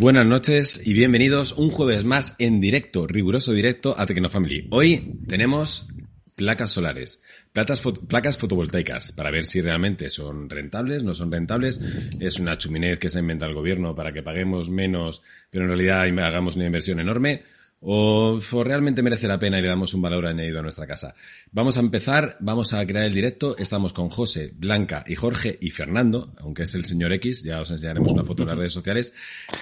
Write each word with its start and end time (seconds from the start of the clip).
Buenas 0.00 0.24
noches 0.24 0.80
y 0.86 0.94
bienvenidos 0.94 1.52
un 1.52 1.70
jueves 1.70 2.04
más 2.04 2.34
en 2.38 2.58
directo, 2.58 3.06
riguroso 3.06 3.52
directo 3.52 3.94
a 3.98 4.06
Tecnofamily. 4.06 4.66
Hoy 4.70 5.20
tenemos 5.28 5.88
placas 6.36 6.70
solares, 6.70 7.22
placas, 7.52 8.38
fotovoltaicas, 8.38 9.12
para 9.12 9.30
ver 9.30 9.44
si 9.44 9.60
realmente 9.60 10.08
son 10.08 10.48
rentables, 10.48 11.02
no 11.02 11.12
son 11.12 11.30
rentables. 11.30 11.82
Es 12.18 12.40
una 12.40 12.56
chuminez 12.56 12.98
que 12.98 13.10
se 13.10 13.18
inventa 13.18 13.44
el 13.44 13.52
gobierno 13.52 13.94
para 13.94 14.10
que 14.10 14.22
paguemos 14.22 14.70
menos, 14.70 15.20
pero 15.50 15.64
en 15.64 15.68
realidad 15.68 16.00
hagamos 16.00 16.56
una 16.56 16.64
inversión 16.64 16.98
enorme 16.98 17.42
o, 17.82 18.38
realmente 18.62 19.02
merece 19.02 19.26
la 19.26 19.38
pena 19.38 19.58
y 19.58 19.62
le 19.62 19.68
damos 19.68 19.94
un 19.94 20.02
valor 20.02 20.26
añadido 20.26 20.58
a 20.58 20.62
nuestra 20.62 20.86
casa. 20.86 21.14
Vamos 21.50 21.78
a 21.78 21.80
empezar, 21.80 22.36
vamos 22.40 22.74
a 22.74 22.86
crear 22.86 23.06
el 23.06 23.14
directo. 23.14 23.56
Estamos 23.56 23.92
con 23.92 24.10
José, 24.10 24.52
Blanca 24.54 25.02
y 25.06 25.16
Jorge 25.16 25.58
y 25.60 25.70
Fernando, 25.70 26.34
aunque 26.38 26.64
es 26.64 26.74
el 26.74 26.84
señor 26.84 27.12
X, 27.14 27.42
ya 27.42 27.60
os 27.60 27.70
enseñaremos 27.70 28.12
una 28.12 28.24
foto 28.24 28.42
en 28.42 28.50
las 28.50 28.58
redes 28.58 28.72
sociales, 28.72 29.14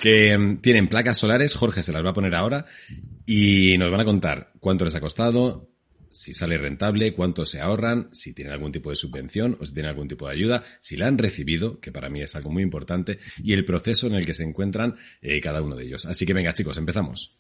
que 0.03 0.37
mm, 0.37 0.59
tienen 0.59 0.89
placas 0.89 1.19
solares. 1.19 1.55
Jorge 1.55 1.83
se 1.83 1.93
las 1.93 2.05
va 2.05 2.11
a 2.11 2.15
poner 2.15 2.35
ahora 2.35 2.67
y 3.25 3.77
nos 3.79 3.91
van 3.91 4.01
a 4.01 4.05
contar 4.05 4.53
cuánto 4.59 4.85
les 4.85 4.97
ha 4.97 5.01
costado, 5.01 5.71
si 6.11 6.35
sale 6.35 6.59
rentable, 6.59 7.15
cuánto 7.15 7.47
se 7.47 7.61
ahorran, 7.61 8.09
si 8.13 8.35
tienen 8.35 8.53
algún 8.53 8.73
tipo 8.73 8.91
de 8.91 8.97
subvención 8.97 9.57
o 9.61 9.65
si 9.65 9.75
tienen 9.75 9.91
algún 9.91 10.09
tipo 10.09 10.27
de 10.27 10.35
ayuda, 10.35 10.65
si 10.81 10.97
la 10.97 11.07
han 11.07 11.19
recibido, 11.19 11.79
que 11.79 11.93
para 11.93 12.09
mí 12.09 12.21
es 12.21 12.35
algo 12.35 12.51
muy 12.51 12.65
importante, 12.65 13.21
y 13.43 13.53
el 13.53 13.65
proceso 13.65 14.09
en 14.09 14.15
el 14.15 14.27
que 14.27 14.35
se 14.35 14.43
encuentran 14.43 14.97
eh, 15.23 15.41
cada 15.41 15.63
uno 15.63 15.77
de 15.77 15.85
ellos. 15.85 16.07
Así 16.07 16.27
que 16.27 16.35
venga 16.35 16.53
chicos, 16.53 16.77
empezamos. 16.79 17.37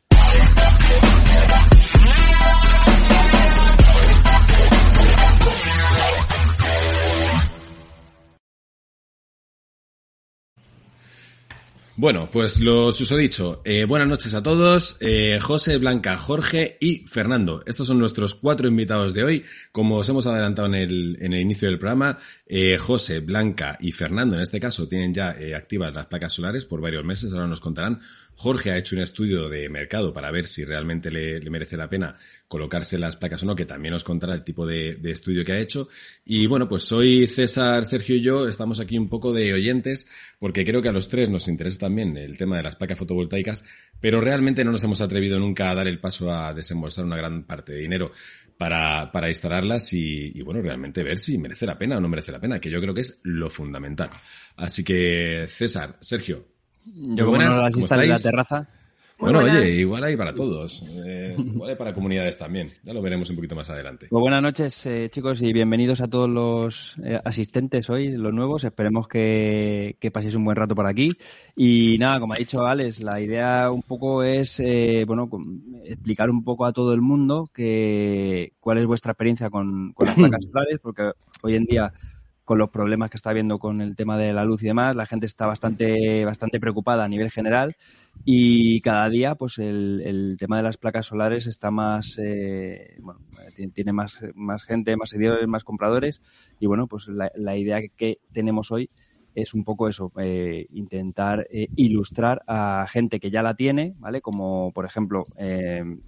Bueno, 12.00 12.28
pues 12.31 12.61
lo 12.61 12.92
susodicho. 12.92 13.61
Eh, 13.64 13.84
buenas 13.84 14.06
noches 14.06 14.33
a 14.34 14.41
todos. 14.41 14.98
Eh, 15.00 15.41
José, 15.42 15.78
Blanca, 15.78 16.16
Jorge 16.16 16.78
y 16.81 17.05
Fernando. 17.09 17.64
Estos 17.66 17.89
son 17.89 17.98
nuestros 17.98 18.36
cuatro 18.36 18.69
invitados 18.69 19.14
de 19.14 19.25
hoy. 19.25 19.44
Como 19.72 19.97
os 19.97 20.09
hemos 20.09 20.25
adelantado 20.28 20.69
en 20.69 20.77
el, 20.77 21.19
en 21.20 21.33
el 21.33 21.41
inicio 21.41 21.69
del 21.69 21.81
programa, 21.81 22.16
eh, 22.47 22.78
José, 22.78 23.19
Blanca 23.19 23.77
y 23.81 23.91
Fernando, 23.91 24.36
en 24.36 24.42
este 24.42 24.61
caso, 24.61 24.86
tienen 24.86 25.12
ya 25.12 25.33
eh, 25.33 25.56
activas 25.56 25.92
las 25.92 26.06
placas 26.06 26.33
solares 26.33 26.66
por 26.66 26.81
varios 26.81 27.05
meses. 27.05 27.33
Ahora 27.33 27.48
nos 27.48 27.59
contarán 27.59 28.00
Jorge 28.39 28.70
ha 28.70 28.78
hecho 28.78 28.94
un 28.94 29.03
estudio 29.03 29.48
de 29.48 29.69
mercado 29.69 30.12
para 30.12 30.31
ver 30.31 30.47
si 30.47 30.64
realmente 30.64 31.11
le, 31.11 31.41
merece 31.50 31.77
la 31.77 31.91
pena 31.91 32.16
colocarse 32.47 32.97
las 32.97 33.16
placas 33.16 33.43
o 33.43 33.47
no, 33.47 33.56
que 33.56 33.66
también 33.66 33.93
nos 33.93 34.04
contará 34.04 34.32
el 34.32 34.44
tipo 34.44 34.65
de, 34.65 34.97
estudio 35.10 35.44
que 35.44 35.50
ha 35.50 35.59
hecho. 35.59 35.88
Y 36.25 36.47
bueno, 36.47 36.69
pues 36.69 36.84
soy 36.84 37.27
César, 37.27 37.84
Sergio 37.84 38.15
y 38.15 38.21
yo, 38.21 38.47
estamos 38.47 38.78
aquí 38.78 38.97
un 38.97 39.09
poco 39.09 39.32
de 39.32 39.53
oyentes, 39.53 40.09
porque 40.38 40.65
creo 40.65 40.81
que 40.81 40.88
a 40.88 40.93
los 40.93 41.09
tres 41.09 41.28
nos 41.28 41.48
interesa 41.48 41.81
también 41.81 42.16
el 42.16 42.38
tema 42.38 42.56
de 42.56 42.62
las 42.62 42.77
placas 42.77 42.97
fotovoltaicas, 42.97 43.65
pero 44.00 44.21
realmente 44.21 44.65
no 44.65 44.71
nos 44.71 44.84
hemos 44.84 45.00
atrevido 45.00 45.41
nunca 45.41 45.72
a 45.72 45.75
dar 45.75 45.88
el 45.88 45.98
paso 45.98 46.32
a 46.32 46.54
desembolsar 46.54 47.06
una 47.06 47.16
gran 47.16 47.43
parte 47.43 47.72
de 47.72 47.81
dinero 47.81 48.12
para, 48.56 49.28
instalarlas 49.28 49.93
y, 49.94 50.41
bueno, 50.43 50.62
realmente 50.62 51.03
ver 51.03 51.19
si 51.19 51.38
merece 51.38 51.66
la 51.66 51.77
pena 51.77 51.98
o 51.98 52.00
no 52.00 52.09
merece 52.09 52.31
la 52.31 52.38
pena, 52.38 52.60
que 52.60 52.71
yo 52.71 52.81
creo 52.81 52.94
que 52.94 53.00
es 53.00 53.21
lo 53.25 53.50
fundamental. 53.50 54.10
Así 54.54 54.84
que, 54.84 55.47
César, 55.48 55.97
Sergio, 56.00 56.57
yo 56.94 57.26
como 57.26 57.38
no 57.38 57.62
las 57.62 57.76
instalo 57.76 58.03
en 58.03 58.09
la 58.10 58.19
terraza. 58.19 58.69
Bueno, 59.19 59.41
oye, 59.41 59.81
igual 59.81 60.04
hay 60.04 60.16
para 60.16 60.32
todos. 60.32 60.81
Eh, 61.04 61.34
igual 61.37 61.71
hay 61.71 61.76
para 61.76 61.93
comunidades 61.93 62.38
también. 62.38 62.71
Ya 62.84 62.93
lo 62.93 63.03
veremos 63.03 63.28
un 63.31 63.37
poquito 63.37 63.56
más 63.56 63.69
adelante. 63.69 64.06
Pues 64.09 64.21
buenas 64.21 64.41
noches, 64.41 64.87
eh, 64.87 65.10
chicos, 65.10 65.43
y 65.43 65.53
bienvenidos 65.53 66.00
a 66.00 66.06
todos 66.06 66.31
los 66.31 66.97
eh, 67.03 67.19
asistentes 67.25 67.91
hoy, 67.91 68.12
los 68.12 68.32
nuevos. 68.32 68.62
Esperemos 68.62 69.09
que, 69.09 69.97
que, 69.98 70.12
paséis 70.12 70.37
un 70.37 70.44
buen 70.44 70.56
rato 70.56 70.77
por 70.77 70.87
aquí. 70.87 71.10
Y 71.56 71.97
nada, 71.98 72.21
como 72.21 72.34
ha 72.34 72.37
dicho 72.37 72.65
Alex, 72.65 73.03
la 73.03 73.21
idea 73.21 73.72
un 73.72 73.82
poco 73.82 74.22
es, 74.22 74.62
bueno, 75.04 75.28
explicar 75.84 76.31
un 76.31 76.44
poco 76.44 76.65
a 76.65 76.72
todo 76.72 76.94
el 76.94 77.00
mundo 77.00 77.50
que, 77.53 78.53
cuál 78.60 78.78
es 78.78 78.87
vuestra 78.87 79.12
experiencia 79.12 79.50
con, 79.50 79.94
con 79.94 80.06
las 80.06 80.15
placas 80.15 80.44
solares, 80.44 80.78
porque 80.81 81.10
hoy 81.43 81.56
en 81.56 81.65
día 81.65 81.93
con 82.48 82.56
los 82.56 82.70
problemas 82.70 83.10
que 83.10 83.19
está 83.19 83.28
habiendo 83.28 83.59
con 83.59 83.82
el 83.82 83.94
tema 83.94 84.16
de 84.16 84.32
la 84.32 84.42
luz 84.42 84.62
y 84.62 84.69
demás. 84.69 84.97
La 84.97 85.04
gente 85.04 85.26
está 85.26 85.44
bastante, 85.44 86.25
bastante 86.25 86.59
preocupada 86.59 87.04
a 87.04 87.09
nivel 87.09 87.31
general 87.31 87.76
y 88.25 88.81
cada 88.81 89.06
día 89.10 89.34
pues 89.34 89.59
el, 89.59 90.34
tema 90.38 90.56
de 90.56 90.62
las 90.62 90.78
placas 90.78 91.04
solares 91.04 91.47
está 91.47 91.70
más, 91.70 92.19
eh, 92.19 92.97
bueno, 93.00 93.20
tiene 93.75 93.92
más, 93.92 94.25
más 94.34 94.64
gente, 94.64 94.97
más 94.97 95.10
seguidores, 95.10 95.47
más 95.47 95.62
compradores 95.62 96.22
y 96.59 96.64
bueno, 96.64 96.86
pues 96.86 97.09
la, 97.09 97.56
idea 97.59 97.82
que 97.94 98.20
tenemos 98.32 98.72
hoy 98.72 98.88
es 99.34 99.53
un 99.53 99.62
poco 99.62 99.86
eso, 99.86 100.10
eh, 100.19 100.69
intentar 100.70 101.47
eh, 101.50 101.69
ilustrar 101.76 102.41
a 102.47 102.86
gente 102.88 103.20
que 103.20 103.30
ya 103.30 103.42
la 103.42 103.56
tiene, 103.56 103.94
¿vale? 103.98 104.22
Como 104.22 104.72
por 104.72 104.86
ejemplo 104.86 105.25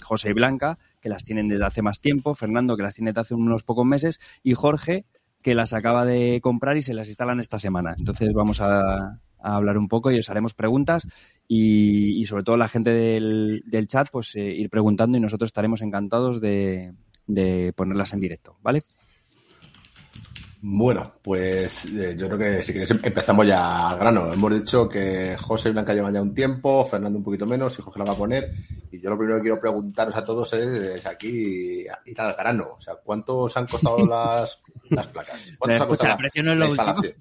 José 0.03 0.31
y 0.31 0.33
Blanca, 0.33 0.79
que 1.03 1.11
las 1.11 1.23
tienen 1.23 1.49
desde 1.49 1.67
hace 1.67 1.83
más 1.83 2.01
tiempo, 2.01 2.35
Fernando, 2.35 2.79
que 2.79 2.83
las 2.83 2.95
tiene 2.95 3.11
desde 3.11 3.21
hace 3.21 3.35
unos 3.35 3.63
pocos 3.63 3.85
meses, 3.85 4.21
y 4.43 4.55
Jorge, 4.55 5.05
que 5.43 5.55
las 5.55 5.73
acaba 5.73 6.05
de 6.05 6.41
comprar 6.43 6.77
y 6.77 6.83
se 6.83 6.95
las 6.95 7.09
instalan 7.09 7.41
esta 7.41 7.59
semana. 7.59 7.95
Entonces 7.99 8.33
vamos 8.35 8.61
a, 8.61 9.19
hablar 9.43 9.79
un 9.79 9.89
poco 9.89 10.11
y 10.11 10.19
os 10.19 10.29
haremos 10.29 10.53
preguntas 10.53 11.07
y, 11.49 12.25
sobre 12.27 12.43
todo 12.43 12.59
la 12.59 12.69
gente 12.69 12.91
del, 12.91 13.87
chat 13.87 14.09
pues 14.13 14.37
eh, 14.37 14.53
ir 14.53 14.69
preguntando 14.69 15.17
y 15.17 15.21
nosotros 15.21 15.49
estaremos 15.49 15.81
encantados 15.81 16.43
de, 16.43 16.93
de 17.27 17.73
ponerlas 17.75 18.13
en 18.13 18.21
directo, 18.21 18.57
¿vale? 18.63 18.83
Bueno, 20.63 21.15
pues 21.23 21.87
eh, 21.87 22.15
yo 22.19 22.27
creo 22.27 22.39
que 22.39 22.63
si 22.63 22.73
queréis 22.73 22.91
empezamos 22.91 23.47
ya 23.47 23.91
al 23.91 23.99
grano. 23.99 24.31
Hemos 24.31 24.53
dicho 24.53 24.89
que 24.89 25.35
José 25.41 25.71
y 25.71 25.73
Blanca 25.73 25.95
llevan 25.95 26.13
ya 26.13 26.21
un 26.21 26.35
tiempo, 26.35 26.85
Fernando 26.85 27.19
un 27.19 27.25
poquito 27.25 27.47
menos 27.47 27.79
y 27.79 27.83
Jorge 27.83 27.99
la 27.99 28.05
va 28.05 28.13
a 28.13 28.17
poner. 28.17 28.53
Y 28.93 29.01
yo 29.01 29.09
lo 29.09 29.17
primero 29.17 29.39
que 29.39 29.45
quiero 29.45 29.59
preguntaros 29.59 30.15
a 30.15 30.25
todos 30.25 30.53
es, 30.53 31.07
aquí 31.07 31.87
ir 32.05 32.21
al 32.21 32.35
grano. 32.35 32.75
O 32.77 32.81
sea, 32.81 32.95
¿cuántos 32.97 33.57
han 33.57 33.67
costado 33.67 34.05
las, 34.07 34.61
las 34.91 35.07
placas? 35.07 35.51
¿Cuántos 35.59 35.83
ha 35.83 35.89
costado 35.89 36.19
la, 36.21 36.43
no 36.43 36.53
es 36.53 36.59
la 36.59 36.67
instalación? 36.67 37.15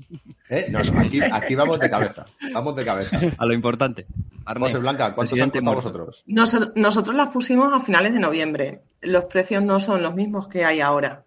¿Eh? 0.50 0.67
No, 0.69 0.79
aquí, 1.00 1.21
aquí, 1.21 1.56
vamos 1.56 1.79
de 1.79 1.89
cabeza. 1.89 2.25
Vamos 2.53 2.75
de 2.75 2.83
cabeza. 2.83 3.19
A 3.38 3.45
lo 3.45 3.53
importante. 3.53 4.06
José 4.45 4.79
Blanca, 4.79 5.13
¿cuántos 5.13 5.39
han 5.39 5.50
costado 5.50 5.75
vosotros? 5.75 6.23
nosotros 6.25 7.16
las 7.16 7.27
pusimos 7.29 7.71
a 7.71 7.79
finales 7.79 8.13
de 8.13 8.19
noviembre. 8.19 8.81
Los 9.01 9.25
precios 9.25 9.63
no 9.63 9.79
son 9.79 10.01
los 10.01 10.13
mismos 10.16 10.47
que 10.47 10.66
hay 10.66 10.81
ahora. 10.81 11.23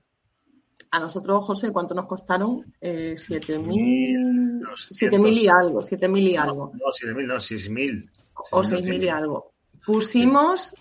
A 0.92 1.00
nosotros, 1.00 1.44
José, 1.46 1.72
¿cuánto 1.72 1.94
nos 1.94 2.06
costaron? 2.06 2.74
Eh, 2.78 3.14
7.000 3.16 4.60
7.000 4.60 5.36
y 5.36 5.48
algo, 5.48 5.82
7.000 5.82 6.18
y 6.20 6.36
algo. 6.36 6.70
No, 6.74 6.86
7.000, 6.86 7.26
no, 7.26 7.34
6.000. 7.36 8.10
O 8.50 8.62
6.000 8.62 9.02
y 9.02 9.08
algo. 9.08 9.52
Pusimos 9.86 10.74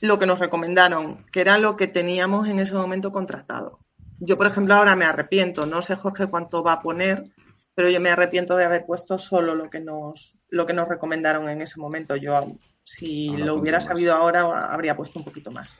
lo 0.00 0.18
que 0.18 0.26
nos 0.26 0.40
recomendaron, 0.40 1.24
que 1.30 1.40
era 1.40 1.58
lo 1.58 1.76
que 1.76 1.86
teníamos 1.86 2.48
en 2.48 2.58
ese 2.58 2.74
momento 2.74 3.12
contratado. 3.12 3.78
Yo, 4.18 4.36
por 4.36 4.48
ejemplo, 4.48 4.74
ahora 4.74 4.96
me 4.96 5.04
arrepiento, 5.04 5.66
no 5.66 5.82
sé, 5.82 5.94
Jorge, 5.94 6.26
cuánto 6.26 6.64
va 6.64 6.74
a 6.74 6.80
poner, 6.80 7.24
pero 7.76 7.88
yo 7.88 8.00
me 8.00 8.10
arrepiento 8.10 8.56
de 8.56 8.64
haber 8.64 8.84
puesto 8.84 9.18
solo 9.18 9.54
lo 9.54 9.70
que 9.70 9.80
nos, 9.80 10.36
lo 10.48 10.66
que 10.66 10.72
nos 10.72 10.88
recomendaron 10.88 11.48
en 11.48 11.60
ese 11.60 11.78
momento. 11.78 12.16
Yo, 12.16 12.56
si 12.82 13.36
lo 13.36 13.54
hubiera 13.54 13.80
sabido 13.80 14.14
ahora, 14.14 14.72
habría 14.72 14.96
puesto 14.96 15.20
un 15.20 15.24
poquito 15.24 15.50
más. 15.50 15.76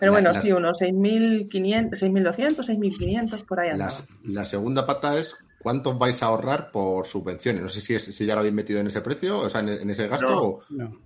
Pero 0.00 0.12
bueno, 0.12 0.32
sí, 0.32 0.52
unos 0.52 0.80
6.500, 0.80 1.90
6.200, 1.90 2.56
6.500, 2.56 3.44
por 3.44 3.60
ahí 3.60 3.70
andamos. 3.70 4.08
La, 4.24 4.44
segunda 4.44 4.86
pata 4.86 5.18
es 5.18 5.34
cuánto 5.58 5.98
vais 5.98 6.22
a 6.22 6.26
ahorrar 6.26 6.70
por 6.70 7.06
subvenciones. 7.06 7.62
No 7.62 7.68
sé 7.68 7.80
si, 7.80 7.98
si 7.98 8.26
ya 8.26 8.34
lo 8.34 8.40
habéis 8.40 8.54
metido 8.54 8.80
en 8.80 8.86
ese 8.86 9.00
precio, 9.00 9.40
o 9.40 9.50
sea, 9.50 9.60
en, 9.60 9.90
ese 9.90 10.08
gasto. 10.08 10.60
No, 10.70 10.84
no. 10.84 11.00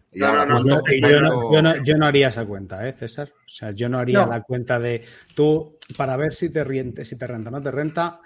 yo, 1.82 1.96
no, 1.96 2.06
haría 2.06 2.28
esa 2.28 2.46
cuenta, 2.46 2.86
¿eh, 2.86 2.92
César? 2.92 3.32
O 3.36 3.48
sea, 3.48 3.72
yo 3.72 3.88
no 3.88 3.98
haría 3.98 4.26
la 4.26 4.42
cuenta 4.42 4.78
de 4.78 5.04
tú, 5.34 5.78
para 5.96 6.16
ver 6.16 6.32
si 6.32 6.50
te, 6.50 6.62
riente, 6.62 7.04
si 7.04 7.16
te 7.16 7.26
renta 7.26 7.50
o 7.50 7.52
no 7.52 7.62
te 7.62 7.70
renta, 7.70 8.20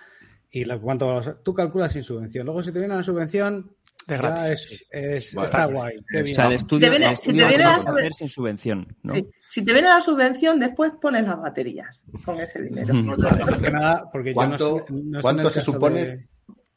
Y 0.51 0.65
la, 0.65 0.79
cuánto 0.79 1.21
tú 1.43 1.55
calculas 1.55 1.93
sin 1.93 2.03
subvención. 2.03 2.45
Luego, 2.45 2.63
si 2.63 2.73
te 2.73 2.79
viene 2.79 2.95
la 2.95 3.03
subvención, 3.03 3.75
De 4.07 4.15
ya 4.17 4.21
gratis. 4.23 4.73
es, 4.73 4.87
es- 4.91 5.35
Vale. 5.35 5.47
está 5.47 5.65
guay. 5.67 5.97
Qué 6.15 6.23
O 6.23 6.25
sea, 6.27 6.47
el 6.49 6.53
estudio, 6.53 6.91
viene- 6.91 7.11
el 7.11 7.17
si 7.17 7.27
te 7.33 7.45
viene 7.47 7.59
la 7.65 7.75
hacer 7.75 8.15
sin 8.15 8.29
subvención, 8.29 8.97
¿no? 9.03 9.15
Sí. 9.15 9.27
Si 9.49 9.65
te 9.65 9.73
viene 9.73 9.89
la 9.89 10.01
subvención, 10.01 10.59
después 10.61 10.93
pones 11.01 11.25
las 11.27 11.39
baterías 11.39 12.05
con 12.25 12.39
ese 12.41 12.63
dinero. 12.63 12.93
Nada, 13.73 14.11
porque 14.11 14.35
yo 14.35 14.47
no 14.47 14.57
¿Cuánto, 14.59 14.87
no 14.91 15.51
sé 15.51 15.61
se 15.61 15.61
supone? 15.63 16.05
de- 16.07 16.29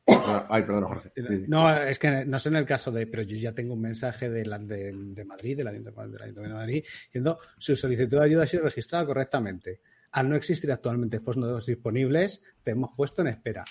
Ah, 0.08 0.46
Ay, 0.50 0.62
perdón, 0.64 0.84
Jorge. 0.84 1.12
No, 1.48 1.76
es 1.76 1.98
que 1.98 2.26
no 2.26 2.38
sé 2.38 2.50
en 2.50 2.58
el 2.58 2.66
caso 2.66 2.92
de, 2.92 3.08
pero 3.08 3.24
yo 3.24 3.38
ya 3.38 3.54
tengo 3.54 3.74
un 3.74 3.82
mensaje 3.82 4.30
de, 4.30 4.46
la, 4.46 4.60
de, 4.60 4.92
de 4.94 5.26
Madrid, 5.26 5.58
del 5.58 5.68
Ayuntamiento 5.68 6.12
del 6.12 6.22
Ayuntamiento 6.22 6.54
de 6.58 6.62
Madrid, 6.64 6.84
diciendo 7.08 7.40
su 7.58 7.76
solicitud 7.76 8.20
de 8.20 8.24
ayuda 8.26 8.44
ha 8.44 8.48
sido 8.48 8.64
registrada 8.64 9.04
correctamente. 9.06 9.82
Al 10.12 10.30
no 10.30 10.36
existir 10.36 10.72
actualmente 10.72 11.20
fondos 11.20 11.66
disponibles, 11.66 12.40
te 12.62 12.72
hemos 12.72 12.92
puesto 12.96 13.22
en 13.24 13.30
espera. 13.30 13.64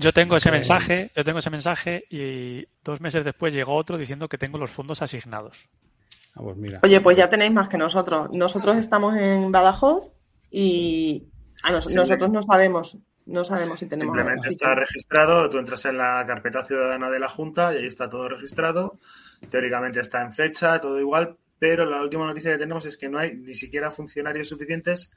Yo 0.00 0.12
tengo 0.12 0.36
ese 0.36 0.48
Eh, 0.48 0.52
mensaje, 0.52 1.10
yo 1.14 1.24
tengo 1.24 1.38
ese 1.40 1.50
mensaje 1.50 2.04
y 2.10 2.66
dos 2.82 3.00
meses 3.00 3.24
después 3.24 3.52
llegó 3.52 3.74
otro 3.74 3.98
diciendo 3.98 4.28
que 4.28 4.38
tengo 4.38 4.56
los 4.58 4.70
fondos 4.70 5.02
asignados. 5.02 5.68
Ah, 6.34 6.40
pues 6.42 6.56
mira. 6.56 6.80
Oye, 6.82 7.00
pues 7.00 7.16
ya 7.18 7.28
tenéis 7.28 7.52
más 7.52 7.68
que 7.68 7.76
nosotros. 7.76 8.30
Nosotros 8.32 8.76
estamos 8.76 9.14
en 9.16 9.52
Badajoz 9.52 10.12
y 10.50 11.24
a 11.62 11.72
nos- 11.72 11.84
Sí. 11.84 11.94
nosotros 11.94 12.30
no 12.30 12.42
sabemos, 12.42 12.96
no 13.26 13.44
sabemos 13.44 13.78
si 13.78 13.86
tenemos. 13.86 14.14
Simplemente 14.14 14.44
si 14.44 14.54
está 14.54 14.74
registrado, 14.74 15.50
tú 15.50 15.58
entras 15.58 15.84
en 15.84 15.98
la 15.98 16.24
carpeta 16.26 16.64
ciudadana 16.64 17.10
de 17.10 17.18
la 17.20 17.28
Junta 17.28 17.74
y 17.74 17.78
ahí 17.78 17.86
está 17.86 18.08
todo 18.08 18.28
registrado. 18.28 18.98
Teóricamente 19.50 20.00
está 20.00 20.22
en 20.22 20.32
fecha, 20.32 20.80
todo 20.80 20.98
igual, 20.98 21.36
pero 21.60 21.84
la 21.84 22.02
última 22.02 22.26
noticia 22.26 22.50
que 22.52 22.58
tenemos 22.58 22.84
es 22.86 22.96
que 22.96 23.08
no 23.08 23.18
hay 23.20 23.36
ni 23.36 23.54
siquiera 23.54 23.92
funcionarios 23.92 24.48
suficientes 24.48 25.12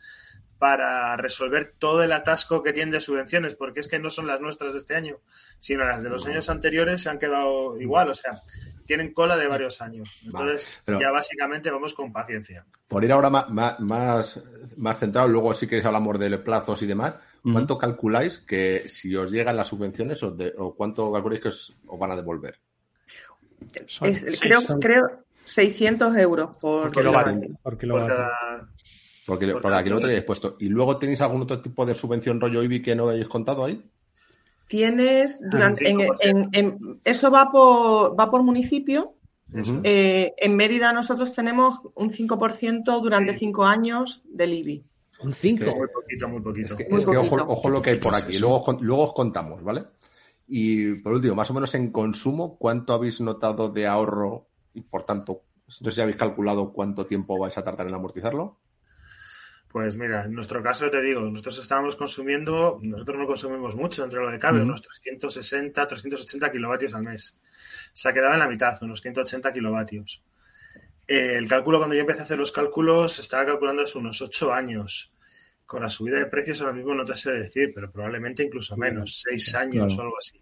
para 0.60 1.18
resolver 1.18 1.74
todo 1.80 2.04
el 2.04 2.12
atasco 2.14 2.62
que 2.62 2.72
tienen 2.74 2.92
de 2.92 3.02
subvenciones, 3.02 3.56
porque 3.56 3.80
es 3.80 3.88
que 3.88 3.98
no 4.00 4.10
son 4.10 4.28
las 4.28 4.40
nuestras 4.40 4.74
de 4.74 4.80
este 4.80 4.96
año, 4.96 5.20
sino 5.60 5.84
las 5.84 6.04
de 6.04 6.10
los 6.10 6.26
años 6.28 6.50
anteriores 6.50 7.02
se 7.02 7.10
han 7.10 7.18
quedado 7.20 7.80
igual, 7.82 8.10
o 8.10 8.14
sea, 8.14 8.42
tienen 8.86 9.14
cola 9.14 9.36
de 9.38 9.48
varios 9.48 9.82
años. 9.82 10.22
Entonces, 10.26 10.70
pero- 10.86 11.00
ya 11.02 11.12
básicamente 11.12 11.72
vamos 11.72 11.94
con 11.94 12.14
paciencia. 12.14 12.66
Por 12.88 13.04
ir 13.04 13.12
ahora 13.12 13.30
más, 13.30 13.50
más, 13.50 13.80
más, 14.78 15.00
centrado, 15.00 15.28
luego 15.28 15.54
sí 15.54 15.68
que 15.68 15.82
hablamos 15.82 16.20
de 16.20 16.38
plazos 16.38 16.82
y 16.84 16.88
demás. 16.88 17.16
¿Cuánto 17.42 17.78
calculáis 17.78 18.38
que 18.40 18.88
si 18.88 19.14
os 19.18 19.30
llegan 19.32 19.58
las 19.58 19.68
subvenciones 19.68 20.22
o, 20.24 20.32
de- 20.32 20.54
o 20.58 20.76
cuánto 20.76 21.12
calculáis 21.12 21.42
que 21.42 21.48
os, 21.50 21.76
os 21.88 22.00
van 22.00 22.12
a 22.12 22.16
devolver? 22.16 22.58
Es- 24.02 24.40
creo, 24.40 24.60
creo 24.80 25.24
600 25.44 26.16
euros 26.18 26.56
por, 26.58 26.84
Por 26.84 26.92
kilovatio. 26.92 27.34
kilovatio. 27.34 27.50
Por 27.50 27.60
Por 27.74 27.78
kilovatio. 27.78 28.16
cada- 28.16 28.70
Porque 29.26 29.46
Por 29.48 29.54
por 29.54 29.62
cada 29.64 29.78
aquí 29.78 29.90
lo 29.90 29.96
kilómetro. 29.96 30.08
tenéis 30.10 30.26
puesto. 30.26 30.56
¿Y 30.60 30.68
luego 30.70 30.98
tenéis 30.98 31.22
algún 31.22 31.42
otro 31.44 31.62
tipo 31.62 31.86
de 31.86 31.96
subvención 31.96 32.42
rollo 32.42 32.62
IBI 32.64 32.82
que 32.82 32.96
no 32.96 33.08
hayáis 33.10 33.28
contado 33.30 33.64
ahí? 33.64 33.82
Tienes 34.68 35.40
durante 35.50 35.90
en, 35.90 35.98
25%. 35.98 36.18
en- 36.22 36.50
en- 36.54 37.02
eso 37.04 37.30
va 37.32 37.52
por 37.52 38.20
va 38.20 38.30
por 38.30 38.44
municipio. 38.44 39.16
Eh, 39.84 40.34
en 40.38 40.56
Mérida 40.56 40.92
nosotros 40.94 41.34
tenemos 41.36 41.80
un 41.96 42.10
5% 42.10 43.00
durante 43.02 43.38
cinco 43.38 43.66
años 43.66 44.24
del 44.26 44.54
IBI. 44.54 44.84
Un 45.22 45.32
5. 45.32 45.64
Que- 45.66 45.76
Muy 45.76 45.88
poquito, 45.90 46.28
muy 46.28 46.42
poquito. 46.42 46.68
Es 46.68 46.74
que, 46.74 46.88
Muy 46.90 47.00
es 47.00 47.06
que 47.06 47.18
ojo, 47.18 47.30
poquito. 47.30 47.52
ojo 47.52 47.70
lo 47.70 47.82
que 47.82 47.90
hay 47.92 47.98
por 48.00 48.16
aquí. 48.16 48.40
Luego, 48.40 48.78
luego 48.82 49.04
os 49.06 49.14
contamos, 49.14 49.64
¿vale? 49.64 49.84
Y 50.48 50.96
por 50.96 51.14
último, 51.14 51.36
más 51.36 51.50
o 51.52 51.54
menos 51.54 51.74
en 51.76 51.92
consumo, 51.92 52.58
¿cuánto 52.58 52.94
habéis 52.94 53.22
notado 53.22 53.70
de 53.70 53.86
ahorro? 53.86 54.48
Y 54.74 54.82
por 54.82 55.04
tanto, 55.06 55.44
no 55.68 55.72
sé 55.72 55.92
si 55.92 56.02
habéis 56.02 56.18
calculado 56.18 56.72
cuánto 56.74 57.06
tiempo 57.06 57.40
vais 57.40 57.58
a 57.58 57.64
tardar 57.64 57.88
en 57.88 57.94
amortizarlo. 57.96 58.60
Pues 59.70 59.98
mira, 59.98 60.26
en 60.26 60.34
nuestro 60.34 60.62
caso 60.62 60.88
te 60.92 61.02
digo, 61.02 61.22
nosotros 61.22 61.58
estábamos 61.58 61.96
consumiendo, 61.96 62.78
nosotros 62.84 63.18
no 63.18 63.26
consumimos 63.26 63.76
mucho 63.76 64.04
entre 64.04 64.20
lo 64.20 64.30
de 64.30 64.38
cable, 64.38 64.60
Ujú. 64.60 64.68
unos 64.70 64.84
360, 64.84 65.88
380 65.88 66.52
kilovatios 66.52 66.94
al 66.94 67.02
mes. 67.02 67.40
Se 67.92 68.08
ha 68.08 68.14
quedado 68.14 68.34
en 68.34 68.40
la 68.40 68.48
mitad, 68.48 68.78
unos 68.84 69.02
180 69.02 69.52
kilovatios. 69.52 70.24
Eh, 71.08 71.36
el 71.38 71.48
cálculo, 71.50 71.80
cuando 71.80 71.96
yo 71.96 72.02
empecé 72.02 72.20
a 72.20 72.24
hacer 72.24 72.38
los 72.38 72.52
cálculos, 72.52 73.18
estaba 73.18 73.48
calculando 73.48 73.82
hace 73.82 73.98
unos 73.98 74.22
8 74.22 74.54
años. 74.54 75.16
Con 75.66 75.82
la 75.82 75.90
subida 75.90 76.20
de 76.20 76.28
precios 76.28 76.62
ahora 76.62 76.74
mismo 76.74 76.94
no 76.94 77.04
te 77.04 77.16
sé 77.16 77.32
decir, 77.34 77.72
pero 77.74 77.92
probablemente 77.92 78.44
incluso 78.44 78.78
menos, 78.78 79.24
6 79.28 79.56
años 79.56 79.96
claro. 79.96 80.02
o 80.02 80.06
algo 80.06 80.18
así. 80.20 80.40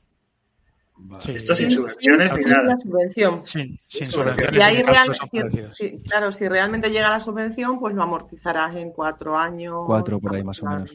Sí, 1.20 1.32
Esto 1.34 1.54
sin 1.56 1.72
subvenciones 1.72 2.34
ni 2.34 2.42
sin 2.44 2.52
nada. 2.52 2.64
la 2.64 2.80
subvención. 2.80 3.42
sin, 3.46 3.80
subvenciones. 3.90 4.50
Y 4.56 4.62
ahí 4.62 4.78
ni 4.78 4.84
real- 4.84 5.12
si- 5.16 5.62
si- 5.74 5.98
claro, 6.04 6.32
si 6.32 6.48
realmente 6.48 6.90
llega 6.90 7.10
la 7.10 7.20
subvención, 7.20 7.80
pues 7.80 7.94
lo 7.96 8.04
amortizarás 8.04 8.76
en 8.76 8.92
cuatro 8.92 9.38
años. 9.38 9.84
Cuatro 9.86 10.20
por 10.20 10.36
ahí, 10.36 10.44
más 10.44 10.62
o 10.64 10.68
menos. 10.68 10.92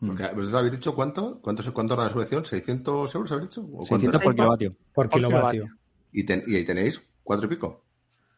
Porque, 0.00 0.22
¿Vosotros 0.22 0.54
habéis 0.54 0.72
dicho 0.72 0.94
cuánto? 0.94 1.40
¿Cuánto, 1.42 1.62
es- 1.62 1.70
cuánto 1.70 1.94
era 1.94 2.04
la 2.04 2.10
subvención? 2.10 2.42
¿600 2.44 3.14
euros 3.14 3.32
habéis 3.32 3.50
dicho? 3.50 3.60
¿O 3.60 3.64
cuánto 3.86 3.86
600 3.86 4.20
es? 4.20 4.24
por 4.24 4.34
kilovatio. 4.34 4.76
Por 4.94 5.08
kilovatio. 5.10 5.66
y, 6.12 6.24
ten- 6.24 6.42
y 6.46 6.56
ahí 6.56 6.64
tenéis 6.64 7.00
cuatro 7.22 7.46
y 7.46 7.50
pico. 7.50 7.84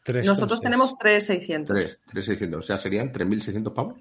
Tres 0.03 0.27
Nosotros 0.27 0.59
con 0.59 0.65
tenemos 0.65 0.89
seis. 0.91 0.99
3,600. 1.27 1.77
Tres, 1.77 1.99
tres 2.11 2.25
seiscientos. 2.25 2.59
O 2.59 2.67
sea, 2.67 2.77
serían 2.77 3.13
3.600 3.13 3.73
pavos. 3.73 3.95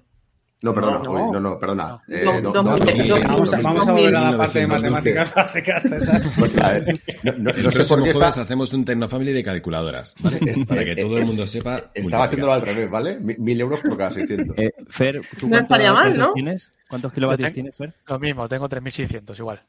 No, 0.62 0.72
perdona, 0.72 0.98
No, 1.00 1.10
uy, 1.12 1.32
no, 1.32 1.40
no, 1.40 1.58
perdona. 1.58 2.00
Eh, 2.08 2.24
do- 2.42 2.52
Vamos 2.52 3.52
a, 3.52 3.60
vamos 3.60 3.86
volver 3.86 4.14
a 4.16 4.30
la 4.30 4.38
parte 4.38 4.60
de 4.60 4.66
1912. 4.66 4.90
matemáticas 4.90 5.34
básicas, 5.34 5.84
eh, 5.86 6.94
no, 7.24 7.72
sé 7.72 7.84
por 7.84 8.02
qué 8.04 8.12
jueves 8.12 8.38
hacemos 8.38 8.72
un 8.72 8.84
Tecnofamily 8.84 9.32
de 9.32 9.42
calculadoras, 9.42 10.14
¿vale? 10.20 10.38
Para 10.66 10.84
que 10.84 10.96
todo 10.96 11.18
el 11.18 11.26
mundo 11.26 11.46
sepa. 11.46 11.90
Estaba 11.94 12.24
haciéndolo 12.24 12.52
al 12.52 12.62
revés, 12.62 12.90
¿vale? 12.90 13.18
Mi- 13.18 13.36
Mil 13.38 13.60
euros 13.60 13.80
por 13.80 13.96
cada 13.96 14.12
600. 14.12 14.56
Eh, 14.58 14.72
Fer, 14.88 15.20
¿tú 15.38 15.48
No 15.48 15.66
cuánto- 15.66 15.74
mal, 15.74 15.92
cuántos 15.94 16.18
¿no? 16.18 16.32
tienes? 16.32 16.70
¿Cuántos 16.88 17.12
kilovatios 17.12 17.52
tienes, 17.52 17.74
Fer? 17.76 17.92
Lo 18.06 18.18
mismo, 18.18 18.48
tengo 18.48 18.68
3.600 18.68 19.38
igual. 19.38 19.62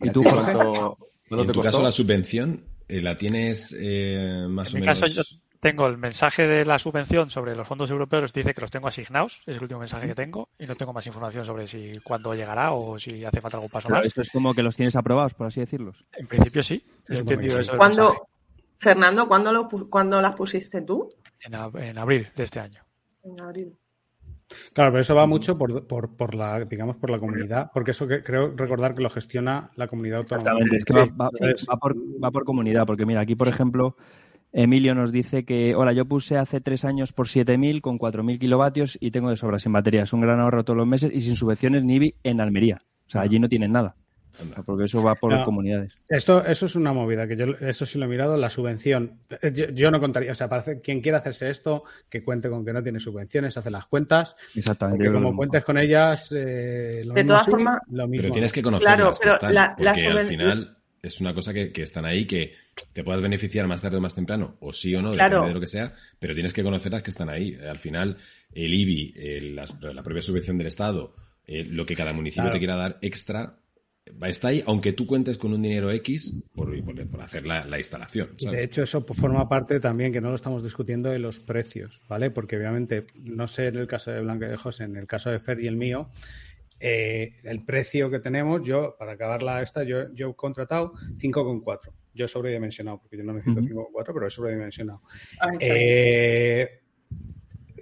¿Y 0.00 0.08
¿A 0.08 0.12
tú? 0.12 0.22
¿Cuánto, 0.24 0.98
En 1.30 1.36
te 1.38 1.44
tu 1.46 1.46
costó? 1.46 1.62
caso, 1.62 1.82
la 1.82 1.92
subvención 1.92 2.64
eh, 2.88 3.00
la 3.00 3.16
tienes 3.16 3.76
eh, 3.80 4.46
más 4.48 4.70
En 4.70 4.76
o 4.76 4.80
mi 4.80 4.86
menos. 4.86 5.00
caso, 5.00 5.12
yo 5.14 5.22
tengo 5.60 5.86
el 5.86 5.98
mensaje 5.98 6.46
de 6.46 6.64
la 6.64 6.78
subvención 6.78 7.28
sobre 7.30 7.54
los 7.54 7.68
fondos 7.68 7.90
europeos, 7.90 8.32
dice 8.32 8.54
que 8.54 8.62
los 8.62 8.70
tengo 8.70 8.88
asignados, 8.88 9.42
es 9.46 9.56
el 9.56 9.62
último 9.62 9.80
mensaje 9.80 10.06
que 10.06 10.14
tengo, 10.14 10.48
y 10.58 10.66
no 10.66 10.74
tengo 10.74 10.92
más 10.92 11.06
información 11.06 11.44
sobre 11.44 11.66
si 11.66 11.92
cuándo 12.02 12.34
llegará 12.34 12.72
o 12.72 12.98
si 12.98 13.24
hace 13.24 13.40
falta 13.40 13.58
algún 13.58 13.70
paso 13.70 13.88
Claro, 13.88 14.00
más. 14.00 14.08
esto 14.08 14.22
es 14.22 14.30
como 14.30 14.54
que 14.54 14.62
los 14.62 14.74
tienes 14.74 14.96
aprobados, 14.96 15.34
por 15.34 15.46
así 15.46 15.60
decirlos. 15.60 16.04
En 16.14 16.26
principio 16.26 16.62
sí, 16.62 16.82
he 17.08 17.16
entendido 17.18 17.58
eso 17.58 17.76
¿Cuándo. 17.76 18.26
Fernando, 18.78 19.28
¿cuándo, 19.28 19.52
lo, 19.52 19.68
pu- 19.68 19.90
cuándo 19.90 20.22
las 20.22 20.34
pusiste 20.34 20.80
tú? 20.80 21.06
En, 21.44 21.52
ab- 21.52 21.78
en 21.82 21.98
abril 21.98 22.28
de 22.34 22.44
este 22.44 22.60
año. 22.60 22.82
En 23.22 23.38
abril. 23.42 23.76
Claro, 24.72 24.90
pero 24.92 25.00
eso 25.02 25.14
va 25.14 25.26
mucho 25.26 25.58
por, 25.58 25.86
por, 25.86 26.16
por 26.16 26.34
la, 26.34 26.64
digamos, 26.64 26.96
por 26.96 27.10
la 27.10 27.18
comunidad, 27.18 27.70
porque 27.74 27.90
eso 27.90 28.08
que 28.08 28.22
creo 28.22 28.54
recordar 28.56 28.94
que 28.94 29.02
lo 29.02 29.10
gestiona 29.10 29.70
la 29.76 29.86
comunidad 29.86 30.20
autónoma. 30.20 30.50
Exactamente, 30.50 30.76
es 30.76 30.84
que 30.86 30.92
va, 30.94 31.04
va- 31.04 31.30
Entonces, 31.38 31.66
va 31.70 31.76
por, 31.76 31.94
va 31.96 32.30
por 32.30 32.44
comunidad, 32.44 32.86
porque 32.86 33.04
mira, 33.04 33.20
aquí 33.20 33.36
por 33.36 33.48
ejemplo, 33.48 33.96
Emilio 34.52 34.94
nos 34.94 35.12
dice 35.12 35.44
que, 35.44 35.74
hola, 35.74 35.92
yo 35.92 36.04
puse 36.06 36.36
hace 36.36 36.60
tres 36.60 36.84
años 36.84 37.12
por 37.12 37.26
7.000 37.28 37.80
con 37.80 37.98
4.000 37.98 38.38
kilovatios 38.38 38.98
y 39.00 39.10
tengo 39.10 39.30
de 39.30 39.36
sobra 39.36 39.58
sin 39.58 39.72
baterías, 39.72 40.12
un 40.12 40.20
gran 40.22 40.40
ahorro 40.40 40.64
todos 40.64 40.76
los 40.76 40.86
meses 40.86 41.10
y 41.14 41.20
sin 41.20 41.36
subvenciones 41.36 41.84
ni 41.84 41.96
IBI 41.96 42.14
en 42.24 42.40
Almería. 42.40 42.78
O 43.06 43.10
sea, 43.10 43.20
allí 43.22 43.38
no 43.38 43.48
tienen 43.48 43.72
nada, 43.72 43.94
O 44.32 44.44
sea, 44.44 44.62
porque 44.64 44.84
eso 44.84 45.02
va 45.02 45.14
por 45.16 45.32
No. 45.32 45.44
comunidades. 45.44 45.96
Esto, 46.08 46.44
eso 46.44 46.66
es 46.66 46.76
una 46.76 46.92
movida, 46.92 47.26
que 47.26 47.36
yo 47.36 47.46
eso 47.60 47.84
sí 47.86 47.98
lo 47.98 48.04
he 48.04 48.08
mirado, 48.08 48.36
la 48.36 48.48
subvención. 48.50 49.18
Eh, 49.42 49.52
Yo, 49.52 49.66
yo 49.70 49.90
no 49.90 49.98
contaría, 50.00 50.30
o 50.32 50.34
sea, 50.36 50.48
parece 50.48 50.80
quien 50.80 51.00
quiera 51.00 51.18
hacerse 51.18 51.48
esto, 51.50 51.82
que 52.08 52.22
cuente 52.22 52.48
con 52.48 52.64
que 52.64 52.72
no 52.72 52.80
tiene 52.82 52.98
subvenciones, 53.00 53.56
hace 53.56 53.70
las 53.72 53.86
cuentas, 53.86 54.36
Exactamente. 54.54 55.04
porque 55.04 55.12
como 55.12 55.28
que 55.28 55.32
es 55.32 55.36
cuentes 55.36 55.64
con 55.64 55.78
ellas, 55.78 56.30
eh, 56.36 57.02
lo 57.04 57.14
De 57.14 57.22
mismo 57.24 57.28
todas 57.34 57.44
sí, 57.44 57.50
formas- 57.50 57.78
lo 57.90 58.06
mismo. 58.08 58.22
Pero 58.22 58.32
tienes 58.34 58.52
que 58.52 58.62
conocerlas 58.62 58.96
Claro, 58.96 59.10
que 59.12 59.18
pero 59.20 59.32
están, 59.32 59.54
la- 59.54 59.60
la 59.78 59.92
porque 59.94 60.06
al 60.06 60.26
final 60.26 60.76
es 61.02 61.20
una 61.20 61.34
cosa 61.34 61.52
que, 61.54 61.72
que 61.72 61.82
están 61.82 62.04
ahí 62.04 62.26
que 62.26 62.54
te 62.92 63.02
puedas 63.04 63.20
beneficiar 63.20 63.66
más 63.66 63.80
tarde 63.82 63.96
o 63.96 64.00
más 64.00 64.14
temprano, 64.14 64.56
o 64.60 64.72
sí 64.72 64.94
o 64.94 65.02
no, 65.02 65.12
Claro. 65.12 65.30
depende 65.36 65.48
de 65.48 65.54
lo 65.54 65.60
que 65.60 65.66
sea, 65.66 65.94
pero 66.18 66.34
tienes 66.34 66.52
que 66.52 66.62
conocerlas 66.62 67.02
que 67.02 67.10
están 67.10 67.28
ahí. 67.30 67.54
Al 67.56 67.78
final, 67.78 68.16
el 68.52 68.72
IBI, 68.74 69.14
el- 69.16 69.56
la 69.56 70.02
propia 70.02 70.22
subvención 70.22 70.58
del 70.58 70.66
Estado, 70.66 71.14
eh, 71.46 71.64
lo 71.64 71.86
que 71.86 71.94
cada 71.96 72.12
municipio 72.12 72.44
Claro. 72.44 72.52
te 72.54 72.58
quiera 72.58 72.76
dar 72.76 72.98
extra, 73.02 73.56
va 74.22 74.28
está 74.28 74.48
ahí, 74.48 74.62
aunque 74.66 74.92
tú 74.92 75.06
cuentes 75.06 75.38
con 75.38 75.52
un 75.52 75.62
dinero 75.62 75.90
X 75.92 76.44
por, 76.54 76.68
por- 76.84 77.06
por 77.08 77.22
hacer 77.22 77.46
la, 77.46 77.64
la 77.64 77.78
instalación. 77.78 78.30
De 78.38 78.64
hecho, 78.64 78.82
eso 78.82 79.02
forma 79.04 79.48
parte 79.48 79.78
también, 79.80 80.12
que 80.12 80.20
no 80.20 80.30
lo 80.30 80.34
estamos 80.34 80.62
discutiendo, 80.62 81.10
de 81.10 81.18
los 81.18 81.38
precios, 81.40 82.00
¿vale? 82.08 82.30
Porque 82.30 82.56
obviamente, 82.56 83.06
no 83.14 83.46
sé 83.46 83.68
en 83.68 83.76
el 83.76 83.86
caso 83.86 84.10
de 84.10 84.20
Blanca 84.20 84.46
y 84.46 84.50
de 84.50 84.56
José, 84.56 84.84
en 84.84 84.96
el 84.96 85.06
caso 85.06 85.30
de 85.30 85.38
Fer 85.38 85.60
y 85.60 85.66
el 85.68 85.76
mío, 85.76 86.10
eh, 86.80 87.34
el 87.44 87.64
precio 87.64 88.10
que 88.10 88.18
tenemos, 88.20 88.64
yo, 88.66 88.96
para 88.98 89.12
acabarla 89.12 89.62
esta, 89.62 89.84
yo, 89.84 90.12
yo 90.14 90.30
he 90.30 90.34
contratado 90.34 90.94
5,4. 91.18 91.92
Yo 92.14 92.24
he 92.24 92.28
sobredimensionado, 92.28 92.98
porque 93.00 93.18
yo 93.18 93.22
no 93.24 93.32
necesito 93.34 93.60
5,4, 93.60 94.04
pero 94.12 94.26
he 94.26 94.30
sobredimensionado. 94.30 95.02
Ah. 95.40 95.50
Eh, 95.60 96.80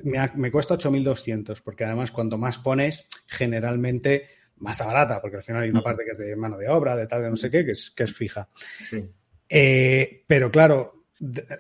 me, 0.04 0.18
ha- 0.18 0.32
me 0.36 0.50
cuesta 0.50 0.74
8.200, 0.74 1.62
porque 1.62 1.84
además 1.84 2.10
cuanto 2.12 2.36
más 2.38 2.58
pones, 2.58 3.08
generalmente 3.26 4.28
más 4.58 4.84
barata, 4.84 5.20
porque 5.20 5.36
al 5.38 5.42
final 5.42 5.62
hay 5.62 5.70
una 5.70 5.82
parte 5.82 6.04
que 6.04 6.10
es 6.10 6.18
de 6.18 6.34
mano 6.36 6.56
de 6.58 6.68
obra, 6.68 6.96
de 6.96 7.06
tal, 7.06 7.22
de 7.22 7.30
no 7.30 7.36
sé 7.36 7.50
qué, 7.50 7.64
que 7.64 7.70
es, 7.72 7.90
que 7.90 8.02
es 8.04 8.12
fija. 8.14 8.48
Sí. 8.80 9.08
Eh, 9.48 10.24
pero 10.26 10.50
claro, 10.50 10.97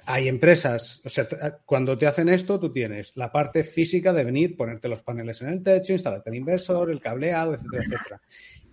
hay 0.06 0.28
empresas, 0.28 1.00
o 1.04 1.08
sea, 1.08 1.26
t- 1.26 1.36
cuando 1.64 1.96
te 1.98 2.06
hacen 2.06 2.28
esto, 2.28 2.60
tú 2.60 2.72
tienes 2.72 3.12
la 3.16 3.32
parte 3.32 3.64
física 3.64 4.12
de 4.12 4.24
venir, 4.24 4.56
ponerte 4.56 4.88
los 4.88 5.02
paneles 5.02 5.42
en 5.42 5.48
el 5.48 5.62
techo, 5.62 5.92
instalarte 5.92 6.30
el 6.30 6.36
inversor, 6.36 6.90
el 6.90 7.00
cableado, 7.00 7.54
etcétera, 7.54 7.82
etcétera. 7.84 8.20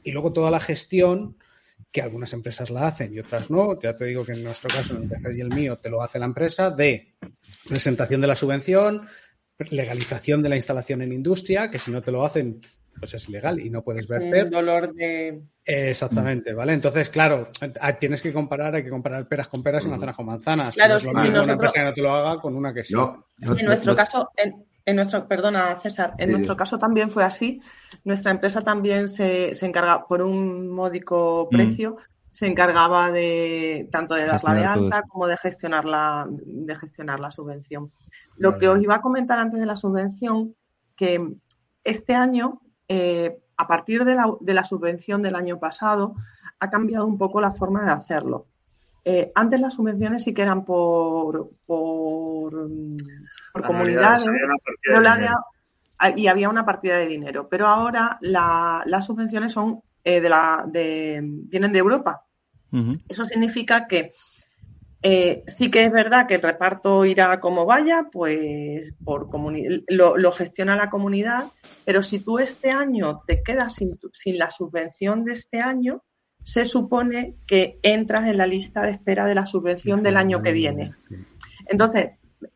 Y 0.04 0.12
luego 0.12 0.32
toda 0.32 0.51
la 0.51 0.60
gestión 0.60 1.38
que 1.92 2.01
algunas 2.01 2.32
empresas 2.34 2.70
la 2.70 2.88
hacen 2.88 3.13
y 3.13 3.20
otras 3.20 3.50
no. 3.50 3.80
Ya 3.82 3.94
te 3.94 4.06
digo 4.06 4.24
que 4.25 4.34
en 4.34 4.44
nuestro 4.44 4.70
caso, 4.70 4.96
en 4.96 5.04
el 5.04 5.10
de 5.10 5.20
Fer 5.20 5.36
y 5.36 5.42
el 5.42 5.50
mío, 5.50 5.77
te 5.77 5.89
lo 5.89 6.01
hace 6.01 6.20
la 6.20 6.25
empresa 6.25 6.70
de 6.70 7.15
presentación 7.68 8.22
de 8.22 8.27
la 8.27 8.36
subvención, 8.36 9.08
legalización 9.72 10.44
de 10.44 10.50
la 10.50 10.56
instalación 10.56 11.01
en 11.01 11.13
industria, 11.13 11.72
que 11.72 11.80
si 11.80 11.92
no 11.92 12.01
te 12.01 12.12
lo 12.12 12.25
hacen, 12.25 12.62
pues 13.00 13.14
es 13.14 13.28
ilegal 13.30 13.60
y 13.60 13.70
no 13.70 13.84
puedes 13.84 14.08
verter. 14.08 14.46
Un 14.46 14.50
dolor 14.52 14.94
de. 14.94 15.42
Exactamente, 15.66 16.54
¿vale? 16.54 16.74
Entonces, 16.74 17.10
claro, 17.10 17.50
tienes 18.00 18.22
que 18.22 18.32
comparar, 18.34 18.75
hay 18.75 18.84
que 18.84 18.90
comparar 18.90 19.28
peras 19.28 19.48
con 19.48 19.62
peras 19.64 19.86
y 19.86 19.90
manzanas 19.90 20.16
con 20.16 20.25
manzanas. 20.25 20.75
Claro, 20.75 20.94
No 20.96 21.00
mismo 21.00 21.14
nosotros- 21.14 21.44
una 21.46 21.54
empresa 21.54 21.80
que 21.80 21.86
no 21.86 21.94
te 21.94 22.02
lo 22.02 22.12
haga 22.16 22.42
con 22.42 22.56
una 22.56 22.74
que 22.74 22.84
sí. 22.84 22.94
No, 22.94 23.25
no- 23.40 23.58
En 23.58 23.66
nuestro 23.66 23.92
no- 23.94 23.98
caso, 23.98 24.30
en, 24.38 24.66
en 24.86 24.96
nuestro, 24.96 25.28
perdona 25.28 25.75
César, 25.80 26.14
en 26.18 26.28
Sí, 26.30 26.34
nuestro 26.36 26.56
caso 26.56 26.78
también 26.78 27.10
fue 27.10 27.24
así. 27.24 27.60
Nuestra 28.04 28.32
empresa 28.32 28.62
también 28.62 29.08
se, 29.08 29.54
se 29.56 29.66
encarga, 29.66 30.06
por 30.08 30.22
un 30.22 30.70
módico 30.70 31.50
precio, 31.50 31.98
se 32.30 32.48
encargaba 32.48 33.12
de 33.12 33.88
tanto 33.92 34.14
de 34.14 34.25
darla 34.25 34.54
de 34.54 34.66
alta 34.66 35.04
como 35.08 35.25
de 35.25 35.38
gestionar 35.38 35.86
la, 35.86 36.28
de 36.30 36.75
gestionar 36.75 37.20
la 37.20 37.32
subvención. 37.32 37.92
Lo 38.38 38.52
Vale. 38.52 38.60
que 38.60 38.68
os 38.68 38.84
iba 38.84 38.96
a 38.96 39.02
comentar 39.02 39.40
antes 39.40 39.60
de 39.60 39.66
la 39.66 39.75
subvención, 39.78 40.54
que 40.98 41.20
este 41.84 42.14
año, 42.14 42.62
eh, 42.88 43.38
a 43.58 43.68
partir 43.68 44.04
de 44.06 44.15
la, 44.15 44.30
de 44.39 44.54
la 44.54 44.63
subvención 44.63 45.22
del 45.22 45.36
año 45.36 45.60
pasado, 45.60 46.15
ha 46.60 46.70
cambiado 46.70 47.06
un 47.06 47.18
poco 47.18 47.42
la 47.42 47.51
forma 47.51 47.84
de 47.86 47.92
hacerlo. 47.92 48.48
Eh, 49.04 49.32
antes 49.36 49.60
las 49.60 49.75
subvenciones 49.75 50.24
sí 50.24 50.34
que 50.34 50.42
eran 50.42 50.65
por, 50.65 51.51
por, 51.65 52.68
comunidades, 53.65 54.25
de 54.25 54.94
y 56.15 56.27
había 56.27 56.50
una 56.50 56.65
partida 56.65 56.98
de 56.98 57.08
dinero. 57.08 57.48
Pero 57.50 57.68
ahora 57.68 58.18
la- 58.22 58.84
las 58.86 59.06
subvenciones 59.06 59.54
son 59.54 59.82
eh, 60.04 60.20
de 60.22 60.30
la, 60.30 60.65
de, 60.68 61.20
vienen 61.24 61.72
de 61.72 61.80
Europa. 61.80 62.24
Eso 63.08 63.24
significa 63.24 63.88
que 63.88 64.12
eh, 65.08 65.44
sí 65.46 65.70
que 65.70 65.84
es 65.84 65.92
verdad 65.92 66.26
que 66.26 66.34
el 66.34 66.42
reparto 66.42 67.06
irá 67.06 67.40
como 67.40 67.68
vaya, 67.68 68.08
pues 68.12 68.96
por 69.04 69.30
lo, 69.88 70.18
lo 70.18 70.32
gestiona 70.32 70.76
la 70.76 70.90
comunidad, 70.90 71.44
pero 71.86 72.02
si 72.02 72.22
tú 72.22 72.40
este 72.40 72.72
año 72.72 73.22
te 73.28 73.44
quedas 73.44 73.76
sin, 73.76 74.00
sin 74.14 74.40
la 74.40 74.50
subvención 74.50 75.24
de 75.24 75.34
este 75.34 75.62
año, 75.62 76.04
se 76.42 76.66
supone 76.66 77.36
que 77.46 77.78
entras 77.84 78.26
en 78.26 78.40
la 78.40 78.48
lista 78.48 78.82
de 78.82 78.94
espera 78.94 79.28
de 79.28 79.36
la 79.36 79.46
subvención 79.46 80.02
del 80.02 80.18
año 80.18 80.42
que 80.42 80.54
viene. 80.54 80.96
Entonces, 81.68 82.14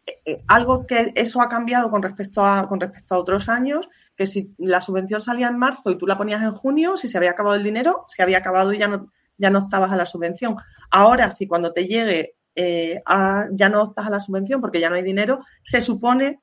eh, 0.07 0.17
eh, 0.25 0.43
algo 0.47 0.87
que 0.87 1.13
eso 1.13 1.43
ha 1.43 1.49
cambiado 1.49 1.91
con 1.91 2.01
respecto 2.01 2.43
a 2.43 2.67
con 2.67 2.79
respecto 2.79 3.13
a 3.13 3.19
otros 3.19 3.47
años, 3.47 3.87
que 4.15 4.25
si 4.25 4.55
la 4.57 4.81
subvención 4.81 5.21
salía 5.21 5.49
en 5.49 5.59
marzo 5.59 5.91
y 5.91 5.99
tú 5.99 6.07
la 6.07 6.17
ponías 6.17 6.41
en 6.41 6.51
junio, 6.53 6.97
si 6.97 7.09
se 7.09 7.17
había 7.19 7.29
acabado 7.29 7.57
el 7.57 7.63
dinero, 7.63 8.05
se 8.07 8.23
había 8.23 8.39
acabado 8.39 8.73
y 8.73 8.79
ya 8.79 8.87
no 8.87 9.11
ya 9.37 9.51
no 9.51 9.59
estabas 9.59 9.91
a 9.91 9.95
la 9.95 10.07
subvención. 10.07 10.55
Ahora, 10.89 11.29
si 11.29 11.47
cuando 11.47 11.71
te 11.71 11.87
llegue 11.87 12.38
eh, 12.55 13.01
a- 13.05 13.47
ya 13.51 13.69
no 13.69 13.83
estás 13.89 14.07
a 14.07 14.09
la 14.09 14.19
subvención 14.19 14.59
porque 14.61 14.79
ya 14.79 14.89
no 14.89 14.95
hay 14.95 15.03
dinero, 15.03 15.39
se 15.63 15.81
supone 15.81 16.39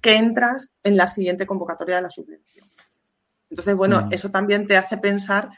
que 0.00 0.16
entras 0.16 0.70
en 0.82 0.96
la 0.96 1.08
siguiente 1.08 1.46
convocatoria 1.46 1.96
de 1.96 2.02
la 2.02 2.10
subvención. 2.10 2.68
Entonces, 3.50 3.74
bueno, 3.74 4.06
Mm. 4.06 4.12
eso 4.12 4.30
también 4.30 4.66
te 4.66 4.76
hace 4.76 4.98
pensar 4.98 5.50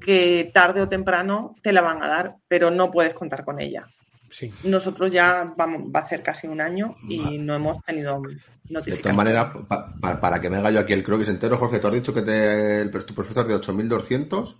que 0.00 0.50
tarde 0.54 0.80
o 0.80 0.88
temprano 0.88 1.54
te 1.62 1.72
la 1.72 1.82
van 1.82 2.02
a 2.02 2.08
dar, 2.08 2.36
pero 2.48 2.70
no 2.70 2.90
puedes 2.90 3.12
contar 3.14 3.44
con 3.44 3.60
ella. 3.60 3.86
Sí. 4.30 4.52
Nosotros 4.64 5.12
ya 5.12 5.52
vamos, 5.56 5.82
va 5.94 6.00
a 6.00 6.02
hacer 6.04 6.22
casi 6.22 6.48
un 6.48 6.60
año 6.60 6.94
y 7.08 7.38
no 7.38 7.54
hemos 7.54 7.80
tenido 7.84 8.20
De 8.22 8.36
notificación. 8.72 9.02
todas 9.02 9.16
maneras, 9.16 9.52
pa- 9.68 9.94
pa- 10.00 10.20
para 10.20 10.40
que 10.40 10.50
me 10.50 10.56
haga 10.56 10.72
yo 10.72 10.80
aquí 10.80 10.92
el 10.92 11.04
croquis 11.04 11.28
entero, 11.28 11.56
Jorge, 11.56 11.78
te 11.78 11.86
has 11.86 11.92
dicho 11.92 12.12
que 12.12 12.22
te, 12.22 12.80
el 12.80 12.90
tu 12.90 13.14
presupuesto 13.14 13.42
es 13.42 13.46
de 13.48 13.54
8.200 13.54 14.56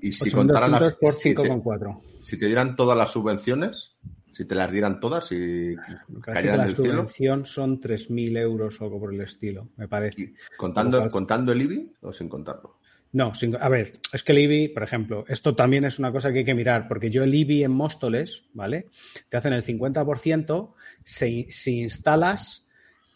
y 0.00 0.10
si 0.12 0.30
contaran 0.30 0.72
8.200 0.72 0.80
las... 0.80 0.94
por 0.94 1.12
si 1.12 1.34
te- 1.34 1.42
5,4. 1.42 2.00
si 2.24 2.36
te 2.38 2.46
dieran 2.46 2.74
todas 2.74 2.96
las 2.98 3.10
subvenciones, 3.12 3.92
si 4.32 4.44
te 4.44 4.54
las 4.54 4.72
dieran 4.72 4.98
todas 5.00 5.30
y 5.32 5.76
cayeran 6.20 6.58
la 6.58 6.64
del 6.66 6.74
cielo, 6.76 6.90
subvención 7.02 7.44
son 7.44 7.80
3.000 7.80 8.36
euros 8.36 8.80
o 8.80 8.84
algo 8.84 8.98
por 8.98 9.12
el 9.14 9.20
estilo, 9.20 9.68
me 9.76 9.86
parece. 9.88 10.20
y 10.22 10.34
contando, 10.56 11.06
contando 11.08 11.52
el 11.52 11.62
IBI 11.62 11.92
o 12.02 12.12
sin 12.12 12.28
contarlo. 12.28 12.78
No, 13.12 13.34
sin- 13.34 13.56
a 13.56 13.68
ver, 13.68 13.92
es 14.12 14.22
que 14.24 14.32
el 14.32 14.38
IBI, 14.38 14.68
por 14.68 14.82
ejemplo, 14.82 15.24
esto 15.28 15.54
también 15.54 15.84
es 15.84 15.98
una 15.98 16.10
cosa 16.10 16.32
que 16.32 16.38
hay 16.40 16.44
que 16.46 16.54
mirar, 16.54 16.88
porque 16.88 17.10
yo 17.10 17.22
el 17.24 17.34
IBI 17.34 17.64
en 17.64 17.72
Móstoles, 17.72 18.44
¿vale? 18.54 18.88
Te 19.28 19.36
hacen 19.36 19.52
el 19.52 19.62
50% 19.62 20.74
si, 21.04 21.44
si 21.50 21.80
instalas 21.82 22.66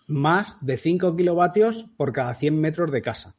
más 0.07 0.59
de 0.65 0.77
5 0.77 1.17
kilovatios 1.17 1.85
por 1.97 2.13
cada 2.13 2.35
100 2.35 2.61
metros 2.61 2.93
de 2.93 3.01
casa. 3.03 3.35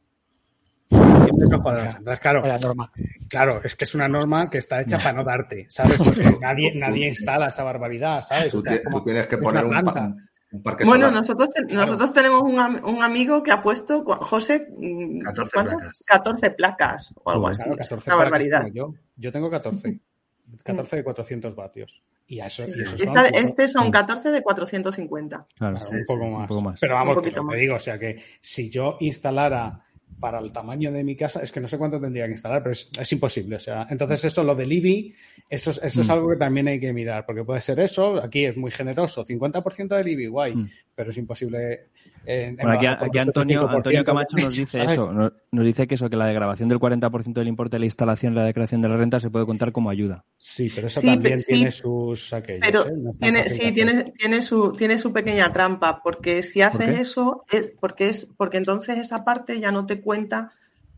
100 1.30 1.36
metros 1.40 1.62
cuadrados. 1.62 1.94
Entonces, 1.96 2.20
claro, 2.20 2.42
Vaya 2.42 2.58
norma. 2.58 2.92
claro, 3.28 3.60
es 3.64 3.76
que 3.76 3.84
es 3.84 3.94
una 3.94 4.08
norma 4.08 4.48
que 4.50 4.58
está 4.58 4.80
hecha 4.80 4.98
para 4.98 5.12
no 5.12 5.24
darte, 5.24 5.66
¿sabes? 5.68 5.98
Porque 5.98 6.22
nadie, 6.40 6.72
nadie 6.74 7.08
instala 7.08 7.48
esa 7.48 7.64
barbaridad, 7.64 8.20
¿sabes? 8.22 8.50
Tú, 8.50 8.58
O 8.58 8.62
sea, 8.62 8.72
ti- 8.72 8.78
es 8.78 8.84
como- 8.84 8.98
tú 8.98 9.04
tienes 9.04 9.26
que 9.26 9.38
poner 9.38 9.64
un, 9.64 9.84
pa- 9.84 10.14
un 10.50 10.62
parque 10.62 10.84
Bueno, 10.84 11.06
solar. 11.06 11.20
nosotros, 11.20 11.50
te- 11.50 11.74
nosotros 11.74 12.12
tenemos 12.12 12.40
un, 12.42 12.58
am- 12.58 12.80
un 12.84 13.02
amigo 13.02 13.42
que 13.42 13.50
ha 13.52 13.60
puesto, 13.60 14.02
José, 14.04 14.66
mm, 14.78 15.20
14 15.20 15.50
¿cuánto? 15.54 15.76
placas. 15.76 16.02
14 16.06 16.50
placas 16.52 17.14
o 17.22 17.30
algo 17.30 17.48
así. 17.48 17.62
Claro, 17.64 17.80
Es 17.80 17.88
14 17.88 18.10
una 18.10 18.16
barbaridad. 18.16 18.66
Yo, 18.72 18.94
yo 19.16 19.30
tengo 19.32 19.50
14. 19.50 20.00
14 20.64 20.96
de 20.96 21.04
400 21.04 21.54
vatios. 21.54 22.02
Y 22.30 22.40
eso, 22.40 22.62
y 22.62 22.66
eso 22.66 22.84
son 22.96 23.00
Esta- 23.00 23.28
este 23.28 23.68
son 23.68 23.90
14 23.90 24.30
de 24.30 24.42
450. 24.42 25.46
Claro, 25.56 25.78
Claro, 25.80 25.96
un, 25.98 26.04
poco 26.04 26.24
un 26.24 26.32
más. 26.38 26.48
poco 26.48 26.60
más. 26.62 26.80
Pero 26.80 26.94
vamos, 26.94 27.08
Un 27.08 27.14
que 27.14 27.20
poquito 27.30 27.36
lo 27.42 27.48
que 27.48 27.52
más. 27.54 27.60
digo, 27.60 27.74
o 27.76 27.78
sea 27.78 27.98
que 27.98 28.22
si 28.40 28.68
yo 28.70 28.96
instalara 29.00 29.84
para 30.20 30.38
el 30.40 30.50
tamaño 30.52 30.90
de 30.90 31.04
mi 31.04 31.14
casa, 31.16 31.40
es 31.42 31.52
que 31.52 31.60
no 31.60 31.68
sé 31.68 31.78
cuánto 31.78 32.00
tendría 32.00 32.24
que 32.26 32.32
instalar, 32.32 32.60
pero 32.62 32.72
es, 32.72 32.90
es 32.98 33.12
imposible. 33.12 33.56
O 33.56 33.60
sea, 33.60 33.86
entonces 33.90 34.24
eso, 34.24 34.42
lo 34.42 34.54
del 34.54 34.72
IBI, 34.72 35.14
eso, 35.48 35.70
es- 35.70 35.80
eso 35.82 36.00
es 36.00 36.08
Mm. 36.08 36.12
algo 36.12 36.28
que 36.30 36.36
también 36.36 36.66
hay 36.68 36.80
que 36.80 36.92
mirar, 36.92 37.24
porque 37.24 37.44
puede 37.44 37.60
ser 37.60 37.78
eso, 37.80 38.22
aquí 38.22 38.44
es 38.44 38.56
muy 38.56 38.70
generoso, 38.70 39.24
50% 39.24 39.94
del 39.96 40.08
IBI, 40.08 40.26
guay, 40.26 40.54
Mm. 40.56 40.70
pero 40.94 41.10
es 41.10 41.16
imposible. 41.18 41.86
Eh, 42.26 42.46
en 42.48 42.56
Bueno, 42.56 42.72
aquí, 42.72 42.86
Antonio, 43.18 43.60
5% 43.60 43.76
Antonio 43.76 44.04
Camacho 44.04 44.36
nos 44.36 44.54
dice 44.56 44.78
¿sabes? 44.78 44.92
eso, 44.92 45.12
nos, 45.12 45.32
nos 45.50 45.64
dice 45.64 45.86
que 45.86 45.94
eso, 45.94 46.08
que 46.10 46.16
la 46.16 46.26
degradación 46.26 46.68
del 46.68 46.78
40% 46.78 47.32
del 47.40 47.48
importe 47.48 47.76
de 47.76 47.80
la 47.80 47.86
instalación 47.86 48.32
y 48.32 48.36
la 48.36 48.44
declaración 48.44 48.80
de 48.82 48.88
la 48.88 48.96
renta 48.96 49.18
se 49.20 49.30
puede 49.30 49.46
contar 49.46 49.72
como 49.72 49.90
ayuda. 49.90 50.24
Sí, 50.36 50.70
pero 50.74 50.86
eso 50.88 51.00
Sí, 51.00 51.06
también 51.06 51.34
pe- 51.36 51.38
sí. 51.38 51.52
tiene 51.54 51.72
sus 51.72 52.32
aquellos. 52.32 52.60
Pero 52.66 52.86
¿eh? 52.86 52.92
No 52.96 53.12
tiene, 53.12 53.48
sí, 53.48 53.72
tiene, 53.72 54.04
tiene, 54.12 54.42
su, 54.42 54.72
tiene 54.74 54.98
su 54.98 55.12
pequeña 55.12 55.50
trampa, 55.52 56.02
porque 56.02 56.42
si 56.42 56.62
haces 56.62 56.98
eso, 56.98 57.44
es 57.50 57.70
porque, 57.80 58.08
es 58.08 58.26
porque 58.36 58.58
entonces 58.58 58.98
esa 58.98 59.24
parte 59.24 59.58
ya 59.60 59.70
no 59.70 59.86
te 59.86 60.00
cuenta 60.00 60.52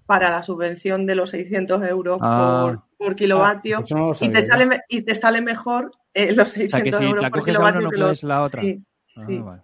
para 0.06 0.28
la 0.30 0.42
subvención 0.42 1.06
de 1.06 1.14
los 1.14 1.30
600 1.30 1.82
euros 1.84 2.18
Ah. 2.20 2.62
por, 2.62 2.82
por 2.98 3.14
kilovatio 3.16 3.78
Ah, 3.78 3.94
no 3.94 4.12
y, 4.20 4.28
te 4.30 4.42
sale, 4.42 4.80
y 4.88 5.02
te 5.02 5.14
sale 5.14 5.40
mejor 5.40 5.92
eh, 6.12 6.34
los 6.34 6.50
600 6.50 6.70
sea, 6.70 6.82
que 6.82 6.92
si 6.92 7.04
euros 7.04 7.22
la 7.22 7.30
por 7.30 7.40
a 7.40 7.44
kilovatio 7.44 7.80
no 7.82 7.90
que 7.90 7.96
los- 7.96 8.22
la 8.24 8.40
otra. 8.40 8.62
Sí, 8.62 8.82
Ah, 9.16 9.20
sí. 9.26 9.38
vale. 9.38 9.62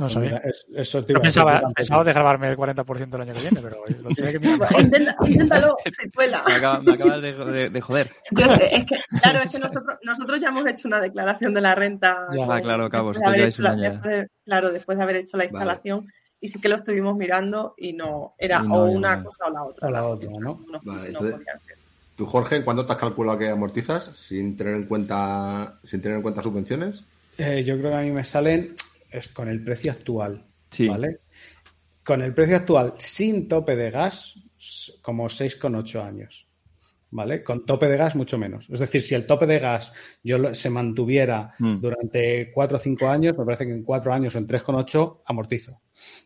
No 0.00 0.08
lo 0.08 0.14
Pues 0.14 0.30
sabía. 0.30 0.36
es- 0.44 0.66
eso 0.74 1.04
te 1.04 1.12
iba 1.12 1.20
pensaba, 1.20 1.60
pensaba 1.76 2.04
degradarme 2.04 2.48
el 2.48 2.56
40% 2.56 3.14
el 3.16 3.20
año 3.20 3.34
que 3.34 3.40
viene, 3.40 3.60
pero 3.60 3.76
lo 4.02 4.08
tiene 4.14 4.32
que 4.32 4.38
mirar 4.38 4.68
intenta- 4.80 5.16
inténtalo, 5.26 5.76
si 5.92 6.10
cuela. 6.10 6.42
Me, 6.46 6.54
acaba- 6.54 6.80
me 6.80 6.92
acabas 6.92 7.20
de, 7.20 7.32
de- 7.34 7.68
de 7.70 7.80
joder. 7.82 8.10
Yo- 8.30 8.46
es 8.54 8.84
que, 8.86 8.96
claro, 9.20 9.40
es 9.40 9.50
que 9.50 9.58
nosotros, 9.58 9.98
nosotros 10.02 10.40
ya 10.40 10.48
hemos 10.48 10.66
hecho 10.66 10.88
una 10.88 11.00
declaración 11.00 11.52
de 11.52 11.60
la 11.60 11.74
renta. 11.74 12.26
Ya, 12.32 12.44
ah, 12.44 12.60
claro, 12.62 12.88
claro, 12.88 13.08
después 13.08 13.20
de 13.20 13.26
haber 13.26 13.40
hecho 13.48 13.62
la- 13.62 13.74
de- 13.74 14.28
claro, 14.44 14.72
después 14.72 14.96
de 14.96 15.04
haber 15.04 15.16
hecho 15.16 15.36
la 15.36 15.44
instalación. 15.44 16.06
Y 16.40 16.48
sí 16.48 16.58
que 16.58 16.70
lo 16.70 16.76
estuvimos 16.76 17.14
mirando 17.16 17.74
y 17.76 17.92
no, 17.92 18.32
era 18.38 18.62
Y 18.64 18.68
no, 18.68 18.74
o 18.76 18.84
una 18.84 19.16
no. 19.16 19.24
cosa 19.24 19.44
o 19.48 19.50
la 19.50 19.62
otra. 19.64 19.88
O 19.88 19.90
la 19.90 20.06
otra, 20.06 20.30
¿no? 20.40 20.64
No, 20.72 20.80
Vale, 20.82 21.08
entonces- 21.08 21.36
ser. 21.66 21.76
Tú, 22.16 22.24
Jorge, 22.24 22.64
¿cuánto 22.64 22.86
te 22.86 22.92
has 22.92 22.98
calculado 22.98 23.36
que 23.38 23.50
amortizas 23.50 24.10
sin 24.14 24.56
tener 24.56 24.74
en 24.76 24.86
cuenta, 24.86 25.78
sin 25.84 26.00
tener 26.00 26.16
en 26.16 26.22
cuenta 26.22 26.42
subvenciones? 26.42 27.02
Eh, 27.36 27.62
yo 27.64 27.78
creo 27.78 27.90
que 27.90 27.96
a 27.96 28.00
mí 28.00 28.10
me 28.10 28.24
salen 28.24 28.74
es 29.10 29.28
con 29.28 29.48
el 29.48 29.62
precio 29.64 29.92
actual, 29.92 30.46
Sí. 30.70 30.86
¿vale? 30.88 31.20
Con 32.04 32.22
el 32.22 32.32
precio 32.34 32.56
actual 32.56 32.94
sin 32.98 33.46
tope 33.48 33.76
de 33.76 33.90
gas, 33.90 34.34
como 35.02 35.28
6,8 35.28 36.02
años, 36.02 36.46
¿vale? 37.10 37.42
Con 37.42 37.64
tope 37.66 37.86
de 37.88 37.96
gas 37.96 38.14
mucho 38.16 38.38
menos. 38.38 38.68
Es 38.70 38.80
decir, 38.80 39.00
si 39.00 39.14
el 39.14 39.26
tope 39.26 39.46
de 39.46 39.58
gas 39.58 39.92
yo 40.22 40.38
lo- 40.38 40.54
se 40.54 40.70
mantuviera 40.70 41.50
Mm. 41.58 41.80
durante 41.80 42.50
4 42.52 42.76
o 42.76 42.80
5 42.80 43.08
años, 43.08 43.36
me 43.36 43.44
parece 43.44 43.66
que 43.66 43.72
en 43.72 43.82
4 43.82 44.12
años 44.12 44.34
o 44.34 44.38
en 44.38 44.46
3,8 44.46 45.22
amortizo, 45.26 45.80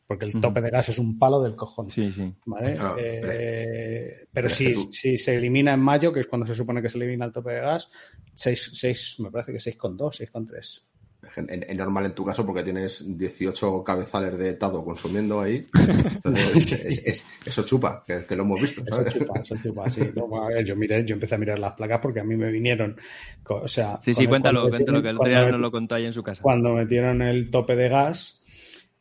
porque 0.06 0.26
el 0.26 0.40
tope 0.40 0.60
de 0.60 0.70
gas 0.70 0.88
es 0.90 0.98
un 0.98 1.18
palo 1.18 1.42
del 1.42 1.56
cojón. 1.56 1.90
Sí, 1.90 2.10
sí. 2.12 2.32
¿Vale? 2.46 2.74
Claro, 2.74 2.96
Eh, 2.98 4.26
pero 4.32 4.48
si, 4.48 4.74
si 4.74 5.16
se 5.16 5.36
elimina 5.36 5.74
en 5.74 5.80
mayo, 5.80 6.12
que 6.12 6.20
es 6.20 6.26
cuando 6.26 6.46
se 6.46 6.54
supone 6.54 6.80
que 6.82 6.88
se 6.88 6.98
elimina 6.98 7.24
el 7.26 7.32
tope 7.32 7.52
de 7.52 7.60
gas, 7.60 7.88
6, 8.34 8.70
6 8.74 9.16
me 9.20 9.30
parece 9.30 9.52
que 9.52 9.58
6,2, 9.60 10.16
6,3. 10.16 10.84
Normal 11.76 12.06
en 12.06 12.12
tu 12.12 12.24
caso 12.24 12.44
porque 12.46 12.62
tienes 12.62 13.04
18 13.16 13.82
cabezales 13.84 14.38
de 14.38 14.54
Tado 14.54 14.84
consumiendo 14.84 15.40
ahí. 15.40 15.66
Entonces, 16.14 16.72
es- 16.84 17.02
es- 17.06 17.26
eso 17.44 17.64
chupa, 17.64 18.02
que, 18.06 18.24
que 18.26 18.36
lo 18.36 18.42
hemos 18.42 18.60
visto. 18.60 18.82
Eso 18.86 19.04
chupa, 19.08 19.40
eso 19.40 19.54
chupa, 19.62 19.90
sí. 19.90 20.00
No, 20.16 20.60
yo 20.60 20.76
miré, 20.76 21.04
yo 21.04 21.14
empecé 21.14 21.34
a 21.34 21.38
mirar 21.38 21.58
las 21.58 21.72
placas 21.74 22.00
porque 22.00 22.20
a 22.20 22.24
mí 22.24 22.36
me 22.36 22.50
vinieron, 22.50 22.96
o 23.48 23.68
sea... 23.68 23.98
Sí, 24.02 24.14
sí, 24.14 24.26
cuéntalo, 24.26 24.68
cuéntalo, 24.68 25.02
que 25.02 25.08
el 25.08 25.16
otro 25.16 25.24
cuando 25.30 25.40
día 25.42 25.50
nos 25.52 25.60
lo 25.60 25.70
contó 25.70 25.94
ahí 25.96 26.04
en 26.06 26.12
su 26.12 26.22
casa. 26.22 26.42
Cuando 26.42 26.72
metieron 26.74 27.22
el 27.22 27.50
tope 27.50 27.76
de 27.76 27.88
gas, 27.88 28.40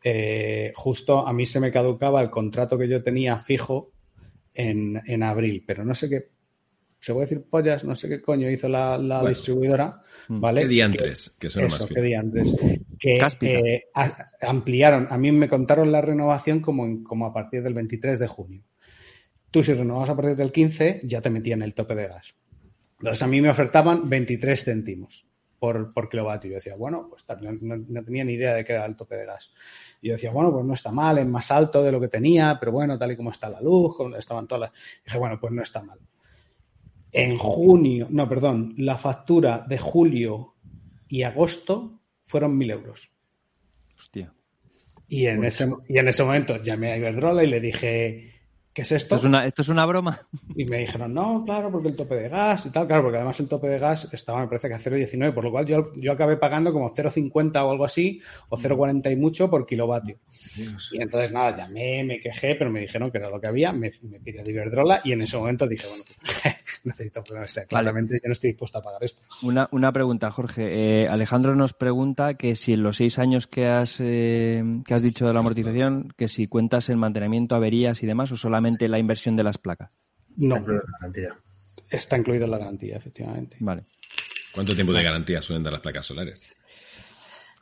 eh, 0.04 0.72
justo 0.76 1.26
a 1.28 1.32
mí 1.34 1.46
se 1.46 1.60
me 1.60 1.72
caducaba 1.72 2.22
el 2.22 2.30
contrato 2.30 2.78
que 2.78 2.88
yo 2.88 3.02
tenía 3.02 3.38
fijo 3.40 3.92
en, 4.54 5.02
en 5.06 5.24
abril, 5.24 5.64
pero 5.66 5.84
no 5.86 5.96
sé 5.96 6.10
qué 6.10 6.33
se 7.06 7.14
puede 7.14 7.26
decir 7.26 7.44
pollas, 7.50 7.84
no 7.84 7.96
sé 7.96 8.08
qué 8.10 8.22
coño 8.22 8.50
hizo 8.50 8.70
la, 8.70 8.98
la 8.98 9.16
Bueno. 9.18 9.30
distribuidora, 9.30 10.02
¿vale? 10.30 10.62
¿Qué 10.62 10.68
diantres? 10.68 11.38
Que 11.40 11.50
suena 11.50 11.68
Eso, 11.68 11.80
más 11.80 11.88
que 11.88 11.94
fino. 11.96 12.06
diantres. 12.08 12.56
Que 13.00 13.20
eh, 13.42 13.84
a- 13.94 14.30
ampliaron, 14.42 15.08
a 15.10 15.18
mí 15.18 15.32
me 15.32 15.50
contaron 15.50 15.92
la 15.92 16.02
renovación 16.02 16.62
como, 16.62 16.86
en- 16.86 17.04
como 17.04 17.26
a 17.26 17.34
partir 17.34 17.62
del 17.64 17.74
23 17.74 18.20
de 18.20 18.28
junio. 18.28 18.64
Tú 19.52 19.62
si 19.62 19.74
renovabas 19.74 20.10
a 20.10 20.16
partir 20.16 20.36
del 20.36 20.52
15 20.52 21.02
ya 21.04 21.22
te 21.22 21.30
metían 21.30 21.62
el 21.62 21.74
tope 21.76 21.94
de 21.96 22.08
gas. 22.08 22.36
Entonces 23.00 23.22
a 23.22 23.28
mí 23.28 23.42
me 23.42 23.50
ofertaban 23.50 24.08
23 24.10 24.64
céntimos 24.64 25.28
por, 25.60 25.94
por 25.94 26.10
kilovatio. 26.10 26.52
Yo 26.52 26.56
decía, 26.56 26.76
bueno, 26.76 27.10
pues 27.10 27.26
no, 27.42 27.52
no- 27.62 27.86
no 27.86 28.04
tenía 28.04 28.24
ni 28.24 28.34
idea 28.34 28.54
de 28.54 28.64
qué 28.64 28.74
era 28.74 28.86
el 28.86 28.96
tope 28.96 29.16
de 29.18 29.26
gas. 29.26 29.54
Y 30.02 30.08
yo 30.08 30.14
decía, 30.14 30.32
bueno, 30.32 30.52
pues 30.54 30.66
no 30.66 30.74
está 30.74 30.92
mal, 30.92 31.18
es 31.18 31.28
más 31.28 31.52
alto 31.52 31.84
de 31.84 31.92
lo 31.92 32.00
que 32.00 32.08
tenía, 32.08 32.58
pero 32.60 32.72
bueno, 32.72 32.98
tal 32.98 33.12
y 33.12 33.18
como 33.18 33.32
está 33.32 33.50
la 33.50 33.60
luz, 33.62 33.96
estaban 34.18 34.48
todas 34.48 34.62
las... 34.62 34.72
Dije, 35.06 35.18
bueno, 35.18 35.38
pues 35.40 35.52
no 35.52 35.62
está 35.62 35.84
mal. 35.84 36.00
En 37.14 37.38
junio, 37.38 38.08
no, 38.10 38.28
perdón, 38.28 38.74
la 38.78 38.98
factura 38.98 39.64
de 39.68 39.78
julio 39.78 40.56
y 41.08 41.24
agosto 41.24 42.02
fueron 42.24 42.58
mil 42.58 42.72
euros. 42.72 43.12
Hostia. 43.96 44.34
Y 45.08 45.28
en, 45.28 45.44
ese, 45.46 45.72
y 45.88 46.00
en 46.00 46.08
ese 46.08 46.24
momento 46.24 46.62
llamé 46.62 46.92
a 46.92 46.98
Iberdrola 46.98 47.44
y 47.44 47.48
le 47.48 47.60
dije, 47.60 48.33
¿qué 48.74 48.82
es 48.82 48.92
esto? 48.92 49.16
¿Esto 49.16 49.28
es 49.28 49.30
una, 49.30 49.46
esto 49.46 49.62
es 49.62 49.70
una 49.70 49.86
broma? 49.86 50.28
Y 50.56 50.66
me 50.66 50.80
dijeron, 50.80 51.14
no, 51.14 51.44
claro, 51.46 51.72
porque 51.72 51.90
el 51.90 51.96
tope 51.96 52.16
de 52.16 52.30
gas 52.30 52.66
y 52.66 52.70
tal, 52.72 52.88
claro, 52.88 53.04
porque 53.04 53.18
además 53.18 53.40
el 53.40 53.48
tope 53.48 53.68
de 53.68 53.78
gas 53.78 54.10
estaba, 54.12 54.42
me 54.42 54.48
parece 54.48 54.68
que 54.68 54.74
a 54.74 54.80
0,19, 54.80 55.34
por 55.34 55.44
lo 55.44 55.52
cual 55.52 55.66
yo, 55.66 55.92
yo 55.96 56.12
acabé 56.12 56.38
pagando 56.38 56.74
como 56.74 56.90
0,50 56.90 57.64
o 57.64 57.72
algo 57.72 57.86
así, 57.86 58.20
o 58.50 58.58
0,40 58.58 59.12
y 59.12 59.16
mucho 59.16 59.50
por 59.50 59.66
kilovatio. 59.66 60.18
Y 60.92 61.02
entonces, 61.02 61.32
nada, 61.32 61.56
llamé, 61.56 62.04
me 62.04 62.20
quejé, 62.20 62.56
pero 62.56 62.72
me 62.72 62.80
dijeron 62.80 63.12
que 63.12 63.20
era 63.20 63.30
lo 63.30 63.40
que 63.40 63.50
había, 63.50 63.72
me, 63.72 63.92
me 64.02 64.20
pide 64.20 64.42
Iberdrola 64.46 65.02
y 65.04 65.12
en 65.12 65.22
ese 65.22 65.38
momento 65.38 65.68
dije, 65.68 65.86
bueno, 65.88 66.04
pues, 66.22 66.56
necesito, 66.84 67.24
pues, 67.24 67.52
sea, 67.52 67.66
claramente 67.66 68.16
yo 68.16 68.28
no 68.28 68.34
estoy 68.34 68.52
dispuesto 68.52 68.80
a 68.80 68.82
pagar 68.82 69.04
esto. 69.04 69.22
Una, 69.44 69.68
una 69.72 69.92
pregunta, 69.92 70.32
Jorge. 70.32 71.04
Eh, 71.04 71.08
Alejandro 71.08 71.56
nos 71.56 71.74
pregunta 71.74 72.34
que 72.36 72.56
si 72.56 72.74
en 72.74 72.84
los 72.84 72.98
seis 72.98 73.20
años 73.20 73.48
que 73.48 73.68
has, 73.68 74.00
eh, 74.00 74.64
que 74.86 74.94
has 74.94 75.02
dicho 75.02 75.26
de 75.26 75.34
la 75.34 75.40
amortización, 75.42 76.14
que 76.18 76.28
si 76.28 76.48
cuentas 76.48 76.90
el 76.90 76.98
mantenimiento, 76.98 77.56
averías 77.56 78.02
y 78.02 78.08
demás, 78.08 78.32
o 78.32 78.36
solamente 78.36 78.63
la 78.90 79.00
inversión 79.00 79.36
de 79.36 79.44
las 79.44 79.58
placas. 79.58 79.92
No, 80.38 80.56
Ejemplo 80.56 80.74
de 80.76 80.82
garantía. 81.00 81.38
está 81.90 82.18
incluido 82.18 82.46
en 82.46 82.52
la 82.52 82.58
garantía, 82.58 82.98
efectivamente. 82.98 83.58
Vale. 83.60 83.84
¿Cuánto 84.54 84.74
tiempo 84.76 84.94
de 84.94 85.04
garantía 85.04 85.42
suelen 85.42 85.64
dar 85.64 85.74
las 85.74 85.82
placas 85.82 86.06
solares? 86.06 86.44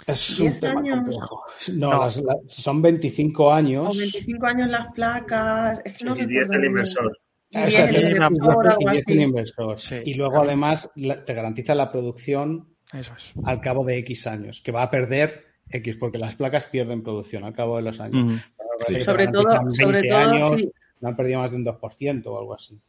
Es 0.07 0.39
un 0.39 0.47
¿Diez 0.47 0.59
tema 0.59 0.79
años? 0.79 0.95
complejo. 0.97 1.43
No, 1.73 1.91
No. 1.91 2.03
las- 2.05 2.17
las- 2.17 2.37
son 2.47 2.81
25 2.81 3.53
años. 3.53 3.87
O 3.95 3.97
25 3.97 4.45
años 4.47 4.69
las 4.69 4.87
placas. 4.93 5.79
Es 5.85 5.97
que 5.97 6.05
no 6.05 6.15
Y 6.15 6.25
10 6.25 6.29
recuerdo 6.49 6.53
el 6.61 6.65
inversor. 6.65 7.17
Y 7.51 7.57
o 7.57 7.61
10 7.61 7.73
sea, 7.73 7.85
el 7.85 7.91
tienes 7.95 8.17
una- 8.17 8.27
inversor, 8.27 8.67
algo 8.67 8.81
y 8.81 8.91
10 8.91 9.03
así. 9.05 9.13
el 9.13 9.21
inversor. 9.21 9.79
Sí. 9.79 9.95
Y 10.05 10.13
luego 10.15 10.41
además 10.41 10.89
la- 10.95 11.23
te 11.23 11.33
garantiza 11.33 11.75
la 11.75 11.91
producción 11.91 12.75
Eso 12.93 13.13
es. 13.15 13.31
al 13.45 13.61
cabo 13.61 13.85
de 13.85 13.97
X 13.99 14.25
años, 14.27 14.61
que 14.61 14.71
va 14.71 14.83
a 14.83 14.89
perder 14.89 15.45
X, 15.69 15.97
porque 15.97 16.17
las 16.17 16.35
placas 16.35 16.65
pierden 16.65 17.03
producción 17.03 17.43
al 17.43 17.53
cabo 17.53 17.77
de 17.77 17.83
los 17.83 17.99
años. 17.99 18.41
Sobre 19.05 19.27
todo- 19.27 19.43
garantizan 19.43 19.73
sobre 19.85 20.01
20 20.01 20.09
todo 20.09 20.17
años, 20.19 20.61
si- 20.61 20.71
no 21.01 21.09
han 21.09 21.15
perdido 21.15 21.39
más 21.39 21.51
de 21.51 21.57
un 21.57 21.65
2% 21.65 22.25
o 22.27 22.39
algo 22.39 22.53
así. 22.53 22.79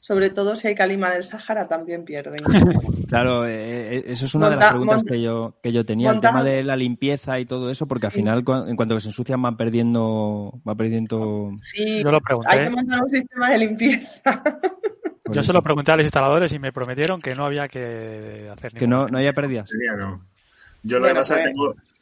Sobre 0.00 0.30
todo 0.30 0.54
si 0.54 0.68
hay 0.68 0.74
calima 0.74 1.10
del 1.10 1.24
Sáhara 1.24 1.66
también 1.68 2.04
pierden. 2.04 2.40
Claro, 3.08 3.46
eh, 3.46 3.96
eh, 3.96 4.04
eso 4.08 4.26
es 4.26 4.34
una 4.34 4.50
de 4.50 4.56
las 4.56 4.68
preguntas 4.70 5.02
que 5.02 5.22
yo, 5.22 5.54
que 5.62 5.72
yo 5.72 5.86
tenía, 5.86 6.10
el 6.10 6.20
tema 6.20 6.42
de 6.44 6.62
la 6.62 6.76
limpieza 6.76 7.40
y 7.40 7.46
todo 7.46 7.70
eso, 7.70 7.86
porque 7.86 8.04
al 8.04 8.12
final, 8.12 8.44
en 8.66 8.76
cuanto 8.76 8.94
que 8.94 9.00
se 9.00 9.08
ensucian, 9.08 9.40
van 9.40 9.56
perdiendo, 9.56 10.60
va 10.68 10.74
perdiendo... 10.74 11.52
Sí, 11.62 12.02
Yo 12.02 12.12
lo 12.12 12.20
pregunté. 12.20 12.50
hay 12.52 12.64
que 12.64 12.70
montar 12.70 13.02
un 13.02 13.08
sistema 13.08 13.48
de 13.50 13.58
limpieza. 13.58 14.42
por 14.42 14.60
Yo 15.34 15.40
eso. 15.40 15.42
se 15.44 15.52
lo 15.54 15.62
pregunté 15.62 15.92
a 15.92 15.96
los 15.96 16.04
instaladores 16.04 16.52
y 16.52 16.58
me 16.58 16.70
prometieron 16.70 17.18
que 17.22 17.34
no 17.34 17.46
había 17.46 17.66
que 17.68 18.50
hacer 18.52 18.72
Que 18.74 18.86
no, 18.86 19.06
no 19.06 19.16
haya 19.16 19.32
pérdidas. 19.32 19.70
Sería 19.70 19.94
no. 19.96 20.22
Yo 20.82 20.98
lo 20.98 21.04
Bueno, 21.04 21.14
que 21.14 21.20
pasa 21.20 21.40
es 21.40 21.46
que 21.48 21.52
pues- 21.56 21.76
tengo. 21.76 21.97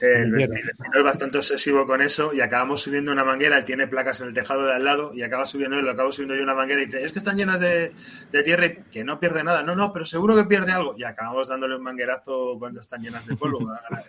El 0.00 0.30
vecino 0.32 0.54
es 0.94 1.02
bastante 1.04 1.38
obsesivo 1.38 1.86
con 1.86 2.02
eso 2.02 2.32
y 2.34 2.40
acabamos 2.40 2.82
subiendo 2.82 3.12
una 3.12 3.24
manguera, 3.24 3.56
él 3.58 3.64
tiene 3.64 3.86
placas 3.86 4.20
en 4.20 4.28
el 4.28 4.34
tejado 4.34 4.66
de 4.66 4.74
al 4.74 4.84
lado 4.84 5.12
y 5.14 5.22
acaba 5.22 5.46
subiendo, 5.46 5.80
lo 5.80 5.90
acabo 5.90 6.12
subiendo 6.12 6.34
yo 6.36 6.42
una 6.42 6.54
manguera 6.54 6.82
y 6.82 6.86
dice, 6.86 7.04
es 7.04 7.12
que 7.12 7.18
están 7.18 7.36
llenas 7.36 7.60
de, 7.60 7.92
de 8.30 8.42
tierra 8.42 8.66
y 8.66 8.74
que 8.90 9.04
no 9.04 9.18
pierde 9.18 9.42
nada. 9.42 9.62
No, 9.62 9.74
no, 9.74 9.92
pero 9.92 10.04
seguro 10.04 10.36
que 10.36 10.44
pierde 10.44 10.72
algo. 10.72 10.94
Y 10.98 11.04
acabamos 11.04 11.48
dándole 11.48 11.76
un 11.76 11.82
manguerazo 11.82 12.56
cuando 12.58 12.80
están 12.80 13.00
llenas 13.02 13.26
de 13.26 13.36
polvo 13.36 13.60
ahora, 13.60 14.02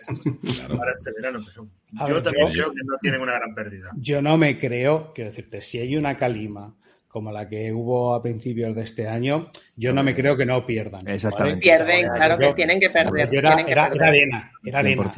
para 0.78 0.92
este 0.92 1.10
verano. 1.12 1.38
Pero 1.44 1.68
yo 2.06 2.14
ver, 2.14 2.22
también 2.22 2.48
yo- 2.48 2.52
creo 2.64 2.70
que 2.72 2.80
no 2.84 2.96
tienen 3.00 3.20
una 3.20 3.32
gran 3.34 3.54
pérdida. 3.54 3.90
Yo 3.96 4.20
no 4.22 4.36
me 4.36 4.58
creo, 4.58 5.12
quiero 5.14 5.30
decirte, 5.30 5.60
si 5.60 5.78
hay 5.78 5.96
una 5.96 6.16
calima 6.16 6.74
como 7.08 7.32
la 7.32 7.48
que 7.48 7.72
hubo 7.72 8.14
a 8.14 8.22
principios 8.22 8.76
de 8.76 8.82
este 8.82 9.08
año, 9.08 9.50
yo 9.74 9.94
no 9.94 10.02
me 10.02 10.14
creo 10.14 10.36
que 10.36 10.44
no 10.44 10.64
pierdan. 10.66 11.04
¿vale? 11.04 11.14
Exactamente. 11.14 11.60
Pierden, 11.62 12.04
Yo- 12.04 12.12
claro 12.12 12.38
que 12.38 12.52
tienen 12.52 12.78
que 12.78 12.90
perder. 12.90 13.20
era, 13.20 13.28
tienen 13.28 13.64
que 13.66 13.72
era- 13.72 13.88
perder. 13.88 13.96
era 14.02 14.08
arena, 14.08 14.52
era 14.64 14.78
arena. 14.80 15.10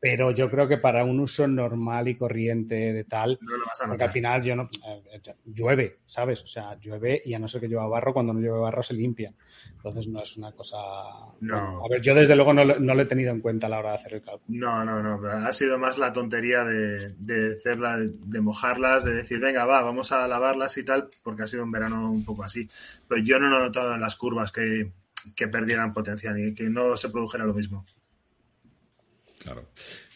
Pero 0.00 0.30
yo 0.30 0.50
creo 0.50 0.68
que 0.68 0.78
para 0.78 1.04
un 1.04 1.20
uso 1.20 1.46
normal 1.46 2.08
y 2.08 2.14
corriente 2.16 2.74
de 2.74 3.04
tal, 3.04 3.38
No 3.40 3.56
lo 3.56 3.64
vas 3.66 3.80
a 3.80 3.86
porque 3.86 4.04
al 4.04 4.12
final 4.12 4.42
yo 4.42 4.56
no 4.56 4.68
eh, 4.86 5.20
llueve, 5.46 5.98
¿sabes? 6.06 6.42
O 6.42 6.46
sea, 6.46 6.78
llueve 6.80 7.20
y 7.24 7.34
a 7.34 7.38
no 7.38 7.48
ser 7.48 7.60
que 7.60 7.68
llueva 7.68 7.86
barro, 7.88 8.12
cuando 8.12 8.32
no 8.32 8.40
llueve 8.40 8.58
barro 8.60 8.82
se 8.82 8.94
limpian. 8.94 9.34
Entonces 9.76 10.06
no 10.08 10.22
es 10.22 10.36
una 10.36 10.52
cosa. 10.52 10.76
No. 11.40 11.54
bueno, 11.54 11.84
a 11.84 11.88
ver, 11.88 12.00
yo 12.02 12.14
desde 12.14 12.36
luego 12.36 12.52
no, 12.52 12.64
lo- 12.64 12.78
no 12.78 12.94
lo 12.94 13.02
he 13.02 13.06
tenido 13.06 13.32
en 13.32 13.40
cuenta 13.40 13.66
a 13.66 13.70
la 13.70 13.78
hora 13.78 13.90
de 13.90 13.94
hacer 13.96 14.14
el 14.14 14.22
cálculo. 14.22 14.58
No, 14.58 14.84
no, 14.84 15.02
no, 15.02 15.20
pero 15.20 15.38
ha 15.38 15.52
sido 15.52 15.78
más 15.78 15.98
la 15.98 16.12
tontería 16.12 16.64
de, 16.64 17.12
de 17.18 17.52
hacerla, 17.54 17.96
de 17.98 18.40
mojarlas, 18.40 19.04
de 19.04 19.14
decir, 19.14 19.40
venga, 19.40 19.64
va, 19.64 19.82
vamos 19.82 20.12
a 20.12 20.26
lavarlas 20.28 20.76
y 20.78 20.84
tal, 20.84 21.08
porque 21.22 21.42
ha 21.42 21.46
sido 21.46 21.64
un 21.64 21.70
verano 21.72 22.10
un 22.10 22.24
poco 22.24 22.44
así. 22.44 22.68
Pero 23.08 23.22
yo 23.22 23.38
no 23.38 23.46
he 23.46 23.60
notado 23.64 23.94
en 23.94 24.00
las 24.00 24.16
curvas 24.16 24.52
que, 24.52 24.92
que 25.34 25.48
perdieran 25.48 25.92
potencial 25.92 26.38
y 26.38 26.54
que 26.54 26.64
no 26.70 26.96
se 26.96 27.08
produjera 27.08 27.44
lo 27.44 27.54
mismo. 27.54 27.84
Claro. 29.38 29.68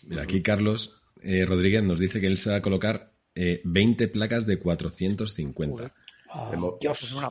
Mira, 0.06 0.22
aquí 0.22 0.42
Carlos 0.42 1.02
eh, 1.22 1.44
Rodríguez 1.46 1.82
nos 1.82 1.98
dice 1.98 2.20
que 2.20 2.26
él 2.26 2.38
se 2.38 2.50
va 2.50 2.56
a 2.56 2.62
colocar 2.62 3.12
eh, 3.34 3.60
20 3.64 4.08
placas 4.08 4.46
de 4.46 4.58
450. 4.58 5.92
Ah, 6.32 6.48
Hemos- 6.52 6.78
Dios. 6.80 7.02
Es 7.02 7.12
una, 7.12 7.28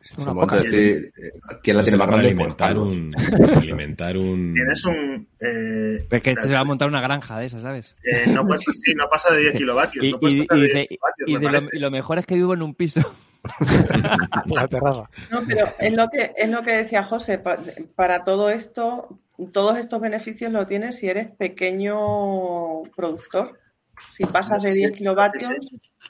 Es 0.00 0.18
una 0.18 0.32
poca. 0.32 0.56
de 0.58 0.62
decir 0.70 1.12
eh, 1.16 1.38
quién 1.64 1.76
la 1.76 1.82
tiene 1.82 1.98
más 1.98 2.06
grande. 2.06 2.28
Alimentar 2.28 2.78
un, 2.78 3.10
alimentar 3.56 4.16
un... 4.16 4.54
Tienes 4.54 4.84
un... 4.84 5.28
Eh, 5.40 6.06
Pero 6.08 6.22
que 6.22 6.30
este 6.30 6.46
se 6.48 6.54
va 6.54 6.60
a 6.60 6.64
montar 6.64 6.86
una 6.88 7.00
granja 7.00 7.38
de 7.40 7.46
esas, 7.46 7.62
¿sabes? 7.62 7.96
eh, 8.04 8.24
no, 8.28 8.46
pasa, 8.46 8.70
sí, 8.72 8.94
no 8.94 9.08
pasa 9.10 9.34
de 9.34 9.40
10 9.40 9.54
kilovatios. 9.58 10.04
Y, 10.06 10.12
no 10.12 10.20
puedes 10.20 10.36
y- 10.36 10.46
pasar 10.46 10.58
y 10.58 10.60
de 10.60 10.66
dice- 10.68 10.76
10 10.78 10.88
kilovatios, 10.88 11.28
y 11.28 11.32
me 11.32 11.38
de 11.72 11.80
lo, 11.80 11.90
mejor 11.90 12.18
es 12.18 12.26
que 12.26 12.34
vivo 12.36 12.54
en 12.54 12.62
un 12.62 12.74
piso. 12.76 13.00
la 14.54 14.68
terraza. 14.68 15.10
No, 15.30 15.40
pero 15.46 15.66
es 15.78 15.92
lo 15.92 16.08
que 16.08 16.32
es 16.36 16.48
lo 16.50 16.62
que 16.62 16.72
decía 16.72 17.02
José. 17.04 17.38
pa- 17.38 17.58
Para 17.94 18.24
todo 18.24 18.50
esto, 18.50 19.20
todos 19.52 19.78
estos 19.78 20.00
beneficios 20.00 20.50
lo 20.52 20.66
tienes 20.66 20.96
si 20.96 21.08
eres 21.08 21.30
pequeño 21.32 22.82
productor. 22.96 23.58
Si 24.10 24.24
pasas 24.24 24.62
de 24.62 24.68
No 24.68 24.74
sé 24.74 24.78
10 24.78 24.90
si- 24.92 24.96
kilovatios, 24.98 25.48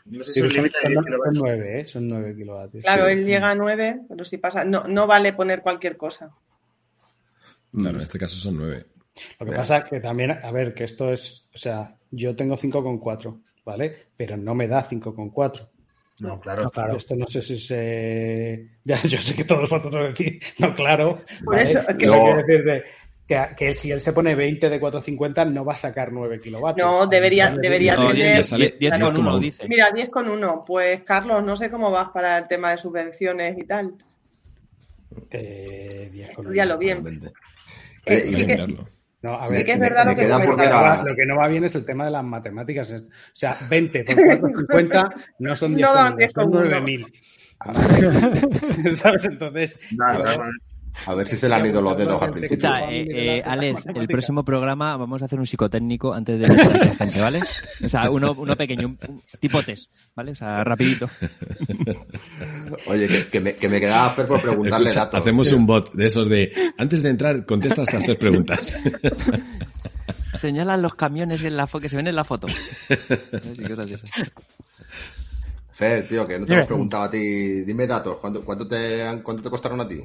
No 0.06 0.22
sé 0.24 0.32
si- 0.32 0.40
no 0.42 0.48
son, 0.50 0.56
límite 0.56 0.78
de 0.78 0.82
son- 0.82 0.90
10 0.92 0.94
son 0.94 1.04
kilovatios. 1.04 1.42
9, 1.42 1.80
¿eh? 1.80 1.86
Son 1.86 2.08
9 2.08 2.36
kilovatios. 2.36 2.82
claro, 2.84 3.06
Sí. 3.06 3.12
él 3.12 3.24
llega 3.26 3.50
a 3.50 3.54
9, 3.54 4.00
pero 4.08 4.24
si 4.24 4.38
pasa, 4.38 4.64
no, 4.64 4.84
no 4.84 5.06
vale 5.06 5.32
poner 5.32 5.62
cualquier 5.62 5.96
cosa. 5.96 6.30
Claro, 7.72 7.96
en 7.98 8.02
este 8.04 8.18
caso 8.18 8.36
son 8.36 8.56
9. 8.56 8.86
Lo 9.40 9.46
que 9.46 9.52
pasa 9.52 9.78
es 9.78 9.84
que 9.86 10.00
también, 10.00 10.30
a 10.32 10.50
ver, 10.50 10.74
que 10.74 10.84
esto 10.84 11.12
es, 11.12 11.46
o 11.54 11.58
sea, 11.58 11.96
yo 12.10 12.34
tengo 12.36 12.56
5,4, 12.56 13.40
¿vale? 13.64 13.96
Pero 14.16 14.36
no 14.36 14.54
me 14.54 14.68
da 14.68 14.82
5,4. 14.82 15.68
No, 16.20 16.40
claro. 16.40 16.70
Claro, 16.70 16.96
esto 16.96 17.14
no 17.14 17.26
sé 17.26 17.42
si 17.42 17.56
se... 17.58 18.70
Ya, 18.84 19.00
yo 19.02 19.18
sé 19.18 19.34
que 19.34 19.44
todos 19.44 19.68
vosotros 19.70 20.16
decís, 20.16 20.42
no, 20.58 20.74
claro. 20.74 21.22
Por 21.44 21.54
¿vale? 21.56 21.62
eso, 21.62 21.84
Que 21.86 21.94
quiere 21.96 22.36
decir 22.42 22.64
de- 22.64 22.84
que, 23.26 23.48
que 23.56 23.74
si 23.74 23.90
él 23.90 24.00
se 24.00 24.12
pone 24.12 24.34
20 24.34 24.68
de 24.70 24.78
450 24.80 25.44
no 25.46 25.64
va 25.64 25.72
a 25.72 25.76
sacar 25.76 26.12
9 26.12 26.40
kilovatios. 26.40 26.86
No, 26.88 27.06
debería- 27.06 27.50
debería 27.50 27.96
No, 27.96 28.08
tener- 28.08 28.36
diez- 28.38 28.42
sale 28.46 28.76
diez 28.78 28.92
con 28.92 29.00
10,1. 29.00 29.18
uno, 29.20 29.38
dice. 29.40 29.66
Mira, 29.68 29.90
10 29.90 30.08
con 30.10 30.28
1. 30.28 30.62
Pues 30.66 31.02
Carlos, 31.02 31.44
no 31.44 31.56
sé 31.56 31.70
cómo 31.70 31.90
vas 31.90 32.10
para 32.10 32.38
el 32.38 32.46
tema 32.46 32.70
de 32.70 32.76
subvenciones 32.76 33.58
y 33.58 33.64
tal. 33.66 33.94
Eh, 35.30 36.08
10 36.12 36.30
con 36.36 36.44
Estudialo 36.46 36.78
bien. 36.78 37.04
Eh, 37.24 37.32
Eh, 38.22 38.26
sí 38.26 38.46
que-. 38.46 38.76
No, 39.22 39.40
a 39.40 39.48
Sí 39.48 39.54
ver, 39.54 39.66
que 39.66 39.72
es 39.72 39.80
verdad 39.80 40.04
me 40.04 40.10
lo 40.12 40.16
que 40.16 40.22
queda 40.22 40.36
porque 40.36 40.50
comentaba. 40.52 40.94
era- 40.94 41.02
Lo 41.02 41.16
que 41.16 41.26
no 41.26 41.36
va 41.36 41.48
bien 41.48 41.64
es 41.64 41.74
el 41.74 41.84
tema 41.84 42.04
de 42.04 42.10
las 42.12 42.22
matemáticas. 42.22 42.90
O 42.92 42.98
sea, 43.32 43.56
20 43.68 44.04
por 44.04 44.14
450 44.14 45.10
no 45.40 45.56
son 45.56 45.74
10 45.74 45.80
No 45.88 45.94
con 45.94 45.96
dan 45.96 46.06
uno, 46.12 46.16
10 46.18 46.32
son 46.32 46.50
con 46.50 46.60
uno. 46.60 46.70
9000. 46.70 47.06
¿Sabes? 48.92 49.24
Entonces, 49.24 49.76
Nada, 49.96 50.34
yo- 50.36 50.42
A 51.04 51.14
ver 51.14 51.28
si 51.28 51.36
se 51.36 51.48
le 51.48 51.54
han 51.54 51.66
ido 51.66 51.82
los 51.82 51.96
dedos 51.96 52.20
al 52.22 52.30
principio. 52.32 52.56
Escucha, 52.68 52.90
eh, 52.90 53.06
eh, 53.38 53.42
Alex, 53.44 53.84
el 53.94 54.08
próximo 54.08 54.44
programa 54.44 54.96
vamos 54.96 55.20
a 55.22 55.26
hacer 55.26 55.38
un 55.38 55.46
psicotécnico 55.46 56.14
antes 56.14 56.40
de 56.40 56.48
la 56.48 56.94
gente, 56.94 57.20
¿vale? 57.20 57.40
O 57.84 57.88
sea, 57.88 58.10
uno, 58.10 58.32
uno 58.36 58.56
pequeño, 58.56 58.86
un, 58.88 58.98
un 59.08 59.22
tipo 59.38 59.62
test, 59.62 59.90
¿vale? 60.14 60.32
O 60.32 60.34
sea, 60.34 60.64
rapidito. 60.64 61.08
Oye, 62.86 63.06
que, 63.06 63.26
que 63.28 63.40
me, 63.40 63.54
que 63.54 63.68
me 63.68 63.78
quedaba 63.78 64.10
Fer 64.10 64.26
por 64.26 64.40
preguntarle 64.40 64.88
Escucha, 64.88 65.04
datos. 65.04 65.20
hacemos 65.20 65.52
un 65.52 65.66
bot 65.66 65.92
de 65.92 66.06
esos 66.06 66.28
de 66.28 66.52
antes 66.78 67.02
de 67.02 67.10
entrar 67.10 67.44
contesta 67.46 67.82
estas 67.82 68.02
tres 68.04 68.16
preguntas. 68.16 68.76
Señalan 70.34 70.82
los 70.82 70.94
camiones 70.94 71.42
en 71.44 71.56
la 71.56 71.66
que 71.66 71.88
se 71.88 71.96
ven 71.96 72.06
en 72.08 72.16
la 72.16 72.24
foto. 72.24 72.46
Fer, 75.72 76.08
tío, 76.08 76.26
que 76.26 76.38
no 76.38 76.46
te 76.46 76.54
hemos 76.54 76.66
preguntado 76.66 77.04
a 77.04 77.10
ti. 77.10 77.62
Dime 77.64 77.86
datos. 77.86 78.16
¿Cuánto, 78.16 78.42
cuánto, 78.44 78.66
te, 78.66 79.02
han- 79.02 79.20
¿Cuánto 79.22 79.42
te 79.42 79.50
costaron 79.50 79.80
a 79.80 79.88
ti? 79.88 80.00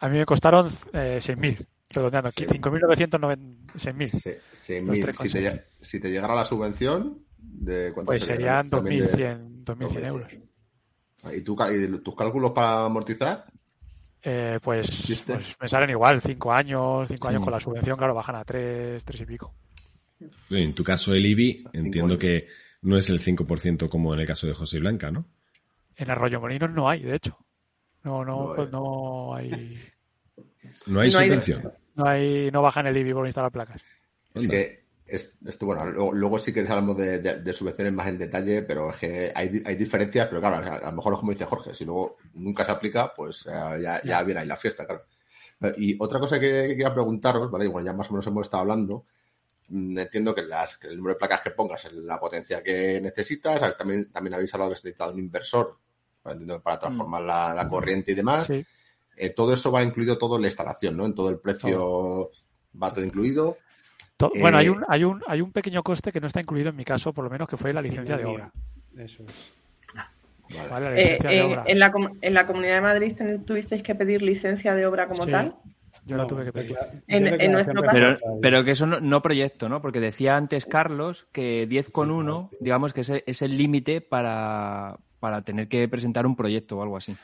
A 0.00 0.08
mí 0.08 0.18
me 0.18 0.26
costaron 0.26 0.68
eh, 0.92 1.18
6.000, 1.20 1.66
redondeando, 1.90 2.30
Sí. 2.30 2.46
5.990, 2.46 3.72
6.000. 3.74 4.10
Se- 4.12 4.40
seis 4.54 4.82
Los 4.84 4.92
mil. 4.92 5.02
tres 5.04 5.16
Si 5.18 5.28
te, 5.30 5.64
si 5.80 6.00
te 6.00 6.10
llegara 6.10 6.34
la 6.34 6.44
subvención, 6.44 7.18
¿de 7.38 7.92
cuánto 7.92 8.06
Pues 8.08 8.22
sería? 8.24 8.36
serían 8.62 8.70
También 8.70 9.06
de- 9.06 9.12
2.100 9.12 9.64
2.100 9.64 10.04
euros. 10.06 10.28
¿Y, 11.36 11.40
tú, 11.42 11.56
y 11.72 11.98
tus 11.98 12.14
cálculos 12.14 12.52
para 12.52 12.84
amortizar? 12.84 13.44
Eh, 14.22 14.58
pues, 14.62 15.22
pues 15.26 15.56
me 15.60 15.68
salen 15.68 15.90
igual, 15.90 16.20
5 16.20 16.52
años, 16.52 17.08
5 17.08 17.28
años 17.28 17.40
Mm. 17.40 17.44
con 17.44 17.52
la 17.52 17.60
subvención, 17.60 17.96
claro, 17.98 18.14
bajan 18.14 18.36
a 18.36 18.44
3, 18.44 19.02
3 19.04 19.20
y 19.22 19.26
pico. 19.26 19.54
En 20.50 20.74
tu 20.74 20.82
caso, 20.84 21.14
el 21.14 21.24
IBI, 21.26 21.64
entiendo 21.72 22.18
que 22.18 22.48
no 22.82 22.96
es 22.96 23.08
el 23.10 23.20
5% 23.20 23.88
como 23.88 24.12
en 24.14 24.20
el 24.20 24.26
caso 24.26 24.46
de 24.46 24.54
José 24.54 24.78
Blanca, 24.80 25.10
¿no? 25.10 25.24
En 25.96 26.10
Arroyo 26.10 26.40
Molinos 26.40 26.70
no 26.70 26.88
hay, 26.88 27.02
de 27.02 27.16
hecho. 27.16 27.36
No, 28.08 28.24
no, 28.24 28.48
No 28.48 28.54
pues 28.54 28.70
no 28.72 29.34
hay, 29.34 29.78
No 30.86 31.00
hay 31.00 31.10
subvención. 31.10 31.72
no 31.94 32.06
hay, 32.06 32.50
no 32.50 32.62
bajan 32.62 32.86
el 32.86 32.96
IBI 32.96 33.12
por 33.12 33.26
instalar 33.26 33.52
placas. 33.52 33.82
Es 34.34 34.44
Anda. 34.44 34.50
que, 34.56 34.84
es, 35.06 35.36
esto, 35.46 35.66
bueno, 35.66 35.86
luego, 35.86 36.12
luego 36.12 36.38
sí 36.38 36.52
que 36.52 36.60
hablamos 36.60 36.96
de, 36.96 37.18
de- 37.20 37.40
de 37.40 37.52
subvenciones 37.52 37.92
más 37.92 38.08
en 38.08 38.18
detalle, 38.18 38.62
pero 38.62 38.90
es 38.90 38.96
que 38.98 39.32
hay, 39.34 39.62
hay 39.64 39.74
diferencias, 39.76 40.28
pero 40.28 40.40
claro, 40.40 40.56
a, 40.56 40.76
a 40.76 40.90
lo 40.90 40.96
mejor 40.96 41.14
es 41.14 41.18
como 41.20 41.32
dice 41.32 41.44
Jorge, 41.46 41.74
si 41.74 41.84
luego 41.84 42.16
nunca 42.34 42.64
se 42.64 42.72
aplica, 42.72 43.12
pues 43.14 43.44
ya, 43.44 44.02
ya 44.04 44.22
viene 44.22 44.40
ahí 44.40 44.46
la 44.46 44.56
fiesta, 44.56 44.86
claro. 44.86 45.04
Eh, 45.62 45.74
Y 45.78 45.96
otra 45.98 46.20
cosa 46.20 46.38
que, 46.38 46.46
que 46.46 46.68
quería 46.68 46.92
preguntaros, 46.92 47.50
¿vale? 47.50 47.64
Igual 47.64 47.84
ya 47.84 47.92
más 47.92 48.08
o 48.10 48.12
menos 48.12 48.26
hemos 48.26 48.46
estado 48.46 48.60
hablando, 48.62 49.06
mm, 49.68 49.98
entiendo 49.98 50.34
que, 50.34 50.42
las, 50.42 50.76
que 50.76 50.88
el 50.88 50.96
número 50.98 51.14
de 51.14 51.18
placas 51.18 51.40
que 51.42 51.50
pongas 51.52 51.84
es 51.86 51.92
la 51.94 52.20
potencia 52.20 52.62
que 52.62 53.00
necesitas, 53.00 53.76
también, 53.78 54.10
también 54.12 54.34
habéis 54.34 54.52
hablado 54.54 54.70
de 54.70 54.76
que 54.76 54.80
necesitado 54.84 55.12
un 55.14 55.18
inversor, 55.20 55.78
para, 56.36 56.58
para 56.60 56.78
transformar 56.78 57.22
la, 57.22 57.54
la 57.54 57.68
corriente 57.68 58.12
y 58.12 58.14
demás. 58.14 58.46
Sí, 58.46 58.64
Eh, 59.16 59.30
todo 59.30 59.52
eso 59.52 59.72
va 59.72 59.82
incluido 59.82 60.16
todo 60.16 60.36
en 60.36 60.42
la 60.42 60.48
instalación, 60.48 60.96
¿no? 60.96 61.04
En 61.04 61.12
todo 61.14 61.28
el 61.30 61.38
precio 61.40 62.30
va 62.80 62.92
todo 62.92 63.04
incluido. 63.04 63.56
To- 64.16 64.30
Eh, 64.34 64.40
Bueno, 64.40 64.58
hay 64.58 64.68
un, 64.68 64.84
hay, 64.88 65.02
un, 65.04 65.20
hay 65.26 65.40
un 65.40 65.50
pequeño 65.52 65.82
coste 65.82 66.12
que 66.12 66.20
no 66.20 66.26
está 66.28 66.40
incluido 66.40 66.70
en 66.70 66.76
mi 66.76 66.84
caso, 66.84 67.12
por 67.12 67.24
lo 67.24 67.30
menos 67.30 67.48
que 67.48 67.56
fue 67.56 67.72
la 67.72 67.82
licencia 67.82 68.16
de 68.16 68.24
obra. 68.24 68.52
Eso 68.96 69.24
es. 69.24 69.54
Vale. 70.56 70.68
¿vale? 70.68 70.84
La 70.90 70.92
Eh, 71.00 71.02
licencia 71.04 71.30
de 71.30 71.36
eh, 71.38 71.42
obra. 71.42 71.64
en, 71.66 71.78
la, 71.78 71.92
com- 71.92 72.16
en 72.20 72.34
la 72.34 72.46
Comunidad 72.46 72.74
de 72.76 72.80
Madrid 72.80 73.16
tuvisteis 73.44 73.82
que 73.82 73.94
pedir 73.94 74.22
licencia 74.22 74.74
de 74.74 74.86
obra 74.86 75.06
como 75.08 75.24
Sí. 75.24 75.30
tal. 75.30 75.54
Yo 76.04 76.16
la 76.16 76.22
No, 76.22 76.26
tuve 76.28 76.44
que 76.44 76.52
pedir. 76.52 76.76
En- 77.06 77.40
en 77.40 77.52
nuestro 77.52 77.82
caso- 77.82 78.18
Pero, 78.40 78.64
que 78.64 78.70
eso 78.70 78.86
no, 78.86 79.00
no 79.00 79.20
proyecto, 79.20 79.68
¿no? 79.68 79.82
Porque 79.82 80.00
decía 80.00 80.36
antes 80.36 80.64
Carlos 80.64 81.26
que 81.32 81.66
10,1, 81.68 82.50
digamos 82.60 82.92
que 82.92 83.00
es 83.26 83.42
el 83.42 83.58
límite 83.58 84.00
para, 84.00 84.96
para 85.20 85.42
tener 85.42 85.68
que 85.68 85.88
presentar 85.88 86.26
un 86.26 86.36
proyecto 86.36 86.78
o 86.78 86.82
algo 86.82 86.96
así. 86.96 87.16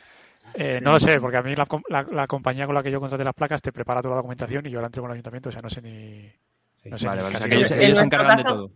Eh, 0.55 0.81
no 0.83 0.93
lo 0.93 1.01
sé, 1.01 1.21
porque 1.21 1.37
a 1.39 1.43
mí 1.43 1.55
la, 1.57 1.67
com- 1.67 1.83
la- 1.89 2.07
la 2.13 2.27
compañía 2.27 2.67
con 2.67 2.75
la 2.75 2.83
que 2.83 2.91
yo 2.91 3.01
contraté 3.01 3.25
las 3.25 3.35
placas 3.35 3.61
te 3.63 3.73
prepara 3.73 4.01
toda 4.03 4.13
la 4.15 4.17
documentación 4.19 4.67
y 4.67 4.71
yo 4.71 4.81
la 4.81 4.87
entrego 4.87 5.07
al 5.07 5.13
ayuntamiento, 5.13 5.49
o 5.49 5.53
sea, 5.53 5.63
no 5.63 5.71
sé 5.71 5.81
ni. 5.83 6.31
No 6.91 6.99
sé 6.99 7.07
Vale, 7.07 7.23
ni 7.23 7.25
vale. 7.25 7.37
O 7.37 7.39
sea, 7.39 7.41
casi 7.41 7.49
que 7.49 7.55
ellos, 7.57 7.69
se 7.69 7.77
nuestro 7.77 8.05
encargan 8.05 8.37
de 8.37 8.43
caso- 8.43 8.55
todo. 8.57 8.71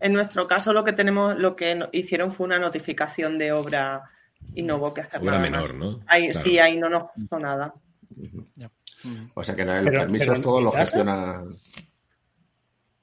En 0.00 0.12
nuestro 0.12 0.46
caso, 0.46 0.72
lo 0.72 0.84
que 0.84 0.92
tenemos, 0.92 1.36
lo 1.38 1.56
que 1.56 1.78
hicieron 1.92 2.30
fue 2.30 2.44
una 2.46 2.58
notificación 2.58 3.38
de 3.38 3.52
obra 3.52 4.02
y 4.54 4.62
no 4.62 4.76
hubo 4.76 4.92
que 4.92 5.00
hacer 5.00 5.20
Obra 5.22 5.32
nada 5.38 5.42
menor, 5.42 5.72
más. 5.74 5.92
¿no? 5.92 6.00
Ahí, 6.06 6.28
Claro. 6.28 6.44
Sí, 6.46 6.58
ahí 6.58 6.76
no 6.76 6.88
nos 6.90 7.04
costó 7.04 7.38
nada. 7.38 7.72
O 9.34 9.42
sea 9.42 9.56
que 9.56 9.64
Pero- 9.64 9.90
permisos 10.00 10.28
pero 10.28 10.40
todo 10.42 10.60
lo 10.60 10.72
gestiona. 10.72 11.40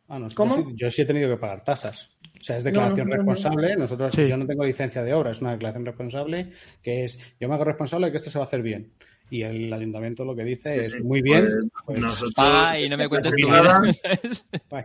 Ah, 0.09 0.19
¿Cómo? 0.35 0.55
sí- 0.55 0.65
yo 0.75 0.91
sí 0.91 1.01
he 1.01 1.05
tenido 1.05 1.29
que 1.29 1.37
pagar 1.37 1.63
tasas. 1.63 2.09
O 2.41 2.43
sea, 2.43 2.57
es 2.57 2.63
declaración 2.63 3.07
no. 3.07 3.15
responsable. 3.15 3.75
Nosotros, 3.75 4.13
Sí. 4.13 4.25
yo 4.27 4.35
no 4.37 4.47
tengo 4.47 4.65
licencia 4.65 5.03
de 5.03 5.13
obra, 5.13 5.31
es 5.31 5.41
una 5.41 5.51
declaración 5.51 5.85
responsable 5.85 6.51
que 6.81 7.03
es, 7.03 7.19
yo 7.39 7.47
me 7.47 7.53
hago 7.55 7.63
responsable 7.65 8.07
de 8.07 8.11
que 8.11 8.17
esto 8.17 8.29
se 8.29 8.39
va 8.39 8.45
a 8.45 8.47
hacer 8.47 8.61
bien. 8.61 8.91
Y 9.29 9.43
el 9.43 9.71
ayuntamiento 9.71 10.25
lo 10.25 10.35
que 10.35 10.43
dice 10.43 10.71
Sí, 10.73 10.77
es, 10.79 10.91
sí. 10.91 11.03
muy 11.03 11.21
bien, 11.21 11.45
Pues 11.45 11.83
pues, 11.85 11.99
nosotros 12.01 12.33
Paga 12.35 12.77
y 12.79 12.89
no 12.89 12.97
me 12.97 13.07
cuentes 13.07 13.31
tu 13.31 13.47
presentada. 13.47 13.81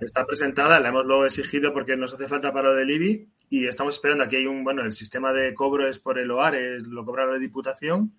Está 0.00 0.24
presentada, 0.24 0.78
la 0.80 0.88
hemos 0.90 1.04
luego 1.04 1.26
exigido 1.26 1.72
porque 1.72 1.96
nos 1.96 2.14
hace 2.14 2.28
falta 2.28 2.52
para 2.52 2.68
lo 2.68 2.74
del 2.76 2.90
IBI 2.90 3.28
y 3.50 3.66
estamos 3.66 3.94
esperando. 3.94 4.22
Aquí 4.22 4.36
hay 4.36 4.46
un, 4.46 4.62
bueno, 4.62 4.82
el 4.84 4.92
sistema 4.92 5.32
de 5.32 5.52
cobro 5.54 5.88
es 5.88 5.98
por 5.98 6.18
el 6.18 6.30
OAR, 6.30 6.54
es- 6.54 6.82
lo 6.86 7.04
cobra 7.04 7.26
la 7.26 7.38
Diputación 7.38 8.12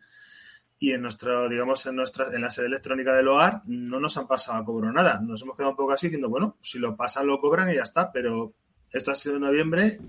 y 0.79 0.91
en 0.91 1.01
nuestro, 1.01 1.47
digamos, 1.47 1.85
en 1.85 1.95
nuestra, 1.95 2.27
en 2.33 2.41
la 2.41 2.49
sede 2.51 2.65
electrónica 2.67 3.15
del 3.15 3.29
OAR 3.29 3.61
no 3.65 3.99
nos 3.99 4.17
han 4.17 4.27
pasado 4.27 4.57
a 4.57 4.65
cobro 4.65 4.91
nada. 4.91 5.21
Nos 5.21 5.41
hemos 5.43 5.55
quedado 5.55 5.71
un 5.71 5.77
poco 5.77 5.93
así 5.93 6.07
diciendo, 6.07 6.27
bueno, 6.29 6.57
si 6.61 6.77
lo 6.77 6.95
pasan 6.97 7.25
lo 7.27 7.39
cobran 7.39 7.69
y 7.71 7.75
ya 7.75 7.83
está, 7.83 8.11
pero 8.11 8.53
esto 8.91 9.11
ha 9.11 9.15
sido 9.15 9.35
en 9.35 9.41
noviembre 9.41 9.99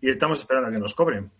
y 0.00 0.08
estamos 0.10 0.40
esperando 0.40 0.68
a 0.68 0.72
que 0.72 0.78
nos 0.78 0.94
cobren. 0.94 1.30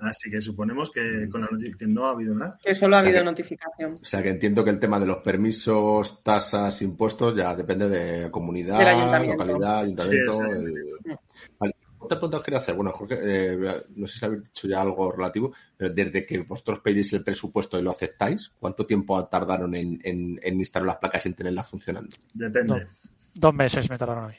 Así 0.00 0.30
que 0.30 0.40
suponemos 0.40 0.90
que 0.90 1.28
con 1.30 1.42
la 1.42 1.48
noticia 1.50 1.74
que 1.78 1.86
no 1.86 2.06
ha 2.06 2.12
habido 2.12 2.34
nada. 2.34 2.58
Que 2.62 2.74
solo 2.74 2.96
ha 2.96 3.00
O 3.00 3.02
sea 3.02 3.08
habido 3.10 3.22
que- 3.24 3.30
notificación. 3.30 3.92
O 4.00 4.04
sea 4.04 4.22
que 4.22 4.30
entiendo 4.30 4.64
que 4.64 4.70
el 4.70 4.78
tema 4.80 4.98
de 4.98 5.06
los 5.06 5.18
permisos, 5.18 6.22
tasas, 6.22 6.80
impuestos 6.82 7.34
ya 7.36 7.54
depende 7.54 7.88
de 7.88 8.30
comunidad, 8.30 8.80
ayuntamiento. 8.80 9.44
localidad, 9.44 9.78
ayuntamiento. 9.80 10.32
Sí, 10.34 10.40
el- 10.50 11.18
Vale. 11.58 11.74
Otra 12.02 12.16
pregunta 12.18 12.38
que 12.38 12.44
quería 12.44 12.60
hacer, 12.60 12.74
bueno, 12.74 12.92
Jorge, 12.92 13.18
eh, 13.22 13.58
no 13.96 14.06
sé 14.06 14.18
si 14.20 14.24
habéis 14.24 14.44
dicho 14.44 14.66
ya 14.66 14.80
algo 14.80 15.12
relativo, 15.12 15.52
pero 15.76 15.92
desde 15.92 16.24
que 16.24 16.38
vosotros 16.38 16.80
pedís 16.80 17.12
el 17.12 17.22
presupuesto 17.22 17.78
y 17.78 17.82
lo 17.82 17.90
aceptáis, 17.90 18.50
¿cuánto 18.58 18.86
tiempo 18.86 19.22
tardaron 19.26 19.74
en, 19.74 20.00
en- 20.02 20.40
en 20.42 20.54
instalar 20.58 20.86
las 20.86 20.96
placas 20.96 21.26
y 21.26 21.28
en 21.28 21.34
tenerlas 21.34 21.68
funcionando? 21.68 22.16
Depende. 22.32 22.86
Dos 23.34 23.52
meses 23.54 23.90
me 23.90 23.98
tardaron 23.98 24.24
a 24.24 24.28
mí. 24.28 24.34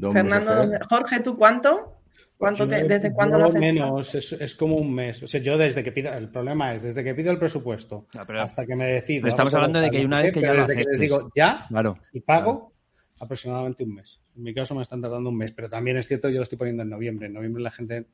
Fernando. 0.00 0.78
Jorge, 0.88 1.20
¿tú 1.20 1.36
cuánto? 1.36 1.98
¿Cuánto 2.36 2.66
te- 2.66 2.82
¿Desde 2.84 3.12
cuándo 3.12 3.38
lo 3.38 3.44
haces? 3.46 3.60
menos, 3.60 4.14
es, 4.16 4.32
es 4.32 4.54
como 4.56 4.76
un 4.76 4.92
mes. 4.92 5.22
O 5.22 5.26
sea, 5.28 5.40
yo 5.40 5.56
desde 5.56 5.84
que 5.84 5.92
pido, 5.92 6.12
el 6.12 6.28
problema 6.28 6.74
es 6.74 6.82
desde 6.82 7.04
que 7.04 7.14
pido 7.14 7.30
el 7.30 7.38
presupuesto 7.38 8.06
No, 8.14 8.22
pero- 8.26 8.42
hasta 8.42 8.66
que 8.66 8.74
me 8.74 8.86
decido. 8.92 9.28
estamos 9.28 9.54
hablando 9.54 9.78
de 9.78 9.90
que 9.90 9.98
hay 9.98 10.04
una 10.04 10.22
vez 10.22 10.32
que 10.32 10.40
ya 10.40 10.52
lo 10.52 10.66
desde 10.66 10.76
que 10.82 10.90
les 10.90 10.98
digo 10.98 11.30
ya 11.36 11.66
Claro. 11.68 11.98
y 12.12 12.20
pago 12.20 12.72
aproximadamente 13.20 13.84
un 13.84 13.94
mes. 13.94 14.20
En 14.36 14.42
mi 14.42 14.52
caso 14.54 14.74
me 14.74 14.82
están 14.82 15.00
tardando 15.00 15.30
un 15.30 15.36
mes, 15.36 15.52
pero 15.52 15.68
también 15.68 15.96
es 15.98 16.08
cierto 16.08 16.28
yo 16.30 16.36
lo 16.38 16.42
estoy 16.42 16.58
poniendo 16.58 16.82
en 16.82 16.88
noviembre. 16.90 17.26
En 17.28 17.34
noviembre 17.34 17.62
la 17.62 17.70
gente 17.70 18.06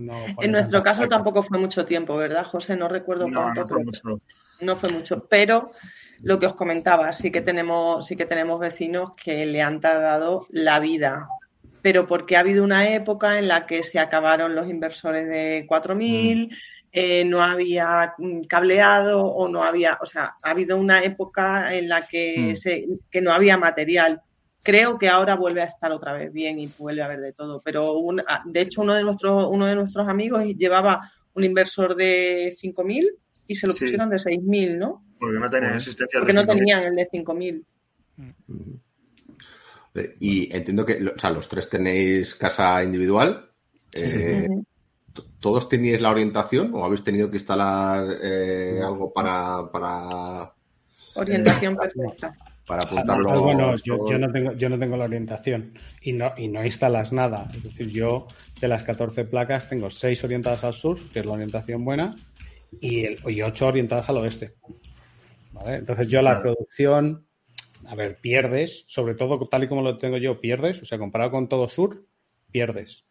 no, 0.00 0.24
En 0.40 0.52
nuestro 0.52 0.82
caso 0.82 1.08
tampoco 1.08 1.42
fue 1.42 1.58
mucho 1.58 1.84
tiempo, 1.84 2.16
¿verdad, 2.16 2.44
José? 2.44 2.76
No 2.76 2.88
recuerdo 2.88 3.28
No, 3.28 3.42
cuánto. 3.42 3.60
no 3.62 3.66
fue 3.66 3.84
mucho. 3.84 4.20
no 4.60 4.76
fue 4.76 4.88
mucho, 4.90 5.26
pero 5.28 5.72
lo 6.22 6.38
que 6.38 6.46
os 6.46 6.54
comentaba, 6.54 7.12
sí 7.12 7.30
que 7.32 7.40
tenemos, 7.40 8.06
sí 8.06 8.14
que 8.16 8.26
tenemos 8.26 8.60
vecinos 8.60 9.12
que 9.16 9.44
le 9.46 9.60
han 9.60 9.80
tardado 9.80 10.46
la 10.50 10.78
vida, 10.78 11.26
pero 11.80 12.06
porque 12.06 12.36
ha 12.36 12.40
habido 12.40 12.62
una 12.62 12.88
época 12.94 13.38
en 13.38 13.48
la 13.48 13.66
que 13.66 13.82
se 13.82 13.98
acabaron 13.98 14.54
los 14.54 14.68
inversores 14.68 15.26
de 15.28 15.64
4.000, 15.68 16.46
Mm. 16.48 16.54
eh, 16.92 17.24
no 17.24 17.42
había 17.42 18.14
cableado 18.48 19.24
o 19.24 19.48
no 19.48 19.64
había, 19.64 19.98
o 20.00 20.06
sea, 20.06 20.34
ha 20.42 20.50
habido 20.50 20.76
una 20.76 21.02
época 21.02 21.74
en 21.74 21.88
la 21.88 22.06
que, 22.06 22.50
Mm. 22.52 22.54
se, 22.54 22.86
que 23.10 23.20
no 23.20 23.32
había 23.32 23.56
material. 23.56 24.20
Creo 24.62 24.98
que 24.98 25.08
ahora 25.08 25.34
vuelve 25.34 25.62
a 25.62 25.66
estar 25.66 25.90
otra 25.92 26.12
vez 26.12 26.32
bien 26.32 26.58
y 26.60 26.68
vuelve 26.78 27.02
a 27.02 27.06
haber 27.06 27.20
de 27.20 27.32
todo, 27.32 27.60
pero 27.62 27.94
un- 27.94 28.22
ah, 28.28 28.42
de 28.46 28.60
hecho 28.60 28.82
uno 28.82 28.94
de 28.94 29.02
nuestros 29.02 29.48
uno 29.50 29.66
de 29.66 29.74
nuestros 29.74 30.06
amigos 30.08 30.44
llevaba 30.56 31.10
un 31.34 31.44
inversor 31.44 31.96
de 31.96 32.54
5.000 32.56 33.08
y 33.46 33.54
se 33.56 33.66
lo 33.66 33.72
Sí. 33.72 33.86
pusieron 33.86 34.08
de 34.10 34.18
6.000, 34.20 34.78
¿no? 34.78 35.04
Porque 35.18 35.38
no 35.38 35.50
tenían 35.50 35.74
existencia. 35.74 36.20
Porque 36.20 36.32
no 36.32 36.46
tenían 36.46 36.84
el 36.84 36.94
de 36.94 37.08
5.000. 37.10 37.64
Eh, 39.94 40.16
Y 40.20 40.54
entiendo 40.54 40.86
que, 40.86 41.04
o 41.14 41.18
sea, 41.18 41.30
los 41.30 41.48
tres 41.48 41.68
tenéis 41.68 42.34
casa 42.34 42.82
individual. 42.82 43.50
Eh, 43.92 44.48
¿Todos 45.40 45.68
teníais 45.68 46.00
la 46.00 46.10
orientación 46.10 46.72
o 46.74 46.84
habéis 46.84 47.04
tenido 47.04 47.30
que 47.30 47.36
instalar 47.36 48.06
eh, 48.22 48.80
algo 48.82 49.12
para, 49.12 49.70
para, 49.70 50.54
Orientación 51.14 51.76
perfecta. 51.76 52.34
Para 52.72 52.84
apuntarlo? 52.84 53.28
Además, 53.28 53.40
bueno, 53.40 53.74
yo, 53.84 54.08
yo 54.08 54.18
no 54.18 54.32
tengo, 54.32 54.52
yo 54.54 54.68
no 54.70 54.78
tengo 54.78 54.96
la 54.96 55.04
orientación 55.04 55.74
y 56.00 56.12
no, 56.12 56.32
y 56.38 56.48
no 56.48 56.64
instalas 56.64 57.12
nada. 57.12 57.46
Es 57.52 57.62
decir, 57.62 57.90
yo 57.90 58.26
de 58.62 58.68
las 58.68 58.82
14 58.82 59.26
placas 59.26 59.68
tengo 59.68 59.90
6 59.90 60.24
orientadas 60.24 60.64
al 60.64 60.72
sur, 60.72 60.98
que 61.12 61.20
es 61.20 61.26
la 61.26 61.32
orientación 61.32 61.84
buena, 61.84 62.14
y, 62.80 63.04
el, 63.04 63.18
y 63.26 63.42
8 63.42 63.66
orientadas 63.66 64.08
al 64.08 64.16
oeste. 64.16 64.54
¿Vale? 65.52 65.76
Entonces 65.76 66.08
yo 66.08 66.22
la 66.22 66.40
Claro. 66.40 66.42
producción, 66.54 67.26
a 67.84 67.94
ver, 67.94 68.16
pierdes, 68.22 68.84
sobre 68.86 69.16
todo 69.16 69.46
tal 69.48 69.64
y 69.64 69.68
como 69.68 69.82
lo 69.82 69.98
tengo 69.98 70.16
yo, 70.16 70.40
pierdes, 70.40 70.80
o 70.80 70.86
sea, 70.86 70.96
comparado 70.96 71.30
con 71.30 71.50
todo 71.50 71.68
sur, 71.68 72.06
pierdes. 72.50 73.04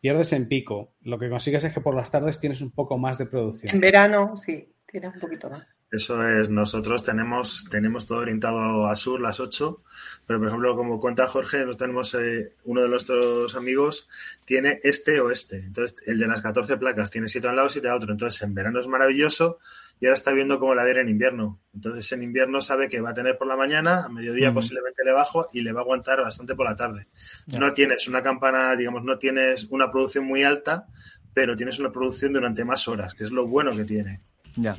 Pierdes 0.00 0.32
en 0.32 0.46
pico. 0.46 0.94
Lo 1.00 1.18
que 1.18 1.28
consigues 1.28 1.64
es 1.64 1.74
que 1.74 1.80
por 1.80 1.96
las 1.96 2.12
tardes 2.12 2.38
tienes 2.38 2.60
un 2.60 2.70
poco 2.70 2.96
más 2.98 3.18
de 3.18 3.26
producción. 3.26 3.74
En 3.74 3.80
verano, 3.80 4.36
sí, 4.36 4.72
tienes 4.86 5.12
un 5.12 5.20
poquito 5.20 5.50
más. 5.50 5.66
Eso 5.90 6.22
es, 6.28 6.50
nosotros 6.50 7.02
tenemos, 7.02 7.64
tenemos 7.70 8.06
todo 8.06 8.18
orientado 8.18 8.86
a 8.88 8.94
sur, 8.94 9.22
las 9.22 9.40
8, 9.40 9.82
pero 10.26 10.38
por 10.38 10.48
ejemplo, 10.48 10.76
como 10.76 11.00
cuenta 11.00 11.26
Jorge, 11.26 11.58
nosotros 11.58 11.78
tenemos 11.78 12.14
eh, 12.14 12.52
uno 12.64 12.82
de 12.82 12.88
nuestros 12.90 13.54
amigos 13.54 14.06
tiene 14.44 14.80
este 14.82 15.18
o 15.20 15.30
este. 15.30 15.56
Entonces, 15.56 15.96
el 16.06 16.18
de 16.18 16.26
las 16.26 16.42
14 16.42 16.76
placas 16.76 17.10
tiene 17.10 17.26
7 17.26 17.46
a 17.46 17.50
un 17.50 17.56
lado, 17.56 17.70
7 17.70 17.88
a 17.88 17.96
otro. 17.96 18.12
Entonces, 18.12 18.42
en 18.42 18.52
verano 18.52 18.80
es 18.80 18.86
maravilloso 18.86 19.60
y 19.98 20.06
ahora 20.06 20.16
está 20.16 20.32
viendo 20.32 20.58
cómo 20.58 20.74
la 20.74 20.84
ver 20.84 20.98
en 20.98 21.08
invierno. 21.08 21.58
Entonces, 21.74 22.12
en 22.12 22.22
invierno 22.22 22.60
sabe 22.60 22.90
que 22.90 23.00
va 23.00 23.10
a 23.10 23.14
tener 23.14 23.38
por 23.38 23.46
la 23.46 23.56
mañana, 23.56 24.04
a 24.04 24.08
mediodía 24.10 24.52
posiblemente 24.52 25.02
le 25.04 25.12
bajo 25.12 25.48
y 25.54 25.62
le 25.62 25.72
va 25.72 25.80
a 25.80 25.84
aguantar 25.84 26.20
bastante 26.20 26.54
por 26.54 26.66
la 26.66 26.76
tarde. 26.76 27.06
Ya. 27.46 27.60
No 27.60 27.72
tienes 27.72 28.06
una 28.08 28.22
campana, 28.22 28.76
digamos, 28.76 29.04
no 29.04 29.16
tienes 29.16 29.64
una 29.70 29.90
producción 29.90 30.26
muy 30.26 30.42
alta, 30.42 30.86
pero 31.32 31.56
tienes 31.56 31.78
una 31.78 31.90
producción 31.90 32.34
durante 32.34 32.62
más 32.62 32.86
horas, 32.88 33.14
que 33.14 33.24
es 33.24 33.30
lo 33.30 33.46
bueno 33.46 33.74
que 33.74 33.84
tiene. 33.84 34.20
Ya. 34.56 34.76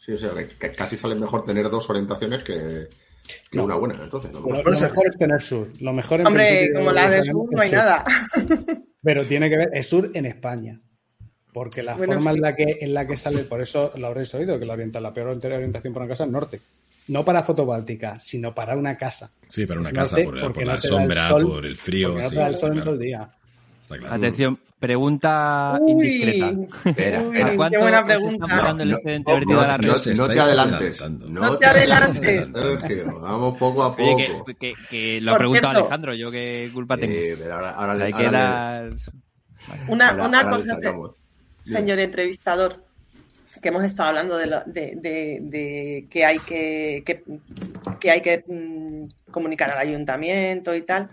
Sí, 0.00 0.12
o 0.12 0.18
sea, 0.18 0.30
que, 0.32 0.46
que 0.48 0.72
casi 0.72 0.96
sale 0.96 1.14
mejor 1.14 1.44
tener 1.44 1.68
dos 1.68 1.88
orientaciones 1.90 2.42
que, 2.42 2.88
que 3.50 3.58
No. 3.58 3.64
una 3.66 3.74
buena. 3.74 4.02
Entonces, 4.02 4.32
¿no? 4.32 4.40
Lo, 4.40 4.48
lo 4.56 4.62
Pues- 4.62 4.80
mejor 4.80 5.06
es 5.10 5.18
tener 5.18 5.42
sur. 5.42 5.68
Lo 5.78 5.92
mejor 5.92 6.20
en 6.22 6.26
Hombre, 6.26 6.70
como 6.74 6.90
la 6.90 7.10
de 7.10 7.22
Sur 7.24 7.48
no 7.52 7.60
hay 7.60 7.68
sur. 7.68 7.78
nada. 7.78 8.04
Pero 9.02 9.24
tiene 9.26 9.50
que 9.50 9.56
ver, 9.58 9.68
es 9.74 9.86
sur 9.86 10.10
en 10.14 10.24
España. 10.24 10.78
Porque 11.52 11.82
la 11.82 11.96
Bueno, 11.96 12.14
forma 12.14 12.30
sí. 12.30 12.36
en, 12.36 12.42
la 12.42 12.56
que, 12.56 12.78
en 12.80 12.94
la 12.94 13.06
que 13.06 13.16
sale, 13.18 13.42
por 13.44 13.60
eso 13.60 13.92
lo 13.96 14.06
habréis 14.06 14.32
oído, 14.34 14.58
que 14.58 14.64
la, 14.64 14.72
orienta, 14.72 15.00
la 15.00 15.12
peor 15.12 15.28
orientación 15.28 15.92
para 15.92 16.04
una 16.06 16.12
casa 16.12 16.24
es 16.24 16.30
norte. 16.30 16.60
No 17.08 17.24
para 17.24 17.42
fotovoltaica, 17.42 18.18
sino 18.20 18.54
para 18.54 18.76
una 18.76 18.96
casa. 18.96 19.32
Sí, 19.48 19.66
para 19.66 19.80
una 19.80 19.92
casa, 19.92 20.16
por, 20.16 20.40
porque 20.40 20.60
por 20.60 20.66
no 20.66 20.74
la 20.74 20.80
sombra, 20.80 21.28
sol, 21.28 21.42
por 21.46 21.66
el 21.66 21.76
frío. 21.76 22.08
Porque 22.10 22.22
no 22.22 22.28
sí, 22.30 22.34
te 22.36 22.40
da 22.40 22.48
el 22.48 22.56
sol 22.56 22.72
en 22.78 22.84
todo 22.84 22.94
el 22.94 23.00
día. 23.00 23.28
Está 23.82 23.98
claro. 23.98 24.14
Atención, 24.14 24.58
pregunta 24.78 25.78
Uy, 25.80 25.90
indiscreta. 25.92 26.52
Espera, 26.88 27.22
uy. 27.22 27.40
¿A 27.40 27.56
cuánto 27.56 27.78
qué 27.78 27.82
buena 27.82 28.04
pregunta. 28.04 28.70
el 28.78 28.88
No, 28.88 28.96
excedente 28.96 29.30
no, 29.30 29.36
vertido 29.38 29.60
a 29.60 29.66
la 29.66 29.76
red? 29.76 29.88
no, 30.16 30.28
te 30.28 30.40
adelantes. 30.40 31.02
No 31.28 31.58
te 31.58 31.66
adelantes. 31.66 32.48
Sergio, 32.54 33.20
vamos 33.20 33.58
poco 33.58 33.82
a 33.82 33.96
poco. 33.96 34.14
Oye, 34.14 34.30
que, 34.46 34.54
que, 34.54 34.72
que 34.88 35.20
lo 35.20 35.34
ha 35.34 35.38
preguntado 35.38 35.72
cierto. 35.74 35.80
Alejandro, 35.86 36.14
yo 36.14 36.30
qué 36.30 36.70
culpa 36.72 36.96
tengo. 36.96 37.12
Eh, 37.14 37.34
pero 37.38 37.54
ahora, 37.54 37.70
ahora 37.72 37.94
le- 37.94 38.04
Hay 38.04 38.12
ahora 38.12 38.24
que 38.24 38.30
dar... 38.30 38.90
Una, 39.88 40.08
ahora- 40.10 40.26
una 40.26 40.50
cosa, 40.50 40.78
señor 41.62 41.98
entrevistador, 41.98 42.82
que 43.60 43.68
hemos 43.68 43.84
estado 43.84 44.08
hablando 44.08 44.38
de, 44.38 44.46
lo- 44.46 44.64
de- 44.64 44.94
de- 44.96 45.38
de 45.42 46.06
que 46.10 46.24
hay 46.24 46.38
que, 46.38 47.02
que, 47.04 47.22
que 48.00 48.10
hay 48.10 48.22
que 48.22 48.42
mm, 48.46 49.30
comunicar 49.30 49.70
al 49.70 49.78
ayuntamiento 49.78 50.74
y 50.74 50.80
tal. 50.82 51.10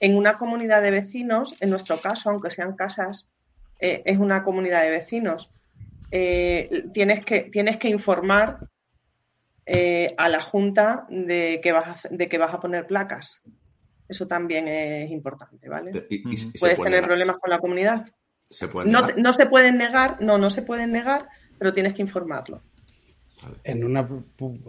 En 0.00 0.16
una 0.16 0.38
comunidad 0.38 0.82
de 0.82 0.90
vecinos, 0.92 1.60
en 1.60 1.70
nuestro 1.70 1.96
caso, 1.98 2.30
aunque 2.30 2.50
sean 2.50 2.76
casas, 2.76 3.28
eh, 3.80 4.02
es 4.04 4.18
una 4.18 4.42
comunidad 4.44 4.82
de 4.82 4.90
vecinos. 4.90 5.50
eh, 6.10 6.84
tienes, 6.94 7.22
que, 7.24 7.42
tienes 7.42 7.76
que 7.76 7.88
informar 7.90 8.60
eh, 9.66 10.14
a 10.16 10.28
la 10.30 10.40
Junta 10.40 11.06
de 11.10 11.60
que, 11.62 11.70
vas 11.72 12.06
a, 12.06 12.08
de 12.08 12.28
que 12.28 12.38
vas 12.38 12.54
a 12.54 12.60
poner 12.60 12.86
placas. 12.86 13.42
Eso 14.08 14.26
también 14.26 14.66
es 14.68 15.10
importante, 15.10 15.68
¿vale? 15.68 16.06
Y- 16.08 16.26
y- 16.30 16.34
y 16.34 16.38
se 16.38 16.58
Puedes 16.58 16.76
puede 16.76 16.86
tener 16.86 16.90
negar. 17.02 17.08
problemas 17.08 17.36
con 17.36 17.50
la 17.50 17.58
comunidad. 17.58 18.06
Se 18.48 18.68
puede 18.68 18.88
No, 18.90 19.00
negar. 19.02 19.14
te- 19.16 19.20
no 19.20 19.32
se 19.34 19.46
pueden 19.46 19.76
negar, 19.76 20.16
no, 20.22 20.38
no 20.38 20.48
se 20.48 20.62
pueden 20.62 20.92
negar, 20.92 21.28
pero 21.58 21.74
tienes 21.74 21.92
que 21.92 22.00
informarlo. 22.00 22.62
En 23.64 23.84
una, 23.84 24.08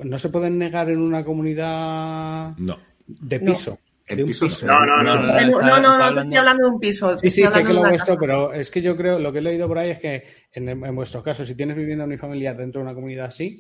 no 0.03 0.17
se 0.17 0.27
pueden 0.29 0.57
negar 0.59 0.89
en 0.89 0.99
una 0.99 1.23
comunidad 1.23 2.57
No. 2.57 2.77
de 3.07 3.39
piso. 3.39 3.79
De 4.15 4.23
un 4.23 4.29
pisos- 4.29 4.49
piso. 4.49 4.65
No, 4.67 4.85
no, 4.85 5.03
no. 5.03 5.15
No, 5.15 5.21
no. 5.21 5.59
no, 5.61 5.79
no, 5.81 5.89
hablando- 5.93 6.21
estoy 6.21 6.37
hablando 6.37 6.67
de 6.67 6.73
un 6.73 6.79
piso. 6.79 7.17
Sí, 7.19 7.29
sí, 7.31 7.45
sé 7.47 7.63
que 7.63 7.73
lo 7.73 7.79
vuestro, 7.81 8.15
casa. 8.15 8.19
pero 8.19 8.53
es 8.53 8.71
que 8.71 8.81
yo 8.81 8.95
creo, 8.95 9.19
lo 9.19 9.31
que 9.31 9.39
he 9.39 9.41
leído 9.41 9.67
por 9.67 9.77
ahí 9.77 9.91
es 9.91 9.99
que 9.99 10.23
en, 10.51 10.69
en 10.69 10.95
vuestro 10.95 11.21
caso, 11.23 11.45
si 11.45 11.55
tienes 11.55 11.75
vivienda 11.77 12.05
unifamiliar 12.05 12.57
dentro 12.57 12.79
de 12.81 12.85
una 12.85 12.93
comunidad 12.95 13.25
así, 13.27 13.57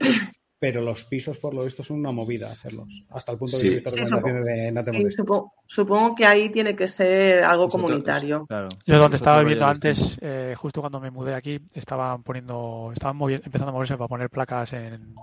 pero 0.61 0.81
los 0.81 1.05
pisos, 1.05 1.37
por 1.37 1.53
lo 1.53 1.63
visto, 1.63 1.83
son 1.83 1.99
una 1.99 2.11
movida 2.11 2.51
hacerlos. 2.51 3.05
Hasta 3.11 3.31
el 3.31 3.37
punto 3.37 3.55
de 3.57 3.63
Sí. 3.63 3.69
Sí, 3.69 3.79
recomendaciones 3.79 4.45
de 4.45 4.71
no 4.73 4.83
Sí, 4.83 5.11
supongo, 5.11 5.53
supongo 5.65 6.15
que 6.15 6.25
ahí 6.25 6.49
tiene 6.49 6.75
que 6.75 6.87
ser 6.89 7.43
algo 7.45 7.69
comunitario. 7.69 8.41
es- 8.41 8.47
claro. 8.47 8.67
Yo 8.85 8.97
donde 8.99 9.15
Es 9.15 9.21
estaba 9.21 9.39
viviendo 9.39 9.65
rollo 9.65 9.73
antes, 9.75 10.19
eh, 10.21 10.53
justo 10.57 10.81
cuando 10.81 10.99
me 10.99 11.11
mudé 11.11 11.33
aquí, 11.33 11.59
estaban 11.73 12.23
poniendo, 12.23 12.91
estaban 12.93 13.17
empezando 13.21 13.69
a 13.69 13.73
moverse 13.73 13.95
para 13.95 14.07
poner 14.09 14.29
placas 14.29 14.73
en, 14.73 15.13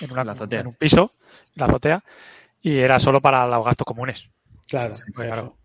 en, 0.00 0.10
una- 0.12 0.22
en 0.52 0.66
un 0.66 0.72
piso, 0.74 1.10
en 1.54 1.60
la 1.60 1.66
azotea, 1.66 2.02
y 2.62 2.78
era 2.78 2.98
solo 2.98 3.20
para 3.20 3.46
los 3.46 3.62
gastos 3.64 3.84
comunes. 3.84 4.30
Claro. 4.68 4.92
Pues, 5.14 5.26
claro, 5.28 5.56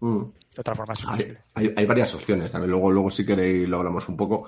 Mm. 0.00 0.22
de 0.24 0.60
otra 0.60 0.74
forma 0.74 0.92
es 0.94 1.00
Hay, 1.00 1.04
imposible. 1.06 1.38
hay- 1.54 1.74
hay 1.76 1.86
varias 1.86 2.14
opciones. 2.14 2.50
También 2.52 2.70
luego, 2.72 2.90
luego 2.90 3.10
si 3.10 3.24
queréis 3.24 3.68
lo 3.68 3.78
hablamos 3.78 4.08
un 4.08 4.16
poco, 4.16 4.46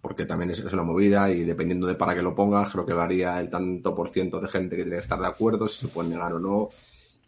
porque 0.00 0.24
también 0.24 0.50
es, 0.50 0.58
es 0.60 0.72
una 0.72 0.82
movida 0.84 1.30
y 1.30 1.40
dependiendo 1.44 1.86
de 1.86 1.94
para 1.96 2.14
qué 2.14 2.22
lo 2.22 2.34
pongas, 2.34 2.70
creo 2.70 2.86
que 2.86 2.92
varía 2.92 3.40
el 3.40 3.50
tanto 3.50 3.94
por 3.94 4.08
ciento 4.10 4.40
de 4.40 4.48
gente 4.48 4.76
que 4.76 4.82
tiene 4.82 4.96
que 4.98 5.02
estar 5.02 5.18
de 5.18 5.26
acuerdo, 5.26 5.66
si 5.66 5.78
se 5.86 5.88
puede 5.88 6.10
negar 6.10 6.32
o 6.34 6.38
no 6.38 6.68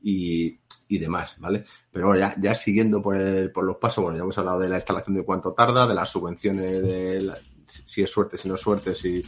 y, 0.03 0.61
y 0.89 0.99
demás, 0.99 1.35
¿vale? 1.41 1.65
Pero 1.91 2.07
bueno, 2.09 2.21
ya, 2.21 2.35
ya 2.39 2.55
siguiendo 2.55 3.03
por, 3.03 3.17
el- 3.17 3.51
por 3.51 3.65
los 3.65 3.77
pasos, 3.77 4.05
bueno, 4.05 4.17
ya 4.19 4.23
hemos 4.23 4.39
hablado 4.39 4.61
de 4.61 4.69
la 4.69 4.77
instalación 4.77 5.17
de 5.17 5.25
cuánto 5.25 5.53
tarda, 5.53 5.87
de 5.87 5.95
las 5.95 6.09
subvenciones, 6.11 6.83
de 6.83 7.21
la- 7.23 7.39
si 7.67 8.03
es 8.03 8.11
suerte, 8.11 8.37
si 8.37 8.47
no 8.49 8.55
es 8.55 8.61
suerte, 8.61 8.95
si, 8.95 9.23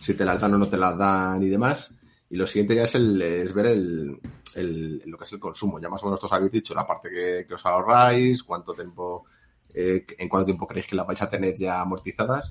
si 0.00 0.14
te 0.14 0.24
las 0.24 0.40
dan 0.40 0.54
o 0.54 0.58
no 0.58 0.68
te 0.68 0.78
las 0.78 0.96
dan 0.96 1.42
y 1.42 1.48
demás. 1.48 1.90
Y 2.30 2.36
lo 2.36 2.46
siguiente 2.46 2.74
ya 2.74 2.84
es, 2.84 2.94
el, 2.94 3.20
es 3.20 3.52
ver 3.52 3.66
el, 3.66 4.18
el- 4.56 5.02
lo 5.06 5.16
que 5.18 5.24
es 5.24 5.32
el 5.32 5.38
consumo. 5.40 5.78
Ya 5.80 5.88
más 5.88 6.02
o 6.02 6.06
menos 6.06 6.20
todos 6.20 6.32
habéis 6.32 6.52
dicho 6.52 6.74
la 6.74 6.86
parte 6.86 7.08
que, 7.10 7.44
que 7.46 7.54
os 7.54 7.64
ahorráis, 7.66 8.42
cuánto 8.42 8.74
tiempo, 8.74 9.24
eh, 9.74 10.04
en 10.18 10.28
cuánto 10.28 10.46
tiempo 10.46 10.66
creéis 10.66 10.86
que 10.86 10.96
las 10.96 11.06
vais 11.06 11.20
a 11.22 11.28
tener 11.30 11.54
ya 11.56 11.80
amortizadas. 11.80 12.48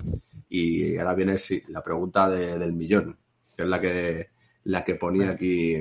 Y 0.48 0.96
ahora 0.98 1.14
viene 1.14 1.38
sí, 1.38 1.62
la 1.68 1.82
pregunta 1.82 2.28
de- 2.28 2.58
del 2.58 2.72
millón, 2.72 3.16
que 3.56 3.62
es 3.62 3.68
la 3.68 3.80
que, 3.80 4.30
la 4.64 4.84
que 4.84 4.94
ponía 4.96 5.30
aquí 5.30 5.76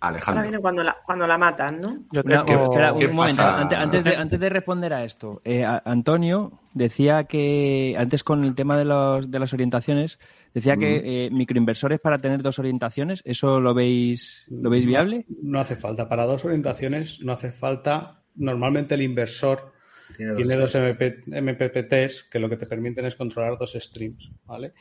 Ahora 0.00 0.16
Alejandro. 0.18 0.42
viene 0.42 0.58
cuando 0.58 0.82
la, 0.82 0.96
cuando 1.06 1.26
la 1.26 1.38
matan, 1.38 1.80
¿no? 1.80 2.04
Yo 2.12 2.22
tengo- 2.22 2.44
espera, 2.64 2.92
un 2.92 2.98
¿Qué 2.98 3.08
momento, 3.08 3.36
pasa? 3.42 3.60
antes, 3.62 3.78
antes 3.78 4.04
de, 4.04 4.16
antes 4.16 4.38
de 4.40 4.48
responder 4.50 4.92
a 4.92 5.02
esto, 5.02 5.40
eh, 5.44 5.64
a- 5.64 5.82
Antonio 5.86 6.60
decía 6.74 7.24
que, 7.24 7.96
antes 7.98 8.22
con 8.22 8.44
el 8.44 8.54
tema 8.54 8.76
de, 8.76 8.84
los, 8.84 9.30
de 9.30 9.38
las 9.38 9.54
orientaciones, 9.54 10.18
decía 10.54 10.76
que 10.76 11.26
eh, 11.26 11.30
microinversores 11.30 12.00
para 12.00 12.18
tener 12.18 12.40
dos 12.42 12.58
orientaciones, 12.58 13.20
¿eso 13.26 13.60
lo 13.60 13.74
veis, 13.74 14.46
lo 14.48 14.70
veis 14.70 14.86
viable? 14.86 15.26
No 15.42 15.60
hace 15.60 15.76
falta. 15.76 16.08
Para 16.08 16.24
dos 16.24 16.44
orientaciones 16.44 17.20
no 17.22 17.32
hace 17.32 17.52
falta. 17.52 18.22
Normalmente 18.36 18.94
el 18.94 19.02
inversor 19.02 19.72
Tiene 20.16 20.32
dos 20.32 20.38
tiene 20.38 20.56
dos 20.56 20.74
MP, 20.74 21.22
MPPTs 21.26 22.24
que 22.30 22.38
lo 22.38 22.48
que 22.48 22.56
te 22.56 22.66
permiten 22.66 23.04
es 23.04 23.16
controlar 23.16 23.58
dos 23.58 23.72
streams, 23.78 24.32
¿vale? 24.46 24.72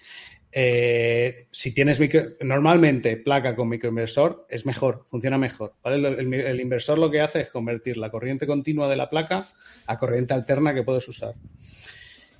Eh, 0.55 1.47
si 1.51 1.73
tienes 1.73 1.99
micro, 1.99 2.21
normalmente 2.41 3.17
placa 3.17 3.55
con 3.55 3.69
microinversor 3.69 4.45
es 4.49 4.65
mejor, 4.67 5.03
funciona 5.07 5.37
mejor, 5.37 5.73
¿vale? 5.83 5.95
El, 6.07 6.19
el- 6.19 6.33
el 6.33 6.59
inversor 6.61 6.99
lo 6.99 7.09
que 7.09 7.21
hace 7.21 7.41
es 7.41 7.49
convertir 7.49 7.97
la 7.97 8.11
corriente 8.11 8.45
continua 8.45 8.87
de 8.87 8.95
la 8.95 9.09
placa 9.09 9.47
a 9.87 9.97
corriente 9.97 10.33
alterna 10.35 10.73
que 10.73 10.83
puedes 10.83 11.07
usar 11.07 11.33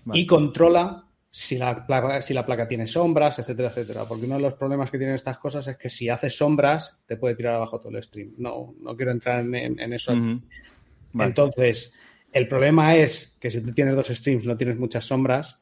Vale. 0.06 0.20
y 0.20 0.26
controla 0.28 1.06
si 1.36 1.58
la, 1.58 1.84
placa, 1.88 2.22
si 2.22 2.32
la 2.32 2.46
placa 2.46 2.68
tiene 2.68 2.86
sombras, 2.86 3.40
etcétera, 3.40 3.70
etcétera. 3.70 4.06
Porque 4.06 4.26
uno 4.26 4.36
de 4.36 4.42
los 4.42 4.54
problemas 4.54 4.92
que 4.92 5.00
tienen 5.00 5.16
estas 5.16 5.40
cosas 5.40 5.68
es 5.68 5.78
que 5.78 5.90
si 5.90 6.08
haces 6.08 6.38
sombras 6.38 6.96
te 7.08 7.18
puede 7.18 7.34
tirar 7.34 7.56
abajo 7.56 7.80
todo 7.80 7.90
el 7.98 8.04
stream. 8.04 8.34
No, 8.38 8.76
no 8.80 8.96
quiero 8.96 9.12
entrar 9.12 9.40
en, 9.40 9.56
en- 9.56 9.80
en 9.80 9.94
eso. 9.94 10.12
Vale. 11.14 11.30
Entonces, 11.30 11.92
el 12.32 12.48
problema 12.48 12.96
es 12.96 13.36
que 13.40 13.50
si 13.50 13.62
tú 13.62 13.72
tienes 13.72 13.96
dos 13.96 14.10
streams, 14.10 14.46
no 14.46 14.56
tienes 14.56 14.78
muchas 14.78 15.06
sombras, 15.06 15.58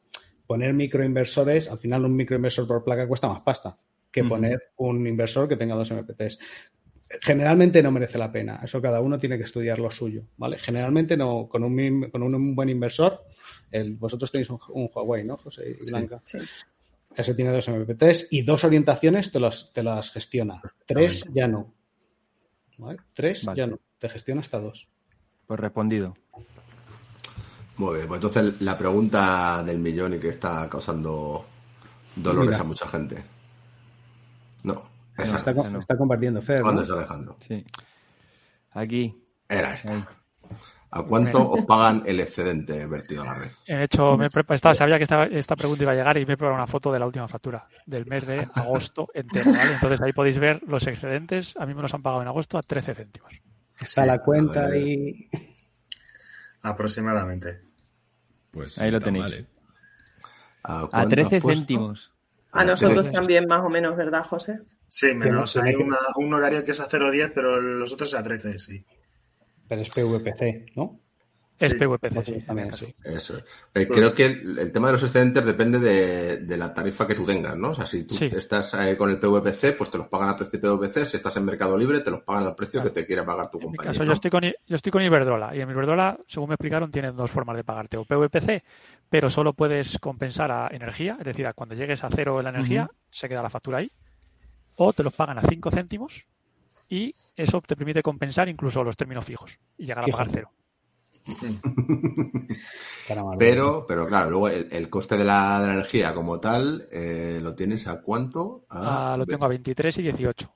poner 0.46 0.74
microinversores, 0.74 1.70
al 1.70 1.78
final 1.78 2.04
un 2.04 2.16
microinversor 2.16 2.66
por 2.68 2.84
placa 2.84 3.08
cuesta 3.08 3.28
más 3.28 3.40
pasta 3.42 3.78
que 4.10 4.24
poner 4.28 4.62
un 4.76 5.06
inversor 5.06 5.48
que 5.48 5.56
tenga 5.56 5.74
dos 5.74 5.90
MPTs. 5.90 6.38
Generalmente 7.20 7.82
no 7.82 7.90
merece 7.90 8.18
la 8.18 8.32
pena, 8.32 8.60
eso 8.62 8.80
cada 8.80 9.00
uno 9.00 9.18
tiene 9.18 9.36
que 9.36 9.44
estudiar 9.44 9.78
lo 9.78 9.90
suyo, 9.90 10.24
¿vale? 10.36 10.58
Generalmente 10.58 11.16
no, 11.16 11.48
con 11.48 11.62
un, 11.62 12.10
con 12.10 12.22
un 12.22 12.54
buen 12.54 12.68
inversor, 12.68 13.24
el, 13.70 13.96
vosotros 13.96 14.30
tenéis 14.30 14.50
un, 14.50 14.58
un 14.70 14.90
Huawei, 14.92 15.24
¿no, 15.24 15.36
José 15.36 15.76
y 15.80 15.90
Blanca? 15.90 16.20
Sí. 16.24 16.38
Ese 17.14 17.34
tiene 17.34 17.52
dos 17.52 17.68
MPTs 17.68 18.28
y 18.30 18.42
dos 18.42 18.64
orientaciones 18.64 19.30
te, 19.30 19.38
los, 19.38 19.72
te 19.72 19.82
las 19.82 20.10
gestiona. 20.10 20.62
Tres 20.86 21.24
ya 21.34 21.46
no. 21.46 21.74
¿Vale? 22.78 22.98
Tres 23.12 23.44
Vale. 23.44 23.58
ya 23.58 23.66
no. 23.66 23.78
Te 23.98 24.08
gestiona 24.08 24.40
hasta 24.40 24.58
dos. 24.58 24.88
Pues 25.46 25.60
respondido. 25.60 26.16
Muy 27.76 27.96
bien, 27.96 28.08
pues 28.08 28.22
entonces 28.22 28.60
la 28.62 28.78
pregunta 28.78 29.62
del 29.64 29.78
millón 29.78 30.14
y 30.14 30.18
que 30.18 30.28
está 30.28 30.68
causando 30.70 31.44
dolores 32.16 32.50
Mira. 32.52 32.60
a 32.60 32.64
mucha 32.64 32.88
gente. 32.88 33.22
No, 34.64 34.82
esa 35.22 35.36
está, 35.36 35.52
no. 35.52 35.62
co- 35.62 35.68
no. 35.70 35.78
está 35.80 35.96
compartiendo 35.96 36.42
Fer. 36.42 36.60
¿no? 36.60 36.68
¿Dónde 36.68 36.82
es 36.82 36.90
Alejandro? 36.90 37.36
Sí. 37.46 37.64
Aquí. 38.74 39.22
Era 39.48 39.74
esta. 39.74 39.92
ahí. 39.94 40.04
¿A 40.94 41.02
cuánto 41.04 41.50
os 41.50 41.64
pagan 41.64 42.02
el 42.04 42.20
excedente 42.20 42.84
vertido 42.86 43.22
a 43.22 43.24
la 43.26 43.34
red? 43.36 43.50
He 43.66 43.84
hecho, 43.84 44.14
me 44.18 44.26
he 44.26 44.28
prepa- 44.28 44.54
estaba- 44.54 44.74
sabía 44.74 44.98
que 44.98 45.04
esta, 45.04 45.24
esta 45.24 45.56
pregunta 45.56 45.84
iba 45.84 45.92
a 45.92 45.94
llegar 45.94 46.18
y 46.18 46.26
me 46.26 46.34
he 46.34 46.36
preparado 46.36 46.56
una 46.56 46.66
foto 46.66 46.92
de 46.92 46.98
la 46.98 47.06
última 47.06 47.26
factura 47.28 47.66
del 47.86 48.04
mes 48.04 48.26
de 48.26 48.46
agosto 48.54 49.08
entero, 49.14 49.52
¿vale? 49.52 49.72
Entonces 49.72 50.00
ahí 50.02 50.12
podéis 50.12 50.38
ver 50.38 50.62
los 50.66 50.86
excedentes. 50.86 51.56
A 51.56 51.64
mí 51.64 51.72
me 51.74 51.80
los 51.80 51.94
han 51.94 52.02
pagado 52.02 52.20
en 52.20 52.28
agosto 52.28 52.58
a 52.58 52.62
13 52.62 52.94
céntimos. 52.94 53.32
Está 53.80 54.04
la 54.04 54.18
cuenta 54.20 54.76
y. 54.76 55.30
Aproximadamente. 56.62 57.60
Pues 58.50 58.78
Ahí 58.78 58.90
lo 58.90 59.00
tenéis. 59.00 59.24
mal, 59.24 59.32
¿eh? 59.32 59.46
¿A 60.64 60.80
A 60.82 60.86
cuánto 60.88 61.08
13 61.08 61.36
has 61.36 61.42
puesto? 61.42 61.58
céntimos. 61.60 62.12
A 62.52 62.64
nosotros 62.64 63.10
también, 63.10 63.46
más 63.46 63.62
o 63.62 63.70
menos, 63.70 63.96
¿verdad, 63.96 64.24
José? 64.26 64.60
Sí, 64.94 65.14
menos 65.14 65.56
no, 65.56 65.62
hay 65.62 65.74
una- 65.74 65.96
un 66.16 66.34
horario 66.34 66.62
que 66.62 66.72
es 66.72 66.80
a 66.80 66.86
0.10, 66.86 67.32
pero 67.34 67.58
los 67.62 67.94
otros 67.94 68.10
es 68.10 68.14
a 68.14 68.22
13, 68.22 68.58
sí. 68.58 68.84
Pero 69.66 69.80
es 69.80 69.88
PVPC, 69.88 70.66
¿no? 70.76 71.00
Es 71.58 71.70
Sí. 71.72 71.78
PVPC, 71.78 72.24
sí. 72.26 72.40
También, 72.44 72.74
sí. 72.74 72.94
Eso. 73.02 73.38
es. 73.38 73.44
Eh, 73.74 73.88
creo 73.88 74.12
que 74.12 74.26
el, 74.26 74.58
el 74.58 74.70
tema 74.70 74.88
de 74.88 74.92
los 74.94 75.02
excedentes 75.02 75.46
depende 75.46 75.78
de, 75.78 76.36
de 76.38 76.56
la 76.58 76.74
tarifa 76.74 77.06
que 77.06 77.14
tú 77.14 77.24
tengas, 77.24 77.56
¿no? 77.56 77.70
O 77.70 77.74
sea, 77.74 77.86
si 77.86 78.04
tú 78.04 78.14
Sí. 78.16 78.26
estás 78.36 78.74
eh, 78.74 78.94
con 78.98 79.08
el 79.08 79.18
PVPC, 79.18 79.72
pues 79.78 79.90
te 79.90 79.96
los 79.96 80.08
pagan 80.08 80.28
a 80.28 80.36
precio 80.36 80.60
PVPC. 80.60 81.06
Si 81.06 81.16
estás 81.16 81.36
en 81.38 81.46
Mercado 81.46 81.78
Libre, 81.78 82.00
te 82.00 82.10
los 82.10 82.20
pagan 82.20 82.44
al 82.48 82.54
precio 82.54 82.80
Claro. 82.82 82.92
que 82.94 83.00
te 83.00 83.06
quiera 83.06 83.24
pagar 83.24 83.50
tu 83.50 83.56
En 83.58 83.60
mi 83.62 83.64
compañía. 83.68 83.92
caso, 83.92 84.02
¿no? 84.02 84.08
yo 84.08 84.12
estoy, 84.12 84.30
con, 84.30 84.44
I- 84.44 84.54
yo 84.66 84.76
estoy 84.76 84.92
con 84.92 85.00
Iberdrola 85.02 85.56
y 85.56 85.60
en 85.62 85.70
Iberdrola, 85.70 86.18
según 86.26 86.50
me 86.50 86.54
explicaron, 86.56 86.90
tienen 86.90 87.16
dos 87.16 87.30
formas 87.30 87.56
de 87.56 87.64
pagarte. 87.64 87.96
O 87.96 88.04
PVPC, 88.04 88.62
pero 89.08 89.30
solo 89.30 89.54
puedes 89.54 89.98
compensar 90.00 90.50
a 90.50 90.68
energía, 90.70 91.16
es 91.18 91.24
decir, 91.24 91.46
a 91.46 91.54
cuando 91.54 91.74
llegues 91.76 92.04
a 92.04 92.10
cero 92.10 92.38
en 92.40 92.44
la 92.44 92.50
energía, 92.50 92.90
se 93.08 93.26
queda 93.28 93.40
la 93.40 93.48
factura 93.50 93.78
ahí. 93.78 93.90
O 94.76 94.92
te 94.92 95.02
los 95.02 95.12
pagan 95.14 95.38
a 95.38 95.42
5 95.42 95.70
céntimos 95.70 96.26
y 96.88 97.14
eso 97.36 97.60
te 97.60 97.76
permite 97.76 98.02
compensar 98.02 98.48
incluso 98.48 98.82
los 98.84 98.96
términos 98.96 99.24
fijos 99.24 99.58
y 99.78 99.86
llegar 99.86 100.04
a 100.04 100.08
pagar 100.08 100.28
cero. 100.30 100.50
Pero, 103.38 103.86
pero 103.86 104.06
claro, 104.06 104.30
luego 104.30 104.48
el, 104.48 104.68
el 104.70 104.88
coste 104.90 105.16
de 105.16 105.24
la, 105.24 105.60
de 105.60 105.66
la 105.68 105.72
energía 105.74 106.14
como 106.14 106.40
tal, 106.40 106.88
eh, 106.90 107.38
¿lo 107.42 107.54
tienes 107.54 107.86
a 107.86 108.00
cuánto? 108.00 108.64
A 108.68 109.12
Ah, 109.12 109.16
lo 109.16 109.26
tengo 109.26 109.44
a 109.44 109.48
23 109.48 109.98
y 109.98 110.02
18. 110.02 110.54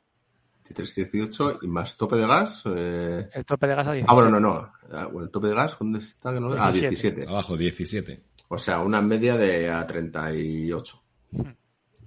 23, 0.69 0.95
18 1.13 1.59
y 1.63 1.69
más 1.69 1.97
tope 1.97 2.17
de 2.17 2.27
gas. 2.27 2.63
eh, 2.67 3.29
El 3.33 3.45
tope 3.45 3.67
de 3.67 3.75
gas 3.75 3.89
a 3.89 3.93
17. 3.93 4.07
Ah, 4.11 4.15
bueno, 4.15 4.31
no, 4.31 4.41
no. 4.41 4.73
Ah, 4.93 5.07
bueno, 5.07 5.25
el 5.27 5.31
tope 5.31 5.49
de 5.49 5.55
gas, 5.55 5.77
¿dónde 5.79 5.99
está? 6.01 6.33
No- 6.33 6.49
Ah, 6.53 6.73
17. 6.73 6.89
17. 6.91 7.27
Abajo, 7.29 7.57
17. 7.57 8.23
O 8.49 8.59
sea, 8.59 8.81
una 8.81 9.01
media 9.01 9.37
de 9.37 9.71
a 9.71 9.87
38. 9.87 11.03
Hmm. 11.33 11.43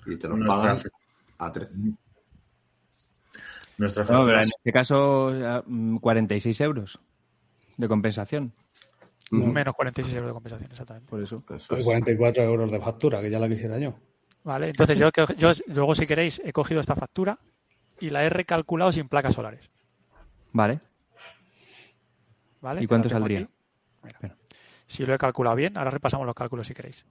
Y 0.06 0.16
te 0.18 0.28
los 0.28 0.38
Nuestra 0.40 0.62
pagan 0.62 0.78
fe- 0.78 0.90
a 1.40 1.52
13. 1.52 1.74
Nuestra 3.78 4.04
No, 4.04 4.08
pero 4.08 4.18
factura 4.20 4.36
en 4.38 4.42
es- 4.42 4.52
este 4.58 4.72
caso, 4.74 5.40
ya, 5.40 5.64
mm, 5.66 5.98
46 5.98 6.62
euros 6.62 7.00
de 7.78 7.88
compensación. 7.88 8.54
Ujú. 9.32 9.48
Menos 9.48 9.76
46 9.76 10.16
euros 10.16 10.30
de 10.30 10.34
compensación, 10.34 10.72
exactamente. 10.72 11.10
Por 11.10 11.22
eso. 11.24 11.36
Eso 11.38 11.46
Pues 11.70 11.80
es. 11.80 11.86
44 11.86 12.44
euros 12.44 12.72
de 12.72 12.80
factura, 12.80 13.22
que 13.22 13.30
ya 13.30 13.40
la 13.40 13.48
quisiera 13.48 13.78
yo. 13.78 13.96
Vale, 14.44 14.68
entonces 14.68 14.98
yo, 14.98 15.10
yo 15.38 15.52
luego 15.68 15.94
si 15.96 16.06
queréis 16.08 16.42
he 16.44 16.52
cogido 16.52 16.82
esta 16.82 16.96
factura 16.96 17.38
y 18.00 18.10
la 18.10 18.24
he 18.24 18.30
recalculado 18.30 18.92
sin 18.92 19.08
placas 19.08 19.36
solares. 19.36 19.70
Vale. 20.52 20.80
¿vale? 22.62 22.84
¿Y 22.84 22.88
cuánto 22.88 23.08
saldría? 23.08 23.48
Mira. 24.04 24.36
Si 24.88 25.06
lo 25.06 25.14
he 25.14 25.18
calculado 25.18 25.56
bien, 25.56 25.78
ahora 25.78 25.92
repasamos 25.92 26.26
los 26.26 26.36
cálculos 26.36 26.66
si 26.68 26.74
queréis. 26.74 27.06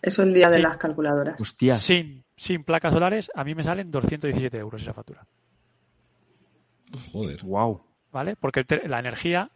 Eso 0.00 0.22
el 0.22 0.32
día 0.32 0.48
de 0.48 0.56
Sí. 0.56 0.62
las 0.62 0.76
calculadoras. 0.78 1.40
Hostias. 1.40 1.80
Sin, 1.80 2.24
sin 2.38 2.64
placas 2.64 2.94
solares, 2.94 3.30
a 3.34 3.44
mí 3.44 3.54
me 3.54 3.62
salen 3.62 3.90
217 3.90 4.56
euros 4.56 4.80
esa 4.80 4.94
factura. 4.94 5.26
Joder. 7.12 7.42
Wow. 7.44 7.82
¿Vale? 8.12 8.36
Porque 8.36 8.60
el 8.66 8.90
la 8.90 8.98
energía 8.98 9.50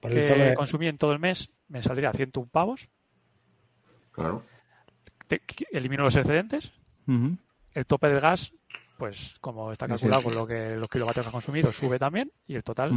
Por 0.00 0.12
que 0.12 0.20
de- 0.20 0.54
consumí 0.54 0.86
en 0.86 0.98
todo 0.98 1.12
el 1.12 1.18
mes 1.18 1.50
me 1.68 1.82
saldría 1.82 2.12
101 2.12 2.48
pavos. 2.50 2.88
Claro. 4.12 4.44
Te- 5.26 5.42
elimino 5.72 6.04
los 6.04 6.14
excedentes. 6.16 6.72
El 7.74 7.86
tope 7.86 8.08
del 8.08 8.20
gas, 8.20 8.52
pues 8.98 9.34
como 9.40 9.72
está 9.72 9.88
calculado 9.88 10.22
con 10.22 10.34
lo 10.34 10.46
que 10.46 10.76
los 10.76 10.88
kilovatios 10.88 11.24
que 11.24 11.28
ha 11.30 11.32
consumido, 11.32 11.72
sube 11.72 11.98
también. 11.98 12.30
Y 12.46 12.54
el 12.54 12.62
total, 12.62 12.92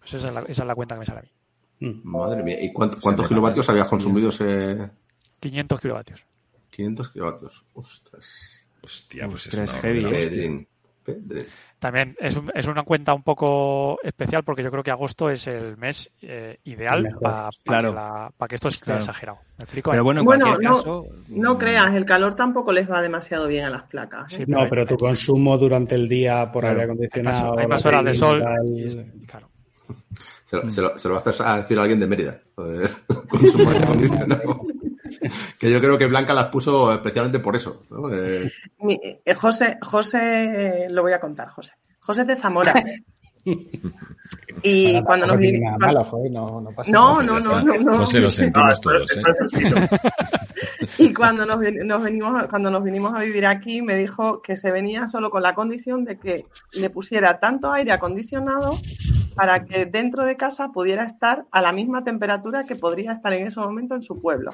pues 0.00 0.14
esa 0.14 0.28
es, 0.28 0.34
la, 0.34 0.40
esa 0.40 0.62
es 0.62 0.66
la 0.66 0.74
cuenta 0.74 0.94
que 0.96 0.98
me 1.00 1.06
sale 1.06 1.20
a 1.20 1.22
mí. 1.22 2.00
Madre 2.04 2.42
mía. 2.42 2.60
¿Y 2.62 2.72
cuánto- 2.72 2.98
cuántos 3.00 3.28
kilovatios 3.28 3.68
habías 3.70 3.86
consumido 3.88 4.30
ese 4.30 4.90
500 5.40 5.80
kilovatios. 5.80 6.24
500 6.78 7.08
kilovatios? 7.10 7.64
Ostras. 7.74 8.64
Hostia, 8.82 9.26
pues 9.28 9.48
es 9.48 9.54
una. 9.54 9.72
Pedrín. 9.80 10.68
También 11.78 12.14
es, 12.20 12.36
un- 12.36 12.50
es 12.54 12.66
una 12.66 12.82
cuenta 12.84 13.14
un 13.14 13.22
poco 13.22 13.98
especial 14.02 14.44
porque 14.44 14.62
yo 14.62 14.70
creo 14.70 14.82
que 14.82 14.90
agosto 14.90 15.30
es 15.30 15.46
el 15.46 15.76
mes 15.78 16.10
eh, 16.20 16.58
ideal 16.64 17.08
para 17.20 17.48
claro. 17.64 17.88
que, 17.90 17.94
la- 17.96 18.32
pa' 18.36 18.46
que 18.46 18.54
esto 18.56 18.68
esté 18.68 18.84
Claro. 18.84 19.00
exagerado. 19.00 19.38
¿Me 19.58 19.64
explico? 19.64 19.90
Pero 19.90 20.04
bueno, 20.04 20.20
en 20.20 20.26
Bueno, 20.26 20.44
cualquier 20.46 20.70
no- 20.70 20.76
caso. 20.76 21.06
No 21.30 21.54
mm, 21.54 21.58
creas, 21.58 21.94
el 21.94 22.04
calor 22.04 22.34
tampoco 22.34 22.72
les 22.72 22.88
va 22.90 23.00
demasiado 23.02 23.48
bien 23.48 23.64
a 23.64 23.70
las 23.70 23.82
placas. 23.84 24.32
¿eh? 24.34 24.36
Sí, 24.36 24.44
No, 24.46 24.60
hay- 24.62 24.68
pero 24.68 24.86
tu 24.86 24.96
consumo 24.96 25.56
durante 25.58 25.94
el 25.94 26.08
día 26.08 26.52
por 26.52 26.62
Claro, 26.62 26.80
aire 26.80 26.92
acondicionado. 26.92 27.58
hay 27.58 27.66
más 27.66 27.84
horas 27.86 28.04
de 28.04 28.14
sol. 28.14 28.42
tal, 28.42 28.68
y 28.68 28.84
es- 28.86 28.98
claro. 29.26 29.48
Se 30.44 30.56
lo, 30.56 30.70
se 30.70 30.80
lo- 30.82 30.98
se 30.98 31.08
lo 31.08 31.16
haces 31.16 31.40
a 31.40 31.56
decir 31.58 31.78
a 31.78 31.82
alguien 31.82 32.00
de 32.00 32.06
Mérida. 32.06 32.40
Joder, 32.54 32.90
con 33.28 33.50
su 33.50 33.58
aire 33.60 33.78
acondicionado. 33.78 34.60
que 35.58 35.70
yo 35.70 35.80
creo 35.80 35.98
que 35.98 36.06
Blanca 36.06 36.34
las 36.34 36.46
puso 36.46 36.92
especialmente 36.92 37.38
por 37.40 37.56
eso. 37.56 37.82
¿no? 37.90 38.12
Eh, 38.12 38.50
eh, 39.24 39.34
José, 39.34 39.78
José, 39.82 40.86
lo 40.90 41.02
voy 41.02 41.12
a 41.12 41.20
contar, 41.20 41.48
José. 41.48 41.72
José 42.00 42.22
es 42.22 42.26
de 42.28 42.36
Zamora. 42.36 42.74
y 44.62 45.02
cuando 45.02 45.26
nos 45.26 45.38
malo, 45.78 46.04
joder, 46.04 46.30
no, 46.30 46.60
no 46.60 46.70
pasa 46.72 46.90
No, 46.90 47.22
nada. 47.22 47.24
no, 47.24 47.38
Ya 47.40 47.44
no, 47.48 47.68
está. 47.70 47.84
no, 47.84 47.90
no. 47.92 47.98
José, 47.98 48.20
lo 48.20 48.28
Ah, 48.28 48.30
sentimos 48.32 48.72
esto- 48.72 48.90
todos, 48.90 49.16
¿eh? 49.16 49.88
Y 50.98 51.14
cuando 51.14 51.46
nos, 51.46 51.58
ven- 51.60 51.86
nos 51.86 52.02
venimos, 52.02 52.46
cuando 52.48 52.70
nos 52.70 52.82
vinimos 52.82 53.14
a 53.14 53.20
vivir 53.20 53.46
aquí, 53.46 53.80
me 53.82 53.94
dijo 53.96 54.42
que 54.42 54.56
se 54.56 54.70
venía 54.72 55.06
solo 55.06 55.30
con 55.30 55.42
la 55.42 55.54
condición 55.54 56.04
de 56.04 56.18
que 56.18 56.46
le 56.72 56.90
pusiera 56.90 57.38
tanto 57.38 57.72
aire 57.72 57.92
acondicionado 57.92 58.76
para 59.38 59.64
que 59.64 59.86
dentro 59.86 60.24
de 60.24 60.36
casa 60.36 60.70
pudiera 60.72 61.04
estar 61.04 61.44
a 61.52 61.62
la 61.62 61.72
misma 61.72 62.02
temperatura 62.02 62.64
que 62.64 62.74
podría 62.74 63.12
estar 63.12 63.32
en 63.32 63.46
ese 63.46 63.60
momento 63.60 63.94
en 63.94 64.02
su 64.02 64.20
pueblo. 64.20 64.52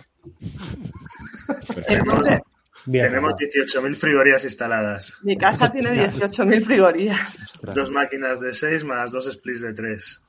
Entonces, 1.89 2.41
Bien, 2.87 3.07
Tenemos 3.07 3.33
18.000 3.33 3.95
frigorías 3.95 4.45
instaladas. 4.45 5.17
mi 5.23 5.39
casa 5.39 5.73
tiene 5.73 6.07
18.000 6.07 6.63
frigorías. 6.63 7.59
Dos 7.75 7.91
máquinas 7.91 8.41
de 8.41 8.53
6 8.53 8.85
más 8.85 9.11
dos 9.11 9.25
splits 9.33 9.63
de 9.63 9.73
3. 9.73 10.23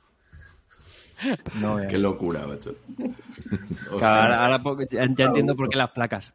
no, 1.60 1.82
eh. 1.82 1.88
qué 1.90 1.98
locura, 1.98 2.48
macho. 2.48 2.78
Ahora, 3.92 4.58
ya, 4.90 5.06
ya 5.18 5.26
entiendo 5.26 5.54
por 5.58 5.68
qué 5.68 5.76
las 5.78 5.92
placas. 5.92 6.34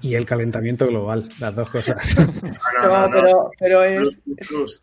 Y, 0.00 0.08
y 0.08 0.14
el 0.14 0.24
calentamiento 0.24 0.86
global, 0.86 1.28
las 1.38 1.54
dos 1.54 1.68
cosas. 1.68 2.16
No, 2.16 3.10
pero, 3.12 3.50
pero 3.58 3.84
es, 3.84 4.20
Plus, 4.48 4.80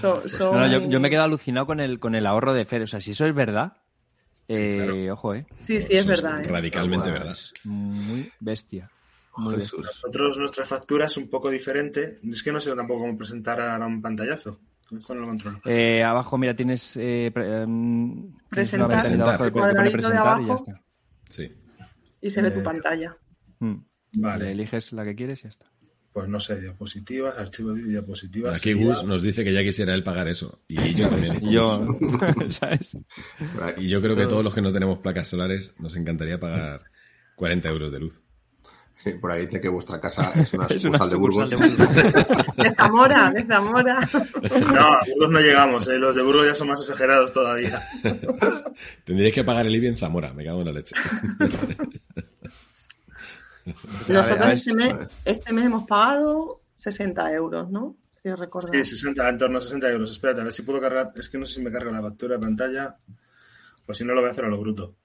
son- 0.00 0.22
No, 0.54 0.60
no, 0.60 0.66
yo, 0.68 0.88
yo 0.88 1.00
me 1.00 1.10
quedo 1.10 1.22
alucinado 1.22 1.66
con 1.66 1.80
el, 1.80 1.98
con 2.00 2.14
el 2.14 2.26
ahorro 2.26 2.52
de 2.54 2.64
Fer. 2.64 2.82
O 2.82 2.86
sea, 2.86 3.00
si 3.00 3.12
eso 3.12 3.26
es 3.26 3.34
verdad, 3.34 3.72
eh, 4.48 5.10
ojo, 5.10 5.34
eh. 5.34 5.46
Sí, 5.60 5.80
sí, 5.80 5.94
es 5.94 6.06
Eso 6.06 6.08
verdad. 6.08 6.44
¿eh? 6.44 6.48
Radicalmente 6.48 7.10
verdad. 7.10 7.36
Muy 7.64 8.30
bestia. 8.40 8.90
Muy 9.36 9.54
bestia. 9.56 9.78
Jesús. 9.78 9.86
Nosotros, 9.86 10.38
nuestra 10.38 10.64
factura 10.64 11.06
es 11.06 11.16
un 11.16 11.28
poco 11.28 11.50
diferente. 11.50 12.20
Es 12.30 12.42
que 12.42 12.52
no 12.52 12.60
sé 12.60 12.74
tampoco 12.74 13.00
cómo 13.00 13.18
presentar 13.18 13.60
ahora 13.60 13.86
un 13.86 14.00
pantallazo. 14.00 14.60
Esto 14.96 15.14
no 15.16 15.22
lo 15.22 15.26
controlo. 15.26 15.60
Eh, 15.64 16.02
abajo, 16.04 16.38
mira, 16.38 16.54
tienes. 16.54 16.96
Eh, 16.96 17.30
pre- 17.34 17.62
em, 17.62 18.12
tienes 18.22 18.38
Presentar, 18.48 18.90
abajo 19.20 19.38
pone 19.38 19.50
cuadradito 19.52 19.82
de 19.84 19.90
presentar 19.90 20.12
y 20.12 20.14
ya 20.14 20.20
abajo. 20.52 20.54
está. 20.54 20.82
Sí. 21.28 21.52
Y 22.22 22.30
se 22.30 22.40
ve 22.42 22.50
tu 22.52 22.60
Eh, 22.60 22.62
pantalla. 22.62 23.16
Mm. 23.58 23.74
Le 24.12 24.22
Vale, 24.22 24.52
eliges 24.52 24.92
la 24.92 25.04
que 25.04 25.14
quieres 25.16 25.40
y 25.40 25.42
ya 25.42 25.48
está. 25.48 25.66
Pues 26.16 26.30
no 26.30 26.40
sé, 26.40 26.58
diapositivas, 26.58 27.38
archivo 27.38 27.74
de 27.74 27.82
diapositivas. 27.82 28.56
Aquí 28.56 28.72
Gus 28.72 29.04
nos 29.04 29.20
dice 29.20 29.44
que 29.44 29.52
ya 29.52 29.62
quisiera 29.62 29.92
él 29.92 30.02
pagar 30.02 30.28
eso. 30.28 30.62
Y 30.66 30.94
yo 30.94 31.10
también. 31.10 31.44
Y 31.44 31.52
yo, 31.52 31.94
¿sabes? 32.48 32.96
Y 33.76 33.90
yo 33.90 34.00
creo 34.00 34.16
que 34.16 34.26
todos 34.26 34.42
los 34.42 34.54
que 34.54 34.62
no 34.62 34.72
tenemos 34.72 35.00
placas 35.00 35.28
solares 35.28 35.78
nos 35.78 35.94
encantaría 35.94 36.40
pagar 36.40 36.84
40 37.34 37.68
euros 37.68 37.92
de 37.92 38.00
luz. 38.00 38.22
sí, 38.96 39.12
por 39.12 39.30
ahí 39.30 39.44
dice 39.44 39.60
que 39.60 39.68
vuestra 39.68 40.00
casa 40.00 40.32
es 40.40 40.54
una 40.54 40.64
Es 40.70 40.82
una 40.86 41.00
sucursal 41.06 41.10
de 41.10 41.16
Burgos. 41.16 41.50
sucursal 41.50 41.76
de 41.76 42.12
Burgos. 42.12 42.46
De 42.56 42.74
Zamora, 42.74 43.30
de 43.34 43.44
Zamora. 43.44 44.08
No, 44.72 44.80
a 44.94 45.00
Burgos 45.06 45.30
no 45.32 45.40
llegamos, 45.40 45.86
¿eh? 45.88 45.98
los 45.98 46.14
de 46.14 46.22
Burgos 46.22 46.46
ya 46.46 46.54
son 46.54 46.68
más 46.68 46.80
exagerados 46.80 47.30
todavía. 47.30 47.78
Tendríais 49.04 49.34
que 49.34 49.44
pagar 49.44 49.66
el 49.66 49.76
IBI 49.76 49.88
en 49.88 49.98
Zamora, 49.98 50.32
me 50.32 50.46
cago 50.46 50.60
en 50.60 50.64
la 50.64 50.72
leche. 50.72 50.94
Nosotros 53.66 54.30
a 54.30 54.34
ver, 54.36 54.52
este, 54.52 54.74
mes, 54.74 54.94
este 55.24 55.52
mes 55.52 55.66
hemos 55.66 55.86
pagado 55.86 56.62
60 56.76 57.32
euros, 57.32 57.70
¿no? 57.70 57.96
Quiero 58.22 58.36
recordar. 58.36 58.70
Sí, 58.72 58.84
60, 58.96 59.28
en 59.28 59.38
torno 59.38 59.58
a 59.58 59.60
60 59.60 59.88
euros. 59.90 60.10
Espérate, 60.10 60.40
a 60.40 60.44
ver 60.44 60.52
si 60.52 60.62
puedo 60.62 60.80
cargar. 60.80 61.12
Es 61.16 61.28
que 61.28 61.38
no 61.38 61.46
sé 61.46 61.54
si 61.54 61.62
me 61.62 61.70
carga 61.70 61.90
la 61.92 62.02
captura 62.02 62.34
de 62.36 62.40
pantalla. 62.40 62.96
O 63.86 63.94
si 63.94 64.04
no, 64.04 64.14
lo 64.14 64.20
voy 64.20 64.28
a 64.28 64.32
hacer 64.32 64.44
a 64.44 64.48
lo 64.48 64.58
bruto. 64.60 64.96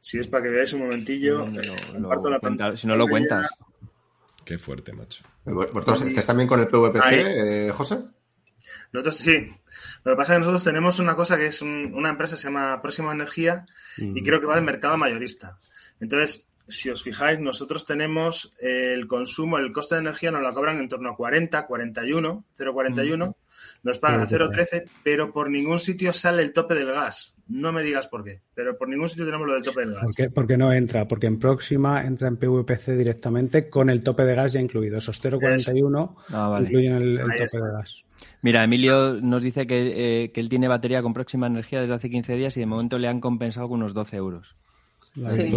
Si 0.00 0.18
es 0.18 0.26
para 0.26 0.42
que 0.44 0.50
veáis 0.50 0.72
un 0.74 0.80
momentillo, 0.80 1.38
Lo- 1.38 1.46
eh, 1.46 1.62
lo 1.64 1.92
comparto 2.00 2.28
la 2.30 2.38
cuenta- 2.40 2.64
pantalla. 2.64 2.76
si 2.76 2.86
no 2.86 2.96
lo 2.96 3.06
cuentas. 3.06 3.48
Qué 4.44 4.58
fuerte, 4.58 4.92
macho. 4.92 5.24
¿Vosotros 5.44 6.02
estáis 6.02 6.26
también 6.26 6.48
con 6.48 6.60
el 6.60 6.66
PVPC, 6.66 7.68
eh, 7.68 7.70
José? 7.72 8.00
Nosotros 8.92 9.16
sí. 9.16 9.48
Lo 10.04 10.12
que 10.12 10.16
pasa 10.16 10.32
es 10.32 10.36
que 10.36 10.40
nosotros 10.40 10.64
tenemos 10.64 10.98
una 10.98 11.14
cosa 11.16 11.36
que 11.38 11.46
es 11.46 11.62
un- 11.62 11.94
una 11.94 12.10
empresa 12.10 12.34
que 12.34 12.40
se 12.42 12.48
llama 12.48 12.82
Próxima 12.82 13.12
Energía 13.12 13.64
y 13.96 14.22
creo 14.22 14.40
que 14.40 14.46
va 14.46 14.54
al 14.56 14.62
mercado 14.62 14.98
mayorista. 14.98 15.58
Entonces, 16.00 16.48
si 16.68 16.90
os 16.90 17.02
fijáis, 17.02 17.38
nosotros 17.40 17.84
tenemos 17.86 18.56
el 18.60 19.06
consumo, 19.06 19.58
el 19.58 19.72
coste 19.72 19.96
de 19.96 20.02
energía 20.02 20.30
nos 20.30 20.42
lo 20.42 20.54
cobran 20.54 20.78
en 20.78 20.88
torno 20.88 21.10
a 21.10 21.16
40, 21.16 21.66
41, 21.66 22.44
0,41. 22.58 23.34
Nos 23.84 23.98
pagan 23.98 24.20
a 24.20 24.28
0,13, 24.28 24.84
pero 25.02 25.32
por 25.32 25.50
ningún 25.50 25.78
sitio 25.78 26.12
sale 26.12 26.42
el 26.42 26.52
tope 26.52 26.74
del 26.74 26.92
gas. 26.92 27.34
No 27.48 27.72
me 27.72 27.82
digas 27.82 28.06
por 28.06 28.24
qué, 28.24 28.40
pero 28.54 28.78
por 28.78 28.88
ningún 28.88 29.08
sitio 29.08 29.24
tenemos 29.24 29.46
lo 29.46 29.54
del 29.54 29.62
tope 29.62 29.80
del 29.80 29.94
gas. 29.94 30.04
¿Por 30.04 30.14
qué? 30.14 30.30
Porque 30.30 30.56
no 30.56 30.72
entra, 30.72 31.06
porque 31.06 31.26
en 31.26 31.38
próxima 31.38 32.04
entra 32.04 32.28
en 32.28 32.36
PVPC 32.36 32.96
directamente 32.96 33.68
con 33.68 33.90
el 33.90 34.02
tope 34.02 34.24
de 34.24 34.34
gas 34.34 34.52
ya 34.52 34.60
incluido. 34.60 34.98
Esos 34.98 35.22
0,41 35.22 36.14
Ah, 36.30 36.48
vale. 36.48 36.66
incluyen 36.66 36.94
el, 36.94 37.18
tope 37.18 37.58
de 37.58 37.72
gas. 37.72 38.04
Mira, 38.40 38.64
Emilio 38.64 39.20
nos 39.20 39.42
dice 39.42 39.66
que, 39.66 40.24
eh, 40.24 40.32
que 40.32 40.40
él 40.40 40.48
tiene 40.48 40.68
batería 40.68 41.02
con 41.02 41.12
próxima 41.12 41.48
energía 41.48 41.80
desde 41.80 41.94
hace 41.94 42.10
15 42.10 42.34
días 42.34 42.56
y 42.56 42.60
de 42.60 42.66
momento 42.66 42.98
le 42.98 43.08
han 43.08 43.20
compensado 43.20 43.68
con 43.68 43.80
unos 43.80 43.94
12 43.94 44.16
euros. 44.16 44.56
La 45.16 45.28
Sí. 45.28 45.52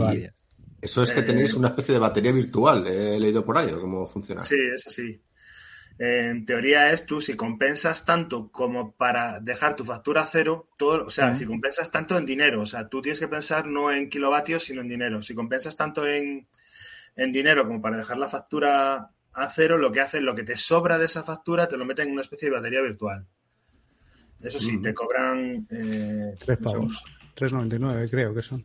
Eso 0.86 1.04
es 1.04 1.12
que 1.12 1.24
tenéis 1.24 1.54
una 1.56 1.70
especie 1.70 1.94
de 1.94 2.00
batería 2.00 2.32
virtual, 2.32 2.86
he 2.88 3.20
leído 3.20 3.44
por 3.44 3.58
ahí, 3.58 3.72
¿o 3.72 3.82
cómo 3.82 4.06
funciona? 4.06 4.42
Sí, 4.42 4.56
es 4.74 4.86
así. 4.88 5.20
En 5.98 6.46
teoría 6.46 6.92
es 6.92 7.06
tú, 7.06 7.22
si 7.22 7.36
compensas 7.36 8.06
tanto 8.06 8.52
como 8.52 8.94
para 8.94 9.40
dejar 9.40 9.76
tu 9.76 9.84
factura 9.86 10.22
a 10.22 10.28
cero, 10.28 10.70
todo, 10.78 11.06
o 11.06 11.10
sea, 11.10 11.36
si 11.36 11.46
compensas 11.46 11.90
tanto 11.90 12.18
en 12.18 12.26
dinero, 12.26 12.62
o 12.62 12.66
sea, 12.66 12.88
tú 12.90 13.02
tienes 13.02 13.20
que 13.20 13.28
pensar 13.30 13.66
no 13.66 13.92
en 13.92 14.10
kilovatios, 14.10 14.64
sino 14.64 14.82
en 14.82 14.90
dinero. 14.90 15.22
Si 15.22 15.34
compensas 15.34 15.76
tanto 15.76 16.06
en, 16.06 16.48
en 17.16 17.32
dinero 17.32 17.66
como 17.66 17.82
para 17.82 17.98
dejar 17.98 18.18
la 18.18 18.28
factura 18.28 19.10
a 19.34 19.50
cero, 19.50 19.78
lo 19.78 19.92
que 19.92 20.02
hace, 20.02 20.20
lo 20.22 20.36
que 20.36 20.44
te 20.44 20.56
sobra 20.58 20.98
de 20.98 21.06
esa 21.06 21.24
factura, 21.24 21.68
te 21.68 21.78
lo 21.78 21.86
meten 21.86 22.08
en 22.08 22.14
una 22.14 22.22
especie 22.22 22.50
de 22.50 22.56
batería 22.58 22.82
virtual. 22.82 23.26
Eso 24.42 24.60
sí, 24.60 24.82
te 24.82 24.94
cobran... 24.94 25.66
eh, 25.72 26.36
Tres 26.38 26.58
pavos. 26.60 27.04
3,99 27.36 28.10
creo 28.10 28.34
que 28.36 28.42
son. 28.44 28.64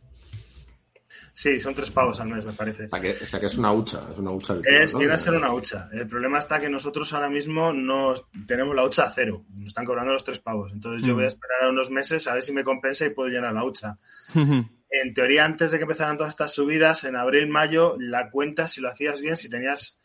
Sí, 1.33 1.59
son 1.59 1.73
tres 1.73 1.89
pavos 1.91 2.19
al 2.19 2.27
mes, 2.27 2.45
me 2.45 2.51
parece. 2.51 2.85
O 2.85 2.89
sea, 2.89 2.99
que, 2.99 3.11
o 3.11 3.25
sea, 3.25 3.39
que 3.39 3.45
es 3.45 3.57
una 3.57 3.71
hucha, 3.71 4.01
es 4.11 4.19
una 4.19 4.31
hucha 4.31 4.53
virtual. 4.55 4.81
Es, 4.81 4.93
¿no? 4.93 4.99
viene 4.99 5.13
a 5.13 5.17
ser 5.17 5.33
una 5.33 5.53
hucha. 5.53 5.89
El 5.91 6.07
problema 6.07 6.39
está 6.39 6.59
que 6.59 6.69
nosotros 6.69 7.11
ahora 7.13 7.29
mismo 7.29 7.71
no 7.71 8.13
tenemos 8.45 8.75
la 8.75 8.83
hucha 8.83 9.05
a 9.05 9.11
cero. 9.11 9.45
Nos 9.55 9.69
están 9.69 9.85
cobrando 9.85 10.11
los 10.11 10.23
tres 10.23 10.39
pavos. 10.39 10.71
Entonces 10.73 11.07
yo 11.07 11.15
voy 11.15 11.23
a 11.23 11.27
esperar 11.27 11.69
unos 11.69 11.89
meses 11.89 12.27
a 12.27 12.33
ver 12.33 12.43
si 12.43 12.51
me 12.51 12.63
compensa 12.63 13.05
y 13.05 13.11
puedo 13.11 13.29
llenar 13.29 13.53
la 13.53 13.63
hucha. 13.63 13.95
En 14.35 15.13
teoría, 15.13 15.45
antes 15.45 15.71
de 15.71 15.77
que 15.77 15.83
empezaran 15.83 16.17
todas 16.17 16.33
estas 16.33 16.53
subidas, 16.53 17.05
en 17.05 17.15
abril, 17.15 17.47
mayo, 17.47 17.95
la 17.97 18.29
cuenta, 18.29 18.67
si 18.67 18.81
lo 18.81 18.89
hacías 18.89 19.21
bien, 19.21 19.37
si 19.37 19.49
tenías 19.49 20.01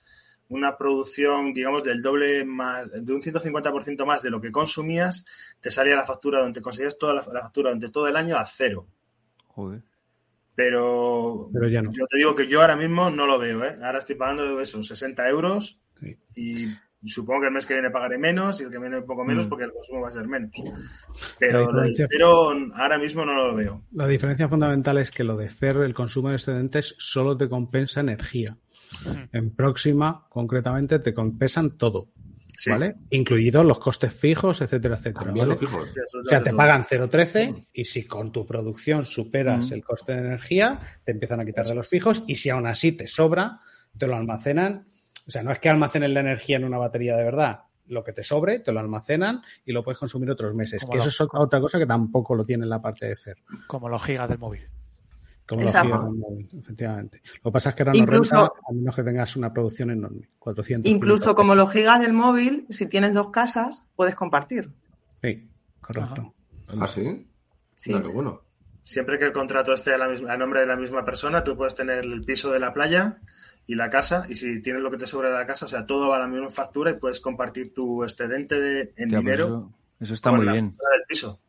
una 0.49 0.79
producción, 0.79 1.53
digamos, 1.53 1.83
del 1.83 2.03
doble 2.03 2.45
más, 2.45 2.89
de 2.93 3.12
un 3.12 3.20
150% 3.20 4.07
más 4.07 4.22
de 4.22 4.31
lo 4.31 4.41
que 4.41 4.53
consumías, 4.53 5.27
te 5.61 5.72
salía 5.72 5.97
la 5.97 6.05
factura 6.05 6.41
donde 6.41 6.62
conseguías 6.62 6.97
toda 6.97 7.14
la, 7.14 7.22
la 7.33 7.43
factura 7.43 7.70
durante 7.70 7.91
todo 7.91 8.07
el 8.07 8.14
año 8.14 8.37
a 8.37 8.45
cero. 8.45 8.87
Joder. 9.49 9.83
Pero, 10.57 11.51
Pero 11.53 11.69
ya 11.69 11.83
no. 11.83 11.93
yo 11.93 12.07
te 12.07 12.17
digo 12.17 12.35
que 12.35 12.47
yo 12.49 12.63
ahora 12.63 12.77
mismo 12.77 13.11
no 13.11 13.27
lo 13.27 13.39
veo, 13.39 13.63
¿eh? 13.65 13.77
Ahora 13.83 13.99
estoy 13.99 14.17
pagando 14.17 14.59
eso, 14.61 14.83
60 14.83 15.29
euros 15.29 15.83
Sí. 16.01 16.17
y 16.35 16.67
supongo 17.07 17.43
que 17.43 17.47
el 17.49 17.53
mes 17.53 17.67
que 17.67 17.75
viene 17.75 17.91
pagaré 17.91 18.19
menos 18.19 18.61
y 18.61 18.65
el 18.65 18.71
que 18.71 18.79
viene 18.79 18.99
un 18.99 19.07
poco 19.07 19.23
menos 19.25 19.47
Mm. 19.47 19.49
porque 19.51 19.65
el 19.67 19.73
consumo 19.73 20.01
va 20.01 20.09
a 20.09 20.11
ser 20.11 20.27
menos. 20.27 20.51
Pero 21.39 21.61
lo 21.61 21.67
diferencia- 21.69 22.09
cero 22.11 22.51
ahora 22.75 22.99
mismo 22.99 23.25
no 23.25 23.35
lo 23.35 23.55
veo. 23.55 23.83
La 23.93 24.07
diferencia 24.09 24.49
fundamental 24.49 24.99
es 24.99 25.11
que 25.11 25.23
lo 25.25 25.37
de 25.37 25.49
FER, 25.51 25.77
el 25.83 25.95
consumo 25.95 26.31
de 26.31 26.37
excedentes, 26.37 26.95
solo 26.99 27.37
te 27.37 27.49
compensa 27.49 28.01
energía. 28.01 28.57
En 29.33 29.55
próxima, 29.55 30.27
concretamente, 30.29 30.99
te 31.01 31.13
compensan 31.13 31.77
todo, 31.77 32.09
Sí. 32.57 32.71
¿vale? 32.71 32.95
Incluidos 33.11 33.65
los 33.65 33.79
costes 33.79 34.15
fijos, 34.15 34.61
etcétera, 34.63 34.97
etcétera. 34.97 35.33
O 35.33 36.25
sea, 36.25 36.43
te 36.43 36.53
pagan 36.55 36.83
0,13 36.85 37.67
y 37.73 37.85
si 37.85 38.05
con 38.07 38.33
tu 38.33 38.47
producción 38.47 39.05
superas 39.05 39.71
Mm. 39.71 39.75
el 39.75 39.85
coste 39.85 40.13
de 40.13 40.19
energía, 40.19 40.79
te 41.05 41.13
empiezan 41.13 41.41
a 41.41 41.45
quitar 41.45 41.67
de 41.67 41.75
los 41.75 41.87
fijos 41.89 42.25
y 42.27 42.35
si 42.37 42.51
aún 42.51 42.67
así 42.67 42.93
te 42.93 43.07
sobra, 43.07 43.61
te 43.97 44.07
lo 44.07 44.17
almacenan. 44.17 44.87
O 45.27 45.31
sea, 45.31 45.43
no 45.43 45.53
es 45.53 45.59
que 45.59 45.69
almacenen 45.69 46.15
la 46.15 46.21
energía 46.21 46.57
en 46.57 46.65
una 46.65 46.79
batería 46.79 47.17
de 47.17 47.25
verdad. 47.25 47.61
Lo 47.89 48.03
que 48.03 48.13
te 48.13 48.23
sobre, 48.23 48.59
te 48.61 48.73
lo 48.73 48.81
almacenan 48.81 49.43
y 49.65 49.73
lo 49.73 49.83
puedes 49.83 49.99
consumir 49.99 50.31
otros 50.31 50.55
meses. 50.55 50.83
Como 50.83 50.93
Que 50.93 50.99
eso 50.99 51.09
es 51.09 51.21
otra 51.21 51.61
cosa 51.61 51.79
que 51.79 51.87
tampoco 51.87 52.35
lo 52.35 52.45
tiene 52.45 52.65
en 52.65 52.71
la 52.71 52.81
parte 52.83 53.07
de 53.07 53.17
FER. 53.17 53.37
Como 53.67 53.89
los 53.89 54.03
gigas 54.03 54.29
del 54.29 54.39
móvil. 54.39 54.69
Como 55.47 55.63
los 55.63 55.71
Exacto. 55.71 55.87
gigas 55.89 56.05
del 56.05 56.15
móvil, 56.19 56.49
efectivamente. 56.59 57.23
Lo 57.43 57.51
que 57.51 57.53
pasa 57.53 57.69
es 57.71 57.75
que 57.77 57.83
ahora 57.83 57.93
no 57.93 57.99
Incluso- 57.99 58.35
renta 58.35 58.53
a 58.69 58.73
menos 58.73 58.97
que 58.97 59.03
tengas 59.05 59.37
una 59.37 59.53
producción 59.53 59.91
enorme. 59.91 60.29
400. 60.41 60.91
Incluso 60.91 61.17
500. 61.23 61.35
como 61.37 61.55
los 61.55 61.71
gigas 61.71 62.01
del 62.01 62.13
móvil, 62.13 62.67
si 62.71 62.87
tienes 62.87 63.15
dos 63.15 63.31
casas, 63.31 63.85
puedes 63.95 64.15
compartir. 64.17 64.71
Sí, 65.23 65.49
correcto. 65.81 66.35
¿Ah, 66.81 66.89
sí? 66.89 67.27
Bueno. 68.13 68.43
Siempre 68.83 69.19
que 69.19 69.25
el 69.27 69.33
contrato 69.33 69.73
esté 69.73 69.95
a, 69.95 69.99
la 69.99 70.09
misma- 70.09 70.33
a 70.33 70.37
nombre 70.37 70.61
de 70.61 70.67
la 70.67 70.77
misma 70.77 71.05
persona, 71.05 71.43
tú 71.43 71.57
puedes 71.57 71.75
tener 71.75 71.99
el 71.99 72.23
piso 72.23 72.53
de 72.53 72.61
la 72.61 72.73
playa 72.73 73.19
y 73.67 73.75
la 73.75 73.91
casa, 73.91 74.27
y 74.29 74.37
si 74.37 74.61
tienes 74.63 74.83
lo 74.83 74.91
que 74.93 74.97
te 74.97 75.07
sobra 75.09 75.29
de 75.29 75.35
la 75.35 75.47
casa, 75.47 75.67
o 75.67 75.69
sea, 75.69 75.87
todo 75.87 76.09
va 76.09 76.17
a 76.17 76.21
la 76.21 76.29
misma 76.29 76.51
factura 76.51 76.93
y 76.93 76.95
puedes 76.99 77.21
compartir 77.21 77.75
tu 77.75 78.05
excedente 78.05 78.61
de- 78.61 78.81
en 78.97 79.09
pues 79.09 79.21
dinero 79.21 79.45
eso, 79.47 79.73
eso 80.01 80.15
está 80.15 80.31
con 80.31 80.39
muy 80.39 80.47
la 80.47 80.53
bien. 80.53 80.67
factura 80.71 80.91
del 80.93 81.03
piso. 81.09 81.41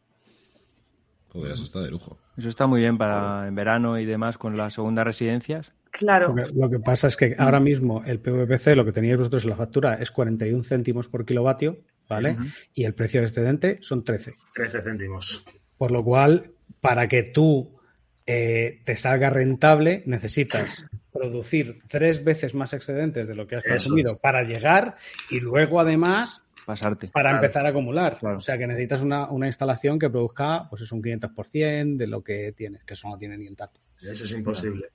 Joder, 1.38 1.52
eso 1.52 1.64
está 1.64 1.82
de 1.82 1.92
lujo. 1.92 2.18
Eso 2.36 2.50
está 2.50 2.66
muy 2.66 2.82
bien 2.82 2.98
para 2.98 3.48
en 3.48 3.54
verano 3.54 4.00
y 4.00 4.06
demás 4.06 4.40
con 4.40 4.58
las 4.58 4.74
segundas 4.74 5.06
residencias. 5.06 5.74
Claro. 5.92 6.30
Lo 6.30 6.36
que, 6.36 6.52
lo 6.54 6.70
que 6.70 6.80
pasa 6.80 7.08
es 7.08 7.16
que 7.16 7.36
ahora 7.38 7.60
mismo 7.60 8.04
el 8.06 8.20
PVPC, 8.20 8.76
lo 8.76 8.86
que 8.86 8.92
teníais 8.92 9.18
vosotros 9.18 9.44
en 9.44 9.52
la 9.52 9.56
factura, 9.56 9.96
es 9.96 10.10
41 10.10 10.64
céntimos 10.64 11.10
por 11.10 11.26
kilovatio, 11.26 11.78
¿vale? 12.10 12.38
Y 12.74 12.86
el 12.86 12.96
precio 12.96 13.22
de 13.22 13.28
excedente 13.28 13.78
son 13.82 14.04
13. 14.04 14.36
13 14.56 14.82
céntimos. 14.82 15.46
Por 15.78 15.92
lo 15.92 16.04
cual, 16.04 16.54
para 16.82 17.08
que 17.08 17.22
tú 17.22 17.78
eh, 18.26 18.82
te 18.84 18.96
salga 18.96 19.30
rentable, 19.30 20.02
necesitas 20.08 20.88
producir 21.14 21.82
tres 21.88 22.24
veces 22.24 22.56
más 22.56 22.74
excedentes 22.74 23.28
de 23.28 23.36
lo 23.36 23.48
que 23.48 23.58
has 23.58 23.64
consumido 23.64 24.14
para 24.22 24.44
llegar 24.44 24.96
y 25.30 25.40
luego, 25.40 25.80
además, 25.80 26.47
Pasarte. 26.68 27.08
para 27.08 27.30
Claro. 27.30 27.46
empezar 27.46 27.66
a 27.66 27.70
acumular. 27.70 28.20
Claro. 28.20 28.38
O 28.38 28.42
sea, 28.42 28.58
que 28.58 28.68
necesitas 28.68 29.02
una, 29.02 29.28
una 29.30 29.46
instalación 29.48 29.98
que 29.98 30.10
produzca 30.10 30.68
pues 30.70 30.82
es 30.82 30.92
un 30.92 31.02
500% 31.02 31.96
de 31.96 32.08
lo 32.08 32.22
que 32.22 32.52
tienes, 32.52 32.84
que 32.84 32.94
eso 32.94 33.08
no 33.10 33.18
tiene 33.18 33.38
ni 33.38 33.48
el 33.48 33.56
dato. 33.56 33.80
Eso 34.02 34.26
es 34.26 34.32
imposible. 34.34 34.90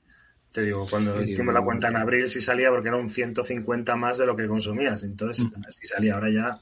Te 0.53 0.61
digo, 0.64 0.87
cuando 0.89 1.23
hicimos 1.23 1.55
la 1.55 1.62
cuenta 1.62 1.89
en 1.89 1.97
abril 1.97 2.29
sí 2.29 2.43
salía 2.43 2.68
porque 2.68 2.89
era 2.89 2.99
un 2.99 3.09
150 3.09 3.97
más 3.97 4.18
de 4.18 4.27
lo 4.27 4.37
que 4.37 4.47
consumías. 4.47 5.03
Entonces, 5.03 5.47
sí 5.70 5.87
salía. 5.87 6.14
Ahora 6.14 6.31
ya 6.31 6.59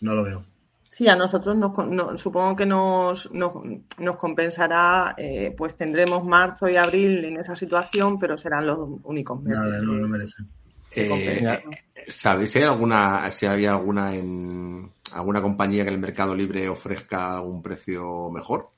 no 0.00 0.14
lo 0.16 0.24
veo. 0.24 0.44
Sí, 0.90 1.08
a 1.08 1.14
nosotros 1.16 1.56
nos, 1.56 1.72
con- 1.72 1.94
no- 1.94 2.16
supongo 2.16 2.56
que 2.56 2.66
nos, 2.66 3.32
nos, 3.32 3.52
nos 3.98 4.16
compensará, 4.16 5.14
eh, 5.16 5.54
pues 5.56 5.76
tendremos 5.76 6.24
marzo 6.24 6.68
y 6.68 6.74
abril 6.76 7.24
en 7.24 7.36
esa 7.38 7.54
situación, 7.56 8.18
pero 8.18 8.36
serán 8.36 8.66
los 8.66 8.78
únicos 9.04 9.40
meses. 9.42 9.60
Nada, 9.60 9.78
no, 9.78 9.92
no 9.94 10.08
merece. 10.08 10.42
Eh, 10.96 11.08
eh, 11.42 11.62
¿Sabéis 12.08 12.50
si 12.50 12.58
hay 12.58 12.64
alguna, 12.64 13.30
si 13.30 13.46
hay 13.46 13.66
alguna 13.66 14.14
en 14.14 14.90
alguna 15.12 15.40
compañía 15.42 15.82
que 15.84 15.88
en 15.88 15.94
el 15.94 16.00
mercado 16.00 16.34
libre 16.34 16.68
ofrezca 16.68 17.32
algún 17.36 17.62
precio 17.62 18.30
mejor 18.30 18.70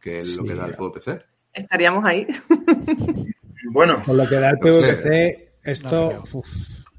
que 0.00 0.18
lo 0.18 0.24
Sí. 0.24 0.44
que 0.44 0.54
da 0.54 0.66
el 0.66 0.74
PVPC? 0.76 1.24
Estaríamos 1.52 2.04
ahí. 2.04 2.26
Bueno, 3.72 4.02
Con 4.04 4.16
lo 4.16 4.28
que 4.28 4.36
da 4.36 4.50
el 4.50 4.58
No 4.60 4.74
sé. 4.74 4.92
PVC, 4.94 5.52
esto 5.64 6.12
No 6.12 6.22
uf, 6.38 6.46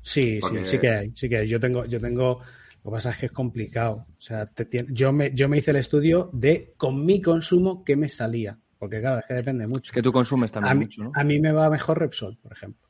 sí, 0.02 0.40
Porque- 0.42 0.60
sí, 0.60 0.72
sí 0.72 0.80
que 0.80 0.90
hay, 0.90 1.12
sí 1.16 1.30
que 1.30 1.38
hay. 1.38 1.48
Yo 1.48 1.60
tengo, 1.60 1.86
yo 1.86 2.00
tengo, 2.02 2.42
lo 2.84 2.92
que 2.92 2.96
pasa 2.96 3.12
es 3.12 3.18
que 3.18 3.26
es 3.28 3.32
complicado. 3.32 4.06
O 4.10 4.20
sea, 4.22 4.46
te 4.46 4.86
yo 4.90 5.12
me, 5.14 5.32
yo 5.34 5.48
me 5.48 5.58
hice 5.60 5.72
el 5.72 5.78
estudio 5.78 6.30
de 6.34 6.74
con 6.76 7.06
mi 7.06 7.22
consumo 7.22 7.84
qué 7.86 7.96
me 7.96 8.10
salía. 8.10 8.58
Porque 8.78 9.00
claro, 9.00 9.20
es 9.20 9.26
que 9.26 9.34
depende 9.36 9.66
mucho. 9.66 9.90
Es 9.90 9.92
que 9.92 10.02
tú 10.02 10.12
consumes 10.12 10.52
a, 10.52 10.54
también 10.56 10.78
mí, 10.80 10.86
mucho, 10.86 11.04
¿no? 11.04 11.12
a 11.16 11.24
mí 11.24 11.40
me 11.40 11.52
va 11.52 11.70
mejor 11.70 12.00
Repsol, 12.00 12.38
por 12.38 12.52
ejemplo. 12.52 12.87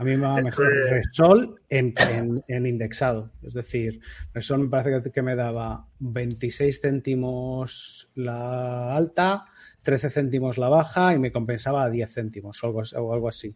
A 0.00 0.04
mí 0.04 0.16
me 0.16 0.22
va 0.26 0.36
Este- 0.38 0.44
mejor 0.44 0.66
Repsol 0.88 1.60
en, 1.68 1.92
en- 2.10 2.42
en 2.48 2.66
indexado. 2.66 3.32
Es 3.42 3.52
decir, 3.52 4.00
Repsol 4.32 4.60
me 4.60 4.68
parece 4.70 5.02
que, 5.02 5.10
que 5.12 5.20
me 5.22 5.36
daba 5.36 5.86
26 5.98 6.80
céntimos 6.80 8.08
la 8.14 8.96
alta, 8.96 9.44
13 9.82 10.08
céntimos 10.08 10.56
la 10.56 10.68
baja 10.70 11.12
y 11.12 11.18
me 11.18 11.30
compensaba 11.30 11.84
a 11.84 11.90
10 11.90 12.14
céntimos 12.14 12.64
o 12.64 12.66
algo, 12.68 12.80
o 12.96 13.12
algo 13.12 13.28
así. 13.28 13.54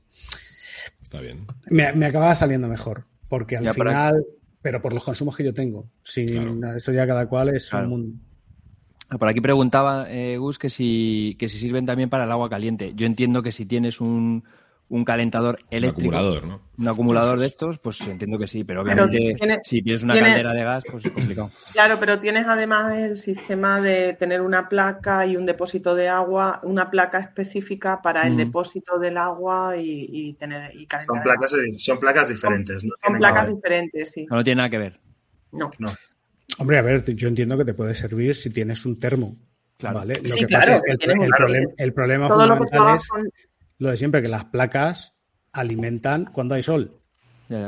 Está 1.03 1.20
bien. 1.22 1.47
Me, 1.70 1.92
me 1.95 2.07
acababa 2.07 2.34
saliendo 2.34 2.68
mejor, 2.68 3.07
porque 3.28 3.57
al 3.57 3.64
Ya, 3.64 3.72
para- 3.72 3.90
final, 3.90 4.26
pero 4.61 4.82
por 4.82 4.92
los 4.92 5.03
consumos 5.03 5.34
que 5.36 5.45
yo 5.45 5.55
tengo. 5.55 5.84
Sin, 6.03 6.26
Claro. 6.26 6.76
Eso 6.76 6.92
ya 6.92 7.07
cada 7.07 7.26
cual 7.26 7.49
es 7.57 7.70
Claro. 7.70 7.86
un 7.86 7.90
mundo. 7.90 8.18
Por 9.18 9.28
aquí 9.28 9.40
preguntaba 9.40 10.11
eh, 10.11 10.36
Gus 10.38 10.59
que 10.59 10.68
si, 10.68 11.36
que 11.38 11.49
si 11.49 11.59
sirven 11.59 11.86
también 11.86 12.11
para 12.11 12.24
el 12.24 12.32
agua 12.32 12.51
caliente. 12.51 12.92
Yo 12.95 13.07
entiendo 13.07 13.42
que 13.42 13.53
si 13.53 13.64
tienes 13.64 14.01
un, 14.01 14.45
un 14.97 15.05
calentador 15.05 15.59
Un 15.61 15.66
eléctrico, 15.76 16.14
acumulador, 16.16 16.45
¿no? 16.47 16.61
un 16.78 16.88
acumulador 16.88 17.40
de 17.40 17.47
estos, 17.47 17.78
pues 17.78 18.01
entiendo 18.03 18.38
que 18.38 18.47
sí, 18.47 18.62
pero 18.64 18.84
Pero 18.84 19.05
obviamente 19.05 19.36
si 19.64 19.82
tienes 19.82 20.03
una 20.05 20.14
tiene- 20.14 20.28
caldera 20.28 20.53
de 20.53 20.62
gas, 20.64 20.84
pues 20.90 21.05
es 21.05 21.11
complicado. 21.11 21.51
Claro, 21.72 21.97
pero 21.99 22.18
tienes 22.20 22.47
además 22.47 22.97
el 22.97 23.16
sistema 23.16 23.80
de 23.80 24.14
tener 24.14 24.40
una 24.40 24.68
placa 24.68 25.26
y 25.26 25.36
un 25.36 25.47
depósito 25.47 25.95
de 25.95 26.09
agua, 26.09 26.61
una 26.62 26.90
placa 26.90 27.18
específica 27.18 28.01
para 28.03 28.26
el 28.26 28.34
Mm. 28.34 28.36
depósito 28.36 28.99
del 28.99 29.16
agua 29.18 29.76
y, 29.76 30.07
y 30.11 30.32
tener 30.34 30.70
y 30.74 30.86
calentar 30.86 31.07
son 31.07 31.16
el 31.18 31.22
placas, 31.24 31.55
agua. 31.55 31.64
son 31.78 31.99
placas 32.01 32.28
diferentes. 32.28 32.84
¿no? 32.84 32.90
Son 32.90 32.99
Tienen- 33.03 33.18
placas 33.18 33.49
diferentes, 33.55 34.12
sí. 34.12 34.26
No, 34.30 34.36
no 34.36 34.45
tiene 34.45 34.57
nada 34.59 34.70
que 34.70 34.78
ver. 34.78 35.01
No. 35.53 35.70
No. 35.78 35.95
Hombre, 36.59 36.78
a 36.78 36.82
ver, 36.82 37.05
yo 37.14 37.26
entiendo 37.28 37.57
que 37.59 37.64
te 37.64 37.74
puede 37.74 37.95
servir 37.95 38.34
si 38.34 38.51
tienes 38.51 38.86
un 38.86 38.99
termo. 39.01 39.36
Claro. 39.76 39.99
¿vale? 39.99 40.14
Lo 40.22 40.28
Sí, 40.28 40.40
que 40.40 40.47
claro, 40.47 40.66
pasa 40.66 40.74
es 40.74 40.82
que 40.82 40.92
el, 40.92 40.99
tienes 40.99 41.16
un 41.16 41.24
el 41.57 41.66
el 41.78 41.92
problema 41.92 42.28
Todo 42.28 42.47
lo 42.47 42.55
que 42.55 42.59
fundamental 42.59 42.78
trabaja 42.78 42.97
es 42.97 43.09
con- 43.09 43.28
lo 43.79 43.91
de 43.91 43.97
siempre, 43.97 44.22
que 44.22 44.29
las 44.29 44.47
placas 44.47 45.14
alimentan 45.53 46.27
cuando 46.27 46.55
hay 46.55 46.62
sol. 46.62 47.01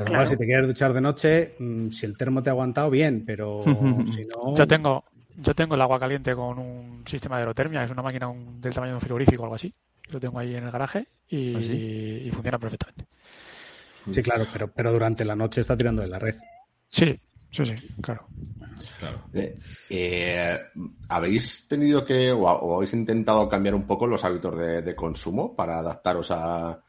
Cual, 0.09 0.27
si 0.27 0.37
te 0.37 0.45
quieres 0.47 0.67
duchar 0.67 0.93
de 0.93 1.01
noche, 1.01 1.55
mm, 1.59 1.91
si 1.91 2.07
el 2.07 2.17
termo 2.17 2.43
te 2.43 2.51
ha 2.51 2.53
aguantado, 2.53 2.91
bien, 2.91 3.25
pero 3.27 3.61
si 4.07 4.25
no. 4.27 4.57
Yo 4.57 4.67
tengo, 4.67 5.05
yo 5.37 5.55
tengo 5.55 5.75
el 5.75 5.81
agua 5.81 5.99
caliente 5.99 6.35
con 6.35 6.59
un 6.59 7.05
sistema 7.07 7.37
de 7.37 7.43
aerotermia, 7.43 7.85
es 7.85 7.91
una 7.91 8.03
máquina 8.03 8.29
un- 8.29 8.61
del 8.61 8.75
tamaño 8.75 8.93
de 8.93 8.97
un 8.97 9.01
frigorífico 9.01 9.43
o 9.43 9.45
algo 9.47 9.55
así. 9.57 9.73
Lo 10.11 10.21
tengo 10.21 10.39
ahí 10.39 10.55
en 10.55 10.65
el 10.65 10.71
garaje 10.71 11.07
y, 11.29 11.47
¿Ah, 11.57 12.29
y 12.29 12.31
funciona 12.31 12.59
perfectamente. 12.59 13.05
Sí, 14.11 14.23
claro, 14.23 14.45
pero, 14.53 14.73
pero 14.73 14.93
durante 14.93 15.25
la 15.25 15.35
noche 15.35 15.61
está 15.61 15.77
tirando 15.77 16.03
de 16.03 16.09
la 16.09 16.19
red. 16.19 16.35
Sí, 16.89 17.21
sí, 17.65 17.77
sí, 17.77 17.95
claro. 18.01 18.27
Claro. 18.99 19.19
Eh, 19.35 19.59
eh, 19.91 20.59
¿Habéis 21.09 21.67
tenido 21.69 22.05
que 22.05 22.33
o, 22.33 22.49
ha- 22.49 22.57
o 22.61 22.77
habéis 22.77 22.93
intentado 22.95 23.49
cambiar 23.49 23.75
un 23.75 23.87
poco 23.87 24.07
los 24.07 24.25
hábitos 24.25 24.59
de, 24.59 24.83
de 24.83 24.95
consumo 24.97 25.55
para 25.55 25.79
adaptaros 25.79 26.31
a, 26.31 26.81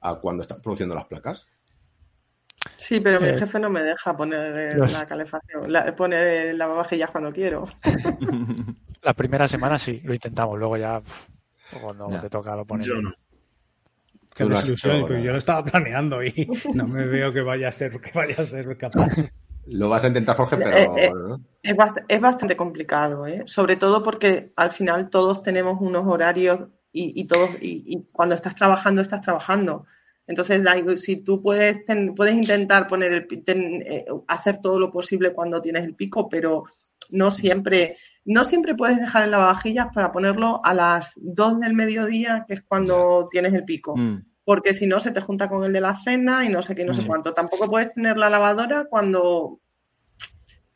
a 0.00 0.14
cuando 0.20 0.42
están 0.42 0.60
produciendo 0.60 0.94
las 0.94 1.06
placas? 1.06 1.46
Sí, 2.78 3.00
pero 3.00 3.20
mi 3.20 3.28
Eh, 3.28 3.38
jefe 3.38 3.58
no 3.58 3.70
me 3.70 3.82
deja 3.82 4.16
poner 4.16 4.56
eh, 4.56 4.74
los- 4.76 4.92
la 4.92 5.06
calefacción, 5.06 5.70
la, 5.72 5.94
poner 5.96 6.54
lavavajillas 6.54 7.10
cuando 7.10 7.32
quiero. 7.32 7.66
La 9.02 9.12
primera 9.12 9.46
semana 9.46 9.78
sí, 9.78 10.00
lo 10.02 10.14
intentamos, 10.14 10.58
luego 10.58 10.78
ya 10.78 11.02
cuando 11.70 12.08
Ya. 12.10 12.20
te 12.20 12.30
toca 12.30 12.56
lo 12.56 12.64
pones. 12.64 12.86
Yo 12.86 13.02
no. 13.02 13.12
Qué 14.34 14.44
desilusión, 14.46 15.06
yo 15.22 15.32
lo 15.32 15.36
estaba 15.38 15.62
planeando 15.62 16.24
y 16.24 16.48
no 16.74 16.86
me 16.88 17.04
veo 17.06 17.30
que 17.32 17.42
vaya 17.42 17.68
a 17.68 17.72
ser, 17.72 18.00
que 18.00 18.10
vaya 18.12 18.36
a 18.38 18.44
ser 18.44 18.76
capaz. 18.78 19.08
Lo 19.66 19.88
vas 19.88 20.04
a 20.04 20.08
intentar, 20.08 20.36
Jorge, 20.36 20.56
pero... 20.56 20.76
Eh, 20.96 21.06
eh. 21.06 21.10
Es, 21.62 21.76
es 22.08 22.20
bastante 22.20 22.56
complicado, 22.56 23.26
¿eh? 23.26 23.42
Sobre 23.46 23.76
todo 23.76 24.02
porque 24.02 24.52
al 24.56 24.72
final 24.72 25.08
todos 25.10 25.42
tenemos 25.42 25.80
unos 25.80 26.06
horarios 26.06 26.68
y, 26.92 27.18
y 27.20 27.24
todos 27.26 27.50
y, 27.60 27.82
y 27.86 28.06
cuando 28.12 28.34
estás 28.34 28.54
trabajando 28.54 29.00
estás 29.00 29.22
trabajando. 29.22 29.86
Entonces, 30.26 30.62
si 31.00 31.16
tú 31.16 31.42
puedes 31.42 31.84
ten- 31.84 32.14
puedes 32.14 32.34
intentar 32.34 32.86
poner 32.86 33.12
el 33.12 33.44
ten- 33.44 33.82
eh, 33.86 34.04
hacer 34.28 34.60
todo 34.60 34.78
lo 34.78 34.90
posible 34.90 35.32
cuando 35.32 35.60
tienes 35.60 35.84
el 35.84 35.94
pico, 35.94 36.28
pero 36.28 36.64
no 37.10 37.30
siempre 37.30 37.96
no 38.26 38.42
siempre 38.42 38.74
puedes 38.74 38.98
dejar 38.98 39.24
en 39.24 39.32
lavavajillas 39.32 39.88
para 39.94 40.10
ponerlo 40.10 40.60
a 40.64 40.72
las 40.72 41.18
2 41.22 41.60
del 41.60 41.74
mediodía, 41.74 42.44
que 42.48 42.54
es 42.54 42.62
cuando 42.62 43.26
tienes 43.30 43.52
el 43.52 43.64
pico. 43.64 43.94
Mm. 43.96 44.24
Porque 44.44 44.74
si 44.74 44.86
no 44.86 45.00
se 45.00 45.10
te 45.10 45.20
junta 45.20 45.48
con 45.48 45.64
el 45.64 45.72
de 45.72 45.80
la 45.80 45.96
cena 45.96 46.44
y 46.44 46.48
no 46.50 46.60
sé 46.62 46.74
qué, 46.74 46.84
no 46.84 46.92
sé 46.94 47.02
Mm. 47.02 47.06
cuánto. 47.06 47.32
Tampoco 47.34 47.68
puedes 47.68 47.92
tener 47.92 48.16
la 48.16 48.28
lavadora 48.30 48.84
cuando 48.84 49.60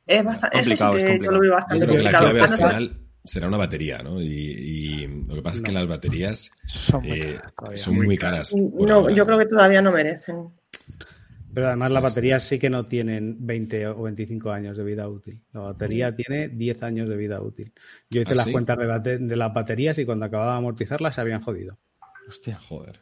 es 0.07 0.25
bastante, 0.25 0.57
eso 0.59 0.65
sí 0.65 0.71
Complicado, 0.71 0.97
es 0.97 1.03
que 1.05 1.09
yo 1.25 1.31
complicado. 1.31 1.33
lo 1.33 1.41
veo 1.41 1.51
Yo 1.51 1.55
bastante 1.57 1.85
creo 1.87 1.97
que 1.97 2.03
la 2.03 2.11
complicado. 2.11 2.25
clave 2.31 2.41
A 2.41 2.45
al 2.45 2.57
final 2.57 2.99
será 3.25 3.49
una 3.49 3.57
batería, 3.59 3.99
¿no? 3.99 4.23
Y, 4.23 4.27
y 4.27 5.07
lo 5.29 5.35
que 5.35 5.43
pasa 5.43 5.57
es 5.57 5.63
que 5.63 5.73
las 5.73 5.87
baterías 5.87 6.51
Son 6.75 7.03
muy 7.03 7.19
eh, 7.21 7.35
caras 7.35 7.55
todavía. 7.57 7.77
son 7.79 7.95
muy 7.97 8.17
caras. 8.17 8.51
por 8.53 8.89
No, 8.89 8.95
ahora. 8.95 9.15
yo 9.15 9.27
creo 9.27 9.39
que 9.39 9.47
todavía 9.47 9.83
no 9.83 9.93
merecen. 9.93 10.49
Pero 11.55 11.67
además 11.67 11.91
las 11.91 12.03
baterías 12.03 12.45
sí 12.45 12.59
que 12.59 12.71
no 12.71 12.87
tienen 12.87 13.37
20 13.41 13.87
o 13.89 14.03
25 14.03 14.51
años 14.51 14.77
de 14.77 14.85
vida 14.85 15.09
útil. 15.09 15.43
La 15.53 15.61
batería 15.61 16.15
tiene 16.15 16.49
10 16.49 16.83
años 16.83 17.09
de 17.09 17.17
vida 17.17 17.41
útil. 17.41 17.73
Yo 18.11 18.21
hice 18.21 18.33
¿Ah, 18.33 18.37
las 18.37 18.47
sí? 18.47 18.53
cuentas 18.53 18.79
de, 18.79 18.87
bate- 18.87 19.19
de 19.19 19.37
las 19.37 19.53
baterías 19.53 19.99
y 19.99 20.05
cuando 20.07 20.27
acababa 20.27 20.53
de 20.53 20.59
amortizarlas 20.59 21.15
se 21.15 21.21
habían 21.21 21.41
jodido. 21.41 21.77
Hostia. 22.29 22.57
Joder. 22.61 23.01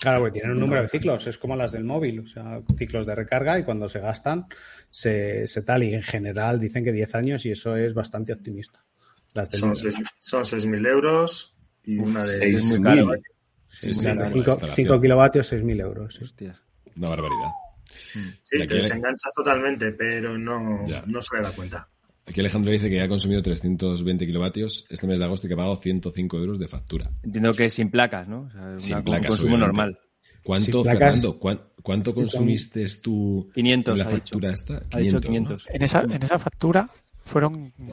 Claro, 0.00 0.20
porque 0.20 0.32
tienen 0.40 0.52
un 0.52 0.60
número 0.60 0.82
de 0.82 0.88
ciclos, 0.88 1.26
es 1.26 1.38
como 1.38 1.56
las 1.56 1.72
del 1.72 1.84
móvil, 1.84 2.20
o 2.20 2.26
sea, 2.26 2.60
ciclos 2.76 3.06
de 3.06 3.14
recarga 3.14 3.58
y 3.58 3.64
cuando 3.64 3.88
se 3.88 4.00
gastan 4.00 4.46
se, 4.90 5.46
se 5.46 5.62
tal. 5.62 5.82
Y 5.84 5.94
en 5.94 6.02
general 6.02 6.58
dicen 6.60 6.84
que 6.84 6.92
10 6.92 7.14
años 7.14 7.46
y 7.46 7.52
eso 7.52 7.76
es 7.76 7.94
bastante 7.94 8.32
optimista. 8.32 8.84
Las 9.34 9.50
del- 9.50 9.60
Son 9.60 9.76
seis- 9.76 9.96
son 10.18 10.42
6.000 10.44 10.86
euros 10.86 11.56
y 11.84 11.98
una 11.98 12.20
de... 12.20 12.26
Seis 12.26 12.64
muy 12.70 12.80
mil. 12.80 13.04
caro. 13.06 13.22
Sí, 13.68 13.92
sí, 13.94 14.00
Claro, 14.02 14.16
bueno, 14.20 14.30
cinco- 14.32 14.46
la 14.46 14.52
instalación. 14.52 14.86
5 14.86 15.00
kilovatios, 15.00 15.52
6.000 15.52 15.80
euros. 15.80 16.14
sí. 16.14 16.24
Hostias. 16.24 16.60
Una 16.96 17.08
barbaridad. 17.10 17.50
Sí, 18.42 18.66
te 18.66 18.74
desenganchas 18.74 19.32
totalmente, 19.34 19.92
pero 19.92 20.36
no, 20.38 20.86
Ya. 20.86 21.02
no 21.06 21.20
se 21.20 21.40
da 21.40 21.50
cuenta. 21.52 21.88
Aquí 22.26 22.40
Alejandro 22.40 22.72
dice 22.72 22.88
que 22.88 23.00
ha 23.02 23.08
consumido 23.08 23.42
320 23.42 24.26
kilovatios 24.26 24.86
este 24.90 25.06
mes 25.06 25.18
de 25.18 25.24
agosto 25.26 25.46
y 25.46 25.48
que 25.48 25.54
ha 25.54 25.56
pagado 25.58 25.76
105 25.76 26.38
euros 26.38 26.58
de 26.58 26.68
factura. 26.68 27.10
Entiendo 27.22 27.52
que 27.52 27.68
sin 27.70 27.90
placas, 27.90 28.26
¿no? 28.28 28.42
O 28.42 28.50
sea, 28.50 28.60
una- 28.62 28.78
Sin 28.78 28.96
un 28.96 29.04
placas, 29.04 29.26
consumo 29.28 29.48
obviamente. 29.56 29.66
normal. 29.66 29.98
¿Cuánto, 30.42 30.82
placas. 30.82 30.98
Fernando? 31.00 31.38
cuán- 31.38 31.60
¿Cuánto 31.82 32.14
consumiste 32.14 32.86
tú 33.02 33.50
500, 33.54 33.92
en 33.92 33.98
la 33.98 34.04
ha 34.04 34.08
dicho. 34.08 34.20
factura 34.22 34.52
esta? 34.52 34.82
Ha 34.90 34.98
dicho 35.00 35.14
¿no? 35.16 35.20
500. 35.20 35.68
En 35.70 35.82
esa, 35.82 36.00
en 36.00 36.22
esa 36.22 36.38
factura 36.38 36.88
fueron 37.26 37.72
mm, 37.76 37.92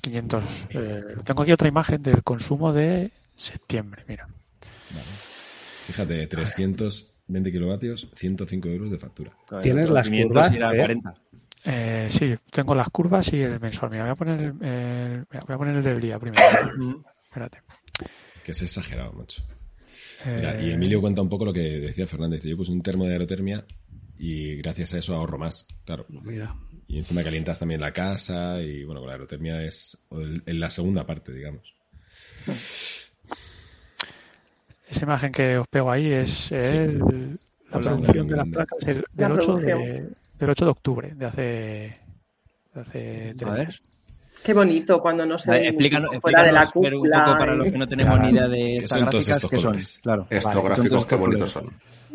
500. 0.00 0.44
eh, 0.70 1.00
tengo 1.24 1.42
aquí 1.42 1.52
otra 1.52 1.68
imagen 1.68 2.02
del 2.02 2.22
consumo 2.24 2.72
de 2.72 3.12
septiembre, 3.36 4.04
mira. 4.08 4.26
Fíjate, 5.86 6.26
320 6.26 7.52
kilovatios, 7.52 8.08
105 8.14 8.68
euros 8.68 8.90
de 8.90 8.98
factura. 8.98 9.32
¿Tienes 9.62 9.88
las 9.90 10.08
500 10.08 10.48
curvas? 10.48 10.74
40. 10.76 11.14
Eh, 11.64 12.08
sí, 12.10 12.34
tengo 12.50 12.74
las 12.74 12.88
curvas 12.88 13.32
y 13.32 13.40
el 13.40 13.60
mensual. 13.60 13.90
Mira, 13.92 14.02
voy 14.04 14.12
a 14.12 14.16
poner 14.16 14.40
el, 14.40 14.46
el- 14.66 15.26
mira, 15.30 15.44
voy 15.46 15.54
a 15.54 15.58
poner 15.58 15.76
el 15.76 15.82
del 15.82 16.00
día 16.00 16.18
primero. 16.18 16.42
Mm. 16.76 17.04
Espérate. 17.24 17.62
Que 18.44 18.50
es 18.52 18.62
exagerado, 18.62 19.12
macho. 19.12 19.42
Eh, 20.24 20.34
Mira, 20.36 20.60
y 20.60 20.72
Emilio 20.72 21.00
cuenta 21.00 21.22
un 21.22 21.28
poco 21.28 21.44
lo 21.44 21.52
que 21.52 21.60
decía 21.60 22.06
Fernández. 22.06 22.42
Yo 22.42 22.56
puse 22.56 22.72
un 22.72 22.82
termo 22.82 23.06
de 23.06 23.12
aerotermia 23.12 23.64
y 24.18 24.56
gracias 24.56 24.94
a 24.94 24.98
eso 24.98 25.14
ahorro 25.14 25.38
más, 25.38 25.66
claro. 25.84 26.04
Mira, 26.08 26.54
Y 26.88 26.98
encima 26.98 27.22
calientas 27.24 27.58
también 27.58 27.80
la 27.80 27.92
casa 27.92 28.60
y 28.60 28.84
bueno, 28.84 29.00
con 29.00 29.08
la 29.08 29.14
aerotermia 29.14 29.62
es 29.64 30.04
el- 30.10 30.42
en 30.46 30.60
la 30.60 30.68
segunda 30.70 31.06
parte, 31.06 31.32
digamos. 31.32 31.74
Esa 34.88 35.04
imagen 35.04 35.32
que 35.32 35.56
os 35.58 35.66
pego 35.68 35.90
ahí 35.90 36.12
es 36.12 36.52
el- 36.52 36.98
la 37.70 37.78
Hola, 37.78 37.90
producción 37.92 38.28
de 38.28 38.36
las 38.36 38.48
placas 38.48 38.78
del, 38.84 39.04
La 39.16 39.28
del 39.28 39.38
8 39.38 39.56
de, 39.56 39.62
producción. 39.72 40.16
Del 40.42 40.50
8 40.50 40.64
de 40.64 40.70
octubre 40.70 41.14
de 41.14 41.26
hace, 41.26 41.42
de 42.74 42.80
hace 42.80 43.34
tres 43.36 43.48
A 43.50 43.52
ver. 43.54 43.66
días. 43.68 43.82
Qué 44.44 44.54
bonito 44.54 45.00
cuando 45.00 45.24
no 45.24 45.38
se 45.38 45.50
Vale, 45.50 45.62
ve 45.62 45.68
explícanos, 45.68 46.10
fuera 46.20 46.42
de 46.42 46.52
la 46.52 46.62
explícanos, 46.62 46.84
Fer, 46.84 46.94
un 46.94 47.00
cúpula. 47.00 47.24
poco 47.26 47.38
para 47.38 47.54
los 47.54 47.66
que 47.68 47.78
no 47.78 47.86
tenemos 47.88 48.20
ni 48.20 48.30
idea 48.30 48.48
de 48.48 48.58
¿Qué 48.58 48.76
estas 48.78 48.98
gráficas, 49.02 49.28
estos 49.28 49.50
¿qué 49.50 49.56
son? 49.56 49.78
Claro. 50.02 50.26
Estos 50.30 50.54
Vale, 50.54 50.68
gráficos, 50.68 51.06
qué 51.06 51.14
bonitos 51.14 51.50
son. 51.52 51.70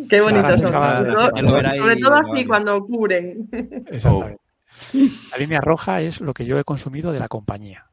Qué 0.09 0.21
bonitos 0.21 0.61
son. 0.61 0.73
Sobre 0.73 1.95
todo- 1.97 2.21
que 2.21 2.32
así 2.34 2.45
cuando 2.45 2.86
cubren. 2.86 3.47
Exactamente. 3.88 4.41
La 5.32 5.38
línea 5.38 5.61
roja 5.61 6.01
es 6.01 6.19
lo 6.21 6.34
que 6.34 6.45
yo 6.45 6.59
he 6.59 6.63
consumido 6.63 7.11
de 7.13 7.19
la 7.19 7.28
compañía. 7.30 7.86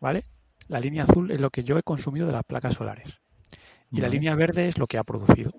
¿Vale? 0.00 0.26
La 0.68 0.78
línea 0.78 1.04
azul 1.04 1.30
es 1.30 1.40
lo 1.40 1.48
que 1.50 1.64
yo 1.64 1.78
he 1.78 1.82
consumido 1.82 2.26
de 2.26 2.32
las 2.34 2.44
placas 2.44 2.74
solares. 2.74 3.08
Y 3.90 4.00
la 4.00 4.08
línea 4.08 4.34
verde 4.34 4.68
es 4.68 4.76
lo 4.78 4.86
que 4.86 4.98
ha 4.98 5.04
producido. 5.04 5.52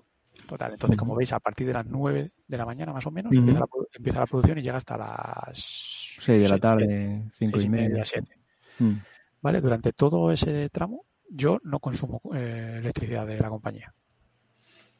Total. 0.50 0.72
Entonces, 0.72 0.98
como 0.98 1.14
veis, 1.14 1.32
a 1.32 1.38
partir 1.38 1.64
de 1.68 1.72
las 1.74 1.86
9 1.86 2.32
de 2.48 2.56
la 2.58 2.66
mañana 2.66 2.92
más 2.92 3.06
o 3.06 3.12
menos, 3.12 3.32
empieza, 3.32 3.60
la, 3.60 3.66
produ- 3.66 3.86
empieza 3.92 4.18
la 4.18 4.26
producción 4.26 4.58
y 4.58 4.62
llega 4.62 4.78
hasta 4.78 4.96
las 4.96 6.16
6 6.18 6.42
de 6.42 6.48
la 6.48 6.58
tarde, 6.58 7.22
5 7.30 7.52
seis 7.58 7.64
y 7.66 7.68
media. 7.68 8.04
7. 8.04 8.36
Mm. 8.80 8.94
¿Vale? 9.42 9.60
Durante 9.60 9.92
todo 9.92 10.32
ese 10.32 10.68
tramo, 10.70 11.04
yo 11.28 11.58
no 11.62 11.78
consumo 11.78 12.20
eh, 12.34 12.78
electricidad 12.80 13.28
de 13.28 13.38
la 13.38 13.48
compañía. 13.48 13.94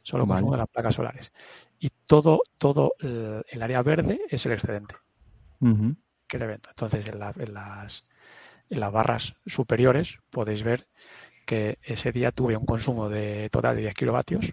Solo 0.03 0.25
Vale. 0.25 0.37
consumo 0.37 0.53
de 0.53 0.59
las 0.59 0.69
placas 0.69 0.95
solares. 0.95 1.33
Y 1.81 1.91
todo, 2.07 2.43
todo 2.57 2.93
el, 3.01 3.43
el 3.49 3.63
área 3.63 3.83
verde 3.83 4.21
es 4.29 4.47
el 4.47 4.53
excedente 4.53 4.95
que 6.29 6.39
le 6.39 6.47
vendo. 6.47 6.69
Entonces, 6.69 7.09
en, 7.09 7.19
la- 7.19 7.35
en 7.37 7.53
las, 7.55 8.05
en 8.71 8.79
las 8.79 8.93
barras 8.93 9.35
superiores 9.47 10.17
podéis 10.31 10.63
ver 10.63 10.87
que 11.45 11.79
ese 11.83 12.13
día 12.13 12.31
tuve 12.31 12.57
un 12.57 12.67
consumo 12.67 13.09
de 13.09 13.49
total 13.51 13.75
de 13.75 13.83
10 13.83 13.95
kilovatios 13.95 14.53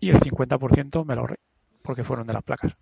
y 0.00 0.10
el 0.10 0.20
50% 0.20 1.04
me 1.04 1.14
lo 1.14 1.22
ahorré 1.22 1.36
porque 1.82 2.04
fueron 2.04 2.26
de 2.26 2.32
las 2.34 2.42
placas. 2.42 2.72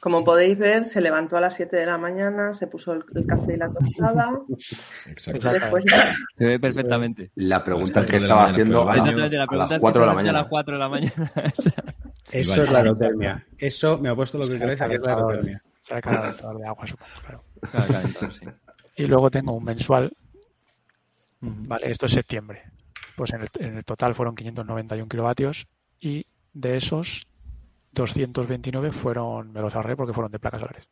Como 0.00 0.24
podéis 0.24 0.56
ver, 0.58 0.84
se 0.84 1.00
levantó 1.00 1.36
a 1.36 1.40
las 1.40 1.54
7 1.54 1.76
de 1.76 1.86
la 1.86 1.98
mañana, 1.98 2.52
se 2.52 2.66
puso 2.68 2.92
el, 2.92 3.02
el 3.14 3.26
café 3.26 3.54
y 3.54 3.56
la 3.56 3.70
tostada. 3.72 4.38
Exacto. 5.06 5.50
después 5.50 5.84
Se 6.36 6.44
ve 6.44 6.60
perfectamente. 6.60 7.32
La 7.36 7.64
pregunta 7.64 8.00
es 8.02 8.06
que 8.06 8.16
estaba 8.16 8.42
mañana 8.42 8.52
haciendo 8.52 8.82
a, 8.82 9.56
las 9.56 9.70
es 9.72 9.80
4 9.80 10.00
de 10.00 10.06
la 10.06 10.12
a 10.12 10.14
mañana. 10.14 10.38
las 10.40 10.48
4 10.48 10.74
de 10.74 10.78
la 10.78 10.88
mañana. 10.88 11.32
eso 12.30 12.50
vale. 12.50 12.62
es 12.62 12.70
la 12.70 12.78
aerotermia. 12.78 13.46
Eso 13.58 13.98
me 13.98 14.10
ha 14.10 14.14
puesto 14.14 14.38
lo 14.38 14.46
que 14.46 14.58
queréis, 14.58 14.80
que 14.80 14.94
es 14.94 15.00
la 15.00 15.14
aerotermia. 15.14 15.62
Se 15.80 15.94
ha 15.94 16.00
cargado 16.00 16.58
de 16.58 16.66
agua, 16.66 16.86
supongo, 16.86 17.10
claro. 17.20 17.44
Claro, 17.70 17.86
claro, 17.86 18.06
entonces 18.06 18.36
sí. 18.40 18.46
Y 18.96 19.06
luego 19.06 19.30
tengo 19.30 19.52
un 19.54 19.64
mensual. 19.64 20.12
¿vale? 21.40 21.90
Esto 21.90 22.06
es 22.06 22.12
septiembre. 22.12 22.62
Pues 23.16 23.32
en 23.32 23.42
el, 23.42 23.48
en 23.58 23.76
el 23.78 23.84
total 23.84 24.14
fueron 24.14 24.34
591 24.34 25.08
kilovatios 25.08 25.66
y 26.00 26.26
de 26.52 26.76
esos 26.76 27.26
229 27.92 28.92
fueron, 28.92 29.52
me 29.52 29.60
los 29.60 29.74
ahorré 29.74 29.96
porque 29.96 30.12
fueron 30.12 30.30
de 30.30 30.38
placas 30.38 30.60
solares. 30.60 30.84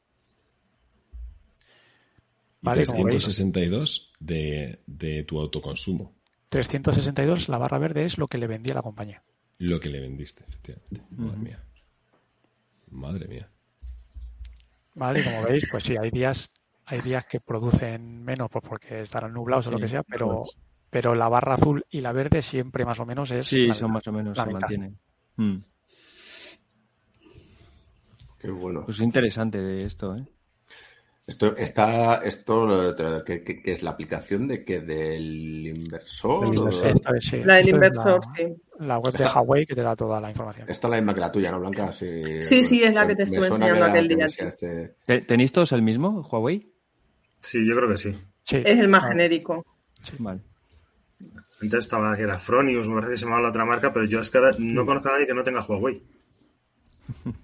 Y 2.62 2.66
Vale, 2.66 2.78
veis. 2.78 2.92
362 2.92 4.14
de, 4.20 4.80
de 4.86 5.24
tu 5.24 5.38
autoconsumo. 5.38 6.14
362, 6.48 7.48
la 7.48 7.58
barra 7.58 7.78
verde 7.78 8.04
es 8.04 8.16
lo 8.16 8.26
que 8.26 8.38
le 8.38 8.46
vendí 8.46 8.70
a 8.70 8.74
la 8.74 8.82
compañía. 8.82 9.22
Lo 9.58 9.78
que 9.80 9.88
le 9.88 10.00
vendiste, 10.00 10.44
efectivamente. 10.48 11.02
Madre 11.10 11.38
mía. 11.38 11.64
Madre 12.90 13.28
mía. 13.28 13.48
¿Vale? 14.94 15.20
Y 15.20 15.24
como 15.24 15.42
veis, 15.42 15.64
pues 15.70 15.84
sí, 15.84 15.96
hay 15.96 16.10
días, 16.10 16.50
hay 16.86 17.00
días 17.00 17.26
que 17.26 17.40
producen 17.40 18.22
menos 18.24 18.48
pues 18.50 18.64
porque 18.66 19.00
estarán 19.00 19.32
nublados 19.32 19.66
o 19.66 19.72
lo 19.72 19.78
que 19.78 19.88
sea, 19.88 20.02
pero. 20.02 20.42
Pero 20.94 21.12
la 21.16 21.28
barra 21.28 21.54
azul 21.54 21.84
y 21.90 22.00
la 22.02 22.12
verde 22.12 22.40
siempre 22.40 22.84
más 22.84 23.00
o 23.00 23.04
menos 23.04 23.28
es. 23.32 23.48
Sí, 23.48 23.66
la- 23.66 23.74
son 23.74 23.90
más 23.90 24.06
o 24.06 24.12
menos, 24.12 24.36
la 24.36 24.44
se 24.44 24.50
mantienen. 24.52 24.96
Mm. 25.34 25.56
Qué 28.38 28.48
bueno. 28.50 28.84
Pues 28.84 29.00
interesante 29.00 29.58
de 29.58 29.78
esto, 29.78 30.14
¿eh? 30.14 30.24
Esto 31.26 31.56
está, 31.56 32.22
esto, 32.24 32.94
¿qué, 33.26 33.42
qué- 33.42 33.60
qué 33.60 33.72
es 33.72 33.82
la 33.82 33.90
aplicación 33.90 34.46
de 34.46 34.62
que 34.64 34.78
del 34.82 35.66
inversor? 35.66 36.44
Del 36.50 36.58
inversor. 36.58 36.88
Esto 36.90 37.14
es, 37.16 37.24
sí, 37.24 37.38
La 37.42 37.54
del 37.56 37.68
inversor, 37.70 38.20
la- 38.24 38.34
sí. 38.36 38.54
La 38.78 38.98
web 38.98 39.12
de 39.16 39.24
Está- 39.24 39.40
Huawei 39.40 39.66
que 39.66 39.74
te 39.74 39.82
da 39.82 39.96
toda 39.96 40.20
la 40.20 40.30
información. 40.30 40.70
Esta 40.70 40.86
es 40.86 40.90
la 40.92 40.96
misma 40.98 41.14
que 41.14 41.20
la 41.20 41.32
tuya, 41.32 41.50
¿no, 41.50 41.58
Blanca? 41.58 41.90
Sí, 41.90 42.22
Sí, 42.40 42.62
sí, 42.62 42.84
es 42.84 42.94
la 42.94 43.04
que 43.04 43.16
te 43.16 43.24
estuve 43.24 43.48
enseñando 43.48 43.84
aquel 43.84 44.06
que 44.06 44.14
día, 44.14 44.28
sí. 44.28 44.44
este- 44.44 44.94
¿Te- 45.04 45.22
¿Tenéis 45.22 45.50
todos 45.50 45.72
el 45.72 45.82
mismo, 45.82 46.20
Huawei? 46.30 46.70
Sí, 47.40 47.66
yo 47.66 47.74
creo 47.74 47.88
que 47.88 47.96
sí. 47.96 48.14
Sí. 48.44 48.62
Es 48.64 48.78
el 48.78 48.86
más 48.86 49.02
Ah, 49.04 49.08
genérico. 49.08 49.64
Vale. 50.20 50.40
Antes 51.62 51.78
estaba 51.84 52.14
que 52.16 52.22
era 52.22 52.36
Fronius, 52.38 52.88
me 52.88 52.94
parece 52.94 53.12
que 53.12 53.16
se 53.18 53.24
llamaba 53.24 53.42
la 53.42 53.48
otra 53.48 53.64
marca, 53.64 53.92
pero 53.92 54.04
yo 54.06 54.20
es 54.20 54.30
que 54.30 54.38
ahora 54.38 54.52
Mm. 54.58 54.74
no 54.74 54.84
conozco 54.86 55.08
a 55.08 55.12
nadie 55.12 55.26
que 55.26 55.34
no 55.34 55.42
tenga 55.42 55.64
Huawei. 55.64 56.02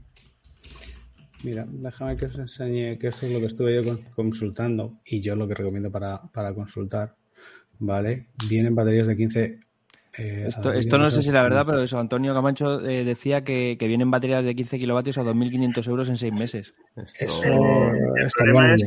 Mira, 1.45 1.65
déjame 1.69 2.17
que 2.19 2.27
os 2.27 2.37
enseñe 2.39 2.99
que 2.99 3.09
esto 3.09 3.25
es 3.27 3.33
lo 3.33 3.41
que 3.41 3.47
estuve 3.47 3.75
yo 3.75 3.85
con- 3.85 4.03
consultando 4.15 5.01
y 5.07 5.21
yo 5.23 5.35
lo 5.37 5.49
que 5.49 5.55
recomiendo 5.55 5.91
para, 5.91 6.21
para 6.33 6.53
consultar, 6.53 7.17
¿vale? 7.79 8.29
Vienen 8.49 8.75
baterías 8.75 9.07
de 9.07 9.17
15... 9.17 9.61
eh, 10.19 10.45
Esto, 10.49 10.73
esto 10.73 10.99
no 10.99 11.09
sé 11.11 11.23
si 11.23 11.29
es 11.29 11.35
la 11.35 11.43
verdad, 11.43 11.61
2.500. 11.65 11.67
pero 11.67 11.83
eso, 11.83 11.99
Antonio 11.99 12.35
Camacho 12.35 12.81
eh, 12.87 13.05
decía 13.05 13.43
que, 13.45 13.77
que 13.79 13.87
vienen 13.87 14.11
baterías 14.11 14.45
de 14.45 14.55
15 14.55 14.79
kilovatios 14.79 15.19
a 15.19 15.23
2.500 15.23 15.87
euros 15.89 16.09
en 16.09 16.17
seis 16.17 16.33
meses. 16.33 16.75
esto- 16.97 17.25
Eso 17.25 17.43
El 17.45 18.29
problema 18.37 18.75
es 18.75 18.83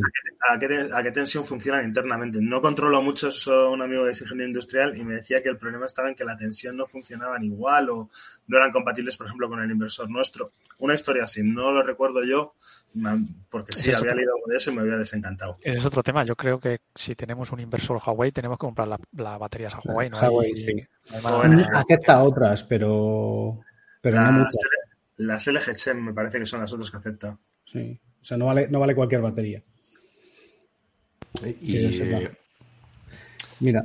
a 0.50 0.60
qué, 0.60 0.66
a, 0.66 0.68
qué, 0.88 0.90
a 0.94 1.04
qué 1.04 1.12
tensión 1.12 1.46
funcionan 1.46 1.86
internamente. 1.86 2.40
No 2.42 2.62
controlo 2.62 3.02
mucho 3.02 3.30
eso, 3.30 3.72
un 3.72 3.82
amigo 3.82 4.04
que 4.04 4.12
es 4.12 4.22
ingeniero 4.22 4.48
industrial 4.50 4.98
y 4.98 5.04
me 5.04 5.16
decía 5.16 5.42
que 5.42 5.50
el 5.50 5.58
problema 5.58 5.86
estaba 5.86 6.10
en 6.10 6.16
que 6.16 6.26
la 6.26 6.36
tensión 6.36 6.76
no 6.78 6.86
funcionaban 6.86 7.44
igual 7.44 7.90
o 7.90 8.10
no 8.48 8.58
eran 8.58 8.72
compatibles, 8.72 9.16
por 9.18 9.28
ejemplo, 9.28 9.48
con 9.50 9.62
el 9.62 9.72
inversor 9.72 10.10
nuestro. 10.10 10.52
Una 10.80 10.94
historia 10.96 11.24
así, 11.24 11.42
no 11.44 11.72
lo 11.72 11.84
recuerdo 11.84 12.24
yo, 12.24 12.56
porque 13.50 13.72
sí, 13.72 13.90
Eso- 13.90 14.00
había 14.00 14.14
leído 14.16 14.34
algo 14.36 14.46
de 14.48 14.58
eso 14.58 14.72
y 14.72 14.76
me 14.76 14.82
había 14.82 14.98
desencantado. 14.98 15.58
Ese 15.62 15.78
es 15.80 15.86
otro 15.86 16.04
tema. 16.04 16.24
Yo 16.24 16.36
creo 16.36 16.60
que 16.60 16.80
si 16.94 17.16
tenemos 17.16 17.52
un 17.52 17.60
inversor 17.60 18.00
Huawei, 18.06 18.32
tenemos 18.32 18.58
que 18.58 18.62
comprar 18.68 18.88
la, 18.88 19.00
la 19.18 19.38
baterías 19.38 19.74
a 19.74 19.80
Huawei. 19.84 20.10
¿no? 20.10 20.20
Huawei, 20.20 20.56
sí. 20.56 20.76
no 21.24 21.78
Acepta 21.78 22.22
otras, 22.24 22.64
pero, 22.64 23.60
pero 24.02 24.18
no 24.18 24.24
Las, 24.24 24.34
muchas. 24.34 24.58
las 25.18 25.48
LG 25.48 25.76
Chem 25.76 25.98
me 26.06 26.14
parece 26.14 26.40
que 26.40 26.46
son 26.46 26.62
las 26.62 26.72
otras 26.74 26.92
que 26.92 26.98
acepta. 26.98 27.38
Sí. 27.66 28.00
O 28.22 28.26
sea, 28.26 28.38
no 28.38 28.46
vale, 28.46 28.68
no 28.70 28.80
vale 28.80 28.96
cualquier 28.96 29.22
batería. 29.22 29.62
y. 31.62 32.30
Mira, 33.60 33.84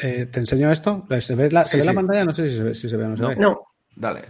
eh, 0.00 0.26
te 0.26 0.40
enseño 0.40 0.70
esto. 0.70 1.06
¿Se 1.20 1.34
ve 1.34 1.50
la, 1.50 1.64
¿se 1.64 1.72
Sí, 1.72 1.76
ve 1.78 1.84
la 1.84 1.92
pantalla? 1.94 2.24
No 2.24 2.34
sé 2.34 2.48
si 2.48 2.56
se 2.56 2.62
ve, 2.62 2.74
si 2.74 2.88
se 2.88 2.96
ve 2.96 3.04
o 3.04 3.08
no 3.08 3.16
se 3.16 3.22
No. 3.22 3.28
ve. 3.28 3.36
No, 3.36 3.60
dale. 3.96 4.22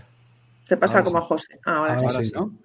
te 0.66 0.76
pasa 0.76 0.98
Ahora 0.98 1.04
como 1.04 1.18
sí. 1.18 1.24
a 1.24 1.26
José. 1.26 1.60
Ah, 1.66 1.76
Ahora, 1.78 1.94
Ahora 1.96 2.18
sí. 2.18 2.24
sí, 2.26 2.32
¿no? 2.34 2.58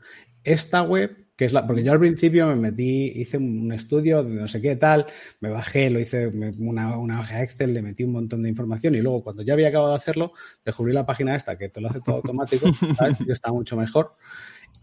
Esta 0.43 0.81
web, 0.83 1.17
que 1.39 1.45
es 1.45 1.53
la. 1.53 1.65
Porque 1.65 1.85
yo 1.85 1.93
al 1.93 1.99
principio 2.01 2.47
me 2.47 2.55
metí, 2.57 3.13
hice 3.15 3.37
un 3.37 3.71
estudio 3.71 4.21
de 4.21 4.29
no 4.29 4.47
sé 4.49 4.59
qué 4.59 4.75
tal, 4.75 5.05
me 5.39 5.49
bajé, 5.49 5.89
lo 5.89 5.97
hice 5.97 6.27
una, 6.27 6.97
una 6.97 7.21
hoja 7.21 7.41
Excel, 7.41 7.73
le 7.73 7.81
metí 7.81 8.03
un 8.03 8.11
montón 8.11 8.43
de 8.43 8.49
información 8.49 8.93
y 8.95 8.99
luego 8.99 9.23
cuando 9.23 9.41
ya 9.41 9.53
había 9.53 9.69
acabado 9.69 9.91
de 9.91 9.95
hacerlo, 9.99 10.33
descubrí 10.65 10.91
la 10.91 11.05
página 11.05 11.37
esta 11.37 11.57
que 11.57 11.69
te 11.69 11.79
lo 11.79 11.87
hace 11.87 12.01
todo 12.01 12.15
automático, 12.17 12.69
¿sabes? 12.93 13.19
que 13.25 13.31
está 13.31 13.53
mucho 13.53 13.77
mejor. 13.77 14.15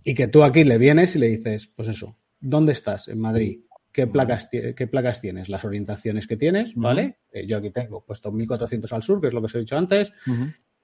Y 0.03 0.15
que 0.15 0.29
tú 0.29 0.45
aquí 0.45 0.65
le 0.65 0.79
vienes 0.79 1.15
y 1.17 1.19
le 1.19 1.29
dices, 1.29 1.67
pues 1.67 1.89
eso, 1.89 2.17
¿dónde 2.41 2.73
estás? 2.73 3.09
En 3.09 3.21
Madrid. 3.21 3.61
¿Qué 3.93 4.07
placas, 4.07 4.49
¿Qué 4.51 4.87
placas 4.87 5.21
tienes? 5.21 5.51
Las 5.51 5.63
orientaciones 5.63 6.27
que 6.27 6.39
tienes, 6.39 6.75
¿vale? 6.75 7.19
Eh, 7.33 7.47
yo 7.47 7.59
aquí 7.59 7.71
tengo 7.71 8.03
puesto 8.03 8.33
1400 8.33 8.91
al 8.95 9.03
sur, 9.03 9.21
que 9.21 9.27
es 9.27 9.35
lo 9.35 9.41
que 9.43 9.47
os 9.47 9.55
he 9.57 9.59
dicho 9.59 9.77
antes, 9.77 10.11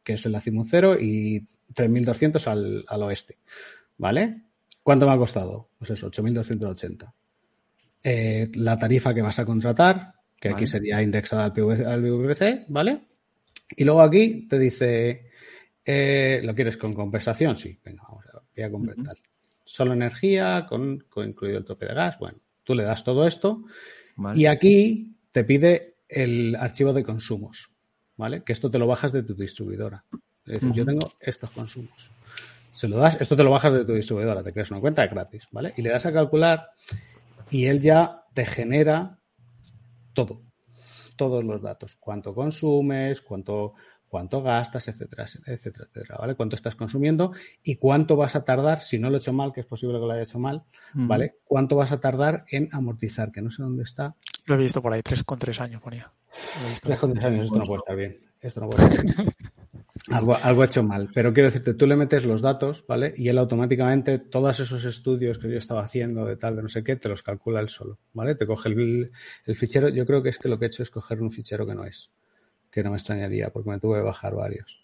que 0.03 0.13
es 0.15 0.27
el 0.27 0.37
0, 0.39 0.97
y 1.01 1.47
3200 1.73 2.47
al, 2.47 2.85
al 2.87 3.03
oeste. 3.05 3.39
¿Vale? 3.97 4.52
¿Cuánto 4.83 5.07
me 5.07 5.13
ha 5.13 5.19
costado? 5.19 5.69
Pues 5.79 5.91
eso, 5.91 6.07
8280. 6.07 7.15
Eh, 8.05 8.51
la 8.55 8.77
tarifa 8.77 9.15
que 9.15 9.23
vas 9.23 9.39
a 9.39 9.45
contratar, 9.45 10.15
que 10.41 10.49
aquí 10.49 10.67
sería 10.67 11.03
indexada 11.03 11.45
al 11.45 11.53
PVC, 11.53 11.87
al 11.87 12.03
PVC, 12.03 12.65
¿vale? 12.69 13.03
Y 13.77 13.85
luego 13.85 14.03
aquí 14.03 14.49
te 14.49 14.59
dice, 14.59 15.31
eh, 15.85 16.41
¿lo 16.43 16.55
quieres 16.55 16.77
con 16.77 16.93
compensación? 16.93 17.57
Sí, 17.57 17.79
venga, 17.85 18.03
vamos 18.09 18.25
a 18.27 18.33
ver, 18.33 18.43
voy 18.57 18.65
a 18.65 18.71
completar. 18.71 19.17
Solo 19.65 19.93
energía, 19.93 20.67
con, 20.69 21.05
con 21.09 21.29
incluido 21.29 21.59
el 21.59 21.65
tope 21.65 21.87
de 21.87 21.95
gas. 21.95 22.19
Bueno, 22.19 22.39
tú 22.65 22.75
le 22.75 22.83
das 22.83 23.05
todo 23.05 23.27
esto 23.27 23.65
Vale. 24.17 24.39
y 24.39 24.47
aquí 24.47 25.17
te 25.31 25.45
pide 25.45 25.97
el 26.09 26.57
archivo 26.57 26.93
de 26.93 27.05
consumos, 27.05 27.71
¿vale? 28.17 28.43
Que 28.43 28.53
esto 28.53 28.71
te 28.71 28.79
lo 28.79 28.87
bajas 28.87 29.13
de 29.13 29.23
tu 29.23 29.35
distribuidora. 29.35 30.05
Es 30.45 30.55
decir, 30.55 30.73
yo 30.73 30.85
tengo 30.85 31.13
estos 31.21 31.51
consumos. 31.51 32.11
Se 32.73 32.89
lo 32.89 32.97
das, 32.97 33.21
esto 33.21 33.37
te 33.37 33.45
lo 33.45 33.51
bajas 33.51 33.73
de 33.75 33.85
tu 33.85 33.93
distribuidora, 33.93 34.43
te 34.43 34.53
creas 34.53 34.71
una 34.71 34.81
cuenta 34.81 35.07
gratis, 35.07 35.47
¿vale? 35.53 35.75
Y 35.77 35.83
le 35.83 35.91
das 35.91 36.07
a 36.07 36.13
calcular 36.13 36.71
y 37.51 37.67
él 37.67 37.81
ya 37.81 38.25
te 38.33 38.47
genera 38.47 39.19
todo, 40.15 40.43
todos 41.17 41.45
los 41.45 41.61
datos, 41.61 41.97
cuánto 41.97 42.35
consumes, 42.35 43.21
cuánto, 43.21 43.75
cuánto 44.09 44.43
gastas, 44.43 44.89
etcétera, 44.89 45.25
etcétera, 45.25 45.85
etcétera, 45.85 46.17
¿vale? 46.19 46.35
Cuánto 46.35 46.57
estás 46.57 46.75
consumiendo 46.75 47.33
y 47.63 47.77
cuánto 47.77 48.17
vas 48.17 48.37
a 48.37 48.45
tardar, 48.45 48.81
si 48.81 48.99
no 48.99 49.11
lo 49.11 49.17
he 49.17 49.19
hecho 49.19 49.35
mal, 49.35 49.53
que 49.53 49.61
es 49.61 49.67
posible 49.67 50.01
que 50.01 50.07
lo 50.07 50.13
haya 50.13 50.23
hecho 50.23 50.39
mal, 50.39 50.65
¿vale? 50.95 51.37
Cuánto 51.45 51.77
vas 51.77 51.93
a 51.93 52.01
tardar 52.01 52.47
en 52.49 52.71
amortizar, 52.73 53.33
que 53.33 53.43
no 53.43 53.51
sé 53.51 53.63
dónde 53.63 53.83
está. 53.83 54.17
Lo 54.47 54.55
he 54.55 54.59
visto 54.59 54.81
por 54.81 54.95
ahí, 54.95 55.03
tres 55.03 55.25
con 55.25 55.39
tres 55.39 55.61
años 55.61 55.83
ponía. 55.83 56.11
Tres 56.81 56.99
con 56.99 57.13
tres 57.13 57.25
años, 57.27 57.45
esto 57.45 57.59
no 57.59 57.65
puede 57.65 57.79
estar 57.79 57.97
bien. 57.97 58.19
Esto 58.41 58.61
no 58.63 58.71
puede 58.71 58.85
estar 58.95 59.05
bien. 59.05 59.35
Algo, 60.09 60.37
algo 60.37 60.63
he 60.63 60.67
hecho 60.67 60.83
mal. 60.83 61.11
Pero 61.13 61.33
quiero 61.33 61.49
decirte, 61.49 61.75
tú 61.75 61.87
le 61.87 61.97
metes 61.97 62.25
los 62.25 62.41
datos, 62.41 62.85
¿vale? 62.87 63.13
Y 63.17 63.29
él 63.29 63.39
automáticamente, 63.39 64.19
todos 64.19 64.59
esos 64.61 64.85
estudios 64.85 65.39
que 65.39 65.51
yo 65.51 65.59
estaba 65.59 65.83
haciendo 65.83 66.25
de 66.25 66.37
tal, 66.37 66.57
de 66.57 66.63
no 66.63 66.69
sé 66.69 66.83
qué, 66.83 66.97
te 66.97 67.09
los 67.09 67.23
calcula 67.23 67.61
él 67.61 67.69
solo, 67.69 67.99
¿vale? 68.13 68.35
Te 68.35 68.47
coge 68.47 68.71
el, 68.71 69.13
el 69.45 69.57
fichero. 69.57 69.89
Yo 69.89 70.07
creo 70.07 70.23
que 70.23 70.31
es 70.31 70.39
que 70.39 70.49
lo 70.49 70.59
que 70.59 70.67
he 70.67 70.69
hecho 70.69 70.83
es 70.83 70.91
coger 70.91 71.21
un 71.21 71.31
fichero 71.31 71.67
que 71.67 71.75
no 71.75 71.85
es. 71.85 72.11
Que 72.71 72.83
no 72.83 72.91
me 72.91 72.97
extrañaría, 72.97 73.51
porque 73.51 73.71
me 73.71 73.79
tuve 73.79 73.99
que 73.99 74.05
bajar 74.05 74.35
varios. 74.35 74.83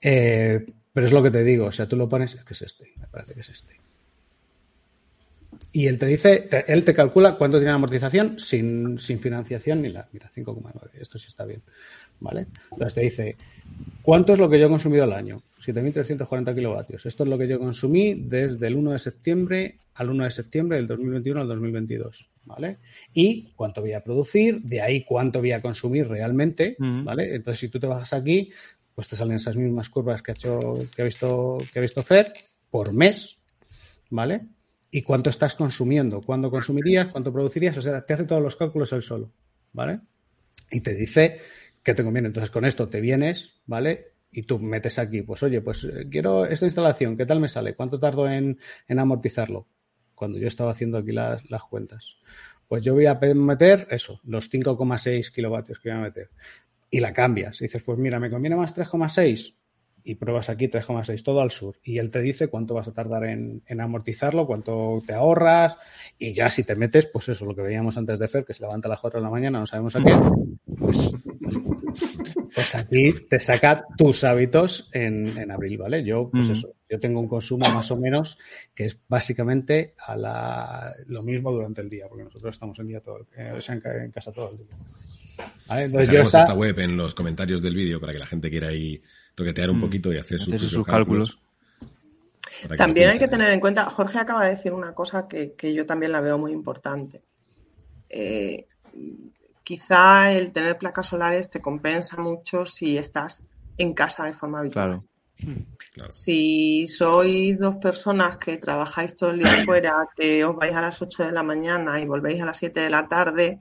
Eh, 0.00 0.64
pero 0.92 1.06
es 1.06 1.12
lo 1.12 1.22
que 1.22 1.30
te 1.30 1.44
digo, 1.44 1.66
o 1.66 1.72
sea, 1.72 1.86
tú 1.86 1.96
lo 1.96 2.08
pones, 2.08 2.34
es 2.34 2.44
que 2.44 2.54
es 2.54 2.62
este, 2.62 2.92
me 2.96 3.06
parece 3.06 3.34
que 3.34 3.40
es 3.40 3.48
este. 3.50 3.80
Y 5.72 5.86
él 5.86 5.98
te 5.98 6.06
dice, 6.06 6.48
él 6.66 6.84
te 6.84 6.94
calcula 6.94 7.36
cuánto 7.36 7.58
tiene 7.58 7.70
la 7.70 7.76
amortización 7.76 8.40
sin, 8.40 8.98
sin 8.98 9.20
financiación 9.20 9.82
ni 9.82 9.90
la. 9.90 10.08
Mira, 10.12 10.30
5,9. 10.34 10.90
Esto 10.94 11.18
sí 11.18 11.26
está 11.28 11.44
bien. 11.44 11.62
¿Vale? 12.20 12.46
Entonces 12.70 12.94
te 12.94 13.00
dice, 13.00 13.36
¿cuánto 14.02 14.34
es 14.34 14.38
lo 14.38 14.48
que 14.48 14.58
yo 14.58 14.66
he 14.66 14.68
consumido 14.68 15.04
al 15.04 15.12
año? 15.12 15.42
7.340 15.60 16.54
kilovatios. 16.54 17.06
Esto 17.06 17.24
es 17.24 17.28
lo 17.28 17.38
que 17.38 17.48
yo 17.48 17.58
consumí 17.58 18.14
desde 18.14 18.66
el 18.66 18.76
1 18.76 18.92
de 18.92 18.98
septiembre 18.98 19.78
al 19.94 20.10
1 20.10 20.24
de 20.24 20.30
septiembre 20.30 20.76
del 20.78 20.86
2021 20.86 21.40
al 21.40 21.48
2022. 21.48 22.30
¿Vale? 22.44 22.78
Y 23.12 23.52
cuánto 23.54 23.80
voy 23.80 23.92
a 23.92 24.02
producir, 24.02 24.60
de 24.62 24.80
ahí 24.80 25.04
cuánto 25.04 25.40
voy 25.40 25.52
a 25.52 25.60
consumir 25.60 26.08
realmente. 26.08 26.76
¿Vale? 26.78 27.34
Entonces, 27.34 27.60
si 27.60 27.68
tú 27.68 27.78
te 27.78 27.86
bajas 27.86 28.12
aquí, 28.12 28.50
pues 28.94 29.08
te 29.08 29.16
salen 29.16 29.36
esas 29.36 29.56
mismas 29.56 29.88
curvas 29.88 30.22
que 30.22 30.32
ha 30.32 30.34
hecho, 30.34 30.58
que 30.94 31.02
ha 31.02 31.04
visto, 31.04 31.58
que 31.72 31.78
ha 31.78 31.82
visto 31.82 32.02
Fer 32.02 32.32
por 32.70 32.92
mes. 32.92 33.38
¿Vale? 34.10 34.42
y 34.90 35.02
cuánto 35.02 35.30
estás 35.30 35.54
consumiendo, 35.54 36.20
cuándo 36.20 36.50
consumirías, 36.50 37.08
cuánto 37.08 37.32
producirías, 37.32 37.76
o 37.76 37.82
sea, 37.82 38.00
te 38.00 38.14
hace 38.14 38.24
todos 38.24 38.42
los 38.42 38.56
cálculos 38.56 38.92
él 38.92 39.02
solo, 39.02 39.30
¿vale? 39.72 40.00
Y 40.70 40.80
te 40.80 40.94
dice 40.94 41.38
que 41.82 41.94
te 41.94 42.04
conviene. 42.04 42.28
Entonces, 42.28 42.50
con 42.50 42.64
esto 42.64 42.88
te 42.88 43.00
vienes, 43.00 43.60
¿vale? 43.66 44.12
Y 44.30 44.42
tú 44.42 44.58
metes 44.58 44.98
aquí, 44.98 45.22
pues 45.22 45.42
oye, 45.42 45.60
pues 45.60 45.84
eh, 45.84 46.06
quiero 46.10 46.44
esta 46.46 46.66
instalación, 46.66 47.16
¿qué 47.16 47.26
tal 47.26 47.40
me 47.40 47.48
sale? 47.48 47.74
¿Cuánto 47.74 47.98
tardo 47.98 48.28
en, 48.28 48.58
amortizarlo? 48.88 49.66
Cuando 50.14 50.38
yo 50.38 50.46
estaba 50.46 50.70
haciendo 50.70 50.98
aquí 50.98 51.12
las, 51.12 51.42
cuentas. 51.68 52.18
Pues 52.68 52.82
yo 52.82 52.94
voy 52.94 53.06
a 53.06 53.14
meter 53.14 53.88
eso, 53.90 54.20
los 54.24 54.52
5,6 54.52 55.32
kilovatios 55.32 55.80
que 55.80 55.90
voy 55.90 55.98
a 55.98 56.02
meter. 56.02 56.30
Y 56.90 57.00
la 57.00 57.12
cambias. 57.12 57.60
Y 57.60 57.64
dices, 57.64 57.82
pues 57.82 57.98
mira, 57.98 58.20
me 58.20 58.30
conviene 58.30 58.56
más 58.56 58.76
3,6 58.76 59.54
y 60.04 60.14
pruebas 60.14 60.48
aquí 60.48 60.68
3,6 60.68 61.22
todo 61.22 61.40
al 61.40 61.50
sur 61.50 61.76
y 61.82 61.98
él 61.98 62.10
te 62.10 62.20
dice 62.20 62.48
cuánto 62.48 62.72
vas 62.72 62.88
a 62.88 62.92
tardar 62.92 63.24
en, 63.24 63.62
en 63.66 63.80
amortizarlo, 63.80 64.46
cuánto 64.46 65.02
te 65.06 65.12
ahorras 65.12 65.76
y 66.18 66.32
ya 66.32 66.48
si 66.48 66.64
te 66.64 66.74
metes, 66.74 67.06
pues 67.06 67.28
eso, 67.28 67.44
lo 67.44 67.54
que 67.54 67.62
veíamos 67.62 67.98
antes 67.98 68.18
de 68.18 68.28
Fer, 68.28 68.44
que 68.44 68.54
se 68.54 68.62
levanta 68.62 68.88
a 68.88 68.90
las 68.90 69.00
4 69.00 69.20
de 69.20 69.24
la 69.24 69.30
mañana, 69.30 69.58
no 69.58 69.66
sabemos 69.66 69.96
a 69.96 70.02
qué, 70.02 70.14
pues, 70.78 71.12
pues 72.54 72.74
aquí 72.74 73.12
te 73.28 73.38
saca 73.38 73.84
tus 73.96 74.24
hábitos 74.24 74.88
en, 74.92 75.36
en 75.38 75.50
abril, 75.50 75.78
¿vale? 75.78 76.02
Yo, 76.04 76.28
pues 76.30 76.48
Mm. 76.48 76.52
eso, 76.52 76.74
yo 76.88 76.98
tengo 77.00 77.20
un 77.20 77.28
consumo 77.28 77.68
más 77.70 77.90
o 77.90 77.96
menos 77.96 78.38
que 78.74 78.84
es 78.84 78.98
básicamente 79.08 79.94
a 79.98 80.16
la, 80.16 80.94
lo 81.06 81.22
mismo 81.22 81.52
durante 81.52 81.80
el 81.80 81.88
día, 81.88 82.06
porque 82.08 82.24
nosotros 82.24 82.54
estamos 82.54 82.78
en, 82.78 82.86
día 82.88 83.00
todo, 83.00 83.26
eh, 83.36 83.58
en, 83.68 83.80
ca- 83.80 84.04
en 84.04 84.10
casa 84.10 84.32
todo 84.32 84.50
el 84.50 84.58
día. 84.58 84.66
¿Vale? 85.68 85.84
Entonces 85.84 86.10
yo 86.12 86.20
esta- 86.22 86.54
web 86.54 86.78
en 86.80 86.96
los 86.96 87.14
comentarios 87.14 87.62
del 87.62 87.74
vídeo 87.74 88.00
para 88.00 88.12
que 88.12 88.18
la 88.18 88.26
gente 88.26 88.50
quiera 88.50 88.68
ahí 88.68 89.00
toquetear 89.34 89.70
un 89.70 89.78
Mm. 89.78 89.80
poquito 89.82 90.12
y 90.12 90.18
hacer 90.18 90.38
sus, 90.38 90.84
cálculos. 90.86 91.38
También 92.76 93.08
hay 93.10 93.18
que 93.18 93.28
tener 93.28 93.50
en 93.50 93.60
cuenta, 93.60 93.88
Jorge 93.88 94.18
acaba 94.18 94.44
de 94.44 94.50
decir 94.50 94.72
una 94.72 94.92
cosa 94.92 95.26
que, 95.28 95.54
que 95.54 95.72
yo 95.72 95.86
también 95.86 96.12
la 96.12 96.20
veo 96.20 96.36
muy 96.36 96.52
importante. 96.52 97.22
Eh, 98.10 98.66
quizá 99.70 100.32
el 100.32 100.52
tener 100.52 100.76
placas 100.78 101.06
solares 101.06 101.48
te 101.48 101.60
compensa 101.60 102.20
mucho 102.20 102.66
si 102.66 102.98
estás 102.98 103.44
en 103.78 103.94
casa 103.94 104.24
de 104.24 104.32
forma 104.32 104.58
habitual. 104.58 105.02
Claro. 105.94 106.10
Si 106.10 106.88
sois 106.88 107.56
dos 107.56 107.76
personas 107.76 108.36
que 108.36 108.58
trabajáis 108.58 109.14
todo 109.14 109.30
el 109.30 109.38
día 109.38 109.64
fuera, 109.64 110.08
que 110.16 110.44
os 110.44 110.56
vais 110.56 110.74
a 110.74 110.80
las 110.82 111.00
8 111.00 111.22
de 111.26 111.30
la 111.32 111.44
mañana 111.44 112.00
y 112.00 112.04
volvéis 112.04 112.42
a 112.42 112.46
las 112.46 112.58
7 112.58 112.80
de 112.80 112.90
la 112.90 113.06
tarde, 113.06 113.60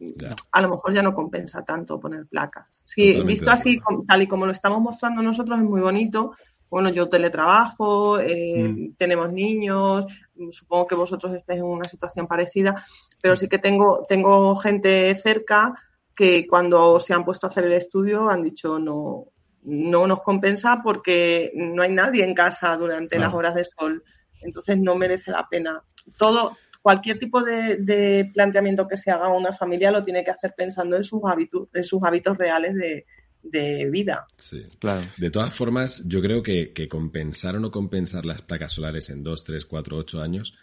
Ya. 0.00 0.34
a 0.52 0.62
lo 0.62 0.68
mejor 0.70 0.94
ya 0.94 1.02
no 1.02 1.12
compensa 1.12 1.62
tanto 1.62 1.98
poner 2.00 2.24
placas. 2.26 2.66
Sí, 2.86 3.08
Totalmente 3.12 3.32
visto 3.32 3.50
así, 3.50 3.78
tal 4.06 4.22
y 4.22 4.26
como 4.26 4.46
lo 4.46 4.52
estamos 4.52 4.80
mostrando 4.80 5.20
nosotros, 5.22 5.58
es 5.58 5.64
muy 5.66 5.82
bonito. 5.82 6.32
Bueno, 6.70 6.88
yo 6.90 7.08
teletrabajo, 7.08 8.18
eh, 8.20 8.68
Mm. 8.68 8.92
tenemos 8.96 9.32
niños, 9.32 10.06
supongo 10.50 10.86
que 10.86 10.94
vosotros 10.94 11.34
estáis 11.34 11.60
en 11.60 11.66
una 11.66 11.88
situación 11.88 12.26
parecida, 12.26 12.84
pero 13.22 13.36
sí 13.36 13.48
que 13.48 13.58
tengo, 13.58 14.02
tengo 14.08 14.54
gente 14.56 15.14
cerca 15.14 15.74
que 16.14 16.46
cuando 16.46 16.98
se 16.98 17.14
han 17.14 17.24
puesto 17.24 17.46
a 17.46 17.50
hacer 17.50 17.64
el 17.64 17.72
estudio 17.72 18.28
han 18.28 18.42
dicho 18.42 18.78
no, 18.78 19.26
no 19.62 20.06
nos 20.06 20.20
compensa 20.20 20.80
porque 20.82 21.52
no 21.54 21.82
hay 21.82 21.92
nadie 21.92 22.24
en 22.24 22.34
casa 22.34 22.76
durante 22.76 23.16
Claro. 23.16 23.30
las 23.30 23.34
horas 23.34 23.54
de 23.54 23.64
sol, 23.64 24.02
entonces 24.42 24.78
no 24.78 24.94
merece 24.94 25.30
la 25.30 25.46
pena. 25.48 25.82
Todo, 26.16 26.56
cualquier 26.82 27.18
tipo 27.18 27.42
de, 27.42 27.76
de 27.78 28.30
planteamiento 28.32 28.86
que 28.88 28.96
se 28.96 29.10
haga 29.10 29.26
a 29.26 29.32
una 29.32 29.52
familia 29.52 29.90
lo 29.90 30.02
tiene 30.04 30.24
que 30.24 30.30
hacer 30.30 30.54
pensando 30.56 30.96
en 30.96 31.04
sus 31.04 31.22
hábitos, 31.24 31.68
en 31.72 31.84
sus 31.84 32.02
hábitos 32.02 32.38
reales 32.38 32.74
de, 32.74 33.04
de 33.42 33.88
vida. 33.90 34.26
Sí. 34.36 34.66
Claro. 34.78 35.00
De 35.16 35.30
todas 35.30 35.54
formas, 35.54 36.04
yo 36.06 36.20
creo 36.20 36.42
que, 36.42 36.72
que 36.72 36.88
compensar 36.88 37.56
o 37.56 37.60
no 37.60 37.70
compensar 37.70 38.24
las 38.24 38.42
placas 38.42 38.72
solares 38.72 39.10
en 39.10 39.22
2, 39.22 39.44
3, 39.44 39.64
4, 39.64 39.96
8 39.96 40.22
años, 40.22 40.58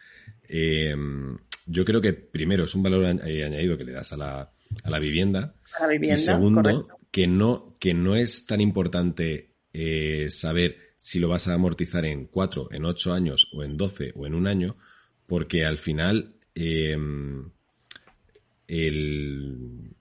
eh, 0.47 0.95
yo 1.65 1.85
creo 1.85 2.01
que 2.01 2.13
primero 2.13 2.65
es 2.65 2.75
un 2.75 2.83
valor 2.83 3.05
eh, 3.25 3.43
añadido 3.43 3.77
que 3.77 3.85
le 3.85 3.91
das 3.91 4.13
a 4.13 4.17
la, 4.17 4.51
a 4.83 4.89
la 4.89 4.99
vivienda. 4.99 5.55
A 5.79 5.83
la 5.83 5.87
vivienda, 5.87 6.15
y 6.15 6.23
segundo, 6.23 6.61
correcto. 6.61 6.99
que 7.11 7.27
no, 7.27 7.77
que 7.79 7.93
no 7.93 8.15
es 8.15 8.45
tan 8.45 8.61
importante 8.61 9.55
eh, 9.73 10.27
saber 10.29 10.93
si 10.97 11.19
lo 11.19 11.27
vas 11.27 11.47
a 11.47 11.53
amortizar 11.53 12.05
en 12.05 12.27
4, 12.27 12.69
en 12.71 12.85
8 12.85 13.13
años, 13.13 13.49
o 13.53 13.63
en 13.63 13.77
12, 13.77 14.13
o 14.15 14.25
en 14.25 14.35
un 14.35 14.47
año, 14.47 14.77
porque 15.25 15.65
al 15.65 15.77
final 15.77 16.35
eh, 16.53 16.97
el... 18.67 19.91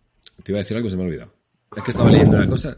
Te 0.43 0.53
iba 0.53 0.59
a 0.59 0.63
decir 0.63 0.77
algo, 0.77 0.91
se 0.91 0.97
me 0.97 1.03
ha 1.03 1.07
olvidado. 1.07 1.34
Es 1.77 1.83
que 1.83 1.91
estaba 1.91 2.11
leyendo 2.11 2.37
una 2.37 2.49
cosa 2.49 2.77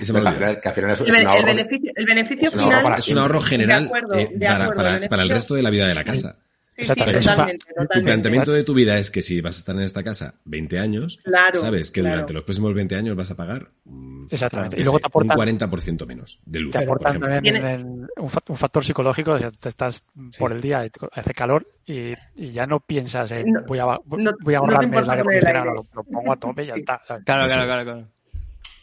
y 0.00 0.04
se 0.04 0.12
me 0.12 0.18
ha 0.18 0.22
Que 0.22 0.28
al 0.28 0.34
olvidado. 0.34 0.34
final, 0.34 0.60
que 0.60 0.68
al 0.68 0.74
final 0.74 0.90
es, 0.90 1.00
El, 1.00 1.06
es 1.06 1.44
beneficio, 1.44 1.92
el 1.96 2.06
beneficio 2.06 2.48
Es 2.48 2.54
un 2.54 2.60
ahorro 2.60 2.72
final 2.72 2.82
para 2.84 2.96
Es 2.98 3.08
un 3.08 3.18
ahorro 3.18 3.40
general 3.40 3.82
De 3.82 3.86
acuerdo, 3.88 4.14
eh, 4.14 4.30
de 4.34 4.46
para, 4.46 4.64
acuerdo, 4.64 4.76
para- 4.82 4.96
el 4.96 5.08
para 5.08 5.22
el 5.22 5.28
beneficio- 5.28 5.34
resto 5.34 5.54
de 5.54 5.62
la 5.62 5.70
vida 5.70 5.86
de 5.86 5.94
la 5.94 6.04
casa. 6.04 6.38
Sí, 6.74 6.84
sí, 6.84 6.94
totalmente, 6.94 7.66
Tu 7.92 8.02
planteamiento 8.02 8.50
de 8.52 8.64
tu 8.64 8.72
vida 8.72 8.98
es 8.98 9.10
que 9.10 9.20
si 9.20 9.40
vas 9.42 9.56
a 9.56 9.58
estar 9.58 9.76
en 9.76 9.82
esta 9.82 10.02
casa 10.02 10.34
20 10.46 10.78
años, 10.78 11.18
Claro, 11.22 11.58
sabes 11.60 11.90
que 11.90 12.00
claro. 12.00 12.14
durante 12.16 12.32
los 12.32 12.44
próximos 12.44 12.72
20 12.74 12.96
años 12.96 13.14
vas 13.14 13.30
a 13.30 13.36
pagar 13.36 13.68
mm, 13.84 14.26
Exactamente. 14.30 14.76
Y 14.80 14.82
luego 14.82 14.96
sé, 14.96 15.02
te 15.02 15.06
aportan, 15.08 15.38
un 15.38 15.58
40% 15.58 16.06
menos 16.06 16.38
de 16.46 16.60
luz, 16.60 16.72
te 16.72 16.78
por 16.86 16.96
aportan 16.96 17.20
también 17.20 17.84
un, 17.84 18.08
un 18.48 18.56
factor 18.56 18.84
psicológico, 18.84 19.32
o 19.32 19.38
sea, 19.38 19.50
te 19.50 19.68
estás 19.68 20.02
por 20.38 20.52
el 20.52 20.62
día, 20.62 20.86
hace 21.12 21.34
calor 21.34 21.66
y, 21.84 22.14
y 22.36 22.52
ya 22.52 22.66
no 22.66 22.80
piensas 22.80 23.30
en 23.32 23.52
No- 23.52 23.62
voy 23.66 23.78
a, 23.78 23.84
voy 24.04 24.22
no- 24.22 24.30
a 24.30 24.34
no 24.52 24.56
ahorrarme 24.58 24.96
el 24.96 25.02
importa 25.04 25.12
aire 25.12 25.24
poner 25.24 25.38
el 25.42 25.46
acondicionado, 25.46 25.70
aire. 25.72 25.88
lo, 25.92 26.02
lo 26.02 26.04
pongo 26.04 26.32
a 26.32 26.36
tope 26.36 26.62
y 26.62 26.66
ya 26.68 26.74
Sí. 26.74 26.80
está. 26.80 27.00
Claro, 27.06 27.22
claro, 27.46 27.46
claro, 27.66 27.84
claro. 27.84 28.08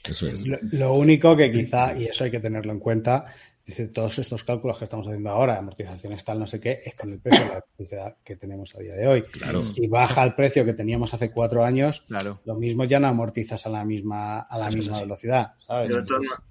Eso 0.07 0.27
es. 0.27 0.45
Lo, 0.47 0.57
lo 0.71 0.93
único 0.93 1.35
que 1.35 1.51
quizá, 1.51 1.93
y 1.95 2.05
eso 2.05 2.23
hay 2.23 2.31
que 2.31 2.39
tenerlo 2.39 2.71
en 2.71 2.79
cuenta, 2.79 3.25
dice, 3.69 3.87
todos 3.87 4.19
estos 4.19 4.43
cálculos 4.43 4.77
que 4.77 4.83
estamos 4.83 5.07
haciendo 5.07 5.29
ahora, 5.29 5.57
amortizaciones 5.57 6.23
tal, 6.23 6.39
no 6.39 6.47
sé 6.47 6.59
qué, 6.59 6.79
es 6.85 6.95
con 6.95 7.11
el 7.11 7.19
precio 7.19 7.41
de 7.43 7.47
la 7.49 7.53
electricidad 7.55 8.15
que 8.23 8.35
tenemos 8.35 8.75
a 8.75 8.79
día 8.79 8.93
de 8.93 9.07
hoy. 9.07 9.21
Claro. 9.23 9.61
Si 9.61 9.87
baja 9.87 10.23
el 10.23 10.35
precio 10.35 10.65
que 10.65 10.73
teníamos 10.73 11.13
hace 11.13 11.31
cuatro 11.31 11.63
años, 11.63 12.01
Claro. 12.07 12.41
lo 12.45 12.55
mismo 12.55 12.83
ya 12.83 12.99
no 12.99 13.07
amortizas 13.07 13.65
a 13.65 13.69
la 13.69 13.85
misma, 13.85 14.39
a 14.41 14.57
la 14.57 14.67
Eso 14.69 14.77
misma 14.77 14.99
velocidad, 14.99 15.53
¿sabes? 15.57 15.89
Yo 15.89 15.97
de, 15.97 16.03
todas, 16.05 16.23
ma- 16.23 16.43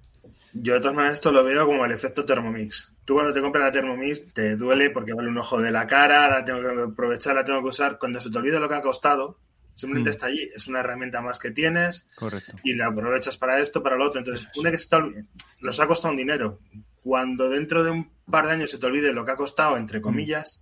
yo 0.53 0.73
de 0.73 0.79
todas 0.79 0.95
maneras 0.95 1.17
esto 1.17 1.31
lo 1.31 1.43
veo 1.43 1.65
como 1.65 1.85
el 1.85 1.91
efecto 1.91 2.25
Thermomix. 2.25 2.93
Tú 3.05 3.15
cuando 3.15 3.33
te 3.33 3.41
compras 3.41 3.63
la 3.65 3.71
Thermomix 3.71 4.33
te 4.33 4.55
duele 4.55 4.89
porque 4.89 5.13
vale 5.13 5.29
un 5.29 5.37
ojo 5.37 5.61
de 5.61 5.71
la 5.71 5.85
cara, 5.87 6.29
la 6.29 6.43
tengo 6.45 6.61
que 6.61 6.81
aprovechar, 6.91 7.35
la 7.35 7.43
tengo 7.43 7.61
que 7.61 7.69
usar. 7.69 7.97
Cuando 7.99 8.19
se 8.19 8.29
te 8.31 8.37
olvida 8.37 8.59
lo 8.59 8.69
que 8.69 8.75
ha 8.75 8.81
costado, 8.81 9.39
simplemente 9.73 10.09
Mm. 10.09 10.11
está 10.11 10.25
allí. 10.27 10.49
Es 10.55 10.67
una 10.67 10.81
herramienta 10.81 11.21
más 11.21 11.39
que 11.39 11.51
tienes 11.51 12.07
Correcto. 12.15 12.53
y 12.63 12.75
la 12.75 12.87
aprovechas 12.87 13.37
para 13.37 13.59
esto, 13.59 13.81
para 13.81 13.95
lo 13.95 14.05
otro. 14.07 14.19
Entonces, 14.19 14.47
una 14.57 14.71
que 14.71 14.77
se 14.77 14.89
te 14.89 14.95
olvide, 14.97 15.25
nos 15.61 15.79
ha 15.79 15.87
costado 15.87 16.11
un 16.11 16.17
dinero. 16.17 16.59
Cuando 17.03 17.49
dentro 17.49 17.83
de 17.83 17.91
un 17.91 18.11
par 18.29 18.47
de 18.47 18.53
años 18.53 18.71
se 18.71 18.77
te 18.77 18.85
olvide 18.85 19.13
lo 19.13 19.25
que 19.25 19.31
ha 19.31 19.35
costado, 19.35 19.77
entre 19.77 20.01
comillas, 20.01 20.61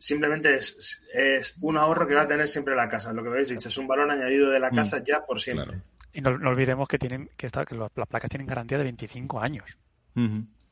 simplemente 0.00 0.54
es, 0.54 1.04
es 1.12 1.56
un 1.60 1.76
ahorro 1.76 2.06
que 2.06 2.14
va 2.14 2.22
a 2.22 2.26
tener 2.26 2.48
siempre 2.48 2.74
la 2.74 2.88
casa. 2.88 3.12
Lo 3.12 3.22
que 3.22 3.28
habéis 3.28 3.48
dicho, 3.48 3.68
es 3.68 3.78
un 3.78 3.86
valor 3.86 4.10
añadido 4.10 4.50
de 4.50 4.58
la 4.58 4.70
casa 4.70 5.02
ya 5.04 5.24
por 5.24 5.40
siempre. 5.40 5.66
Claro, 5.66 5.82
Y 6.12 6.20
no, 6.20 6.38
no 6.38 6.50
olvidemos 6.50 6.88
que 6.88 6.98
tienen 6.98 7.30
que, 7.36 7.46
está, 7.46 7.64
que 7.64 7.74
las 7.74 7.90
placas 7.90 8.30
tienen 8.30 8.46
garantía 8.46 8.78
de 8.78 8.84
25 8.84 9.40
años, 9.40 9.76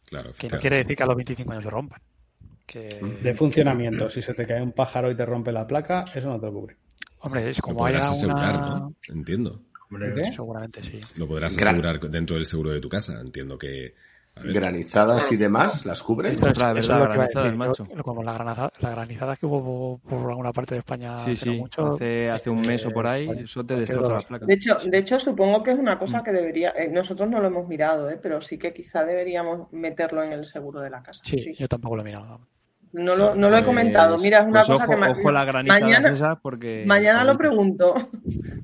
claro. 0.06 0.32
que 0.32 0.48
no 0.48 0.58
quiere 0.58 0.78
decir 0.78 0.96
que 0.96 1.02
a 1.02 1.06
los 1.06 1.16
25 1.16 1.52
años 1.52 1.64
se 1.64 1.70
rompan. 1.70 2.00
Que, 2.66 3.00
De 3.22 3.34
funcionamiento, 3.34 4.10
si 4.10 4.20
se 4.20 4.34
te 4.34 4.46
cae 4.46 4.60
un 4.60 4.72
pájaro 4.72 5.10
y 5.10 5.14
te 5.14 5.24
rompe 5.24 5.52
la 5.52 5.66
placa, 5.66 6.04
eso 6.14 6.28
no 6.28 6.40
te 6.40 6.48
cubre. 6.50 6.76
hombre, 7.20 7.48
es 7.48 7.58
Lo 7.58 7.62
como 7.62 7.86
haya 7.86 7.98
podrás 7.98 8.12
asegurar, 8.12 8.56
una... 8.56 8.68
¿no? 8.78 8.94
Entiendo. 9.08 9.62
Hombre, 9.90 10.14
¿Qué? 10.14 10.32
Seguramente 10.32 10.84
sí. 10.84 11.00
Lo 11.16 11.26
podrás 11.26 11.56
asegurar 11.56 11.98
dentro 12.10 12.36
del 12.36 12.44
seguro 12.44 12.70
de 12.70 12.80
tu 12.80 12.88
casa. 12.88 13.20
Entiendo 13.20 13.56
que... 13.58 13.94
Granizadas 14.44 15.30
y 15.32 15.36
demás, 15.36 15.84
¿las 15.86 16.02
cubre? 16.02 16.30
Es, 16.30 16.42
Ostras, 16.42 16.76
eso 16.76 16.78
es 16.78 16.88
verdad, 16.88 16.98
lo 16.98 17.10
que 17.10 17.14
iba 17.16 17.24
a 17.24 17.28
granizadas, 17.28 17.78
decir. 17.78 17.88
macho. 17.96 18.02
Como 18.02 18.22
la 18.22 18.32
granada, 18.32 18.72
la 18.80 18.90
granizada 18.90 19.36
que 19.36 19.46
hubo 19.46 19.98
por, 19.98 20.30
alguna 20.30 20.52
parte 20.52 20.74
de 20.74 20.78
España 20.80 21.18
Sí, 21.24 21.32
hace 21.32 21.44
sí. 21.44 21.50
mucho, 21.50 21.88
hace, 21.94 22.30
hace 22.30 22.50
un 22.50 22.60
mes 22.62 22.84
o 22.86 22.90
por 22.90 23.06
ahí, 23.06 23.28
eh, 23.28 23.42
eso 23.44 23.64
te 23.64 23.74
destroza 23.76 24.12
las 24.14 24.24
placas. 24.24 24.46
De 24.48 24.54
hecho, 24.54 24.76
de 24.84 24.98
hecho, 24.98 25.18
supongo 25.18 25.62
que 25.62 25.72
es 25.72 25.78
una 25.78 25.98
cosa 25.98 26.22
que 26.22 26.32
debería, 26.32 26.70
eh, 26.70 26.88
nosotros 26.90 27.28
no 27.28 27.40
lo 27.40 27.48
hemos 27.48 27.68
mirado, 27.68 28.08
eh, 28.10 28.18
pero 28.22 28.40
sí 28.40 28.58
que 28.58 28.72
quizá 28.72 29.04
deberíamos 29.04 29.72
meterlo 29.72 30.22
en 30.22 30.32
el 30.32 30.44
seguro 30.44 30.80
de 30.80 30.90
la 30.90 31.02
casa. 31.02 31.22
sí, 31.24 31.38
sí. 31.38 31.54
yo 31.58 31.68
tampoco 31.68 31.96
lo 31.96 32.02
he 32.02 32.04
mirado. 32.04 32.40
No 32.90 33.14
lo, 33.14 33.34
no 33.34 33.50
lo 33.50 33.58
he 33.58 33.62
comentado. 33.62 34.16
Mira, 34.16 34.38
es 34.40 34.44
una 34.46 34.60
pues 34.60 34.66
cosa 34.68 34.84
ojo, 34.84 34.92
que 34.92 34.96
ma- 34.98 35.10
ojo 35.10 35.22
granizadas 35.30 35.82
mañana, 35.82 36.38
porque... 36.40 36.84
mañana 36.86 37.22
lo 37.24 37.36
pregunto. 37.36 37.94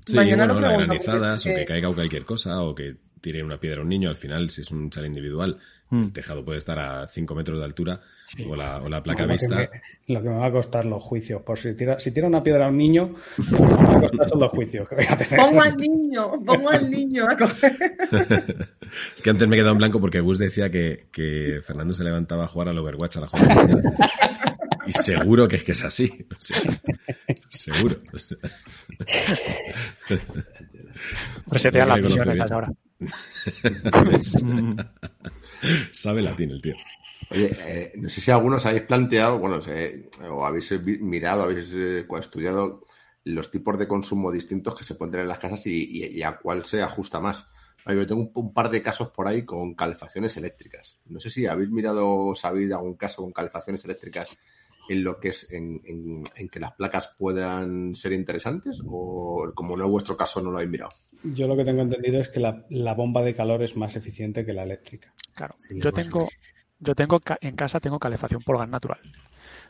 Sí, 0.07 0.16
mañana 0.16 0.47
bueno, 0.47 0.55
lo 0.55 0.61
las 0.61 0.70
pregunto. 0.70 0.87
granizadas 0.87 1.43
porque- 1.45 1.55
o 1.55 1.59
que 1.59 1.64
caiga 1.66 1.95
cualquier 1.95 2.25
cosa 2.25 2.62
o 2.62 2.75
que 2.75 2.97
tire 3.25 3.43
una 3.43 3.59
piedra 3.59 3.79
a 3.81 3.83
un 3.83 3.89
niño. 3.89 4.11
Al 4.11 4.16
final, 4.16 4.51
si 4.51 4.61
es 4.61 4.70
un 4.70 4.91
chalet 4.91 5.09
individual, 5.09 5.57
Mm. 5.91 6.05
el 6.05 6.12
tejado 6.14 6.45
puede 6.45 6.57
estar 6.59 6.79
a 6.79 7.07
5 7.09 7.35
metros 7.35 7.59
de 7.59 7.64
altura 7.66 8.01
Sí. 8.27 8.43
o, 8.49 8.57
la, 8.57 8.81
o 8.81 8.89
la 8.89 9.03
placa 9.03 9.22
Lo 9.22 9.29
que, 9.29 9.33
vista. 9.35 9.57
me, 9.57 10.14
lo 10.14 10.22
que 10.22 10.29
me 10.31 10.37
va 10.37 10.47
a 10.47 10.51
costar 10.51 10.87
los 10.87 11.03
juicios. 11.03 11.43
Por 11.43 11.59
si 11.59 11.75
tira, 11.75 11.99
si 11.99 12.11
tira 12.11 12.27
una 12.27 12.43
piedra 12.43 12.66
a 12.66 12.68
un 12.70 12.79
niño, 12.79 13.14
lo 13.51 13.59
que 13.59 13.62
me 13.75 13.83
va 13.85 13.93
a 13.97 14.01
costar 14.01 14.29
son 14.31 14.41
los 14.41 14.51
juicios 14.51 14.89
que 14.89 14.95
voy 14.97 15.05
a 15.09 15.16
tener. 15.18 15.39
Pongo 15.39 15.61
al 15.61 15.77
niño, 15.77 16.31
pongo 16.45 16.70
al 16.70 16.91
niño 16.91 17.27
a 17.31 17.37
coger. 17.37 17.97
Es 19.16 19.22
que 19.22 19.31
antes 19.31 19.47
me 19.49 19.57
he 19.57 19.59
quedado 19.59 19.72
en 19.72 19.79
blanco 19.79 20.01
porque 20.01 20.20
Gus 20.20 20.39
decía 20.39 20.70
que, 20.70 21.07
que 21.12 21.61
Fernando 21.62 21.95
se 21.95 22.03
levantaba 22.05 22.45
a 22.45 22.49
jugar 22.49 22.68
al 22.70 22.79
Overwatch 22.79 23.16
a 23.18 23.20
las 23.20 23.31
4 23.31 23.49
de 23.49 23.55
la 23.55 23.62
mañana. 23.62 23.93
Y 24.87 24.93
seguro 24.93 25.49
que 25.49 25.57
es 25.57 25.64
que 25.64 25.72
es 25.72 25.85
así. 25.85 26.27
O 26.31 26.37
sea, 26.41 26.61
seguro. 27.51 27.97
Resetean 31.47 31.89
Lo 31.89 31.95
las 31.95 32.03
misiones 32.05 32.41
a 32.41 32.68
Mm. 34.42 34.76
Sabe 35.92 36.22
latín 36.22 36.50
el 36.50 36.61
tío. 36.62 36.74
Oye, 37.30 37.50
eh, 37.61 37.92
no 37.96 38.09
sé 38.09 38.20
si 38.20 38.30
algunos 38.30 38.64
habéis 38.66 38.82
planteado, 38.82 39.38
bueno, 39.38 39.61
sé, 39.61 40.11
o 40.30 40.44
habéis 40.44 40.72
mirado, 41.00 41.42
habéis 41.44 41.70
eh, 41.74 42.07
estudiado 42.18 42.84
los 43.24 43.50
tipos 43.50 43.78
de 43.78 43.88
consumo 43.88 44.30
distintos 44.30 44.76
que 44.76 44.84
se 44.84 44.94
pueden 44.94 45.12
tener 45.12 45.24
en 45.24 45.28
las 45.30 45.38
casas 45.38 45.66
y, 45.66 45.84
y- 46.05 46.18
y 46.18 46.22
a 46.22 46.36
cuál 46.36 46.64
se 46.64 46.82
ajusta 46.82 47.20
más. 47.20 47.46
Yo 47.86 48.07
tengo 48.07 48.22
un, 48.22 48.30
un 48.34 48.55
par 48.55 48.70
de 48.70 48.82
casos 48.82 49.09
por 49.11 49.26
ahí 49.28 49.44
con 49.44 49.74
calefacciones 49.74 50.36
eléctricas. 50.36 50.98
No 51.07 51.20
sé 51.20 51.30
si 51.30 51.46
habéis 51.46 51.70
mirado 51.70 52.09
o 52.09 52.34
sabéis 52.34 52.68
de 52.68 52.74
algún 52.74 52.94
caso 52.96 53.22
con 53.22 53.32
calefacciones 53.32 53.84
eléctricas 53.84 54.28
en 54.88 55.02
lo 55.02 55.18
que 55.18 55.28
es 55.30 55.50
en, 55.50 55.80
en- 55.84 56.22
en 56.36 56.48
que 56.48 56.61
las 56.61 56.72
placas 56.72 57.14
puedan 57.18 57.94
ser 57.94 58.12
interesantes 58.12 58.82
o 58.86 59.50
como 59.55 59.76
no 59.76 59.84
es 59.84 59.90
vuestro 59.90 60.16
caso 60.16 60.40
no 60.42 60.50
lo 60.50 60.59
habéis 60.59 60.70
mirado. 60.70 60.90
Yo 61.25 61.49
lo 61.49 61.57
que 61.57 61.64
tengo 61.64 61.83
entendido 61.83 62.20
es 62.20 62.29
que 62.29 62.41
la, 62.41 62.64
la 62.68 62.95
bomba 62.95 63.22
de 63.22 63.35
calor 63.35 63.62
es 63.62 63.77
más 63.77 63.97
eficiente 63.97 64.45
que 64.45 64.53
la 64.53 64.62
eléctrica. 64.64 65.12
Claro, 65.35 65.55
Sí, 65.59 65.81
yo 65.81 65.93
tengo, 65.93 66.29
yo 66.79 66.95
tengo 66.95 67.18
ca- 67.18 67.39
en 67.41 67.57
casa 67.57 67.81
tengo 67.81 67.99
calefacción 67.99 68.43
por 68.43 68.59
gas 68.59 68.68
natural. 68.68 69.01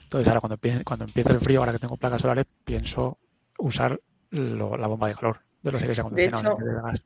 Entonces 0.02 0.28
ahora 0.28 0.40
cuando 0.40 0.58
cuando 0.84 1.04
empiece 1.04 1.32
el 1.32 1.40
frío, 1.40 1.60
ahora 1.60 1.72
que 1.72 1.78
tengo 1.78 1.96
placas 1.96 2.22
solares, 2.22 2.46
pienso 2.64 3.18
usar 3.58 4.00
lo- 4.30 4.76
la 4.76 4.88
bomba 4.88 5.08
de 5.08 5.14
calor 5.14 5.40
de 5.62 5.72
los 5.72 5.82
aires 5.82 5.98
acondicionados 5.98 6.44
en 6.44 6.52
hecho, 6.52 6.66
de 6.66 6.82
gas. 6.82 7.02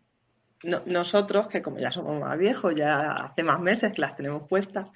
No- 0.65 0.81
nosotros, 0.87 1.47
que 1.47 1.63
como 1.63 1.79
ya 1.79 1.93
somos 1.93 2.21
más 2.21 2.37
viejos, 2.39 2.75
ya 2.75 3.13
hace 3.13 3.43
más 3.45 3.61
meses 3.61 3.93
que 3.93 4.01
las 4.01 4.17
tenemos 4.17 4.49
puestas, 4.49 4.89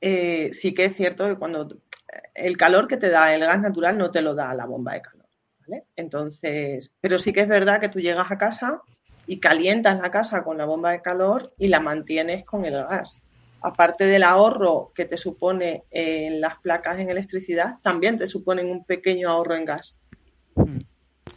eh, 0.00 0.50
sí 0.52 0.74
que 0.74 0.86
es 0.86 0.96
cierto 0.96 1.26
que 1.26 1.36
cuando 1.36 1.68
el 2.34 2.56
calor 2.56 2.86
que 2.86 2.96
te 2.96 3.10
da 3.10 3.34
el 3.34 3.40
gas 3.42 3.60
natural 3.60 3.98
no 3.98 4.10
te 4.10 4.22
lo 4.22 4.34
da 4.34 4.54
la 4.54 4.66
bomba 4.66 4.94
de 4.94 5.02
calor. 5.02 5.25
¿Vale? 5.66 5.84
Entonces, 5.96 6.92
pero 7.00 7.18
sí 7.18 7.32
que 7.32 7.40
es 7.40 7.48
verdad 7.48 7.80
que 7.80 7.88
tú 7.88 8.00
llegas 8.00 8.30
a 8.30 8.38
casa 8.38 8.82
y 9.26 9.40
calientas 9.40 10.00
la 10.00 10.10
casa 10.10 10.44
con 10.44 10.58
la 10.58 10.64
bomba 10.64 10.92
de 10.92 11.02
calor 11.02 11.52
y 11.58 11.68
la 11.68 11.80
mantienes 11.80 12.44
con 12.44 12.64
el 12.64 12.74
gas. 12.74 13.18
Aparte 13.62 14.04
del 14.04 14.22
ahorro 14.22 14.92
que 14.94 15.06
te 15.06 15.16
supone 15.16 15.84
en 15.90 16.40
las 16.40 16.60
placas 16.60 16.98
en 16.98 17.10
electricidad, 17.10 17.78
también 17.82 18.18
te 18.18 18.26
suponen 18.26 18.70
un 18.70 18.84
pequeño 18.84 19.28
ahorro 19.30 19.56
en 19.56 19.64
gas. 19.64 19.98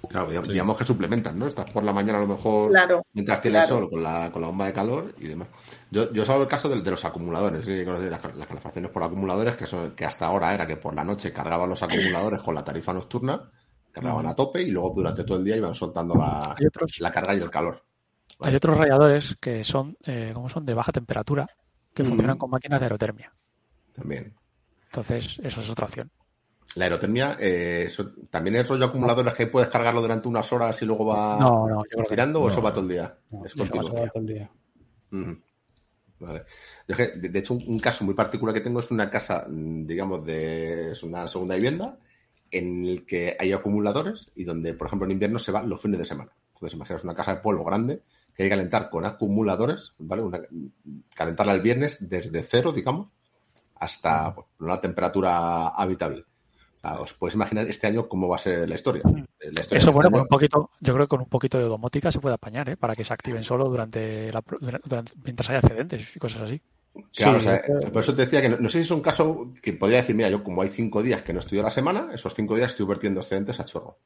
Claro, 0.08 0.28
digamos, 0.28 0.78
que 0.78 0.86
suplementan, 0.86 1.38
¿no? 1.38 1.48
Estás 1.48 1.70
por 1.72 1.84
la 1.84 1.92
mañana 1.92 2.20
a 2.20 2.22
lo 2.22 2.28
mejor 2.28 2.70
Claro, 2.70 3.04
mientras 3.14 3.42
tienes 3.42 3.66
claro. 3.66 3.82
sol 3.82 3.90
con 3.90 4.04
la, 4.04 4.32
con 4.32 4.42
la 4.42 4.48
bomba 4.48 4.68
de 4.68 4.74
calor 4.74 5.14
y 5.20 5.28
demás. 5.28 5.48
Yo, 5.92 6.12
yo 6.14 6.26
salgo 6.26 6.44
el 6.44 6.48
caso 6.48 6.70
de, 6.70 6.82
de 6.82 6.92
los 6.92 7.04
acumuladores, 7.06 7.68
las, 7.68 8.36
las 8.36 8.48
calefacciones 8.48 8.92
por 8.92 9.04
acumuladores, 9.04 9.58
que, 9.58 9.66
son, 9.66 9.96
que 9.96 10.06
hasta 10.06 10.28
ahora 10.28 10.54
era 10.54 10.68
que 10.68 10.78
por 10.78 10.94
la 10.94 11.04
noche 11.04 11.34
cargaban 11.34 11.70
los 11.70 11.82
acumuladores 11.82 12.42
con 12.42 12.56
la 12.56 12.64
tarifa 12.64 12.94
nocturna, 12.94 13.50
cargaban 13.92 14.28
a 14.28 14.36
tope 14.36 14.62
y 14.62 14.72
luego 14.72 14.92
durante 14.96 15.24
todo 15.24 15.38
el 15.38 15.46
día 15.46 15.58
iban 15.58 15.76
soltando 15.76 16.16
la, 16.16 16.56
otros, 16.68 17.00
la 17.00 17.12
carga 17.12 17.36
y 17.36 17.40
el 17.42 17.50
calor. 17.50 17.84
hay 18.40 18.56
otros 18.56 18.78
radiadores 18.78 19.36
que 19.40 19.64
son, 19.64 19.98
eh, 20.06 20.32
¿cómo 20.34 20.50
son? 20.50 20.66
De 20.66 20.74
baja 20.74 20.92
temperatura, 20.92 21.48
que 21.94 22.04
Mm. 22.04 22.08
funcionan 22.08 22.38
con 22.38 22.50
máquinas 22.50 22.80
de 22.80 22.86
aerotermia. 22.86 23.34
También. 23.94 24.34
Entonces, 24.86 25.40
eso 25.44 25.62
es 25.62 25.70
otra 25.70 25.86
opción. 25.86 26.10
La 26.76 26.86
aerotermia, 26.86 27.36
eh, 27.40 27.84
eso, 27.88 28.12
también 28.30 28.56
es 28.58 28.68
rollo 28.68 28.86
acumuladores 28.86 29.34
que 29.34 29.48
puedes 29.48 29.70
cargarlo 29.70 30.02
durante 30.02 30.28
unas 30.28 30.52
horas 30.54 30.80
y 30.82 30.86
luego 30.86 31.06
va 31.06 31.40
No, 31.40 31.68
no, 31.68 31.84
yo 31.84 31.90
creo 31.90 32.04
que 32.06 32.10
tirando 32.10 32.40
o 32.42 32.44
no. 32.44 32.50
eso 32.50 32.62
va 32.62 32.72
todo 32.72 32.84
el 32.84 32.90
día. 32.90 33.18
Es 33.44 33.52
eso 33.54 33.64
va 33.64 33.70
continuo. 33.70 33.90
todo 33.92 34.10
el 34.22 34.28
día. 34.28 34.52
Ujú. 35.12 35.42
Vale. 36.20 36.44
De, 36.88 37.40
hecho, 37.40 37.54
un, 37.56 37.64
un 37.66 37.80
caso 37.80 38.04
muy 38.04 38.14
particular 38.14 38.54
que 38.54 38.62
tengo 38.62 38.80
es 38.82 38.92
una 38.92 39.10
casa, 39.10 39.48
mm, 39.50 39.86
digamos, 39.86 40.24
de 40.26 40.92
es 40.92 41.02
una 41.04 41.28
segunda 41.28 41.56
vivienda 41.56 41.98
en 42.52 42.86
el 42.86 43.06
que 43.06 43.36
hay 43.40 43.52
acumuladores 43.54 44.30
y 44.36 44.44
donde, 44.44 44.74
por 44.74 44.88
ejemplo, 44.88 45.06
en 45.06 45.12
invierno 45.12 45.40
se 45.40 45.52
va 45.52 45.64
los 45.64 45.82
fines 45.82 46.00
de 46.00 46.06
semana. 46.06 46.32
Entonces, 46.54 46.76
imaginaos 46.76 47.04
una 47.04 47.14
casa 47.16 47.36
de 47.36 47.42
polvo 47.42 47.64
grande 47.64 48.02
que 48.36 48.44
hay 48.44 48.50
que 48.50 48.56
calentar 48.56 48.90
con 48.90 49.06
acumuladores, 49.06 49.94
¿vale? 50.00 50.22
Una- 50.24 50.42
calentarla 51.16 51.54
el 51.54 51.62
viernes 51.62 51.98
desde 52.08 52.42
cero, 52.44 52.72
digamos, 52.72 53.08
hasta 53.76 54.34
pues, 54.34 54.48
una 54.60 54.80
temperatura 54.82 55.70
habitable. 55.70 56.26
Os 57.00 57.14
podéis 57.14 57.36
imaginar 57.36 57.68
este 57.68 57.88
año 57.88 58.08
cómo 58.08 58.28
va 58.30 58.38
a 58.38 58.40
ser 58.40 58.68
la 58.70 58.76
historia. 58.76 59.04
La 59.04 59.62
historia 59.62 59.78
Eso, 59.80 59.88
de 59.92 59.94
bueno, 59.94 60.08
este 60.08 60.12
con 60.12 60.14
año- 60.16 60.22
un 60.24 60.28
poquito, 60.30 60.70
yo 60.80 60.94
creo 60.94 61.06
que 61.06 61.10
con 61.10 61.20
un 61.22 61.26
poquito 61.28 61.58
de 61.58 61.66
domótica 61.66 62.10
se 62.12 62.20
puede 62.22 62.36
apañar, 62.36 62.70
¿eh? 62.70 62.78
Para 62.78 62.96
que 62.96 63.04
se 63.04 63.14
activen 63.14 63.44
solo 63.44 63.68
durante, 63.68 64.32
la, 64.32 64.42
durante- 64.62 65.12
mientras 65.24 65.50
haya 65.50 65.60
excedentes 65.60 66.16
y 66.16 66.20
cosas 66.20 66.44
así. 66.44 66.62
Claro, 67.16 67.40
Sí, 67.40 67.48
o 67.48 67.80
sea, 67.80 67.92
por 67.92 68.02
eso 68.02 68.16
te 68.16 68.26
decía 68.26 68.42
que 68.42 68.50
no, 68.50 68.58
no 68.58 68.70
sé 68.70 68.80
si 68.80 68.86
es 68.86 68.92
un 68.92 69.02
caso 69.02 69.54
que 69.62 69.74
podría 69.74 70.00
decir, 70.00 70.16
mira, 70.16 70.30
yo 70.30 70.44
como 70.44 70.62
hay 70.62 70.70
cinco 70.70 71.02
días 71.02 71.22
que 71.22 71.34
no 71.34 71.40
estudio 71.40 71.62
a 71.62 71.66
la 71.66 71.70
semana, 71.70 72.10
esos 72.14 72.34
cinco 72.34 72.56
días 72.56 72.72
estoy 72.72 72.86
vertiendo 72.86 73.22
excedentes 73.22 73.60
a 73.60 73.66
chorro. 73.66 73.98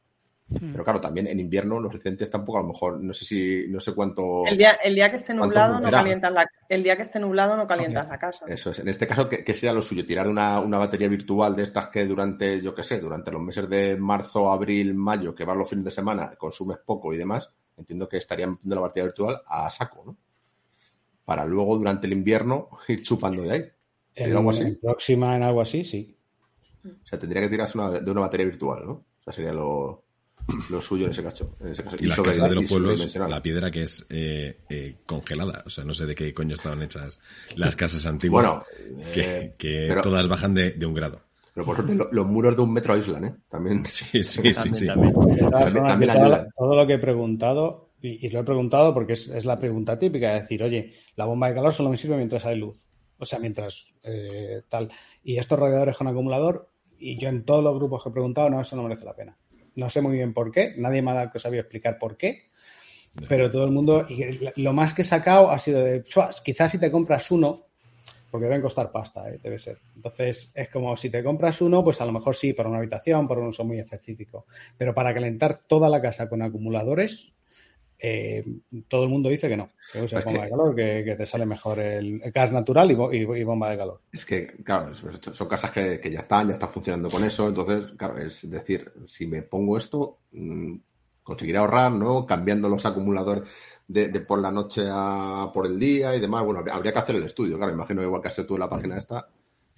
Mm. 0.50 0.72
Pero 0.74 0.84
claro, 0.84 1.02
también 1.02 1.28
en 1.28 1.40
invierno 1.40 1.80
los 1.80 1.94
excedentes 1.96 2.30
tampoco, 2.30 2.60
a 2.60 2.62
lo 2.62 2.68
mejor, 2.68 3.02
no 3.02 3.14
sé 3.14 3.26
si, 3.26 3.66
no 3.70 3.80
sé 3.80 3.94
cuánto. 3.94 4.46
El 4.46 4.58
día, 4.58 4.74
el 4.84 4.94
día 4.94 5.10
que 5.10 5.16
esté 5.16 5.34
¿Cuánto 5.34 5.48
nublado 5.48 5.80
no 5.80 5.90
calientas 5.90 6.34
la, 6.34 6.50
el 6.70 6.84
día 6.84 6.96
que 6.96 7.04
esté 7.04 7.20
nublado 7.20 7.58
no 7.58 7.66
calientas 7.66 8.08
la 8.08 8.20
casa. 8.20 8.46
Eso 8.48 8.72
es. 8.72 8.80
En 8.80 8.90
este 8.90 9.08
caso, 9.08 9.30
¿qué, 9.30 9.44
qué 9.44 9.54
sería 9.54 9.74
lo 9.74 9.82
suyo? 9.82 10.06
Tirar 10.06 10.28
una, 10.28 10.60
una 10.60 10.78
batería 10.78 11.08
virtual 11.08 11.56
de 11.56 11.64
estas 11.64 11.88
que 11.88 12.06
durante, 12.06 12.62
yo 12.62 12.76
qué 12.76 12.84
sé, 12.84 13.00
durante 13.00 13.32
los 13.32 13.42
meses 13.42 13.70
de 13.70 13.96
marzo, 13.96 14.52
abril, 14.52 14.94
mayo, 14.94 15.34
que 15.34 15.46
van 15.46 15.58
los 15.58 15.70
fines 15.70 15.86
de 15.86 15.92
semana, 15.92 16.34
consumes 16.38 16.78
poco 16.86 17.14
y 17.14 17.18
demás, 17.18 17.50
entiendo 17.78 18.08
que 18.08 18.18
estarían 18.18 18.52
metiendo 18.52 18.76
la 18.76 18.82
batería 18.82 19.06
virtual 19.06 19.42
a 19.48 19.70
saco, 19.70 20.04
¿no? 20.06 20.18
Para 21.26 21.46
luego, 21.46 21.78
durante 21.78 22.08
el 22.08 22.14
invierno, 22.14 22.70
ir 22.88 23.02
chupando 23.04 23.42
de 23.44 23.52
ahí. 23.52 23.64
¿Sería 24.12 24.32
En, 24.34 24.38
algo 24.38 24.50
así? 24.52 24.62
en 24.64 24.80
próxima, 24.80 25.36
en 25.36 25.44
algo 25.44 25.62
así, 25.62 25.84
sí. 25.84 26.16
O 26.86 27.08
sea, 27.08 27.18
tendría 27.18 27.42
que 27.42 27.50
tirarse 27.50 27.78
una, 27.78 27.90
de 27.92 28.12
una 28.12 28.22
batería 28.22 28.46
virtual, 28.46 28.86
¿no? 28.86 28.92
O 28.92 29.24
sea, 29.24 29.32
sería 29.34 29.54
lo, 29.54 30.04
lo 30.70 30.82
suyo 30.82 31.06
en 31.06 31.12
ese 31.12 31.24
caso. 31.24 31.56
En 31.62 31.70
ese 31.70 31.82
caso. 31.84 31.96
Y 32.00 32.06
las 32.08 32.18
sobre- 32.18 32.32
casas 32.32 32.50
de 32.50 32.56
y 32.58 32.62
los 32.62 32.70
pueblos, 32.70 33.16
la 33.16 33.42
piedra 33.42 33.72
que 33.72 33.84
es 33.84 34.06
eh, 34.10 34.60
eh, 34.70 34.96
congelada. 35.06 35.64
O 35.66 35.70
sea, 35.70 35.86
no 35.86 35.94
sé 35.94 36.06
de 36.06 36.14
qué 36.14 36.34
coño 36.34 36.56
estaban 36.56 36.82
hechas 36.84 37.22
las 37.56 37.76
casas 37.78 38.06
antiguas. 38.06 38.46
Bueno, 38.46 38.66
que, 39.14 39.22
eh, 39.22 39.56
que 39.58 39.86
pero- 39.88 40.02
todas 40.02 40.28
bajan 40.28 40.54
de, 40.54 40.72
de 40.72 40.86
un 40.86 40.94
grado. 40.94 41.22
Pero 41.54 41.66
por 41.66 41.76
suerte, 41.78 41.96
lo- 41.96 42.10
los 42.12 42.26
muros 42.26 42.56
de 42.58 42.64
un 42.64 42.74
metro 42.74 42.94
aíslan, 42.96 43.26
¿eh? 43.26 43.36
También. 43.50 43.86
Sí, 43.86 44.24
sí, 44.24 44.54
sí, 44.54 44.70
sí. 44.76 44.88
también. 44.88 45.14
También- 45.50 46.10
ayuda. 46.10 46.48
todo 46.58 46.76
lo 46.76 46.86
que 46.86 46.96
he 46.96 47.00
preguntado, 47.00 47.92
y, 48.04 48.28
y 48.28 48.30
lo 48.30 48.42
he 48.42 48.44
preguntado 48.44 48.94
porque 48.94 49.14
es, 49.14 49.30
es 49.30 49.46
la 49.46 49.58
pregunta 49.58 49.98
típica, 49.98 50.34
de 50.34 50.42
decir, 50.42 50.62
oye, 50.62 50.92
la 51.16 51.26
bomba 51.26 51.48
de 51.48 51.56
calor 51.56 51.74
solo 51.74 51.90
me 51.90 51.98
sirve 51.98 52.18
mientras 52.18 52.46
hay 52.46 52.58
luz. 52.58 52.78
O 53.18 53.26
sea, 53.26 53.40
mientras 53.40 53.94
eh, 54.04 54.62
tal. 54.68 54.92
Y 55.24 55.38
estos 55.38 55.58
radiadores 55.58 55.98
con 55.98 56.08
acumulador, 56.08 56.70
y 57.00 57.18
yo 57.18 57.30
en 57.30 57.46
todos 57.46 57.64
los 57.64 57.74
grupos 57.76 58.04
que 58.04 58.10
he 58.10 58.12
preguntado, 58.12 58.50
no, 58.50 58.60
eso 58.60 58.76
no 58.76 58.84
merece 58.84 59.06
la 59.06 59.16
pena. 59.16 59.38
No 59.76 59.90
sé 59.90 60.02
muy 60.02 60.14
bien 60.14 60.34
por 60.34 60.52
qué, 60.52 60.76
nadie 60.78 61.02
me 61.02 61.12
ha 61.12 61.32
sabido 61.36 61.62
explicar 61.62 61.98
por 61.98 62.18
qué, 62.18 62.50
pero 63.30 63.50
todo 63.50 63.64
el 63.64 63.72
mundo, 63.72 64.06
y 64.10 64.26
lo 64.62 64.74
más 64.74 64.94
que 64.94 65.04
he 65.04 65.06
sacado 65.06 65.50
ha 65.50 65.58
sido 65.58 65.82
de, 65.84 66.04
"Chuas, 66.04 66.42
quizás 66.42 66.72
si 66.74 66.80
te 66.80 66.92
compras 66.92 67.32
uno, 67.32 67.68
porque 68.30 68.48
deben 68.48 68.62
costar 68.62 68.92
pasta, 68.92 69.30
¿eh? 69.30 69.40
debe 69.42 69.60
ser. 69.60 69.80
Entonces, 69.96 70.52
es 70.54 70.70
como 70.70 70.96
si 70.96 71.10
te 71.10 71.24
compras 71.24 71.62
uno, 71.62 71.84
pues 71.84 72.02
a 72.02 72.06
lo 72.06 72.12
mejor 72.12 72.36
sí, 72.36 72.52
para 72.52 72.68
una 72.68 72.80
habitación, 72.80 73.28
para 73.28 73.40
un 73.40 73.48
uso 73.48 73.64
muy 73.64 73.80
específico. 73.80 74.48
Pero 74.78 74.94
para 74.94 75.14
calentar 75.14 75.60
toda 75.68 75.88
la 75.88 76.02
casa 76.02 76.28
con 76.28 76.42
acumuladores, 76.42 77.34
eh, 78.06 78.44
todo 78.90 79.04
el 79.06 79.10
mundo 79.10 79.30
dice 79.30 79.48
que 79.48 79.56
no, 79.56 79.70
que 79.92 80.02
uses 80.02 80.20
Es 80.20 80.26
bomba 80.26 80.40
que- 80.42 80.46
de 80.46 80.50
calor, 80.52 80.76
que, 80.76 81.04
que 81.06 81.16
te 81.16 81.26
sale 81.26 81.46
mejor 81.46 81.80
el, 81.80 82.22
el 82.22 82.32
gas 82.34 82.52
natural 82.52 82.92
y, 82.92 83.18
y- 83.18 83.22
y 83.40 83.44
bomba 83.46 83.70
de 83.72 83.78
calor. 83.78 84.02
Es 84.12 84.26
que, 84.26 84.48
claro, 84.64 84.94
son 84.94 85.12
son 85.34 85.48
casas 85.48 85.72
que, 85.72 86.00
que 86.02 86.12
ya 86.12 86.20
están, 86.20 86.48
ya 86.50 86.54
están 86.56 86.70
funcionando 86.70 87.10
con 87.10 87.24
eso. 87.24 87.48
Entonces, 87.48 87.94
claro, 87.98 88.18
es 88.18 88.50
decir, 88.50 88.92
si 89.08 89.26
me 89.26 89.42
pongo 89.44 89.78
esto, 89.78 90.18
mm, 90.34 90.76
conseguiré 91.24 91.58
ahorrar, 91.60 91.94
¿no? 91.94 92.26
Cambiando 92.26 92.68
los 92.68 92.86
acumuladores 92.86 93.48
de, 93.88 94.10
de 94.10 94.20
por 94.20 94.40
la 94.40 94.52
noche 94.52 94.82
a 94.92 95.50
por 95.54 95.66
el 95.66 95.80
día 95.80 96.14
y 96.16 96.20
demás. 96.20 96.44
Bueno, 96.44 96.62
habría 96.72 96.92
que 96.92 97.00
hacer 97.00 97.16
el 97.16 97.24
estudio, 97.24 97.58
claro. 97.58 97.72
Imagino 97.74 98.04
igual 98.04 98.22
que 98.22 98.28
hacer 98.28 98.46
tú 98.46 98.56
en 98.56 98.60
la 98.60 98.70
página 98.70 98.98
esta 98.98 99.28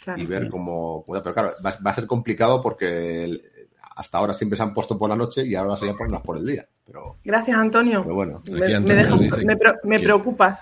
Claro. 0.04 0.22
y 0.22 0.26
ver 0.26 0.50
cómo. 0.50 1.04
cómo- 1.06 1.22
Pero 1.22 1.34
claro, 1.34 1.52
va, 1.66 1.72
va 1.86 1.92
a 1.92 1.94
ser 1.94 2.08
complicado 2.08 2.62
porque 2.62 3.24
el- 3.24 3.44
hasta 3.96 4.18
ahora 4.18 4.34
siempre 4.34 4.58
se 4.58 4.64
han 4.64 4.74
puesto 4.74 4.98
por 4.98 5.10
la 5.10 5.16
noche 5.16 5.46
y 5.46 5.56
ahora 5.56 5.76
se 5.78 5.86
ya 5.88 5.94
ponerlas 5.94 6.22
por 6.22 6.38
el 6.38 6.46
día. 6.46 6.68
Pero, 6.86 7.18
Gracias, 7.24 7.58
Antonio. 7.58 8.02
pero 8.04 8.16
bueno. 8.16 8.42
Me, 8.52 8.60
me 8.60 8.76
Antonio 8.76 8.98
deja- 8.98 9.10
nos 9.10 9.20
dice 9.22 9.46
me 9.46 9.58
pre- 9.58 9.74
me 9.84 9.98
que- 9.98 10.04
preocupa. 10.04 10.60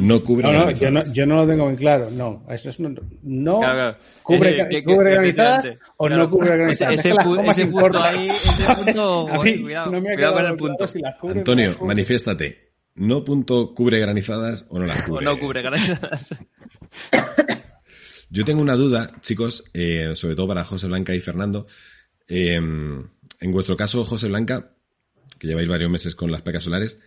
No 0.00 0.24
cubre 0.24 0.42
No, 0.44 0.52
no, 0.52 0.58
yo, 0.58 0.64
no, 0.64 0.70
granizadas. 1.00 1.14
yo 1.14 1.26
no 1.26 1.36
lo 1.36 1.46
tengo 1.46 1.66
muy 1.66 1.76
claro. 1.76 2.08
No, 2.16 2.42
eso 2.48 2.70
es 2.70 2.80
no, 2.80 2.88
no 3.22 3.58
Claro, 3.58 3.74
claro. 3.74 3.96
cubre, 4.22 4.50
Eh, 4.50 4.56
que- 4.56 4.68
que- 4.68 4.84
cubre 4.84 5.10
que- 5.10 5.14
granizadas 5.14 5.58
efectivamente. 5.66 5.92
o 5.98 6.06
Claro. 6.06 6.22
no 6.22 6.30
cubre 6.30 6.56
granizadas. 6.56 6.94
Ese, 6.94 7.10
que 7.10 7.16
pu- 7.16 7.50
ese 7.50 7.66
punto 7.66 8.02
ahí, 8.02 8.26
ese 8.28 8.74
punto, 8.74 9.28
A 9.28 9.32
mí 9.32 9.36
joder, 9.38 9.60
cuidado, 9.62 9.92
no 9.92 10.00
me 10.00 10.10
ha 10.10 10.14
cuidado 10.14 10.34
con 10.34 10.46
el 10.46 10.56
punto. 10.56 10.86
si 10.88 10.98
las 11.00 11.16
cubre 11.16 11.34
o 11.34 11.38
Antonio, 11.38 11.76
manifiéstate. 11.82 12.72
No 12.96 13.22
punto 13.22 13.74
cubre 13.74 13.98
granizadas 14.00 14.66
o 14.70 14.78
no 14.78 14.86
las 14.86 15.04
O 15.04 15.10
cubre. 15.10 15.24
no 15.26 15.38
cubre 15.38 15.60
granadas. 15.62 16.30
Yo 18.30 18.44
tengo 18.44 18.60
una 18.62 18.74
duda, 18.74 19.10
chicos, 19.20 19.64
eh, 19.72 20.12
sobre 20.14 20.34
todo 20.34 20.48
para 20.48 20.64
José 20.64 20.88
Blanca 20.88 21.14
y 21.14 21.20
Fernando. 21.20 21.66
Eh, 22.28 22.54
en 22.56 23.52
vuestro 23.52 23.76
caso, 23.76 24.04
José 24.04 24.28
Blanca, 24.28 24.72
que 25.38 25.46
lleváis 25.46 25.68
varios 25.68 25.90
meses 25.90 26.14
con 26.14 26.30
las 26.32 26.42
placas 26.42 26.64
solares, 26.64 27.00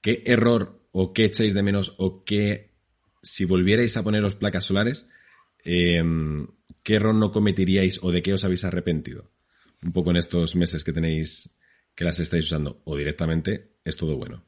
¿qué 0.00 0.22
error 0.26 0.80
o 0.92 1.12
qué 1.12 1.26
echáis 1.26 1.54
de 1.54 1.62
menos 1.62 1.94
o 1.98 2.24
qué, 2.24 2.70
si 3.22 3.44
volvierais 3.44 3.96
a 3.96 4.02
poneros 4.02 4.34
placas 4.34 4.64
solares, 4.64 5.08
eh, 5.64 6.02
qué 6.82 6.94
error 6.94 7.14
no 7.14 7.30
cometeríais 7.32 8.00
o 8.02 8.10
de 8.10 8.22
qué 8.22 8.32
os 8.34 8.44
habéis 8.44 8.64
arrepentido? 8.64 9.30
Un 9.84 9.92
poco 9.92 10.10
en 10.10 10.16
estos 10.16 10.54
meses 10.56 10.84
que 10.84 10.92
tenéis, 10.92 11.58
que 11.94 12.04
las 12.04 12.20
estáis 12.20 12.46
usando, 12.46 12.82
o 12.84 12.96
directamente 12.96 13.72
es 13.84 13.96
todo 13.96 14.16
bueno. 14.16 14.44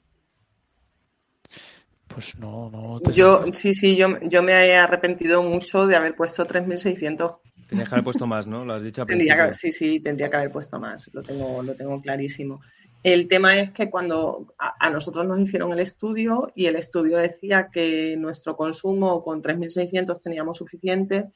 Pues 2.08 2.36
no, 2.38 2.70
no. 2.70 3.00
te- 3.00 3.12
Yo, 3.12 3.44
sí, 3.52 3.74
sí, 3.74 3.96
yo, 3.96 4.08
yo 4.22 4.42
me 4.42 4.52
he 4.52 4.76
arrepentido 4.76 5.42
mucho 5.42 5.86
de 5.86 5.96
haber 5.96 6.14
puesto 6.14 6.44
3.600. 6.46 7.38
Tenías 7.74 7.88
que 7.88 7.94
haber 7.96 8.04
puesto 8.04 8.26
más, 8.26 8.46
¿no? 8.46 8.64
Lo 8.64 8.74
has 8.74 8.82
dicho 8.82 9.02
al 9.02 9.06
Tendría 9.08 9.36
que, 9.36 9.42
principio. 9.44 9.72
sí, 9.72 9.72
sí, 9.72 10.00
tendría 10.00 10.30
que 10.30 10.36
haber 10.36 10.52
puesto 10.52 10.78
más. 10.78 11.10
Lo 11.12 11.22
tengo, 11.22 11.62
lo 11.62 11.74
tengo 11.74 12.00
clarísimo. 12.00 12.60
El 13.02 13.28
tema 13.28 13.56
es 13.60 13.70
que 13.72 13.90
cuando 13.90 14.54
a, 14.58 14.74
a 14.86 14.90
nosotros 14.90 15.26
nos 15.26 15.38
hicieron 15.40 15.72
el 15.72 15.80
estudio 15.80 16.50
y 16.54 16.66
el 16.66 16.76
estudio 16.76 17.18
decía 17.18 17.68
que 17.72 18.16
nuestro 18.16 18.56
consumo 18.56 19.22
con 19.22 19.42
3.600 19.42 20.22
teníamos 20.22 20.56
suficiente, 20.58 21.30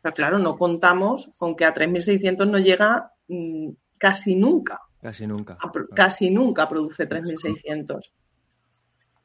pero 0.00 0.14
claro, 0.14 0.38
no 0.38 0.56
contamos 0.56 1.30
con 1.38 1.54
que 1.56 1.64
a 1.66 1.74
3.600 1.74 2.48
no 2.48 2.58
llega 2.58 3.12
mm, 3.28 3.68
casi 3.98 4.34
nunca. 4.36 4.80
Casi 5.02 5.26
nunca. 5.26 5.58
a 5.60 5.70
pro- 5.72 5.88
casi 5.94 6.30
nunca 6.30 6.68
produce 6.68 7.06
3.600. 7.06 8.12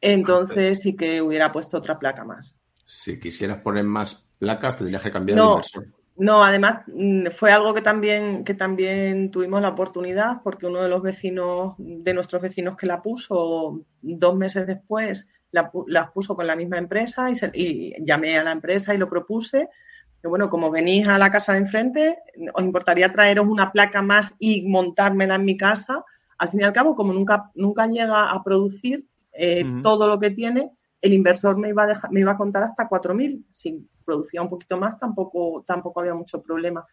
Entonces 0.02 0.80
sí 0.82 0.96
que 0.96 1.22
hubiera 1.22 1.52
puesto 1.52 1.78
otra 1.78 1.98
placa 1.98 2.24
más. 2.24 2.60
Si 2.86 3.20
quisieras 3.20 3.58
poner 3.60 3.84
más 3.84 4.26
placas, 4.38 4.78
tendrías 4.78 5.02
que 5.02 5.12
cambiar 5.12 5.38
el 5.40 5.44
No, 5.44 5.52
inversor. 5.52 5.88
No, 6.18 6.44
además 6.44 6.82
mm, 6.88 7.28
fue 7.32 7.52
algo 7.52 7.74
que 7.74 7.82
también, 7.82 8.44
que 8.44 8.54
también 8.54 9.32
tuvimos 9.32 9.62
la 9.62 9.70
oportunidad 9.70 10.42
porque 10.44 10.66
uno 10.68 10.82
de 10.82 10.90
los 10.90 11.02
vecinos, 11.02 11.76
de 11.78 12.14
nuestros 12.14 12.42
vecinos 12.42 12.78
que 12.78 12.88
la 12.88 13.02
puso 13.02 13.82
dos 14.02 14.36
meses 14.36 14.66
después, 14.66 15.28
la, 15.52 16.12
puso 16.12 16.36
con 16.36 16.48
la 16.48 16.56
misma 16.56 16.78
empresa 16.78 17.30
y, 17.30 17.36
se- 17.36 17.52
y 17.54 17.94
llamé 18.04 18.38
a 18.38 18.44
la 18.44 18.52
empresa 18.52 18.94
y 18.94 18.98
lo 18.98 19.10
propuse. 19.10 19.70
Que 20.22 20.28
bueno, 20.28 20.50
como 20.50 20.72
venís 20.72 21.08
a 21.08 21.18
la 21.18 21.30
casa 21.32 21.52
de 21.54 21.60
enfrente, 21.60 22.18
os 22.54 22.64
importaría 22.64 23.12
traeros 23.12 23.46
una 23.48 23.72
placa 23.72 24.02
más 24.02 24.34
y 24.40 24.64
montármela 24.68 25.36
en 25.36 25.46
mi 25.46 25.56
casa. 25.56 26.04
Al 26.38 26.50
fin 26.50 26.62
y 26.62 26.64
al 26.64 26.74
cabo, 26.74 26.96
como 26.96 27.14
nunca, 27.14 27.52
nunca 27.56 27.88
llega 27.88 28.32
a 28.32 28.44
producir 28.44 29.06
eh, 29.34 29.66
todo 29.84 30.08
lo 30.08 30.20
que 30.20 30.32
tiene, 30.32 30.72
el 31.02 31.14
inversor 31.14 31.58
me 31.58 31.70
iba 31.70 31.84
a, 31.84 31.88
dejar, 31.88 32.12
me 32.12 32.22
iba 32.22 32.32
a 32.32 32.38
contar 32.38 32.64
hasta 32.64 32.88
4.000. 32.90 33.46
Si 33.50 33.86
producía 34.06 34.42
un 34.42 34.50
poquito 34.50 34.78
más, 34.78 34.98
tampoco, 34.98 35.64
tampoco 35.66 36.00
había 36.00 36.14
mucho 36.14 36.42
problema. 36.42 36.86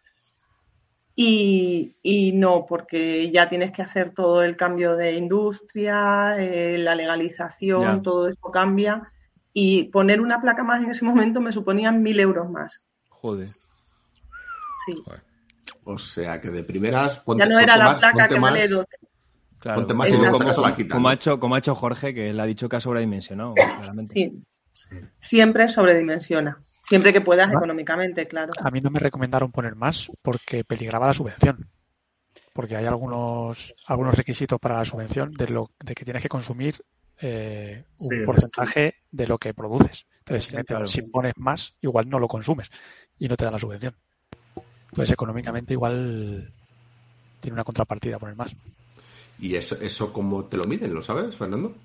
Y, 1.15 1.95
y 2.01 2.31
no, 2.33 2.65
porque 2.65 3.29
ya 3.29 3.47
tienes 3.47 3.71
que 3.71 3.83
hacer 3.83 4.11
todo 4.11 4.41
el 4.43 4.57
cambio 4.57 4.95
de 4.95 5.13
industria, 5.13 6.35
eh, 6.39 6.77
la 6.79 6.95
legalización, 6.95 7.81
Ya. 7.97 8.01
todo 8.01 8.27
eso 8.29 8.51
cambia. 8.51 9.11
Y 9.53 9.83
poner 9.85 10.19
una 10.19 10.41
placa 10.41 10.63
más 10.63 10.81
en 10.83 10.89
ese 10.89 11.05
momento 11.05 11.39
me 11.39 11.51
suponían 11.51 12.01
mil 12.01 12.19
euros 12.19 12.49
más. 12.49 12.87
Joder. 13.09 13.49
Sí. 14.85 15.03
O 15.83 15.97
sea 15.99 16.41
que 16.41 16.49
de 16.49 16.63
primeras. 16.63 17.19
Ponte, 17.19 17.43
Ya 17.43 17.49
no 17.49 17.59
era 17.59 17.77
la 17.77 17.85
más- 17.85 17.99
placa 17.99 18.27
que 18.27 18.39
más- 18.39 18.51
vale 18.51 18.67
12. 18.67 18.87
Claro. 19.59 19.77
Ponte 19.81 19.93
más 19.93 20.09
y 20.09 20.87
como, 20.89 21.07
ha 21.09 21.13
hecho, 21.13 21.39
como 21.39 21.55
ha 21.55 21.59
hecho 21.59 21.75
Jorge, 21.75 22.13
que 22.13 22.31
él 22.31 22.39
ha 22.39 22.45
dicho 22.45 22.67
que 22.67 22.75
ha 22.75 22.81
sobredimensionado, 22.81 23.53
claramente. 23.53 24.13
Sí, 24.13 24.43
Sí. 24.73 24.89
siempre 25.19 25.69
sobredimensiona. 25.69 26.57
Siempre 26.81 27.13
que 27.13 27.21
puedas 27.21 27.47
Ah. 27.49 27.53
económicamente, 27.53 28.27
claro. 28.27 28.51
A 28.61 28.69
mí 28.71 28.81
no 28.81 28.89
me 28.89 28.99
recomendaron 28.99 29.51
poner 29.51 29.75
más 29.75 30.11
porque 30.21 30.63
peligraba 30.63 31.07
la 31.07 31.13
subvención. 31.13 31.69
Porque 32.51 32.75
hay 32.75 32.85
algunos, 32.85 33.73
algunos 33.87 34.15
requisitos 34.15 34.59
para 34.59 34.77
la 34.77 34.85
subvención 34.85 35.31
de, 35.31 35.47
lo, 35.47 35.71
de 35.83 35.95
que 35.95 36.03
tienes 36.05 36.21
que 36.21 36.29
consumir 36.29 36.75
eh, 37.21 37.85
un 37.99 38.09
Sí, 38.19 38.25
porcentaje 38.25 38.95
de 39.11 39.27
lo 39.27 39.37
que 39.37 39.53
produces. 39.53 40.05
Entonces, 40.19 40.43
si, 40.43 40.49
Sí, 40.51 40.55
metes- 40.57 40.65
claro. 40.67 40.87
si 40.87 41.01
pones 41.03 41.33
más, 41.37 41.73
igual 41.81 42.09
no 42.09 42.19
lo 42.19 42.27
consumes 42.27 42.69
y 43.17 43.27
no 43.27 43.35
te 43.37 43.45
dan 43.45 43.53
la 43.53 43.59
subvención. 43.59 43.95
Entonces, 44.89 45.11
económicamente, 45.13 45.73
igual 45.73 46.51
tiene 47.39 47.53
una 47.53 47.63
contrapartida 47.63 48.19
poner 48.19 48.35
más. 48.35 48.53
¿Y 49.39 49.55
eso, 49.55 49.75
eso 49.81 50.13
cómo 50.13 50.45
te 50.45 50.57
lo 50.57 50.65
miden? 50.65 50.93
¿Lo 50.93 51.01
sabes, 51.01 51.35
Fernando? 51.35 51.75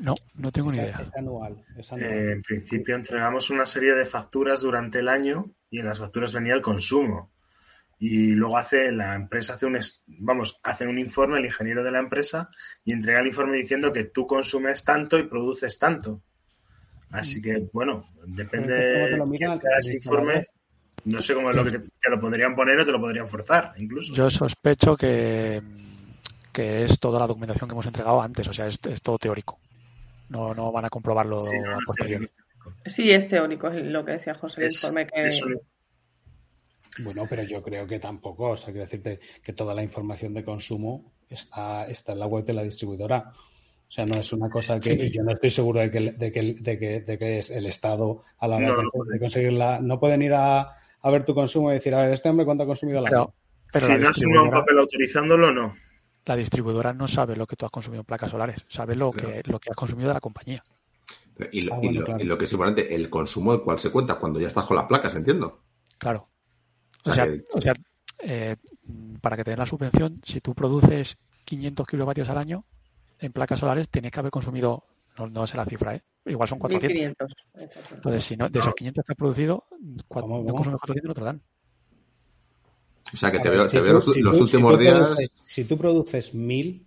No, 0.00 0.14
no 0.34 0.52
tengo 0.52 0.70
ni 0.70 0.78
idea. 0.78 0.98
es 1.00 1.14
anual. 1.14 1.64
es 1.76 1.92
anual. 1.92 2.10
Eh, 2.10 2.32
en 2.32 2.42
principio 2.42 2.94
entregamos 2.94 3.50
una 3.50 3.66
serie 3.66 3.94
de 3.94 4.04
facturas 4.04 4.60
durante 4.60 5.00
el 5.00 5.08
año 5.08 5.52
y 5.70 5.80
en 5.80 5.86
las 5.86 5.98
facturas 5.98 6.32
venía 6.32 6.54
el 6.54 6.62
consumo. 6.62 7.32
Y 8.00 8.32
luego 8.32 8.58
hace 8.58 8.92
la 8.92 9.16
empresa 9.16 9.54
hace 9.54 9.66
un 9.66 9.76
vamos, 10.06 10.60
hace 10.62 10.86
un 10.86 10.98
informe 10.98 11.38
el 11.38 11.46
ingeniero 11.46 11.82
de 11.82 11.90
la 11.90 11.98
empresa 11.98 12.48
y 12.84 12.92
entrega 12.92 13.20
el 13.20 13.26
informe 13.26 13.56
diciendo 13.56 13.92
que 13.92 14.04
tú 14.04 14.26
consumes 14.26 14.84
tanto 14.84 15.18
y 15.18 15.24
produces 15.24 15.78
tanto. 15.78 16.22
Así 17.10 17.42
que 17.42 17.68
bueno, 17.72 18.08
depende 18.24 18.68
Pero 18.68 19.04
es 19.04 19.10
que 19.10 19.18
¿cómo 19.18 19.34
te 19.36 19.46
lo 19.46 19.58
de 19.58 19.78
ese 19.78 19.96
informe. 19.96 20.46
No 21.04 21.22
sé 21.22 21.34
cómo 21.34 21.50
es 21.50 21.56
lo 21.56 21.64
que 21.64 21.70
te, 21.70 21.78
te 21.78 22.10
lo 22.10 22.20
podrían 22.20 22.54
poner 22.54 22.78
o 22.78 22.84
te 22.84 22.92
lo 22.92 23.00
podrían 23.00 23.26
forzar, 23.26 23.72
incluso. 23.78 24.14
Yo 24.14 24.28
sospecho 24.28 24.96
que, 24.96 25.62
que 26.52 26.84
es 26.84 26.98
toda 26.98 27.20
la 27.20 27.26
documentación 27.26 27.68
que 27.68 27.72
hemos 27.72 27.86
entregado 27.86 28.20
antes, 28.20 28.46
o 28.48 28.52
sea, 28.52 28.66
es, 28.66 28.78
es 28.84 29.00
todo 29.00 29.18
teórico. 29.18 29.58
No, 30.30 30.54
no 30.54 30.70
van 30.72 30.84
a 30.84 30.90
comprobarlo 30.90 31.40
Sí, 31.40 31.58
no, 31.58 31.74
a 31.74 31.78
posteriori. 31.86 32.26
Sí, 32.86 33.10
es 33.10 33.28
teórico, 33.28 33.68
es 33.68 33.84
lo 33.84 34.04
que 34.04 34.12
decía 34.12 34.34
José, 34.34 34.60
el 34.62 34.66
Es- 34.68 34.82
informe 34.84 35.06
que... 35.06 35.22
es 35.22 35.42
Bueno, 37.00 37.26
pero 37.28 37.42
yo 37.44 37.62
creo 37.62 37.86
que 37.86 37.98
tampoco. 37.98 38.50
O 38.50 38.56
sea, 38.56 38.66
quiero 38.72 38.84
decirte 38.84 39.20
que 39.42 39.52
toda 39.52 39.74
la 39.74 39.82
información 39.82 40.34
de 40.34 40.42
consumo 40.44 41.12
está, 41.30 41.86
está 41.86 42.12
en 42.12 42.18
la 42.18 42.26
web 42.26 42.44
de 42.44 42.52
la 42.54 42.62
distribuidora. 42.62 43.32
O 43.32 43.90
sea, 43.90 44.04
no 44.04 44.16
es 44.18 44.32
una 44.32 44.50
cosa 44.50 44.78
que. 44.80 45.08
yo 45.10 45.22
no 45.22 45.32
estoy 45.32 45.48
seguro 45.50 45.80
de 45.80 45.90
que, 45.90 46.00
de 46.12 46.30
que, 46.32 46.54
de 46.60 46.78
que, 46.78 47.00
de 47.00 47.18
que 47.18 47.38
es 47.38 47.50
el 47.50 47.66
Estado 47.66 48.22
a 48.38 48.48
la 48.48 48.56
hora 48.56 48.66
No, 48.68 48.76
de, 48.76 48.82
no 48.82 48.90
conseguir- 48.90 49.12
de 49.12 49.18
conseguirla. 49.20 49.80
No 49.80 49.98
pueden 50.00 50.22
ir 50.22 50.34
a, 50.34 50.60
a 51.00 51.10
ver 51.10 51.24
tu 51.24 51.34
consumo 51.34 51.70
y 51.70 51.74
decir, 51.74 51.94
a 51.94 52.02
ver, 52.02 52.12
este 52.12 52.28
hombre 52.28 52.44
cuánto 52.44 52.64
ha 52.64 52.66
consumido 52.66 52.98
año. 52.98 53.06
Pero, 53.08 53.34
pero 53.72 53.86
si 53.86 53.92
la, 53.92 53.98
no 53.98 54.12
firmado 54.12 54.44
un 54.44 54.50
papel 54.50 54.78
autorizándolo, 54.78 55.52
no. 55.52 55.74
La 56.28 56.36
distribuidora 56.36 56.92
no 56.92 57.08
sabe 57.08 57.34
lo 57.36 57.46
que 57.46 57.56
tú 57.56 57.64
has 57.64 57.70
consumido 57.72 58.00
en 58.02 58.04
placas 58.06 58.30
solares, 58.30 58.64
sabe 58.68 58.94
lo, 58.94 59.10
Claro. 59.12 59.34
que, 59.42 59.50
lo 59.50 59.58
que 59.58 59.70
has 59.70 59.76
consumido 59.76 60.08
de 60.08 60.14
la 60.14 60.20
compañía. 60.20 60.62
Y 61.52 61.62
lo, 61.62 61.74
Ah, 61.74 61.78
y 61.82 61.88
lo- 61.92 62.04
claro. 62.04 62.22
y 62.22 62.26
lo 62.26 62.36
que 62.36 62.44
es 62.44 62.52
importante, 62.52 62.94
el 62.94 63.08
consumo 63.08 63.52
del 63.52 63.62
cual 63.62 63.78
se 63.78 63.90
cuenta 63.90 64.16
cuando 64.18 64.38
ya 64.38 64.48
estás 64.48 64.64
con 64.64 64.76
las 64.76 64.84
placas, 64.86 65.14
entiendo. 65.14 65.62
Claro. 65.96 66.28
O 67.06 67.10
O 67.10 67.12
sea 67.14 67.24
sea, 67.24 67.34
que- 67.34 67.44
o 67.52 67.60
sea 67.60 67.72
eh, 68.20 68.56
para 69.22 69.36
que 69.36 69.44
te 69.44 69.50
den 69.52 69.60
la 69.60 69.66
subvención, 69.66 70.20
si 70.24 70.40
tú 70.40 70.54
produces 70.54 71.16
500 71.44 71.86
kilovatios 71.86 72.28
al 72.28 72.38
año 72.38 72.64
en 73.20 73.32
placas 73.32 73.60
solares, 73.60 73.88
tienes 73.88 74.10
que 74.12 74.20
haber 74.20 74.30
consumido, 74.32 74.84
no, 75.16 75.28
no 75.28 75.46
sé 75.46 75.56
la 75.56 75.64
cifra, 75.64 75.94
¿eh? 75.94 76.02
igual 76.26 76.48
son 76.48 76.58
400. 76.58 76.88
1500. 76.90 77.32
exacto. 77.54 77.94
Entonces, 77.94 78.24
si 78.24 78.36
no, 78.36 78.48
de 78.50 78.58
esos 78.58 78.74
500 78.74 79.04
que 79.04 79.12
has 79.12 79.16
producido, 79.16 79.64
cua- 80.08 80.20
¿Cómo, 80.22 80.38
no 80.38 80.44
cómo? 80.44 80.54
consumes 80.56 80.80
400 80.80 81.08
no 81.08 81.14
te 81.14 81.20
lo 81.20 81.26
dan. 81.26 81.42
O 83.12 83.16
sea 83.16 83.30
que 83.32 83.38
te 83.40 83.48
ver, 83.48 83.58
veo, 83.58 83.68
si 83.68 83.76
te 83.76 83.82
veo 83.82 84.00
tú- 84.00 84.06
los, 84.06 84.14
si 84.14 84.20
los 84.22 84.36
tú- 84.38 84.42
últimos 84.44 84.72
si 84.76 84.82
días. 84.82 84.94
produces- 84.98 85.30
si 85.42 85.64
tú 85.64 85.78
produces 85.78 86.34
1000 86.34 86.86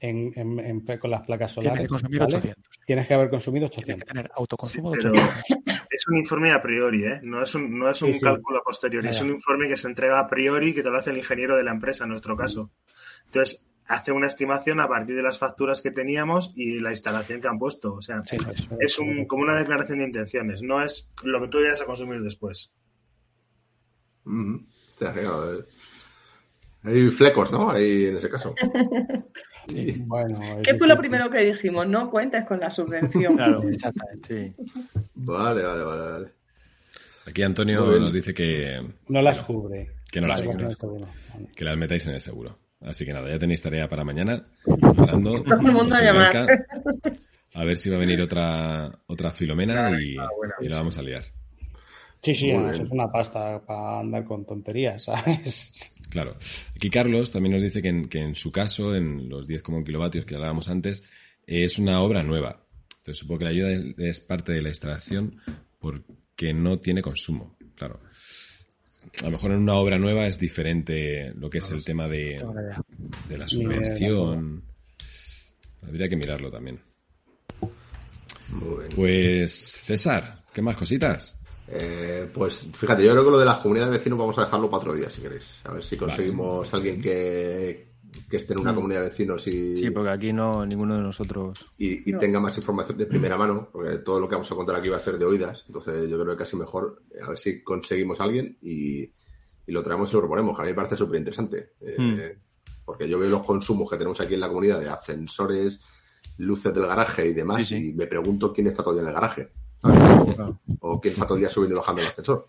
en, 0.00 0.32
en- 0.36 0.60
en- 0.60 0.98
con 0.98 1.10
las 1.10 1.26
placas 1.26 1.52
Tienes 1.54 1.64
solares, 1.70 1.82
que 1.82 1.88
consumir 1.88 2.18
¿vale? 2.20 2.36
800. 2.36 2.64
tienes 2.86 3.06
que 3.06 3.14
haber 3.14 3.30
consumido 3.30 3.68
Tienes 3.70 3.86
que 3.86 3.92
800. 3.92 4.08
tener 4.08 4.30
autoconsumo 4.36 4.90
Sí, 4.92 4.96
de 4.98 5.02
pero- 5.02 5.14
800. 5.24 5.74
Es 5.90 6.06
un 6.08 6.16
informe 6.18 6.52
a 6.52 6.60
priori, 6.60 7.04
¿eh? 7.04 7.20
No 7.22 7.42
es 7.42 7.54
un, 7.54 7.78
no 7.78 7.88
es 7.88 8.02
un 8.02 8.12
Sí, 8.12 8.18
sí. 8.18 8.24
cálculo 8.24 8.58
a 8.58 8.62
posteriori, 8.62 9.04
Ya, 9.06 9.10
es 9.10 9.20
un 9.22 9.30
informe 9.30 9.66
que 9.68 9.76
se 9.78 9.88
entrega 9.88 10.18
a 10.20 10.28
priori 10.28 10.74
que 10.74 10.82
te 10.82 10.90
lo 10.90 10.98
hace 10.98 11.10
el 11.10 11.16
ingeniero 11.16 11.56
de 11.56 11.64
la 11.64 11.70
empresa, 11.70 12.04
en 12.04 12.10
nuestro 12.10 12.36
caso. 12.36 12.70
Entonces, 13.24 13.66
hace 13.86 14.12
una 14.12 14.26
estimación 14.26 14.80
a 14.80 14.88
partir 14.88 15.16
de 15.16 15.22
las 15.22 15.38
facturas 15.38 15.80
que 15.80 15.90
teníamos 15.92 16.52
y 16.54 16.80
la 16.80 16.90
instalación 16.90 17.40
que 17.40 17.48
han 17.48 17.58
puesto. 17.58 17.94
O 17.94 18.02
sea, 18.02 18.20
Sí, 18.26 18.36
eso. 18.36 18.76
es 18.78 18.98
un, 18.98 19.24
como 19.26 19.44
una 19.44 19.56
declaración 19.56 20.00
de 20.00 20.04
intenciones, 20.04 20.62
no 20.62 20.82
es 20.82 21.10
lo 21.22 21.40
que 21.40 21.48
tú 21.48 21.58
vayas 21.58 21.80
a 21.80 21.86
consumir 21.86 22.20
después. 22.20 22.72
Mm, 24.24 24.56
hostia, 24.96 25.12
claro, 25.12 25.58
eh. 25.60 25.64
Hay 26.84 27.10
flecos, 27.10 27.50
¿no? 27.52 27.70
Ahí 27.70 28.06
en 28.06 28.16
ese 28.16 28.28
caso. 28.30 28.54
Sí. 29.68 29.96
Bueno, 30.06 30.38
¿Qué 30.62 30.76
fue 30.76 30.86
lo 30.86 30.96
primero 30.96 31.28
que 31.28 31.38
dijimos? 31.44 31.88
No 31.88 32.08
cuentes 32.08 32.44
con 32.44 32.60
la 32.60 32.70
subvención. 32.70 33.34
Claro, 33.36 33.68
exactamente, 33.68 34.54
sí. 34.56 34.64
Vale, 35.14 35.64
vale, 35.64 35.82
vale. 35.82 36.02
vale. 36.12 36.28
Aquí 37.26 37.42
Antonio 37.42 37.84
nos 37.98 38.12
dice 38.12 38.32
que, 38.32 38.80
No 39.08 39.20
las 39.22 39.40
cubre. 39.40 39.90
que 40.08 40.20
no 40.20 40.28
las 40.28 40.40
cubre, 40.40 40.66
no. 40.66 40.68
Vale. 40.70 41.48
que 41.56 41.64
las 41.64 41.76
metáis 41.76 42.06
en 42.06 42.14
el 42.14 42.20
seguro. 42.20 42.60
Así 42.80 43.04
que 43.04 43.12
nada, 43.12 43.28
ya 43.28 43.40
tenéis 43.40 43.60
tarea 43.60 43.88
para 43.88 44.04
mañana. 44.04 44.40
Fernando, 44.64 45.42
Todo 45.42 45.54
el 45.56 45.72
mundo 45.72 45.96
a 45.96 46.00
llamar. 46.00 46.66
A 47.54 47.64
ver 47.64 47.76
si 47.76 47.90
va 47.90 47.96
a 47.96 47.98
venir 47.98 48.20
otra, 48.22 49.00
otra 49.08 49.32
filomena 49.32 50.00
y, 50.00 50.16
Ah, 50.16 50.28
bueno. 50.36 50.54
y 50.60 50.68
la 50.68 50.76
vamos 50.76 50.96
a 50.98 51.02
liar. 51.02 51.24
Sí, 52.22 52.34
sí, 52.34 52.50
además 52.50 52.80
es 52.80 52.90
una 52.90 53.10
pasta 53.10 53.60
para 53.64 54.00
andar 54.00 54.24
con 54.24 54.44
tonterías, 54.44 55.04
¿sabes? 55.04 55.92
Claro. 56.08 56.36
Aquí 56.74 56.90
Carlos 56.90 57.32
también 57.32 57.52
nos 57.52 57.62
dice 57.62 57.82
que 57.82 57.88
en, 57.88 58.08
que 58.08 58.18
en 58.18 58.34
su 58.34 58.50
caso, 58.50 58.94
en 58.94 59.28
los 59.28 59.48
10,1 59.48 59.84
kilovatios 59.84 60.24
que 60.24 60.34
hablábamos 60.34 60.68
antes, 60.68 61.04
es 61.46 61.78
una 61.78 62.00
obra 62.00 62.22
nueva. 62.22 62.64
Entonces 62.98 63.18
supongo 63.18 63.40
que 63.40 63.44
la 63.44 63.50
ayuda 63.50 63.70
es 63.98 64.20
parte 64.20 64.52
de 64.52 64.62
la 64.62 64.68
instalación 64.70 65.40
porque 65.78 66.52
no 66.52 66.78
tiene 66.78 67.02
consumo. 67.02 67.56
Claro. 67.74 68.00
A 69.20 69.26
lo 69.26 69.30
mejor 69.30 69.52
en 69.52 69.58
una 69.58 69.74
obra 69.74 69.98
nueva 69.98 70.26
es 70.26 70.38
diferente 70.38 71.32
lo 71.34 71.48
que 71.48 71.58
es 71.58 71.70
el 71.70 71.84
tema 71.84 72.08
de, 72.08 72.42
de 73.28 73.38
la 73.38 73.46
subvención. 73.46 74.64
Habría 75.82 76.08
que 76.08 76.16
mirarlo 76.16 76.50
también. 76.50 76.80
Pues 78.94 79.52
César, 79.52 80.42
¿qué 80.52 80.62
más 80.62 80.76
cositas? 80.76 81.40
Eh, 81.68 82.30
pues 82.32 82.68
fíjate, 82.76 83.02
yo 83.04 83.12
creo 83.12 83.24
que 83.24 83.30
lo 83.30 83.38
de 83.38 83.44
las 83.44 83.58
comunidades 83.58 83.92
de 83.92 83.98
vecinos 83.98 84.18
vamos 84.18 84.38
a 84.38 84.44
dejarlo 84.44 84.70
para 84.70 84.82
otro 84.82 84.94
día, 84.94 85.10
si 85.10 85.20
queréis. 85.20 85.62
A 85.64 85.72
ver 85.72 85.82
si 85.82 85.96
conseguimos 85.96 86.72
alguien 86.74 87.00
que, 87.00 87.88
que 88.30 88.36
esté 88.36 88.52
en 88.54 88.60
una 88.60 88.74
comunidad 88.74 89.02
de 89.02 89.08
vecinos 89.10 89.46
y, 89.48 89.76
Sí, 89.76 89.90
porque 89.90 90.10
aquí 90.10 90.32
no, 90.32 90.64
ninguno 90.64 90.94
de 90.96 91.02
nosotros. 91.02 91.58
y, 91.76 92.08
y 92.08 92.18
tenga 92.18 92.38
más 92.40 92.56
información 92.56 92.96
de 92.98 93.06
primera 93.06 93.36
mano, 93.36 93.68
porque 93.72 93.98
todo 93.98 94.20
lo 94.20 94.28
que 94.28 94.36
vamos 94.36 94.50
a 94.50 94.54
contar 94.54 94.76
aquí 94.76 94.88
va 94.88 94.96
a 94.96 95.00
ser 95.00 95.18
de 95.18 95.24
oídas. 95.24 95.64
Entonces 95.66 96.08
yo 96.08 96.18
creo 96.20 96.36
que 96.36 96.42
casi 96.44 96.56
mejor 96.56 97.02
eh, 97.12 97.18
a 97.22 97.28
ver 97.30 97.38
si 97.38 97.62
conseguimos 97.64 98.20
a 98.20 98.24
alguien 98.24 98.56
y, 98.62 99.00
y 99.02 99.12
lo 99.72 99.82
traemos 99.82 100.08
y 100.10 100.12
lo 100.14 100.20
proponemos, 100.20 100.54
que 100.56 100.62
a 100.62 100.64
mí 100.66 100.70
me 100.70 100.76
parece 100.76 100.96
súper 100.96 101.18
interesante. 101.18 101.72
Porque 102.84 103.08
yo 103.08 103.18
veo 103.18 103.28
los 103.30 103.42
consumos 103.44 103.90
que 103.90 103.96
tenemos 103.96 104.20
aquí 104.20 104.34
en 104.34 104.40
la 104.40 104.48
comunidad 104.48 104.78
de 104.80 104.88
ascensores, 104.88 105.80
luces 106.38 106.72
del 106.72 106.86
garaje 106.86 107.26
y 107.26 107.32
demás, 107.32 107.66
Sí, 107.66 107.80
sí. 107.80 107.88
y 107.90 107.92
me 107.94 108.06
pregunto 108.06 108.52
quién 108.52 108.68
está 108.68 108.84
día 108.84 109.00
en 109.00 109.08
el 109.08 109.14
garaje. 109.14 109.48
O 110.80 111.00
quién 111.00 111.14
está 111.14 111.24
todo 111.26 111.34
el 111.36 111.40
día 111.40 111.50
subiendo 111.50 111.76
y 111.76 111.78
bajando 111.78 112.02
el 112.02 112.08
ascensor. 112.08 112.48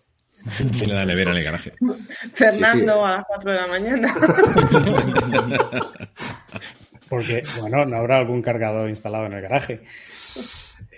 Tiene 0.78 0.94
la 0.94 1.04
nevera 1.04 1.32
en 1.32 1.36
el 1.38 1.44
garaje. 1.44 1.72
Fernando 2.34 2.78
Sí, 2.78 2.84
sí. 2.84 2.88
a 3.04 3.10
las 3.16 3.24
4 3.26 3.50
de 3.52 3.56
la 3.60 3.66
mañana. 3.66 4.14
Porque, 7.08 7.42
bueno, 7.60 7.84
no 7.86 7.96
habrá 7.96 8.18
algún 8.18 8.42
cargador 8.42 8.88
instalado 8.88 9.26
en 9.26 9.32
el 9.32 9.42
garaje. 9.42 9.82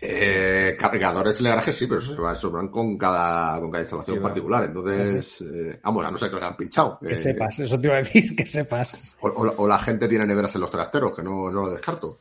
Eh, 0.03 0.77
cargadores 0.79 1.39
en 1.41 1.47
el 1.47 1.53
garaje 1.53 1.73
sí, 1.73 1.87
pero 1.87 2.01
eso 2.01 2.15
se 2.15 2.21
va, 2.21 2.33
eso 2.33 2.51
van 2.51 2.69
con 2.69 2.97
cada, 2.99 3.61
con 3.61 3.71
cada 3.71 3.83
instalación 3.83 4.17
Sí, 4.17 4.23
particular. 4.23 4.65
Entonces, 4.65 5.41
eh, 5.43 5.79
vamos, 5.85 6.05
a 6.05 6.11
no 6.11 6.19
ser 6.19 6.29
que 6.31 6.37
lo 6.37 6.41
hayan 6.43 6.57
pinchado. 6.57 6.99
Que 7.01 7.13
Eh, 7.15 7.19
sepas, 7.19 7.59
eso 7.61 7.81
te 7.81 7.87
iba 7.87 7.95
a 7.97 7.99
decir, 7.99 8.35
que 8.35 8.47
sepas. 8.47 9.15
O, 9.21 9.29
o 9.29 9.45
la- 9.45 9.53
o 9.57 9.69
la 9.69 9.79
gente 9.79 10.09
tiene 10.09 10.27
neveras 10.27 10.55
en 10.57 10.63
los 10.63 10.71
trasteros, 10.71 11.15
que 11.15 11.23
no, 11.23 11.51
no 11.51 11.63
lo 11.63 11.71
descarto. 11.71 12.19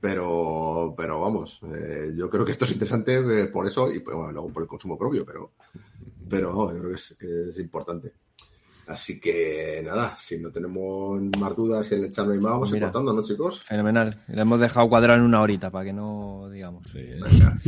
Pero, 0.00 0.94
pero 0.96 1.20
vamos, 1.20 1.60
eh, 1.74 2.12
yo 2.16 2.30
creo 2.30 2.44
que 2.44 2.52
esto 2.52 2.64
es 2.64 2.70
interesante 2.72 3.14
eh, 3.16 3.46
por 3.46 3.66
eso 3.66 3.92
y 3.92 3.98
pues, 3.98 4.16
bueno, 4.16 4.30
luego 4.32 4.48
por 4.52 4.62
el 4.62 4.68
consumo 4.68 4.96
propio, 4.96 5.24
pero, 5.26 5.52
pero 6.28 6.72
yo 6.72 6.78
creo 6.78 6.90
que 6.90 6.96
es, 6.96 7.16
que 7.18 7.26
es 7.50 7.58
importante. 7.58 8.12
Así 8.86 9.20
que 9.20 9.82
nada, 9.84 10.16
si 10.18 10.38
no 10.38 10.50
tenemos 10.50 11.20
más 11.38 11.54
dudas 11.54 11.90
en 11.92 12.04
el 12.04 12.10
chat 12.12 12.26
no 12.26 12.32
hay 12.32 12.38
más, 12.38 12.52
vamos 12.52 12.72
Mira. 12.72 12.86
cortando, 12.86 13.12
¿no, 13.12 13.22
chicos? 13.22 13.62
Fenomenal. 13.64 14.22
Le 14.28 14.40
hemos 14.40 14.60
dejado 14.60 14.88
cuadrado 14.88 15.18
en 15.18 15.26
una 15.26 15.42
horita 15.42 15.70
para 15.70 15.84
que 15.84 15.92
no 15.92 16.48
digamos. 16.50 16.88
Sí. 16.88 17.00
Venga. 17.20 17.58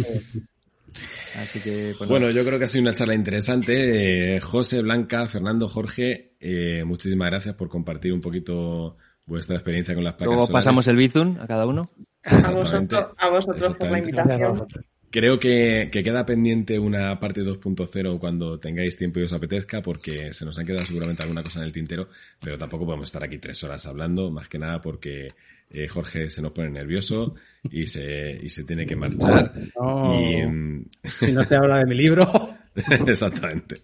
Así 1.37 1.61
que, 1.61 1.95
pues, 1.99 2.09
Bueno, 2.09 2.31
yo 2.31 2.45
creo 2.45 2.59
que 2.59 2.65
ha 2.65 2.69
sido 2.69 2.83
una 2.83 2.95
charla 2.95 3.15
interesante. 3.15 4.37
Eh, 4.37 4.41
José, 4.41 4.83
Blanca, 4.83 5.27
Fernando, 5.27 5.69
Jorge, 5.69 6.37
eh, 6.41 6.85
muchísimas 6.87 7.29
gracias 7.29 7.55
por 7.55 7.69
compartir 7.69 8.13
un 8.13 8.21
poquito 8.21 8.97
vuestra 9.27 9.57
experiencia 9.57 9.95
con 9.95 10.03
las 10.05 10.15
placas 10.15 10.27
luego 10.35 10.47
solares. 10.47 10.65
pasamos 10.65 10.87
el 10.89 10.97
Bizum 10.97 11.39
a 11.39 11.47
cada 11.47 11.67
uno. 11.67 11.91
A 12.23 12.37
Exactamente. 12.37 12.97
vosotros, 12.97 13.17
a 13.17 13.29
vosotros 13.29 13.77
por 13.77 13.91
la 13.91 13.99
invitación. 13.99 14.67
Creo 15.11 15.41
que, 15.41 15.89
que 15.91 16.05
queda 16.05 16.25
pendiente 16.25 16.79
una 16.79 17.19
parte 17.19 17.43
2.0 17.43 18.19
cuando 18.21 18.61
tengáis 18.61 18.97
tiempo 18.97 19.19
y 19.19 19.25
os 19.25 19.33
apetezca, 19.33 19.83
porque 19.83 20.33
se 20.33 20.45
nos 20.45 20.57
han 20.59 20.67
quedado 20.67 20.87
seguramente 20.87 21.23
alguna 21.23 21.43
cosa 21.43 21.59
en 21.59 21.67
el 21.67 21.73
tintero, 21.73 22.09
pero 22.41 22.57
tampoco 22.57 22.85
podemos 22.85 23.09
estar 23.09 23.25
aquí 23.25 23.39
tres 23.39 23.63
horas 23.65 23.85
hablando, 23.87 24.31
más 24.31 24.49
que 24.49 24.61
nada 24.61 24.81
porque 24.81 25.29
eh, 25.71 25.89
Jorge 25.89 26.31
se 26.31 26.43
nos 26.43 26.53
pone 26.53 26.71
nervioso 26.71 27.35
y 27.71 27.87
se, 27.87 28.39
y 28.41 28.49
se 28.49 28.65
tiene 28.65 28.87
que 28.87 28.97
marchar. 28.97 29.53
No. 29.79 30.21
Y, 30.21 30.87
Si 31.09 31.33
no 31.33 31.43
se 31.43 31.57
habla 31.57 31.79
de 31.79 31.87
mi 31.87 31.97
libro. 31.97 32.31
Exactamente. 33.07 33.77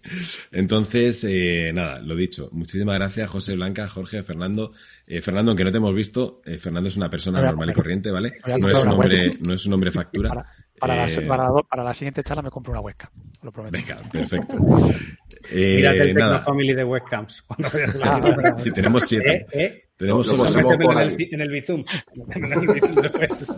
Entonces, 0.53 1.25
eh, 1.25 1.73
nada, 1.75 2.01
lo 2.01 2.15
dicho. 2.15 2.49
Muchísimas 2.53 2.97
gracias, 2.97 3.31
José 3.31 3.55
Blanca, 3.55 3.89
Jorge, 3.89 4.23
Fernando. 4.23 4.73
Eh, 5.07 5.21
Fernando, 5.21 5.51
aunque 5.51 5.65
no 5.65 5.71
te 5.73 5.79
hemos 5.79 5.95
visto, 5.95 6.41
eh, 6.45 6.59
Fernando 6.59 6.89
es 6.89 6.97
una 6.97 7.11
persona 7.11 7.43
normal 7.43 7.71
y 7.71 7.73
corriente, 7.73 8.11
¿vale? 8.11 8.39
No 8.61 8.69
es 8.69 8.85
un 8.85 8.93
hombre, 8.93 9.31
no 9.45 9.55
es 9.55 9.67
un 9.67 9.73
hombre 9.73 9.91
factura. 9.91 10.29
Para, 10.29 10.47
para, 10.79 11.07
la, 11.07 11.29
para, 11.29 11.63
para 11.63 11.85
la 11.85 11.95
siguiente 11.95 12.23
charla 12.23 12.43
me 12.43 12.51
compro 12.51 12.73
una 12.73 12.81
webcam, 12.81 13.11
lo 13.43 13.51
prometo. 13.53 13.73
Venga, 13.77 14.03
perfecto. 14.11 14.57
Eh, 15.49 15.77
Mírate 15.77 16.03
el 16.03 16.15
nada, 16.15 16.39
Tecnofamily 16.39 16.75
de 16.75 16.83
webcams. 16.83 17.45
Ah, 18.03 18.55
si 18.59 18.73
tenemos 18.73 19.05
siete. 19.07 19.47
Eh, 19.53 19.65
eh. 19.65 19.89
Tenemos 19.97 20.57
Métemelo 20.57 20.93
en 20.93 20.99
el, 20.99 21.29
en 21.33 21.41
el 21.41 21.49
Bizum. 21.49 21.85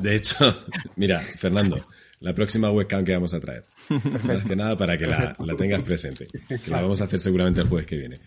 De 0.00 0.16
hecho, 0.16 0.66
mira, 0.96 1.18
Fernando, 1.18 1.84
la 2.20 2.34
próxima 2.34 2.70
webcam 2.70 3.04
que 3.04 3.12
vamos 3.12 3.34
a 3.34 3.40
traer. 3.40 3.64
Más 4.24 4.44
que 4.44 4.56
nada 4.56 4.76
para 4.76 4.98
que 4.98 5.06
la, 5.06 5.36
la 5.38 5.56
tengas 5.56 5.82
presente. 5.82 6.26
Que 6.26 6.70
la 6.70 6.82
vamos 6.82 7.00
a 7.00 7.04
hacer 7.04 7.20
seguramente 7.20 7.60
el 7.60 7.68
jueves 7.68 7.86
que 7.86 7.96
viene. 7.96 8.18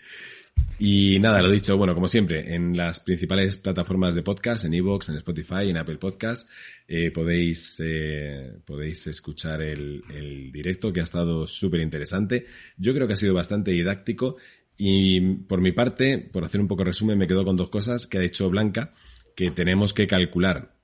Y 0.79 1.19
nada, 1.19 1.41
lo 1.41 1.51
dicho, 1.51 1.77
bueno, 1.77 1.93
como 1.93 2.07
siempre, 2.07 2.55
en 2.55 2.75
las 2.75 2.99
principales 2.99 3.57
plataformas 3.57 4.15
de 4.15 4.23
podcast, 4.23 4.65
en 4.65 4.73
Evox, 4.73 5.09
en 5.09 5.17
Spotify, 5.17 5.69
en 5.69 5.77
Apple 5.77 5.97
Podcast, 5.97 6.49
eh, 6.87 7.11
podéis, 7.11 7.79
eh, 7.83 8.53
podéis 8.65 9.05
escuchar 9.07 9.61
el, 9.61 10.01
el 10.11 10.51
directo 10.51 10.91
que 10.91 10.99
ha 10.99 11.03
estado 11.03 11.45
súper 11.45 11.81
interesante. 11.81 12.45
Yo 12.77 12.93
creo 12.93 13.05
que 13.05 13.13
ha 13.13 13.17
sido 13.17 13.35
bastante 13.35 13.71
didáctico 13.71 14.37
y 14.75 15.21
por 15.21 15.61
mi 15.61 15.71
parte, 15.71 16.17
por 16.17 16.43
hacer 16.43 16.59
un 16.59 16.67
poco 16.67 16.83
resumen, 16.83 17.17
me 17.17 17.27
quedo 17.27 17.45
con 17.45 17.57
dos 17.57 17.69
cosas 17.69 18.07
que 18.07 18.17
ha 18.17 18.21
dicho 18.21 18.49
Blanca, 18.49 18.93
que 19.35 19.51
tenemos 19.51 19.93
que 19.93 20.07
calcular 20.07 20.75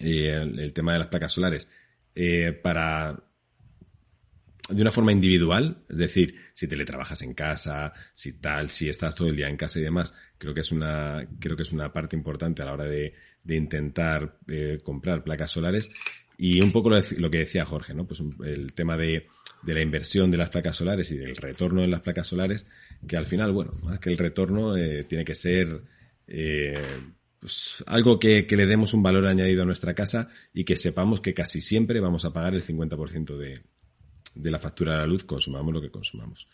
eh, 0.00 0.40
el, 0.42 0.58
el 0.58 0.72
tema 0.72 0.92
de 0.92 0.98
las 0.98 1.08
placas 1.08 1.32
solares 1.32 1.68
eh, 2.16 2.52
para 2.52 3.22
de 4.68 4.82
una 4.82 4.90
forma 4.90 5.12
individual, 5.12 5.84
es 5.88 5.98
decir, 5.98 6.34
si 6.52 6.66
teletrabajas 6.66 7.22
en 7.22 7.34
casa, 7.34 7.92
si 8.14 8.40
tal, 8.40 8.68
si 8.68 8.88
estás 8.88 9.14
todo 9.14 9.28
el 9.28 9.36
día 9.36 9.48
en 9.48 9.56
casa 9.56 9.78
y 9.78 9.82
demás, 9.82 10.18
creo 10.38 10.54
que 10.54 10.60
es 10.60 10.72
una, 10.72 11.24
creo 11.38 11.56
que 11.56 11.62
es 11.62 11.72
una 11.72 11.92
parte 11.92 12.16
importante 12.16 12.62
a 12.62 12.64
la 12.64 12.72
hora 12.72 12.84
de, 12.84 13.14
de 13.44 13.56
intentar 13.56 14.38
eh, 14.48 14.80
comprar 14.82 15.22
placas 15.22 15.52
solares. 15.52 15.92
Y 16.36 16.60
un 16.60 16.72
poco 16.72 16.90
lo, 16.90 17.00
lo 17.16 17.30
que 17.30 17.38
decía 17.38 17.64
Jorge, 17.64 17.94
¿no? 17.94 18.06
Pues 18.06 18.22
el 18.44 18.72
tema 18.72 18.96
de, 18.96 19.28
de 19.62 19.74
la 19.74 19.80
inversión 19.80 20.30
de 20.30 20.36
las 20.36 20.50
placas 20.50 20.76
solares 20.76 21.10
y 21.12 21.16
del 21.16 21.36
retorno 21.36 21.82
en 21.82 21.90
las 21.90 22.00
placas 22.00 22.26
solares, 22.26 22.68
que 23.06 23.16
al 23.16 23.24
final, 23.24 23.52
bueno, 23.52 23.70
más 23.84 24.00
que 24.00 24.10
el 24.10 24.18
retorno 24.18 24.76
eh, 24.76 25.04
tiene 25.04 25.24
que 25.24 25.34
ser 25.34 25.82
eh, 26.26 26.82
pues, 27.40 27.84
algo 27.86 28.18
que, 28.18 28.46
le 28.48 28.66
demos 28.66 28.94
un 28.94 29.02
valor 29.02 29.26
añadido 29.26 29.62
a 29.62 29.66
nuestra 29.66 29.94
casa 29.94 30.30
y 30.54 30.64
que 30.64 30.76
sepamos 30.76 31.20
que 31.20 31.34
casi 31.34 31.60
siempre 31.60 32.00
vamos 32.00 32.24
a 32.24 32.32
pagar 32.32 32.54
el 32.54 32.64
50% 32.64 33.36
de, 33.36 33.62
de 34.34 34.50
la 34.50 34.58
factura 34.58 34.92
de 34.92 34.98
la 34.98 35.06
luz, 35.06 35.24
consumamos 35.24 35.72
lo 35.72 35.80
que 35.80 35.90
consumamos. 35.90 36.48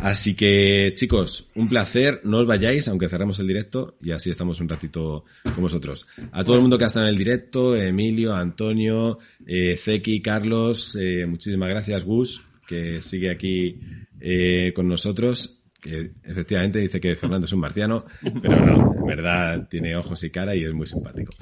Así 0.00 0.34
que, 0.34 0.92
chicos, 0.94 1.48
un 1.54 1.68
placer. 1.68 2.20
No 2.24 2.38
os 2.38 2.46
vayáis, 2.46 2.88
aunque 2.88 3.08
cerremos 3.08 3.38
el 3.38 3.46
directo, 3.46 3.96
y 4.02 4.10
así 4.10 4.30
estamos 4.30 4.60
un 4.60 4.68
ratito 4.68 5.24
con 5.42 5.62
vosotros. 5.62 6.06
A 6.32 6.42
todo 6.44 6.56
el 6.56 6.62
mundo 6.62 6.78
que 6.78 6.84
ha 6.84 6.88
estado 6.88 7.06
en 7.06 7.10
el 7.10 7.18
directo, 7.18 7.76
Emilio, 7.76 8.34
Antonio, 8.34 9.18
eh, 9.46 9.76
Zeki, 9.76 10.20
Carlos, 10.20 10.96
eh, 11.00 11.26
muchísimas 11.26 11.68
gracias, 11.68 12.04
Gus, 12.04 12.42
que 12.66 13.02
sigue 13.02 13.30
aquí 13.30 13.80
eh, 14.20 14.72
con 14.74 14.88
nosotros. 14.88 15.61
Que 15.82 16.12
efectivamente 16.22 16.78
dice 16.78 17.00
que 17.00 17.16
Fernando 17.16 17.46
es 17.46 17.52
un 17.52 17.58
marciano, 17.58 18.04
pero 18.40 18.64
no, 18.64 18.94
en 19.00 19.04
verdad 19.04 19.66
tiene 19.68 19.96
ojos 19.96 20.22
y 20.22 20.30
cara 20.30 20.54
y 20.54 20.62
es 20.62 20.72
muy 20.72 20.86
simpático. 20.86 21.32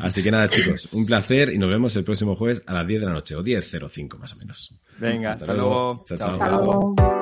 Así 0.00 0.22
que 0.22 0.30
nada, 0.30 0.48
chicos, 0.48 0.88
un 0.92 1.04
placer 1.04 1.52
y 1.52 1.58
nos 1.58 1.68
vemos 1.68 1.94
el 1.96 2.02
próximo 2.04 2.34
jueves 2.34 2.62
a 2.66 2.72
las 2.72 2.86
10 2.86 3.00
de 3.00 3.06
la 3.06 3.12
noche, 3.12 3.36
o 3.36 3.44
10.05 3.44 4.18
más 4.18 4.32
o 4.32 4.36
menos. 4.36 4.74
Venga, 4.98 5.32
Hasta 5.32 5.44
hasta, 5.44 5.54
luego. 5.54 5.70
luego. 5.70 6.04
Chao, 6.06 6.18
chao. 6.18 6.42
Hasta 6.42 6.50
luego. 6.56 7.21